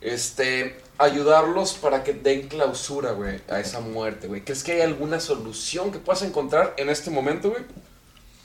Este, 0.00 0.76
ayudarlos 0.96 1.72
para 1.72 2.04
que 2.04 2.12
den 2.12 2.46
clausura, 2.46 3.10
güey, 3.10 3.40
a 3.48 3.58
esa 3.58 3.80
muerte, 3.80 4.28
güey. 4.28 4.42
¿Crees 4.44 4.62
que 4.62 4.74
hay 4.74 4.82
alguna 4.82 5.18
solución 5.18 5.90
que 5.90 5.98
puedas 5.98 6.22
encontrar 6.22 6.74
en 6.76 6.88
este 6.88 7.10
momento, 7.10 7.50
güey? 7.50 7.64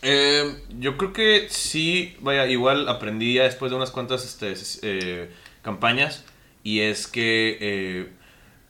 Eh, 0.01 0.55
yo 0.79 0.97
creo 0.97 1.13
que 1.13 1.45
sí, 1.51 2.17
vaya, 2.21 2.47
igual 2.47 2.89
aprendí 2.89 3.35
ya 3.35 3.43
después 3.43 3.69
de 3.69 3.77
unas 3.77 3.91
cuantas 3.91 4.25
este, 4.25 4.55
eh, 4.81 5.29
campañas 5.61 6.23
y 6.63 6.79
es 6.79 7.05
que 7.05 7.59
eh, 7.61 8.09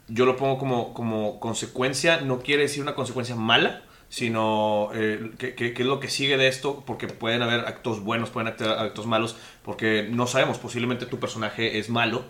yo 0.10 0.26
lo 0.26 0.36
pongo 0.36 0.58
como, 0.58 0.94
como 0.94 1.40
consecuencia, 1.40 2.20
no 2.20 2.42
quiere 2.42 2.64
decir 2.64 2.84
una 2.84 2.96
consecuencia 2.96 3.38
mala, 3.38 3.85
sino 4.16 4.92
eh, 4.94 5.32
que 5.38 5.74
es 5.78 5.86
lo 5.86 6.00
que 6.00 6.08
sigue 6.08 6.38
de 6.38 6.48
esto, 6.48 6.84
porque 6.88 7.08
pueden 7.08 7.42
haber 7.42 7.66
actos 7.66 8.00
buenos, 8.00 8.30
pueden 8.30 8.48
haber 8.48 8.80
actos 8.80 9.06
malos, 9.08 9.36
porque 9.62 10.08
no 10.10 10.26
sabemos, 10.26 10.58
posiblemente 10.58 11.06
tu 11.06 11.20
personaje 11.20 11.80
es 11.80 11.90
malo, 11.90 12.24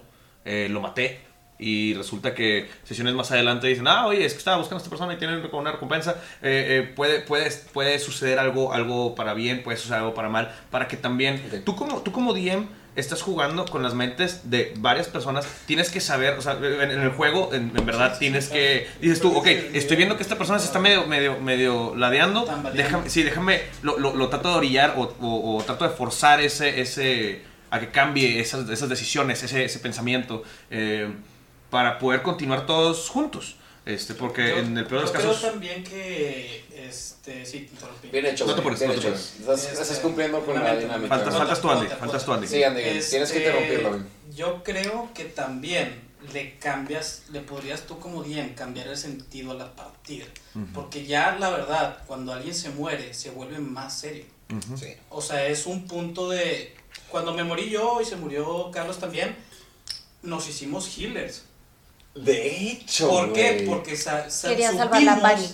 eh, 0.45 0.67
lo 0.67 0.81
maté. 0.81 1.19
Y 1.59 1.93
resulta 1.93 2.33
que 2.33 2.67
sesiones 2.86 3.13
más 3.13 3.31
adelante 3.31 3.67
dicen, 3.67 3.88
ah, 3.88 4.07
oye, 4.07 4.25
es 4.25 4.33
que 4.33 4.39
estaba 4.39 4.57
buscando 4.57 4.77
a 4.77 4.79
esta 4.79 4.89
persona 4.89 5.13
y 5.13 5.17
tienen 5.17 5.47
una 5.53 5.73
recompensa. 5.73 6.13
Eh, 6.41 6.81
eh, 6.88 6.93
puede, 6.95 7.19
puede, 7.19 7.51
puede 7.71 7.99
suceder 7.99 8.39
algo, 8.39 8.73
algo 8.73 9.13
para 9.13 9.36
bien, 9.36 9.61
puede 9.61 9.77
suceder 9.77 9.99
algo 9.99 10.15
para 10.15 10.27
mal, 10.27 10.51
para 10.71 10.88
que 10.88 10.97
también 10.97 11.36
Ok. 11.53 11.63
tú, 11.65 11.75
como, 11.75 12.01
tú 12.01 12.11
como 12.11 12.33
DM 12.33 12.65
estás 12.95 13.21
jugando 13.21 13.65
con 13.65 13.83
las 13.83 13.93
mentes 13.93 14.49
de 14.49 14.73
varias 14.77 15.07
personas, 15.07 15.45
tienes 15.65 15.89
que 15.89 15.99
saber, 15.99 16.37
o 16.39 16.41
sea, 16.41 16.53
en, 16.53 16.91
en 16.91 17.01
el 17.01 17.09
juego, 17.11 17.53
en, 17.53 17.71
en 17.75 17.85
verdad, 17.85 18.17
tienes 18.19 18.47
que, 18.47 18.87
dices 19.01 19.19
tú, 19.19 19.35
ok, 19.37 19.47
estoy 19.73 19.97
viendo 19.97 20.15
que 20.15 20.23
esta 20.23 20.37
persona 20.37 20.59
se 20.59 20.65
está 20.67 20.79
medio, 20.79 21.05
medio, 21.05 21.37
medio 21.39 21.93
ladeando, 21.95 22.45
déjame, 22.73 23.09
sí, 23.09 23.23
déjame, 23.23 23.61
lo, 23.81 23.99
lo, 23.99 24.15
lo 24.15 24.29
trato 24.29 24.49
de 24.51 24.55
orillar 24.55 24.93
o, 24.97 25.13
o- 25.19 25.57
o 25.57 25.63
trato 25.63 25.83
de 25.87 25.93
forzar 25.93 26.39
ese, 26.41 26.79
ese, 26.79 27.41
a 27.69 27.79
que 27.79 27.89
cambie 27.89 28.39
esas, 28.39 28.69
esas 28.69 28.87
decisiones, 28.87 29.43
ese, 29.43 29.65
ese 29.65 29.79
pensamiento, 29.79 30.43
eh, 30.71 31.09
para 31.69 31.99
poder 31.99 32.21
continuar 32.21 32.65
todos 32.65 33.09
juntos. 33.09 33.57
Este, 33.86 34.15
porque 34.15 34.49
Yo- 34.49 34.57
en 34.57 34.77
el 34.77 34.86
peor 34.88 35.01
de 35.01 35.05
los 35.07 35.13
yo 35.13 35.19
casos... 35.19 35.38
creo 35.39 35.51
también 35.51 35.83
que, 35.83 36.65
este, 36.75 37.45
sí, 37.45 37.59
te 37.59 37.73
interrumpí. 37.73 38.07
Bien 38.09 38.25
hecho, 38.25 38.45
No 38.47 38.55
te 38.55 38.61
bien 38.61 38.73
no 38.73 38.77
te 38.79 38.86
apures. 38.99 39.33
Estás, 39.39 39.63
Este, 39.65 39.81
estás 39.83 39.99
cumpliendo 39.99 40.43
con 40.43 40.55
la 40.63 40.75
dinámica. 40.75 41.15
Faltas, 41.15 41.38
faltas 41.38 41.61
tú, 41.61 41.69
Andy, 41.69 41.88
faltas 41.88 42.25
tú. 42.25 42.33
Andy. 42.33 42.47
Sí, 42.47 42.63
Andy, 42.63 42.81
tienes 42.81 43.07
que 43.09 43.21
Este, 43.21 43.38
interrumpirlo. 43.39 44.03
Yo 44.36 44.63
creo 44.63 45.09
que 45.13 45.25
también 45.25 46.01
le 46.33 46.57
cambias, 46.57 47.23
le 47.31 47.41
podrías 47.41 47.81
tú 47.83 47.99
como 47.99 48.23
bien 48.23 48.55
cambiar 48.55 48.88
el 48.88 48.97
sentido 48.97 49.51
a 49.51 49.53
la 49.53 49.75
partida. 49.75 50.25
Porque 50.73 51.05
ya 51.05 51.38
la 51.39 51.51
verdad, 51.51 51.99
cuando 52.07 52.33
alguien 52.33 52.55
se 52.55 52.69
muere, 52.71 53.13
se 53.13 53.29
vuelve 53.29 53.59
más 53.59 53.99
serio. 53.99 54.25
Ujú. 54.51 54.77
Sí. 54.77 54.93
O 55.09 55.21
sea, 55.21 55.45
es 55.47 55.67
un 55.67 55.88
punto 55.88 56.29
de... 56.31 56.73
Cuando 57.09 57.33
me 57.36 57.43
morí 57.43 57.69
yo 57.69 57.99
y 58.01 58.05
se 58.05 58.15
murió 58.15 58.71
Carlos 58.71 58.99
también, 58.99 59.36
nos 60.23 60.49
hicimos 60.49 60.88
healers. 60.97 61.43
De 62.16 62.72
hecho, 62.72 63.09
¿Por 63.09 63.34
qué? 63.34 63.53
güey. 63.53 63.66
Porque 63.68 63.95
sa- 63.97 64.30
sa- 64.30 64.47
Quería 64.49 64.72
salvar 64.72 65.03
la 65.03 65.20
pari. 65.22 65.47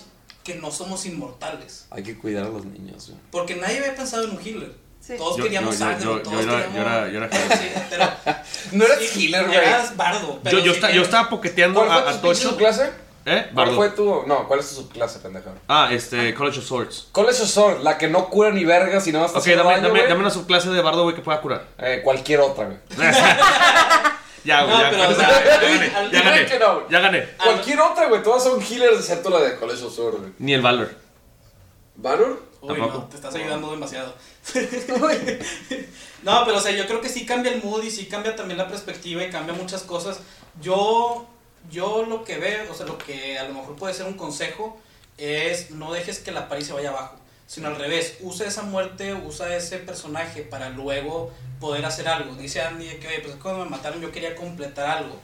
que 0.44 0.54
no 0.56 0.70
somos 0.70 1.04
inmortales. 1.06 1.86
Hay 1.90 2.02
que 2.02 2.16
cuidar 2.16 2.44
a 2.46 2.48
los 2.48 2.64
niños, 2.64 3.08
güey. 3.08 3.18
Porque 3.30 3.56
nadie 3.56 3.78
había 3.78 3.94
pensado 3.96 4.24
en 4.24 4.30
un 4.30 4.40
healer. 4.40 4.72
Sí. 5.00 5.14
Todos 5.16 5.36
Yo- 5.36 5.42
queríamos 5.44 5.76
yo- 5.78 5.84
yo- 5.84 5.90
sangre, 5.90 6.04
yo- 6.04 6.22
todos 6.22 6.32
yo 6.36 6.40
era- 6.42 6.50
queríamos... 6.66 6.74
yo 6.76 6.80
era- 6.82 7.08
yo 7.08 7.18
era 7.18 7.56
Sí, 7.56 7.64
pero- 7.90 8.10
No 8.72 8.84
eras 8.84 8.98
sí, 9.00 9.24
healer, 9.26 9.46
güey. 9.46 9.58
Eras 9.58 9.96
bardo. 9.96 10.40
pero 10.44 10.58
Yo, 10.58 10.64
yo, 10.64 10.70
sí 10.72 10.76
esta- 10.76 10.88
que- 10.88 10.94
yo 10.94 11.02
estaba 11.02 11.28
poqueteando 11.28 11.80
¿Cuál 11.84 11.90
a, 11.98 12.02
fue 12.02 12.10
a 12.12 12.14
tu 12.20 12.28
Tocho. 12.28 12.50
subclase? 12.50 12.90
¿Eh? 13.24 13.46
¿Cuál 13.54 13.66
Bardo. 13.66 13.76
fue 13.76 13.90
tu...? 13.90 14.24
No, 14.26 14.48
¿cuál 14.48 14.58
es 14.60 14.68
tu 14.68 14.74
subclase, 14.76 15.20
pendeja? 15.20 15.50
Ah, 15.68 15.88
este, 15.92 16.34
College 16.34 16.58
of 16.58 16.64
Swords. 16.66 17.06
College 17.12 17.42
of 17.42 17.48
Sword, 17.48 17.82
la 17.82 17.96
que 17.96 18.08
no 18.08 18.28
cura 18.28 18.50
ni 18.50 18.64
vergas 18.64 19.06
y 19.06 19.12
nada 19.12 19.24
más 19.26 19.30
está 19.36 19.38
Ok, 19.38 19.56
dame, 19.56 19.70
daño, 19.74 19.82
dame, 19.88 19.98
güey. 20.00 20.08
dame 20.08 20.20
una 20.22 20.30
subclase 20.30 20.70
de 20.70 20.82
bardo, 20.82 21.04
güey, 21.04 21.14
que 21.14 21.22
pueda 21.22 21.40
curar. 21.40 21.66
Eh, 21.78 22.00
cualquier 22.02 22.40
otra, 22.40 22.64
güey. 22.66 22.78
Ya, 24.44 24.64
güey, 24.64 24.74
No, 24.76 24.82
ya, 24.82 24.90
pero, 24.90 25.08
o 25.08 25.14
sea, 25.14 25.28
gané, 25.60 25.94
al- 25.94 26.10
ya 26.10 26.22
gané, 26.22 26.46
que 26.46 26.58
no. 26.58 26.88
ya 26.88 26.98
gané. 27.00 27.28
Cualquier 27.42 27.80
otra, 27.80 28.08
güey. 28.08 28.22
Todas 28.22 28.42
son 28.42 28.60
healers 28.60 28.98
excepto 28.98 29.30
la 29.30 29.40
de 29.40 29.56
College 29.56 29.84
of 29.84 29.94
Sword, 29.94 30.16
güey. 30.18 30.32
Ni 30.38 30.52
el 30.54 30.60
Valor. 30.62 30.94
¿Valor? 31.96 32.42
Uy, 32.62 32.78
no, 32.78 33.04
te 33.08 33.16
estás 33.16 33.34
ayudando 33.34 33.70
demasiado. 33.72 34.14
no, 36.22 36.44
pero 36.44 36.56
o 36.56 36.60
sea, 36.60 36.70
yo 36.72 36.86
creo 36.86 37.00
que 37.00 37.08
sí 37.08 37.26
cambia 37.26 37.52
el 37.52 37.62
mood 37.62 37.82
y 37.82 37.90
sí 37.90 38.06
cambia 38.06 38.36
también 38.36 38.58
la 38.58 38.68
perspectiva 38.68 39.22
y 39.24 39.30
cambia 39.30 39.54
muchas 39.54 39.82
cosas. 39.82 40.20
Yo, 40.60 41.26
yo 41.70 42.04
lo 42.08 42.24
que 42.24 42.38
veo, 42.38 42.70
o 42.70 42.74
sea, 42.74 42.86
lo 42.86 42.98
que 42.98 43.38
a 43.38 43.44
lo 43.44 43.54
mejor 43.54 43.76
puede 43.76 43.94
ser 43.94 44.06
un 44.06 44.14
consejo 44.14 44.80
es 45.18 45.70
no 45.72 45.92
dejes 45.92 46.18
que 46.20 46.32
la 46.32 46.48
pari 46.48 46.64
se 46.64 46.72
vaya 46.72 46.90
abajo, 46.90 47.16
sino 47.52 47.68
al 47.68 47.76
revés, 47.76 48.16
usa 48.22 48.46
esa 48.46 48.62
muerte, 48.62 49.12
usa 49.12 49.54
ese 49.54 49.76
personaje 49.76 50.40
para 50.40 50.70
luego 50.70 51.30
poder 51.60 51.84
hacer 51.84 52.08
algo. 52.08 52.34
Dice 52.34 52.62
Andy 52.62 52.86
que, 52.96 53.08
oye, 53.08 53.20
pues 53.20 53.34
cuando 53.34 53.62
me 53.62 53.70
mataron 53.70 54.00
yo 54.00 54.10
quería 54.10 54.34
completar 54.34 54.88
algo. 54.88 55.16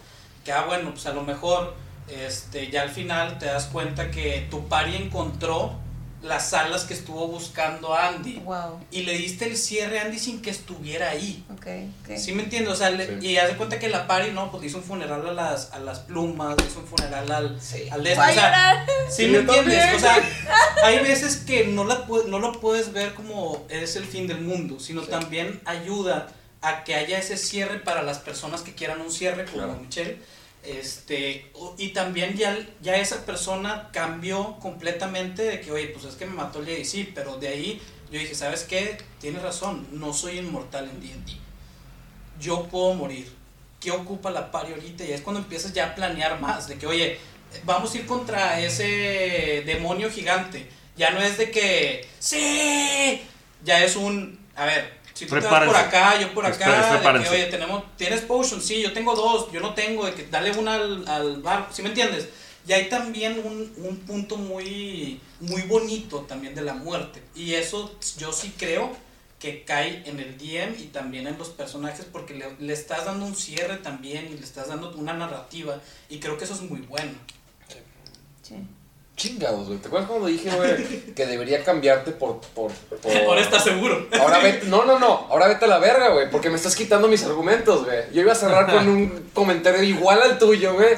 Que, 0.44 0.52
ah, 0.52 0.66
bueno, 0.66 0.90
pues 0.90 1.06
a 1.06 1.14
lo 1.14 1.22
mejor 1.22 1.74
este, 2.06 2.70
ya 2.70 2.82
al 2.82 2.90
final 2.90 3.38
te 3.38 3.46
das 3.46 3.64
cuenta 3.68 4.10
que 4.10 4.46
tu 4.50 4.68
pari 4.68 4.96
encontró 4.96 5.72
las 6.22 6.52
alas 6.52 6.84
que 6.84 6.94
estuvo 6.94 7.28
buscando 7.28 7.94
Andy. 7.94 8.40
Wow. 8.44 8.80
Y 8.90 9.02
le 9.02 9.12
diste 9.16 9.46
el 9.46 9.56
cierre 9.56 10.00
a 10.00 10.02
Andy 10.02 10.18
sin 10.18 10.42
que 10.42 10.50
estuviera 10.50 11.10
ahí. 11.10 11.44
Ok, 11.52 11.66
ok. 12.10 12.16
¿Sí 12.18 12.32
me 12.32 12.42
entiendes? 12.42 12.72
O 12.72 12.76
sea, 12.76 12.90
le- 12.90 13.20
Sí. 13.20 13.26
y 13.28 13.36
haz 13.36 13.48
de 13.48 13.56
cuenta 13.56 13.78
que 13.78 13.88
la 13.88 14.06
pari, 14.06 14.32
¿no? 14.32 14.50
Pues 14.50 14.62
le 14.62 14.66
hizo 14.68 14.78
un 14.78 14.84
funeral 14.84 15.26
a 15.28 15.32
las, 15.32 15.72
a 15.72 15.78
las 15.78 16.00
plumas, 16.00 16.56
le 16.58 16.66
hizo 16.66 16.80
un 16.80 16.86
funeral 16.86 17.30
al, 17.30 17.60
Sí. 17.60 17.88
al 17.90 18.02
de 18.02 18.12
esto. 18.12 18.24
O 18.28 18.32
sea. 18.32 18.86
¿Sí 19.08 19.24
Sí, 19.24 19.26
me 19.30 19.38
entiendes? 19.38 19.78
también. 19.78 19.94
O 19.94 19.98
sea, 20.00 20.84
hay 20.84 20.98
veces 21.00 21.36
que 21.36 21.66
no, 21.68 21.84
la, 21.84 22.04
no 22.26 22.38
lo 22.40 22.52
puedes 22.60 22.92
ver 22.92 23.14
como 23.14 23.64
es 23.68 23.94
el 23.96 24.04
fin 24.04 24.26
del 24.26 24.40
mundo, 24.40 24.80
sino 24.80 25.02
Sí. 25.02 25.10
también 25.10 25.60
ayuda 25.64 26.28
a 26.60 26.82
que 26.82 26.96
haya 26.96 27.18
ese 27.18 27.36
cierre 27.36 27.78
para 27.78 28.02
las 28.02 28.18
personas 28.18 28.62
que 28.62 28.74
quieran 28.74 29.00
un 29.00 29.12
cierre, 29.12 29.44
como 29.44 29.58
Claro. 29.64 29.78
Michelle. 29.80 30.18
Este, 30.68 31.50
y 31.78 31.88
también 31.88 32.36
ya, 32.36 32.58
ya 32.82 32.96
esa 32.96 33.24
persona 33.24 33.88
cambió 33.90 34.58
completamente 34.60 35.42
de 35.42 35.60
que, 35.60 35.72
oye, 35.72 35.86
pues 35.88 36.04
es 36.04 36.14
que 36.14 36.26
me 36.26 36.34
mató 36.34 36.60
el 36.60 36.84
sí, 36.84 37.10
pero 37.14 37.38
de 37.38 37.48
ahí 37.48 37.82
yo 38.12 38.18
dije, 38.18 38.34
¿sabes 38.34 38.64
qué? 38.64 38.98
Tienes 39.18 39.42
razón, 39.42 39.86
no 39.92 40.12
soy 40.12 40.38
inmortal 40.38 40.90
en 40.90 41.00
D&D. 41.00 41.32
Yo 42.38 42.64
puedo 42.64 42.92
morir. 42.94 43.32
¿Qué 43.80 43.92
ocupa 43.92 44.30
la 44.30 44.50
pari 44.50 44.74
ahorita? 44.74 45.04
Y 45.04 45.12
es 45.12 45.22
cuando 45.22 45.40
empiezas 45.40 45.72
ya 45.72 45.86
a 45.86 45.94
planear 45.94 46.38
más, 46.40 46.68
de 46.68 46.76
que, 46.76 46.86
oye, 46.86 47.18
vamos 47.64 47.94
a 47.94 47.98
ir 47.98 48.06
contra 48.06 48.60
ese 48.60 49.62
demonio 49.64 50.10
gigante. 50.10 50.68
Ya 50.96 51.10
no 51.12 51.20
es 51.22 51.38
de 51.38 51.50
que, 51.50 52.06
sí, 52.18 53.22
ya 53.64 53.82
es 53.84 53.96
un, 53.96 54.38
a 54.54 54.66
ver, 54.66 54.97
si 55.18 55.26
tú 55.26 55.34
te 55.34 55.40
vas 55.40 55.66
por 55.66 55.74
acá, 55.74 56.20
yo 56.20 56.32
por 56.32 56.46
acá, 56.46 57.00
de 57.00 57.22
que, 57.24 57.28
oye, 57.28 57.46
tenemos, 57.46 57.82
tienes 57.96 58.20
potion, 58.20 58.62
sí, 58.62 58.80
yo 58.80 58.92
tengo 58.92 59.16
dos, 59.16 59.50
yo 59.50 59.58
no 59.58 59.74
tengo, 59.74 60.06
de 60.06 60.14
que 60.14 60.26
dale 60.26 60.52
una 60.52 60.74
al, 60.74 61.08
al 61.08 61.42
bar, 61.42 61.68
¿sí 61.72 61.82
me 61.82 61.88
entiendes? 61.88 62.28
Y 62.68 62.72
hay 62.72 62.88
también 62.88 63.40
un, 63.44 63.72
un 63.78 63.96
punto 64.06 64.36
muy, 64.36 65.20
muy 65.40 65.62
bonito 65.62 66.20
también 66.20 66.54
de 66.54 66.62
la 66.62 66.74
muerte. 66.74 67.20
Y 67.34 67.54
eso 67.54 67.98
yo 68.16 68.32
sí 68.32 68.54
creo 68.56 68.94
que 69.40 69.64
cae 69.64 70.04
en 70.06 70.20
el 70.20 70.38
DM 70.38 70.78
y 70.78 70.84
también 70.92 71.26
en 71.26 71.36
los 71.36 71.48
personajes 71.48 72.04
porque 72.04 72.34
le, 72.34 72.54
le 72.60 72.72
estás 72.72 73.06
dando 73.06 73.26
un 73.26 73.34
cierre 73.34 73.78
también 73.78 74.26
y 74.32 74.36
le 74.38 74.44
estás 74.44 74.68
dando 74.68 74.92
una 74.92 75.14
narrativa 75.14 75.80
y 76.08 76.20
creo 76.20 76.38
que 76.38 76.44
eso 76.44 76.54
es 76.54 76.60
muy 76.60 76.80
bueno. 76.82 77.12
Sí. 78.42 78.54
Chingados, 79.18 79.66
güey. 79.66 79.78
¿Te 79.78 79.88
acuerdas 79.88 80.08
cuando 80.08 80.28
dije, 80.28 80.48
güey, 80.50 81.12
que 81.14 81.26
debería 81.26 81.62
cambiarte 81.62 82.12
por. 82.12 82.40
por, 82.54 82.70
por... 83.02 83.16
Ahora 83.26 83.40
estás 83.42 83.64
seguro. 83.64 84.06
Ahora 84.18 84.38
vete, 84.38 84.66
no, 84.68 84.84
no, 84.86 84.98
no, 84.98 85.26
ahora 85.28 85.48
vete 85.48 85.66
a 85.66 85.68
la 85.68 85.78
verga, 85.78 86.08
güey, 86.10 86.30
porque 86.30 86.48
me 86.48 86.56
estás 86.56 86.74
quitando 86.74 87.06
mis 87.08 87.22
argumentos, 87.24 87.84
güey. 87.84 87.98
Yo 88.14 88.22
iba 88.22 88.32
a 88.32 88.36
cerrar 88.36 88.70
con 88.72 88.88
un 88.88 89.28
comentario 89.34 89.82
igual 89.82 90.22
al 90.22 90.38
tuyo, 90.38 90.72
güey. 90.74 90.94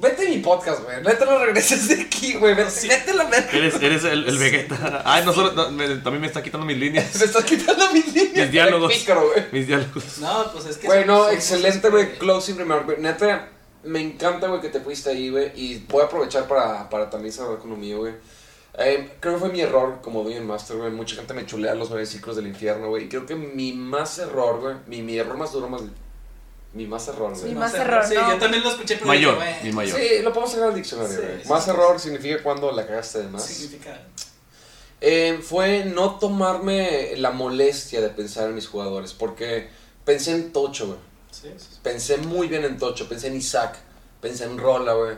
Vete 0.00 0.26
a 0.26 0.30
mi 0.30 0.38
podcast, 0.38 0.82
güey. 0.84 1.02
Neta 1.02 1.24
no 1.26 1.38
regreses 1.38 1.88
de 1.88 2.02
aquí, 2.04 2.32
güey. 2.34 2.54
Vete, 2.54 2.70
Sí. 2.70 2.88
vete 2.88 3.10
a 3.10 3.14
la 3.14 3.24
verga. 3.24 3.50
Eres, 3.52 3.74
eres 3.82 4.04
el, 4.04 4.26
el 4.28 4.38
Vegeta. 4.38 5.02
Ay, 5.04 5.24
no 5.26 5.32
solo. 5.34 5.52
no, 5.52 5.70
me- 5.72 5.88
también 5.96 6.20
me 6.22 6.26
está 6.26 6.42
quitando 6.42 6.64
mis 6.66 6.78
líneas. 6.78 7.14
Me 7.18 7.24
estás 7.26 7.44
quitando 7.44 7.90
mis 7.92 8.06
líneas. 8.14 8.34
Mis 8.36 8.50
diálogos. 8.50 8.92
Pícaro. 8.94 9.30
Mis 9.52 9.66
diálogos. 9.66 10.18
No, 10.18 10.52
pues 10.52 10.64
es 10.66 10.76
que. 10.78 10.86
Güey, 10.86 11.04
no, 11.04 11.28
excelente, 11.30 11.88
güey. 11.90 12.16
Closing 12.18 12.56
remark, 12.56 12.84
güey. 12.86 12.98
Neta, 13.00 13.48
me 13.84 14.00
encanta, 14.00 14.48
güey, 14.48 14.60
que 14.60 14.68
te 14.68 14.80
fuiste 14.80 15.10
ahí, 15.10 15.30
güey. 15.30 15.52
Y 15.54 15.78
voy 15.88 16.02
a 16.02 16.04
aprovechar 16.06 16.46
para, 16.46 16.88
para 16.88 17.08
también 17.10 17.32
cerrar 17.32 17.58
con 17.58 17.70
lo 17.70 17.76
mío, 17.76 17.98
güey. 17.98 18.14
Eh, 18.78 19.14
creo 19.20 19.34
que 19.34 19.40
fue 19.40 19.48
mi 19.48 19.60
error 19.60 19.98
como 20.02 20.22
Dungeon 20.22 20.46
Master, 20.46 20.76
güey. 20.76 20.90
Mucha 20.90 21.16
gente 21.16 21.34
me 21.34 21.44
chulea 21.46 21.74
los 21.74 21.90
nueve 21.90 22.06
ciclos 22.06 22.36
del 22.36 22.46
infierno, 22.46 22.88
güey. 22.88 23.04
Y 23.04 23.08
creo 23.08 23.26
que 23.26 23.34
mi 23.34 23.72
más 23.72 24.18
error, 24.18 24.60
güey. 24.60 24.74
Mi, 24.86 25.02
mi 25.02 25.18
error 25.18 25.36
más 25.36 25.52
duro, 25.52 25.68
más. 25.68 25.82
Mi 26.72 26.86
más 26.86 27.08
error, 27.08 27.32
güey. 27.36 27.52
Mi 27.52 27.58
más 27.58 27.74
error, 27.74 28.04
Sí, 28.06 28.14
no. 28.14 28.30
yo 28.32 28.38
también 28.38 28.62
lo 28.62 28.70
escuché, 28.70 28.94
pero 28.94 29.06
Mayor, 29.08 29.34
güey, 29.34 29.54
mi 29.64 29.72
mayor. 29.72 29.98
Sí, 29.98 30.06
lo 30.22 30.32
podemos 30.32 30.52
sacar 30.52 30.68
al 30.68 30.74
diccionario, 30.76 31.16
Sí, 31.16 31.22
güey. 31.26 31.42
sí, 31.42 31.48
más 31.48 31.64
sí, 31.64 31.70
error 31.70 31.98
significa 31.98 32.42
cuando 32.44 32.70
la 32.70 32.86
cagaste 32.86 33.18
de 33.22 33.28
más. 33.28 33.44
Significa. 33.44 33.98
Eh, 35.00 35.40
fue 35.42 35.84
no 35.86 36.18
tomarme 36.18 37.14
la 37.16 37.30
molestia 37.30 38.00
de 38.00 38.10
pensar 38.10 38.48
en 38.50 38.54
mis 38.54 38.68
jugadores. 38.68 39.14
Porque 39.14 39.68
pensé 40.04 40.32
en 40.32 40.52
Tocho, 40.52 40.86
güey. 40.86 40.98
Pensé 41.82 42.18
muy 42.18 42.48
bien 42.48 42.64
en 42.64 42.78
Tocho, 42.78 43.08
pensé 43.08 43.28
en 43.28 43.36
Isaac, 43.36 43.76
pensé 44.20 44.44
en 44.44 44.58
Rola, 44.58 44.94
güey. 44.94 45.16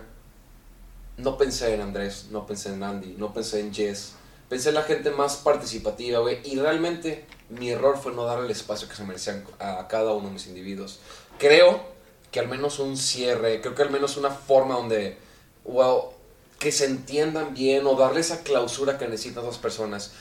No 1.19 1.37
pensé 1.37 1.75
en 1.75 1.81
Andrés, 1.81 2.27
no 2.31 2.47
pensé 2.47 2.71
en 2.73 2.83
Andy, 2.83 3.15
no 3.19 3.33
pensé 3.33 3.61
en 3.61 3.73
Jess. 3.75 4.13
Pensé 4.49 4.71
en 4.71 4.77
la 4.77 4.83
gente 4.83 5.11
más 5.11 5.37
participativa, 5.37 6.21
güey. 6.21 6.41
Y 6.45 6.59
realmente 6.59 7.25
mi 7.49 7.71
error 7.71 7.99
fue 7.99 8.13
no 8.13 8.25
darle 8.25 8.47
el 8.47 8.51
espacio 8.51 8.89
que 8.89 8.95
se 8.95 9.05
merecían 9.05 9.45
a 9.59 9.87
cada 9.89 10.13
uno 10.13 10.29
de 10.29 10.35
mis 10.35 10.47
individuos. 10.47 11.01
Creo 11.39 11.83
que 12.31 12.41
al 12.41 12.49
menos 12.49 12.79
un 12.79 12.97
cierre, 12.97 13.61
creo 13.61 13.75
que 13.75 13.83
al 13.83 13.91
menos 13.91 14.17
una 14.17 14.31
forma 14.31 14.75
donde, 14.75 15.19
wow, 15.65 16.11
que 16.59 16.73
se 16.73 16.87
entiendan 16.87 17.55
bien 17.55 17.87
o 17.87 17.95
darle 17.95 18.21
esa 18.21 18.43
clausura 18.43 18.97
que 18.99 19.07
necesitan 19.07 19.45
dos 19.45 19.59
personas. 19.59 20.13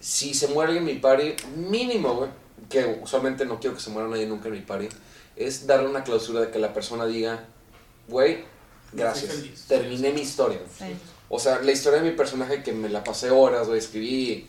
Si 0.00 0.34
se 0.34 0.48
muere 0.48 0.76
en 0.76 0.84
mi 0.84 0.94
party, 0.94 1.36
mínimo, 1.56 2.14
güey, 2.14 2.30
que 2.68 2.98
usualmente 3.02 3.44
no 3.44 3.60
quiero 3.60 3.76
que 3.76 3.82
se 3.82 3.90
muera 3.90 4.08
nadie 4.08 4.26
nunca 4.26 4.48
en 4.48 4.54
mi 4.54 4.60
party, 4.60 4.88
es 5.36 5.66
darle 5.66 5.88
una 5.88 6.04
clausura 6.04 6.40
de 6.40 6.50
que 6.50 6.58
la 6.58 6.72
persona 6.72 7.06
diga, 7.06 7.46
güey, 8.08 8.44
gracias, 8.92 9.66
terminé 9.68 10.12
mi 10.12 10.22
historia. 10.22 10.60
Sí. 10.76 10.84
O 11.28 11.38
sea, 11.38 11.60
la 11.60 11.70
historia 11.70 12.02
de 12.02 12.10
mi 12.10 12.16
personaje 12.16 12.62
que 12.62 12.72
me 12.72 12.88
la 12.88 13.04
pasé 13.04 13.30
horas, 13.30 13.68
güey, 13.68 13.78
escribí 13.78 14.48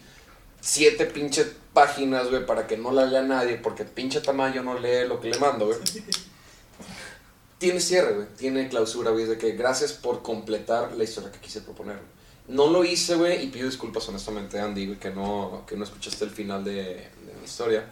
siete 0.61 1.05
pinches 1.05 1.47
páginas, 1.73 2.29
güey, 2.29 2.45
para 2.45 2.67
que 2.67 2.75
no 2.75 2.91
la 2.91 3.05
lea 3.05 3.21
nadie, 3.21 3.57
porque 3.57 3.85
pinche 3.85 4.21
tamaño 4.21 4.63
no 4.63 4.79
lee 4.79 5.07
lo 5.07 5.21
que 5.21 5.29
le 5.29 5.37
mando, 5.39 5.67
güey. 5.67 5.77
Tiene 7.59 7.79
cierre, 7.79 8.13
güey, 8.13 8.27
tiene 8.37 8.67
clausura, 8.69 9.11
güey, 9.11 9.25
es 9.25 9.29
de 9.29 9.37
que 9.37 9.51
gracias 9.51 9.93
por 9.93 10.23
completar 10.23 10.93
la 10.93 11.03
historia 11.03 11.31
que 11.31 11.37
quise 11.37 11.61
proponer. 11.61 11.99
No 12.47 12.65
lo 12.71 12.83
hice, 12.83 13.13
güey, 13.13 13.43
y 13.43 13.47
pido 13.49 13.67
disculpas 13.67 14.09
honestamente, 14.09 14.59
Andy, 14.59 14.87
güey, 14.87 14.99
que 14.99 15.11
no, 15.11 15.63
que 15.67 15.75
no 15.75 15.83
escuchaste 15.83 16.25
el 16.25 16.31
final 16.31 16.63
de, 16.63 16.73
de 16.73 17.33
mi 17.39 17.45
historia, 17.45 17.87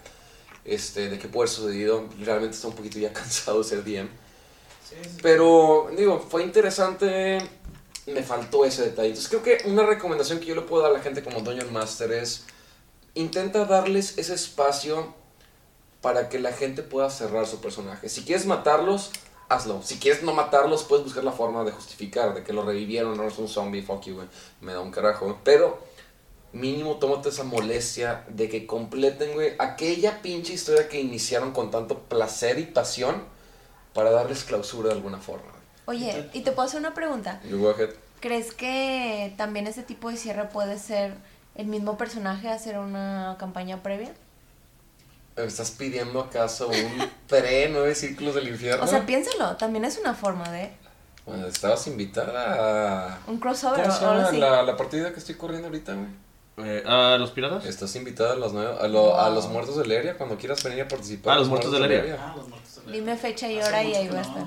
este, 0.69 1.09
de 1.09 1.19
que 1.19 1.27
puede 1.27 1.49
haber 1.49 1.55
sucedido. 1.55 2.05
Realmente 2.19 2.55
está 2.55 2.67
un 2.67 2.75
poquito 2.75 2.99
ya 2.99 3.11
cansado 3.13 3.59
de 3.59 3.63
ser 3.63 3.83
DM. 3.83 4.07
Sí, 4.87 4.95
sí. 5.03 5.17
Pero, 5.21 5.89
digo, 5.97 6.19
fue 6.19 6.43
interesante. 6.43 7.39
Me 8.07 8.23
faltó 8.23 8.65
ese 8.65 8.83
detalle. 8.83 9.09
Entonces, 9.09 9.29
creo 9.29 9.43
que 9.43 9.69
una 9.69 9.85
recomendación 9.85 10.39
que 10.39 10.47
yo 10.47 10.55
le 10.55 10.61
puedo 10.61 10.81
dar 10.81 10.91
a 10.91 10.95
la 10.95 11.01
gente 11.01 11.23
como 11.23 11.41
Dungeon 11.41 11.71
Master 11.71 12.11
es: 12.11 12.45
intenta 13.13 13.65
darles 13.65 14.17
ese 14.17 14.33
espacio 14.33 15.13
para 16.01 16.29
que 16.29 16.39
la 16.39 16.53
gente 16.53 16.81
pueda 16.81 17.09
cerrar 17.09 17.45
su 17.45 17.59
personaje. 17.59 18.09
Si 18.09 18.23
quieres 18.23 18.45
matarlos, 18.45 19.11
hazlo. 19.49 19.81
Si 19.83 19.97
quieres 19.97 20.23
no 20.23 20.33
matarlos, 20.33 20.83
puedes 20.83 21.03
buscar 21.03 21.23
la 21.23 21.31
forma 21.31 21.63
de 21.63 21.71
justificar, 21.71 22.33
de 22.33 22.43
que 22.43 22.53
lo 22.53 22.63
revivieron, 22.63 23.17
no 23.17 23.27
es 23.27 23.37
un 23.37 23.47
zombie, 23.47 23.81
fuck 23.81 24.03
you, 24.05 24.15
güey. 24.15 24.27
Me 24.61 24.73
da 24.73 24.79
un 24.79 24.91
carajo. 24.91 25.37
Pero, 25.43 25.79
mínimo 26.51 26.95
tómate 26.97 27.29
esa 27.29 27.43
molestia 27.43 28.23
de 28.29 28.49
que 28.49 28.65
completen, 28.65 29.33
güey, 29.33 29.53
aquella 29.59 30.21
pinche 30.21 30.53
historia 30.53 30.87
que 30.89 30.99
iniciaron 30.99 31.51
con 31.51 31.71
tanto 31.71 31.99
placer 31.99 32.59
y 32.59 32.65
pasión 32.65 33.23
para 33.93 34.11
darles 34.11 34.43
clausura 34.43 34.89
de 34.89 34.95
alguna 34.95 35.19
forma. 35.19 35.51
Oye, 35.85 36.29
y 36.33 36.41
te 36.41 36.51
puedo 36.51 36.67
hacer 36.67 36.79
una 36.79 36.93
pregunta. 36.93 37.41
You 37.49 37.59
go 37.59 37.71
ahead. 37.71 37.89
¿Crees 38.19 38.53
que 38.53 39.33
también 39.37 39.65
ese 39.67 39.81
tipo 39.83 40.09
de 40.09 40.17
cierre 40.17 40.45
puede 40.49 40.77
ser 40.77 41.13
el 41.55 41.67
mismo 41.67 41.97
personaje 41.97 42.49
hacer 42.49 42.77
una 42.77 43.37
campaña 43.39 43.81
previa? 43.81 44.11
¿Me 45.35 45.45
estás 45.45 45.71
pidiendo 45.71 46.19
acaso 46.19 46.67
un 46.67 47.09
pre 47.27 47.69
nueve 47.69 47.95
círculos 47.95 48.35
del 48.35 48.49
infierno? 48.49 48.83
O 48.83 48.87
sea, 48.87 49.05
piénsalo, 49.05 49.55
también 49.55 49.85
es 49.85 49.97
una 49.97 50.13
forma 50.13 50.49
de 50.51 50.69
Bueno, 51.25 51.47
estabas 51.47 51.87
invitada 51.87 53.13
a... 53.13 53.19
un 53.27 53.39
crossover 53.39 53.81
¿Cómo 53.81 53.93
o 53.93 53.97
se 53.97 54.05
algo 54.05 54.15
llama 54.17 54.27
así. 54.27 54.37
la, 54.37 54.63
la 54.63 54.75
partida 54.77 55.13
que 55.13 55.19
estoy 55.19 55.35
corriendo 55.35 55.67
ahorita, 55.67 55.93
güey? 55.93 56.07
Eh, 56.63 56.83
¿A 56.85 57.17
los 57.17 57.31
piratas? 57.31 57.65
Estás 57.65 57.95
invitada 57.95 58.33
a 58.33 58.35
los, 58.35 58.53
nueve- 58.53 58.75
a, 58.79 58.87
lo- 58.87 59.19
a 59.19 59.29
los 59.29 59.47
muertos 59.47 59.77
de 59.77 59.85
Leria 59.85 60.17
cuando 60.17 60.37
quieras 60.37 60.63
venir 60.63 60.81
a 60.81 60.87
participar. 60.87 61.33
Ah, 61.35 61.39
los 61.39 61.47
muertos 61.47 61.71
de 61.71 61.79
Leria. 61.79 62.17
Ah, 62.19 62.33
los 62.35 62.47
muertos 62.47 62.85
de 62.85 62.91
Dime 62.91 63.15
fecha 63.17 63.47
y 63.51 63.59
hora 63.61 63.83
y 63.83 63.93
ahí 63.95 64.07
va 64.07 64.19
a 64.19 64.21
estar. 64.21 64.43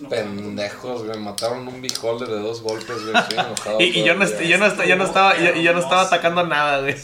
No. 0.00 0.08
Pendejos, 0.08 1.04
güey. 1.04 1.18
Mataron 1.18 1.68
un 1.68 1.80
beholder 1.80 2.28
de 2.28 2.40
dos 2.40 2.60
golpes, 2.62 3.02
güey. 3.04 3.16
Estoy 3.16 3.38
enojado. 3.46 3.80
Y, 3.80 3.84
y 3.84 4.04
yo, 4.04 4.14
no, 4.14 4.24
yo, 4.26 4.58
no, 4.58 4.66
est- 4.66 4.84
yo 4.84 4.96
no 4.96 5.04
estaba, 5.04 5.36
yo, 5.38 5.54
yo 5.54 5.72
no 5.72 5.78
estaba 5.80 6.02
atacando 6.02 6.44
nada, 6.46 6.80
güey. 6.80 6.96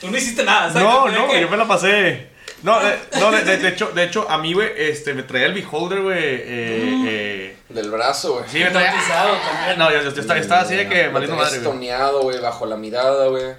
Tú 0.00 0.10
no 0.10 0.16
hiciste 0.16 0.44
nada, 0.44 0.72
¿sabes? 0.72 0.82
No, 0.82 1.08
no, 1.08 1.28
que- 1.32 1.40
yo 1.40 1.48
me 1.48 1.56
la 1.56 1.66
pasé. 1.66 2.30
No, 2.62 2.78
de, 2.78 2.96
no, 3.18 3.32
de, 3.32 3.42
de- 3.44 3.56
de 3.56 3.68
hecho, 3.70 3.88
de 3.90 4.04
hecho, 4.04 4.24
a 4.30 4.38
mí, 4.38 4.52
güey, 4.52 4.68
este, 4.76 5.14
me 5.14 5.24
traía 5.24 5.46
el 5.46 5.54
beholder, 5.54 6.00
güey. 6.02 6.16
Eh, 6.22 7.04
eh, 7.08 7.56
Del 7.70 7.90
brazo, 7.90 8.34
güey. 8.34 8.44
sí, 8.48 8.60
me 8.60 8.70
traía. 8.70 8.92
También. 8.92 9.78
No, 9.78 9.90
yo, 9.90 10.02
yo 10.08 10.20
estaba, 10.20 10.38
estaba 10.38 10.60
así 10.60 10.76
de 10.76 10.88
que 10.88 11.08
tenías 11.08 11.30
madre, 11.30 11.56
estoneado, 11.56 12.22
güey, 12.22 12.38
bajo 12.40 12.64
la 12.66 12.76
mirada, 12.76 13.26
güey. 13.26 13.52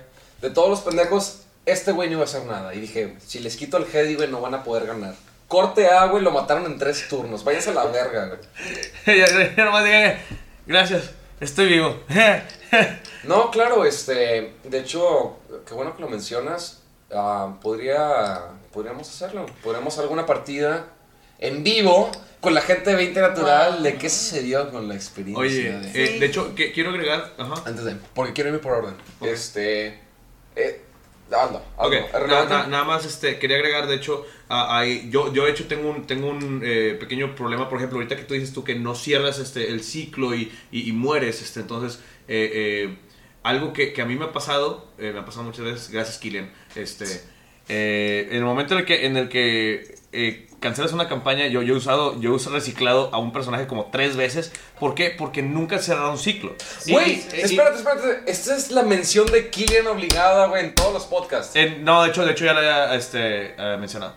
De 0.44 0.50
todos 0.52 0.70
los 0.70 0.82
pendejos, 0.82 1.40
este 1.66 1.92
güey 1.94 2.10
no 2.10 2.14
iba 2.16 2.22
a 2.22 2.26
hacer 2.26 2.46
nada. 2.46 2.76
Y 2.76 2.80
dije, 2.82 3.16
si 3.26 3.40
les 3.40 3.56
quito 3.56 3.78
el 3.78 3.86
heady, 3.92 4.16
güey, 4.16 4.30
no 4.30 4.42
van 4.42 4.54
a 4.54 4.64
poder 4.64 4.86
ganar. 4.86 5.16
Corte 5.48 5.88
A, 5.88 6.06
güey, 6.06 6.24
lo 6.24 6.32
mataron 6.32 6.66
en 6.66 6.78
tres 6.78 7.08
turnos. 7.08 7.44
Váyanse 7.44 7.70
a 7.72 7.74
la 7.74 7.86
verga, 7.86 8.28
güey. 9.06 9.18
ya, 9.20 9.64
nomás 9.66 9.84
dije, 9.86 10.18
gracias, 10.68 11.10
estoy 11.40 11.68
vivo. 11.68 11.98
No, 13.24 13.52
claro, 13.52 13.86
este. 13.86 14.54
De 14.66 14.80
hecho, 14.80 15.38
qué 15.66 15.74
bueno 15.74 15.96
que 15.96 16.02
lo 16.02 16.10
mencionas. 16.10 16.82
Ah, 17.14 17.56
podría. 17.62 18.40
Podríamos 18.74 19.08
hacerlo. 19.08 19.46
Podríamos 19.64 19.94
hacer 19.94 20.04
alguna 20.04 20.26
partida 20.26 20.88
en 21.40 21.64
vivo 21.64 22.12
con 22.42 22.54
la 22.54 22.60
gente 22.62 22.90
de 22.90 22.96
20 22.98 23.22
natural 23.22 23.74
Wow. 23.76 23.84
de 23.84 23.96
qué 23.96 24.10
sucedió 24.10 24.70
con 24.72 24.90
la 24.90 24.96
experiencia. 24.96 25.40
Oye, 25.42 25.72
de- 25.80 26.04
eh, 26.16 26.20
de 26.20 26.26
hecho, 26.26 26.54
que, 26.56 26.74
quiero 26.74 26.90
agregar. 26.90 27.32
Ajá. 27.38 27.54
Antes 27.66 27.86
de. 27.86 27.96
Porque 28.14 28.34
quiero 28.34 28.50
irme 28.50 28.60
por 28.60 28.74
orden. 28.74 28.96
Este. 29.22 30.02
Eh, 30.56 30.82
na- 32.50 32.68
nada 32.68 32.84
más 32.84 33.06
este, 33.06 33.40
quería 33.40 33.58
agregar, 33.58 33.88
de 33.88 33.96
hecho, 33.96 34.26
a- 34.50 34.86
yo, 35.10 35.34
yo 35.34 35.46
de 35.46 35.52
hecho 35.52 35.66
tengo 35.68 35.90
un, 35.90 36.06
tengo 36.06 36.28
un 36.30 36.62
eh, 36.64 36.96
pequeño 37.00 37.34
problema, 37.36 37.70
por 37.70 37.78
ejemplo, 37.80 37.98
ahorita 37.98 38.16
que 38.16 38.24
tú 38.24 38.34
dices 38.36 38.54
tú 38.54 38.64
que 38.64 38.76
no 38.76 38.94
cierras 38.96 39.40
este, 39.40 39.70
el 39.70 39.84
ciclo 39.84 40.36
y, 40.36 40.52
y- 40.72 40.90
y 40.90 40.92
mueres, 40.92 41.42
este, 41.42 41.62
entonces, 41.62 42.00
eh, 42.28 42.52
eh, 42.90 42.98
algo 43.42 43.74
que, 43.74 43.94
que 43.94 44.02
a 44.02 44.06
mí 44.06 44.16
me 44.16 44.26
ha 44.26 44.32
pasado, 44.32 44.88
eh, 45.00 45.12
me 45.14 45.20
ha 45.20 45.26
pasado 45.26 45.44
muchas 45.44 45.66
veces, 45.66 45.90
gracias 45.90 46.18
Kilian, 46.20 46.52
este, 46.76 47.06
eh, 47.70 48.28
en 48.30 48.38
el 48.38 48.44
momento 48.44 48.74
en 48.76 48.82
el 48.82 48.86
que, 48.86 49.06
en 49.06 49.18
el 49.18 49.30
que 49.30 49.96
eh, 50.12 50.48
cancelas 50.64 50.94
una 50.94 51.08
campaña, 51.08 51.46
yo, 51.48 51.62
yo 51.62 51.76
he 51.76 51.78
usado, 51.78 52.20
yo 52.20 52.36
he 52.36 52.50
reciclado 52.50 53.10
a 53.14 53.20
un 53.20 53.32
personaje 53.32 53.68
como 53.68 53.86
tres 53.92 54.16
veces, 54.16 54.52
¿por 54.80 54.96
qué? 54.96 55.12
Porque 55.16 55.44
nunca 55.44 55.76
he 55.76 55.80
cerrado 55.80 56.10
un 56.12 56.18
ciclo. 56.18 56.56
Güey, 56.88 57.12
y- 57.12 57.42
espérate, 57.42 57.78
espérate. 57.78 58.24
Esta 58.26 58.56
es 58.56 58.72
la 58.72 58.82
mención 58.82 59.28
de 59.32 59.50
Killian 59.52 59.86
obligada, 59.86 60.48
güey, 60.48 60.66
en 60.66 60.74
todos 60.74 60.92
los 60.94 61.04
podcasts. 61.06 61.56
eh, 61.56 61.78
no, 61.80 62.02
de 62.04 62.10
hecho, 62.10 62.26
de 62.26 62.32
hecho 62.32 62.46
ya 62.46 62.54
la 62.54 62.60
había 62.62 62.96
este, 62.96 63.54
eh, 63.58 63.78
mencionado. 63.78 64.16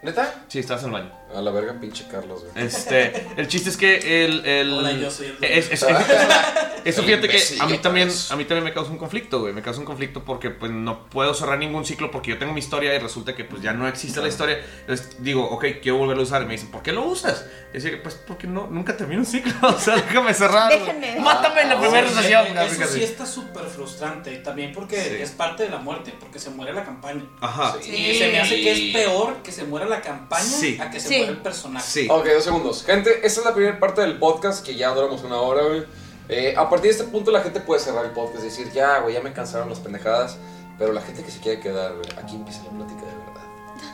¿Neta? 0.00 0.44
Sí, 0.46 0.60
estás 0.60 0.80
en 0.82 0.86
el 0.86 0.92
baño. 0.92 1.12
A 1.34 1.42
la 1.42 1.50
verga, 1.50 1.74
pinche 1.78 2.06
Carlos, 2.10 2.42
güey. 2.44 2.66
Este, 2.66 3.26
el 3.36 3.48
chiste 3.48 3.68
es 3.68 3.76
que 3.76 4.24
el, 4.24 4.46
el 4.46 4.72
Hola, 4.72 4.92
yo 4.92 5.10
soy 5.10 5.26
el- 5.26 5.44
es- 5.44 5.70
es- 5.70 5.82
es- 5.82 5.88
eso 6.86 7.02
fíjate 7.02 7.28
que 7.28 7.38
a 7.60 7.66
mí 7.66 7.76
también 7.78 8.08
a 8.30 8.36
mí 8.36 8.44
también 8.46 8.64
me 8.64 8.72
causa 8.72 8.90
un 8.90 8.96
conflicto, 8.96 9.40
güey, 9.40 9.52
me 9.52 9.60
causa 9.60 9.78
un 9.78 9.84
conflicto 9.84 10.24
porque 10.24 10.48
pues 10.48 10.72
no 10.72 11.04
puedo 11.10 11.34
cerrar 11.34 11.58
ningún 11.58 11.84
ciclo 11.84 12.10
porque 12.10 12.30
yo 12.30 12.38
tengo 12.38 12.54
mi 12.54 12.60
historia 12.60 12.94
y 12.94 12.98
resulta 12.98 13.34
que 13.34 13.44
pues 13.44 13.60
ya 13.62 13.72
no 13.74 13.86
existe 13.86 14.20
la 14.22 14.28
historia. 14.28 14.58
Entonces 14.80 15.16
digo, 15.18 15.44
ok, 15.50 15.66
quiero 15.82 15.98
volverlo 15.98 16.22
a 16.22 16.26
usar 16.26 16.42
y 16.42 16.46
me 16.46 16.52
dicen, 16.52 16.70
¿por 16.70 16.82
qué 16.82 16.92
lo 16.92 17.04
usas? 17.04 17.44
Y 17.72 17.74
decir, 17.74 18.00
pues 18.02 18.14
porque 18.26 18.46
no 18.46 18.66
nunca 18.68 18.96
termino 18.96 19.20
un 19.20 19.26
ciclo, 19.26 19.52
o 19.68 19.78
sea, 19.78 19.96
déjame 19.96 20.32
cerrar. 20.32 20.70
Déjenme. 20.72 21.20
Mátame 21.20 21.60
en 21.62 21.68
la 21.68 21.74
Ah, 21.76 21.80
primera 21.80 22.08
sí, 22.08 22.14
sesión. 22.14 22.46
Eso 22.56 22.86
sí 22.86 23.02
está 23.04 23.26
súper 23.26 23.64
frustrante. 23.66 24.32
y 24.32 24.42
También 24.42 24.72
porque 24.72 24.96
Sí. 24.98 25.16
es 25.22 25.30
parte 25.32 25.64
de 25.64 25.68
la 25.68 25.78
muerte, 25.78 26.14
porque 26.18 26.38
se 26.38 26.48
muere 26.50 26.72
la 26.72 26.84
campaña. 26.84 27.22
Ajá. 27.42 27.76
Sí. 27.82 27.94
Y 27.94 28.14
se 28.18 28.28
me 28.32 28.40
hace 28.40 28.60
que 28.62 28.72
es 28.72 28.92
peor 28.94 29.42
que 29.42 29.52
se 29.52 29.64
muera 29.64 29.84
la 29.86 30.00
campaña 30.00 30.42
Sí. 30.42 30.78
a 30.80 30.90
que 30.90 30.98
se 31.00 31.17
Sí. 31.24 31.28
el 31.28 31.36
personaje. 31.38 31.86
Sí. 31.86 32.08
Ok, 32.10 32.26
dos 32.34 32.44
segundos. 32.44 32.84
Gente, 32.84 33.26
esta 33.26 33.40
es 33.40 33.46
la 33.46 33.54
primera 33.54 33.78
parte 33.78 34.00
del 34.00 34.18
podcast 34.18 34.64
que 34.64 34.74
ya 34.74 34.90
duramos 34.90 35.22
una 35.22 35.36
hora, 35.36 35.62
güey. 35.64 35.84
Eh, 36.28 36.54
a 36.56 36.68
partir 36.68 36.92
de 36.92 36.98
este 36.98 37.10
punto 37.10 37.30
la 37.30 37.40
gente 37.40 37.60
puede 37.60 37.80
cerrar 37.80 38.04
el 38.04 38.10
podcast 38.10 38.42
y 38.42 38.48
decir, 38.48 38.70
ya, 38.72 39.00
güey, 39.00 39.14
ya 39.14 39.20
me 39.20 39.32
cansaron 39.32 39.68
las 39.68 39.80
pendejadas. 39.80 40.36
Pero 40.78 40.92
la 40.92 41.00
gente 41.00 41.24
que 41.24 41.30
se 41.30 41.40
quiere 41.40 41.60
quedar, 41.60 41.94
güey, 41.94 42.08
aquí 42.16 42.36
empieza 42.36 42.62
la 42.64 42.70
plática 42.70 43.00
de 43.00 43.16
verdad. 43.16 43.46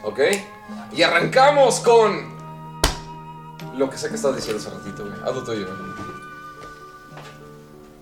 ¿Ok? 0.05 0.20
Y 0.94 1.02
arrancamos 1.02 1.80
con 1.80 2.34
lo 3.76 3.88
que 3.88 3.96
sé 3.96 4.09
que 4.09 4.16
estás 4.16 4.36
diciendo 4.36 4.60
hace 4.60 4.70
ratito, 4.70 5.05
güey. 5.05 5.16
Haz 5.24 5.34
lo 5.34 5.44
tuyo, 5.44 5.66
güey. 5.66 6.14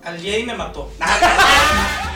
Al 0.03 0.21
Jay 0.21 0.45
me 0.45 0.53
mató. 0.55 0.89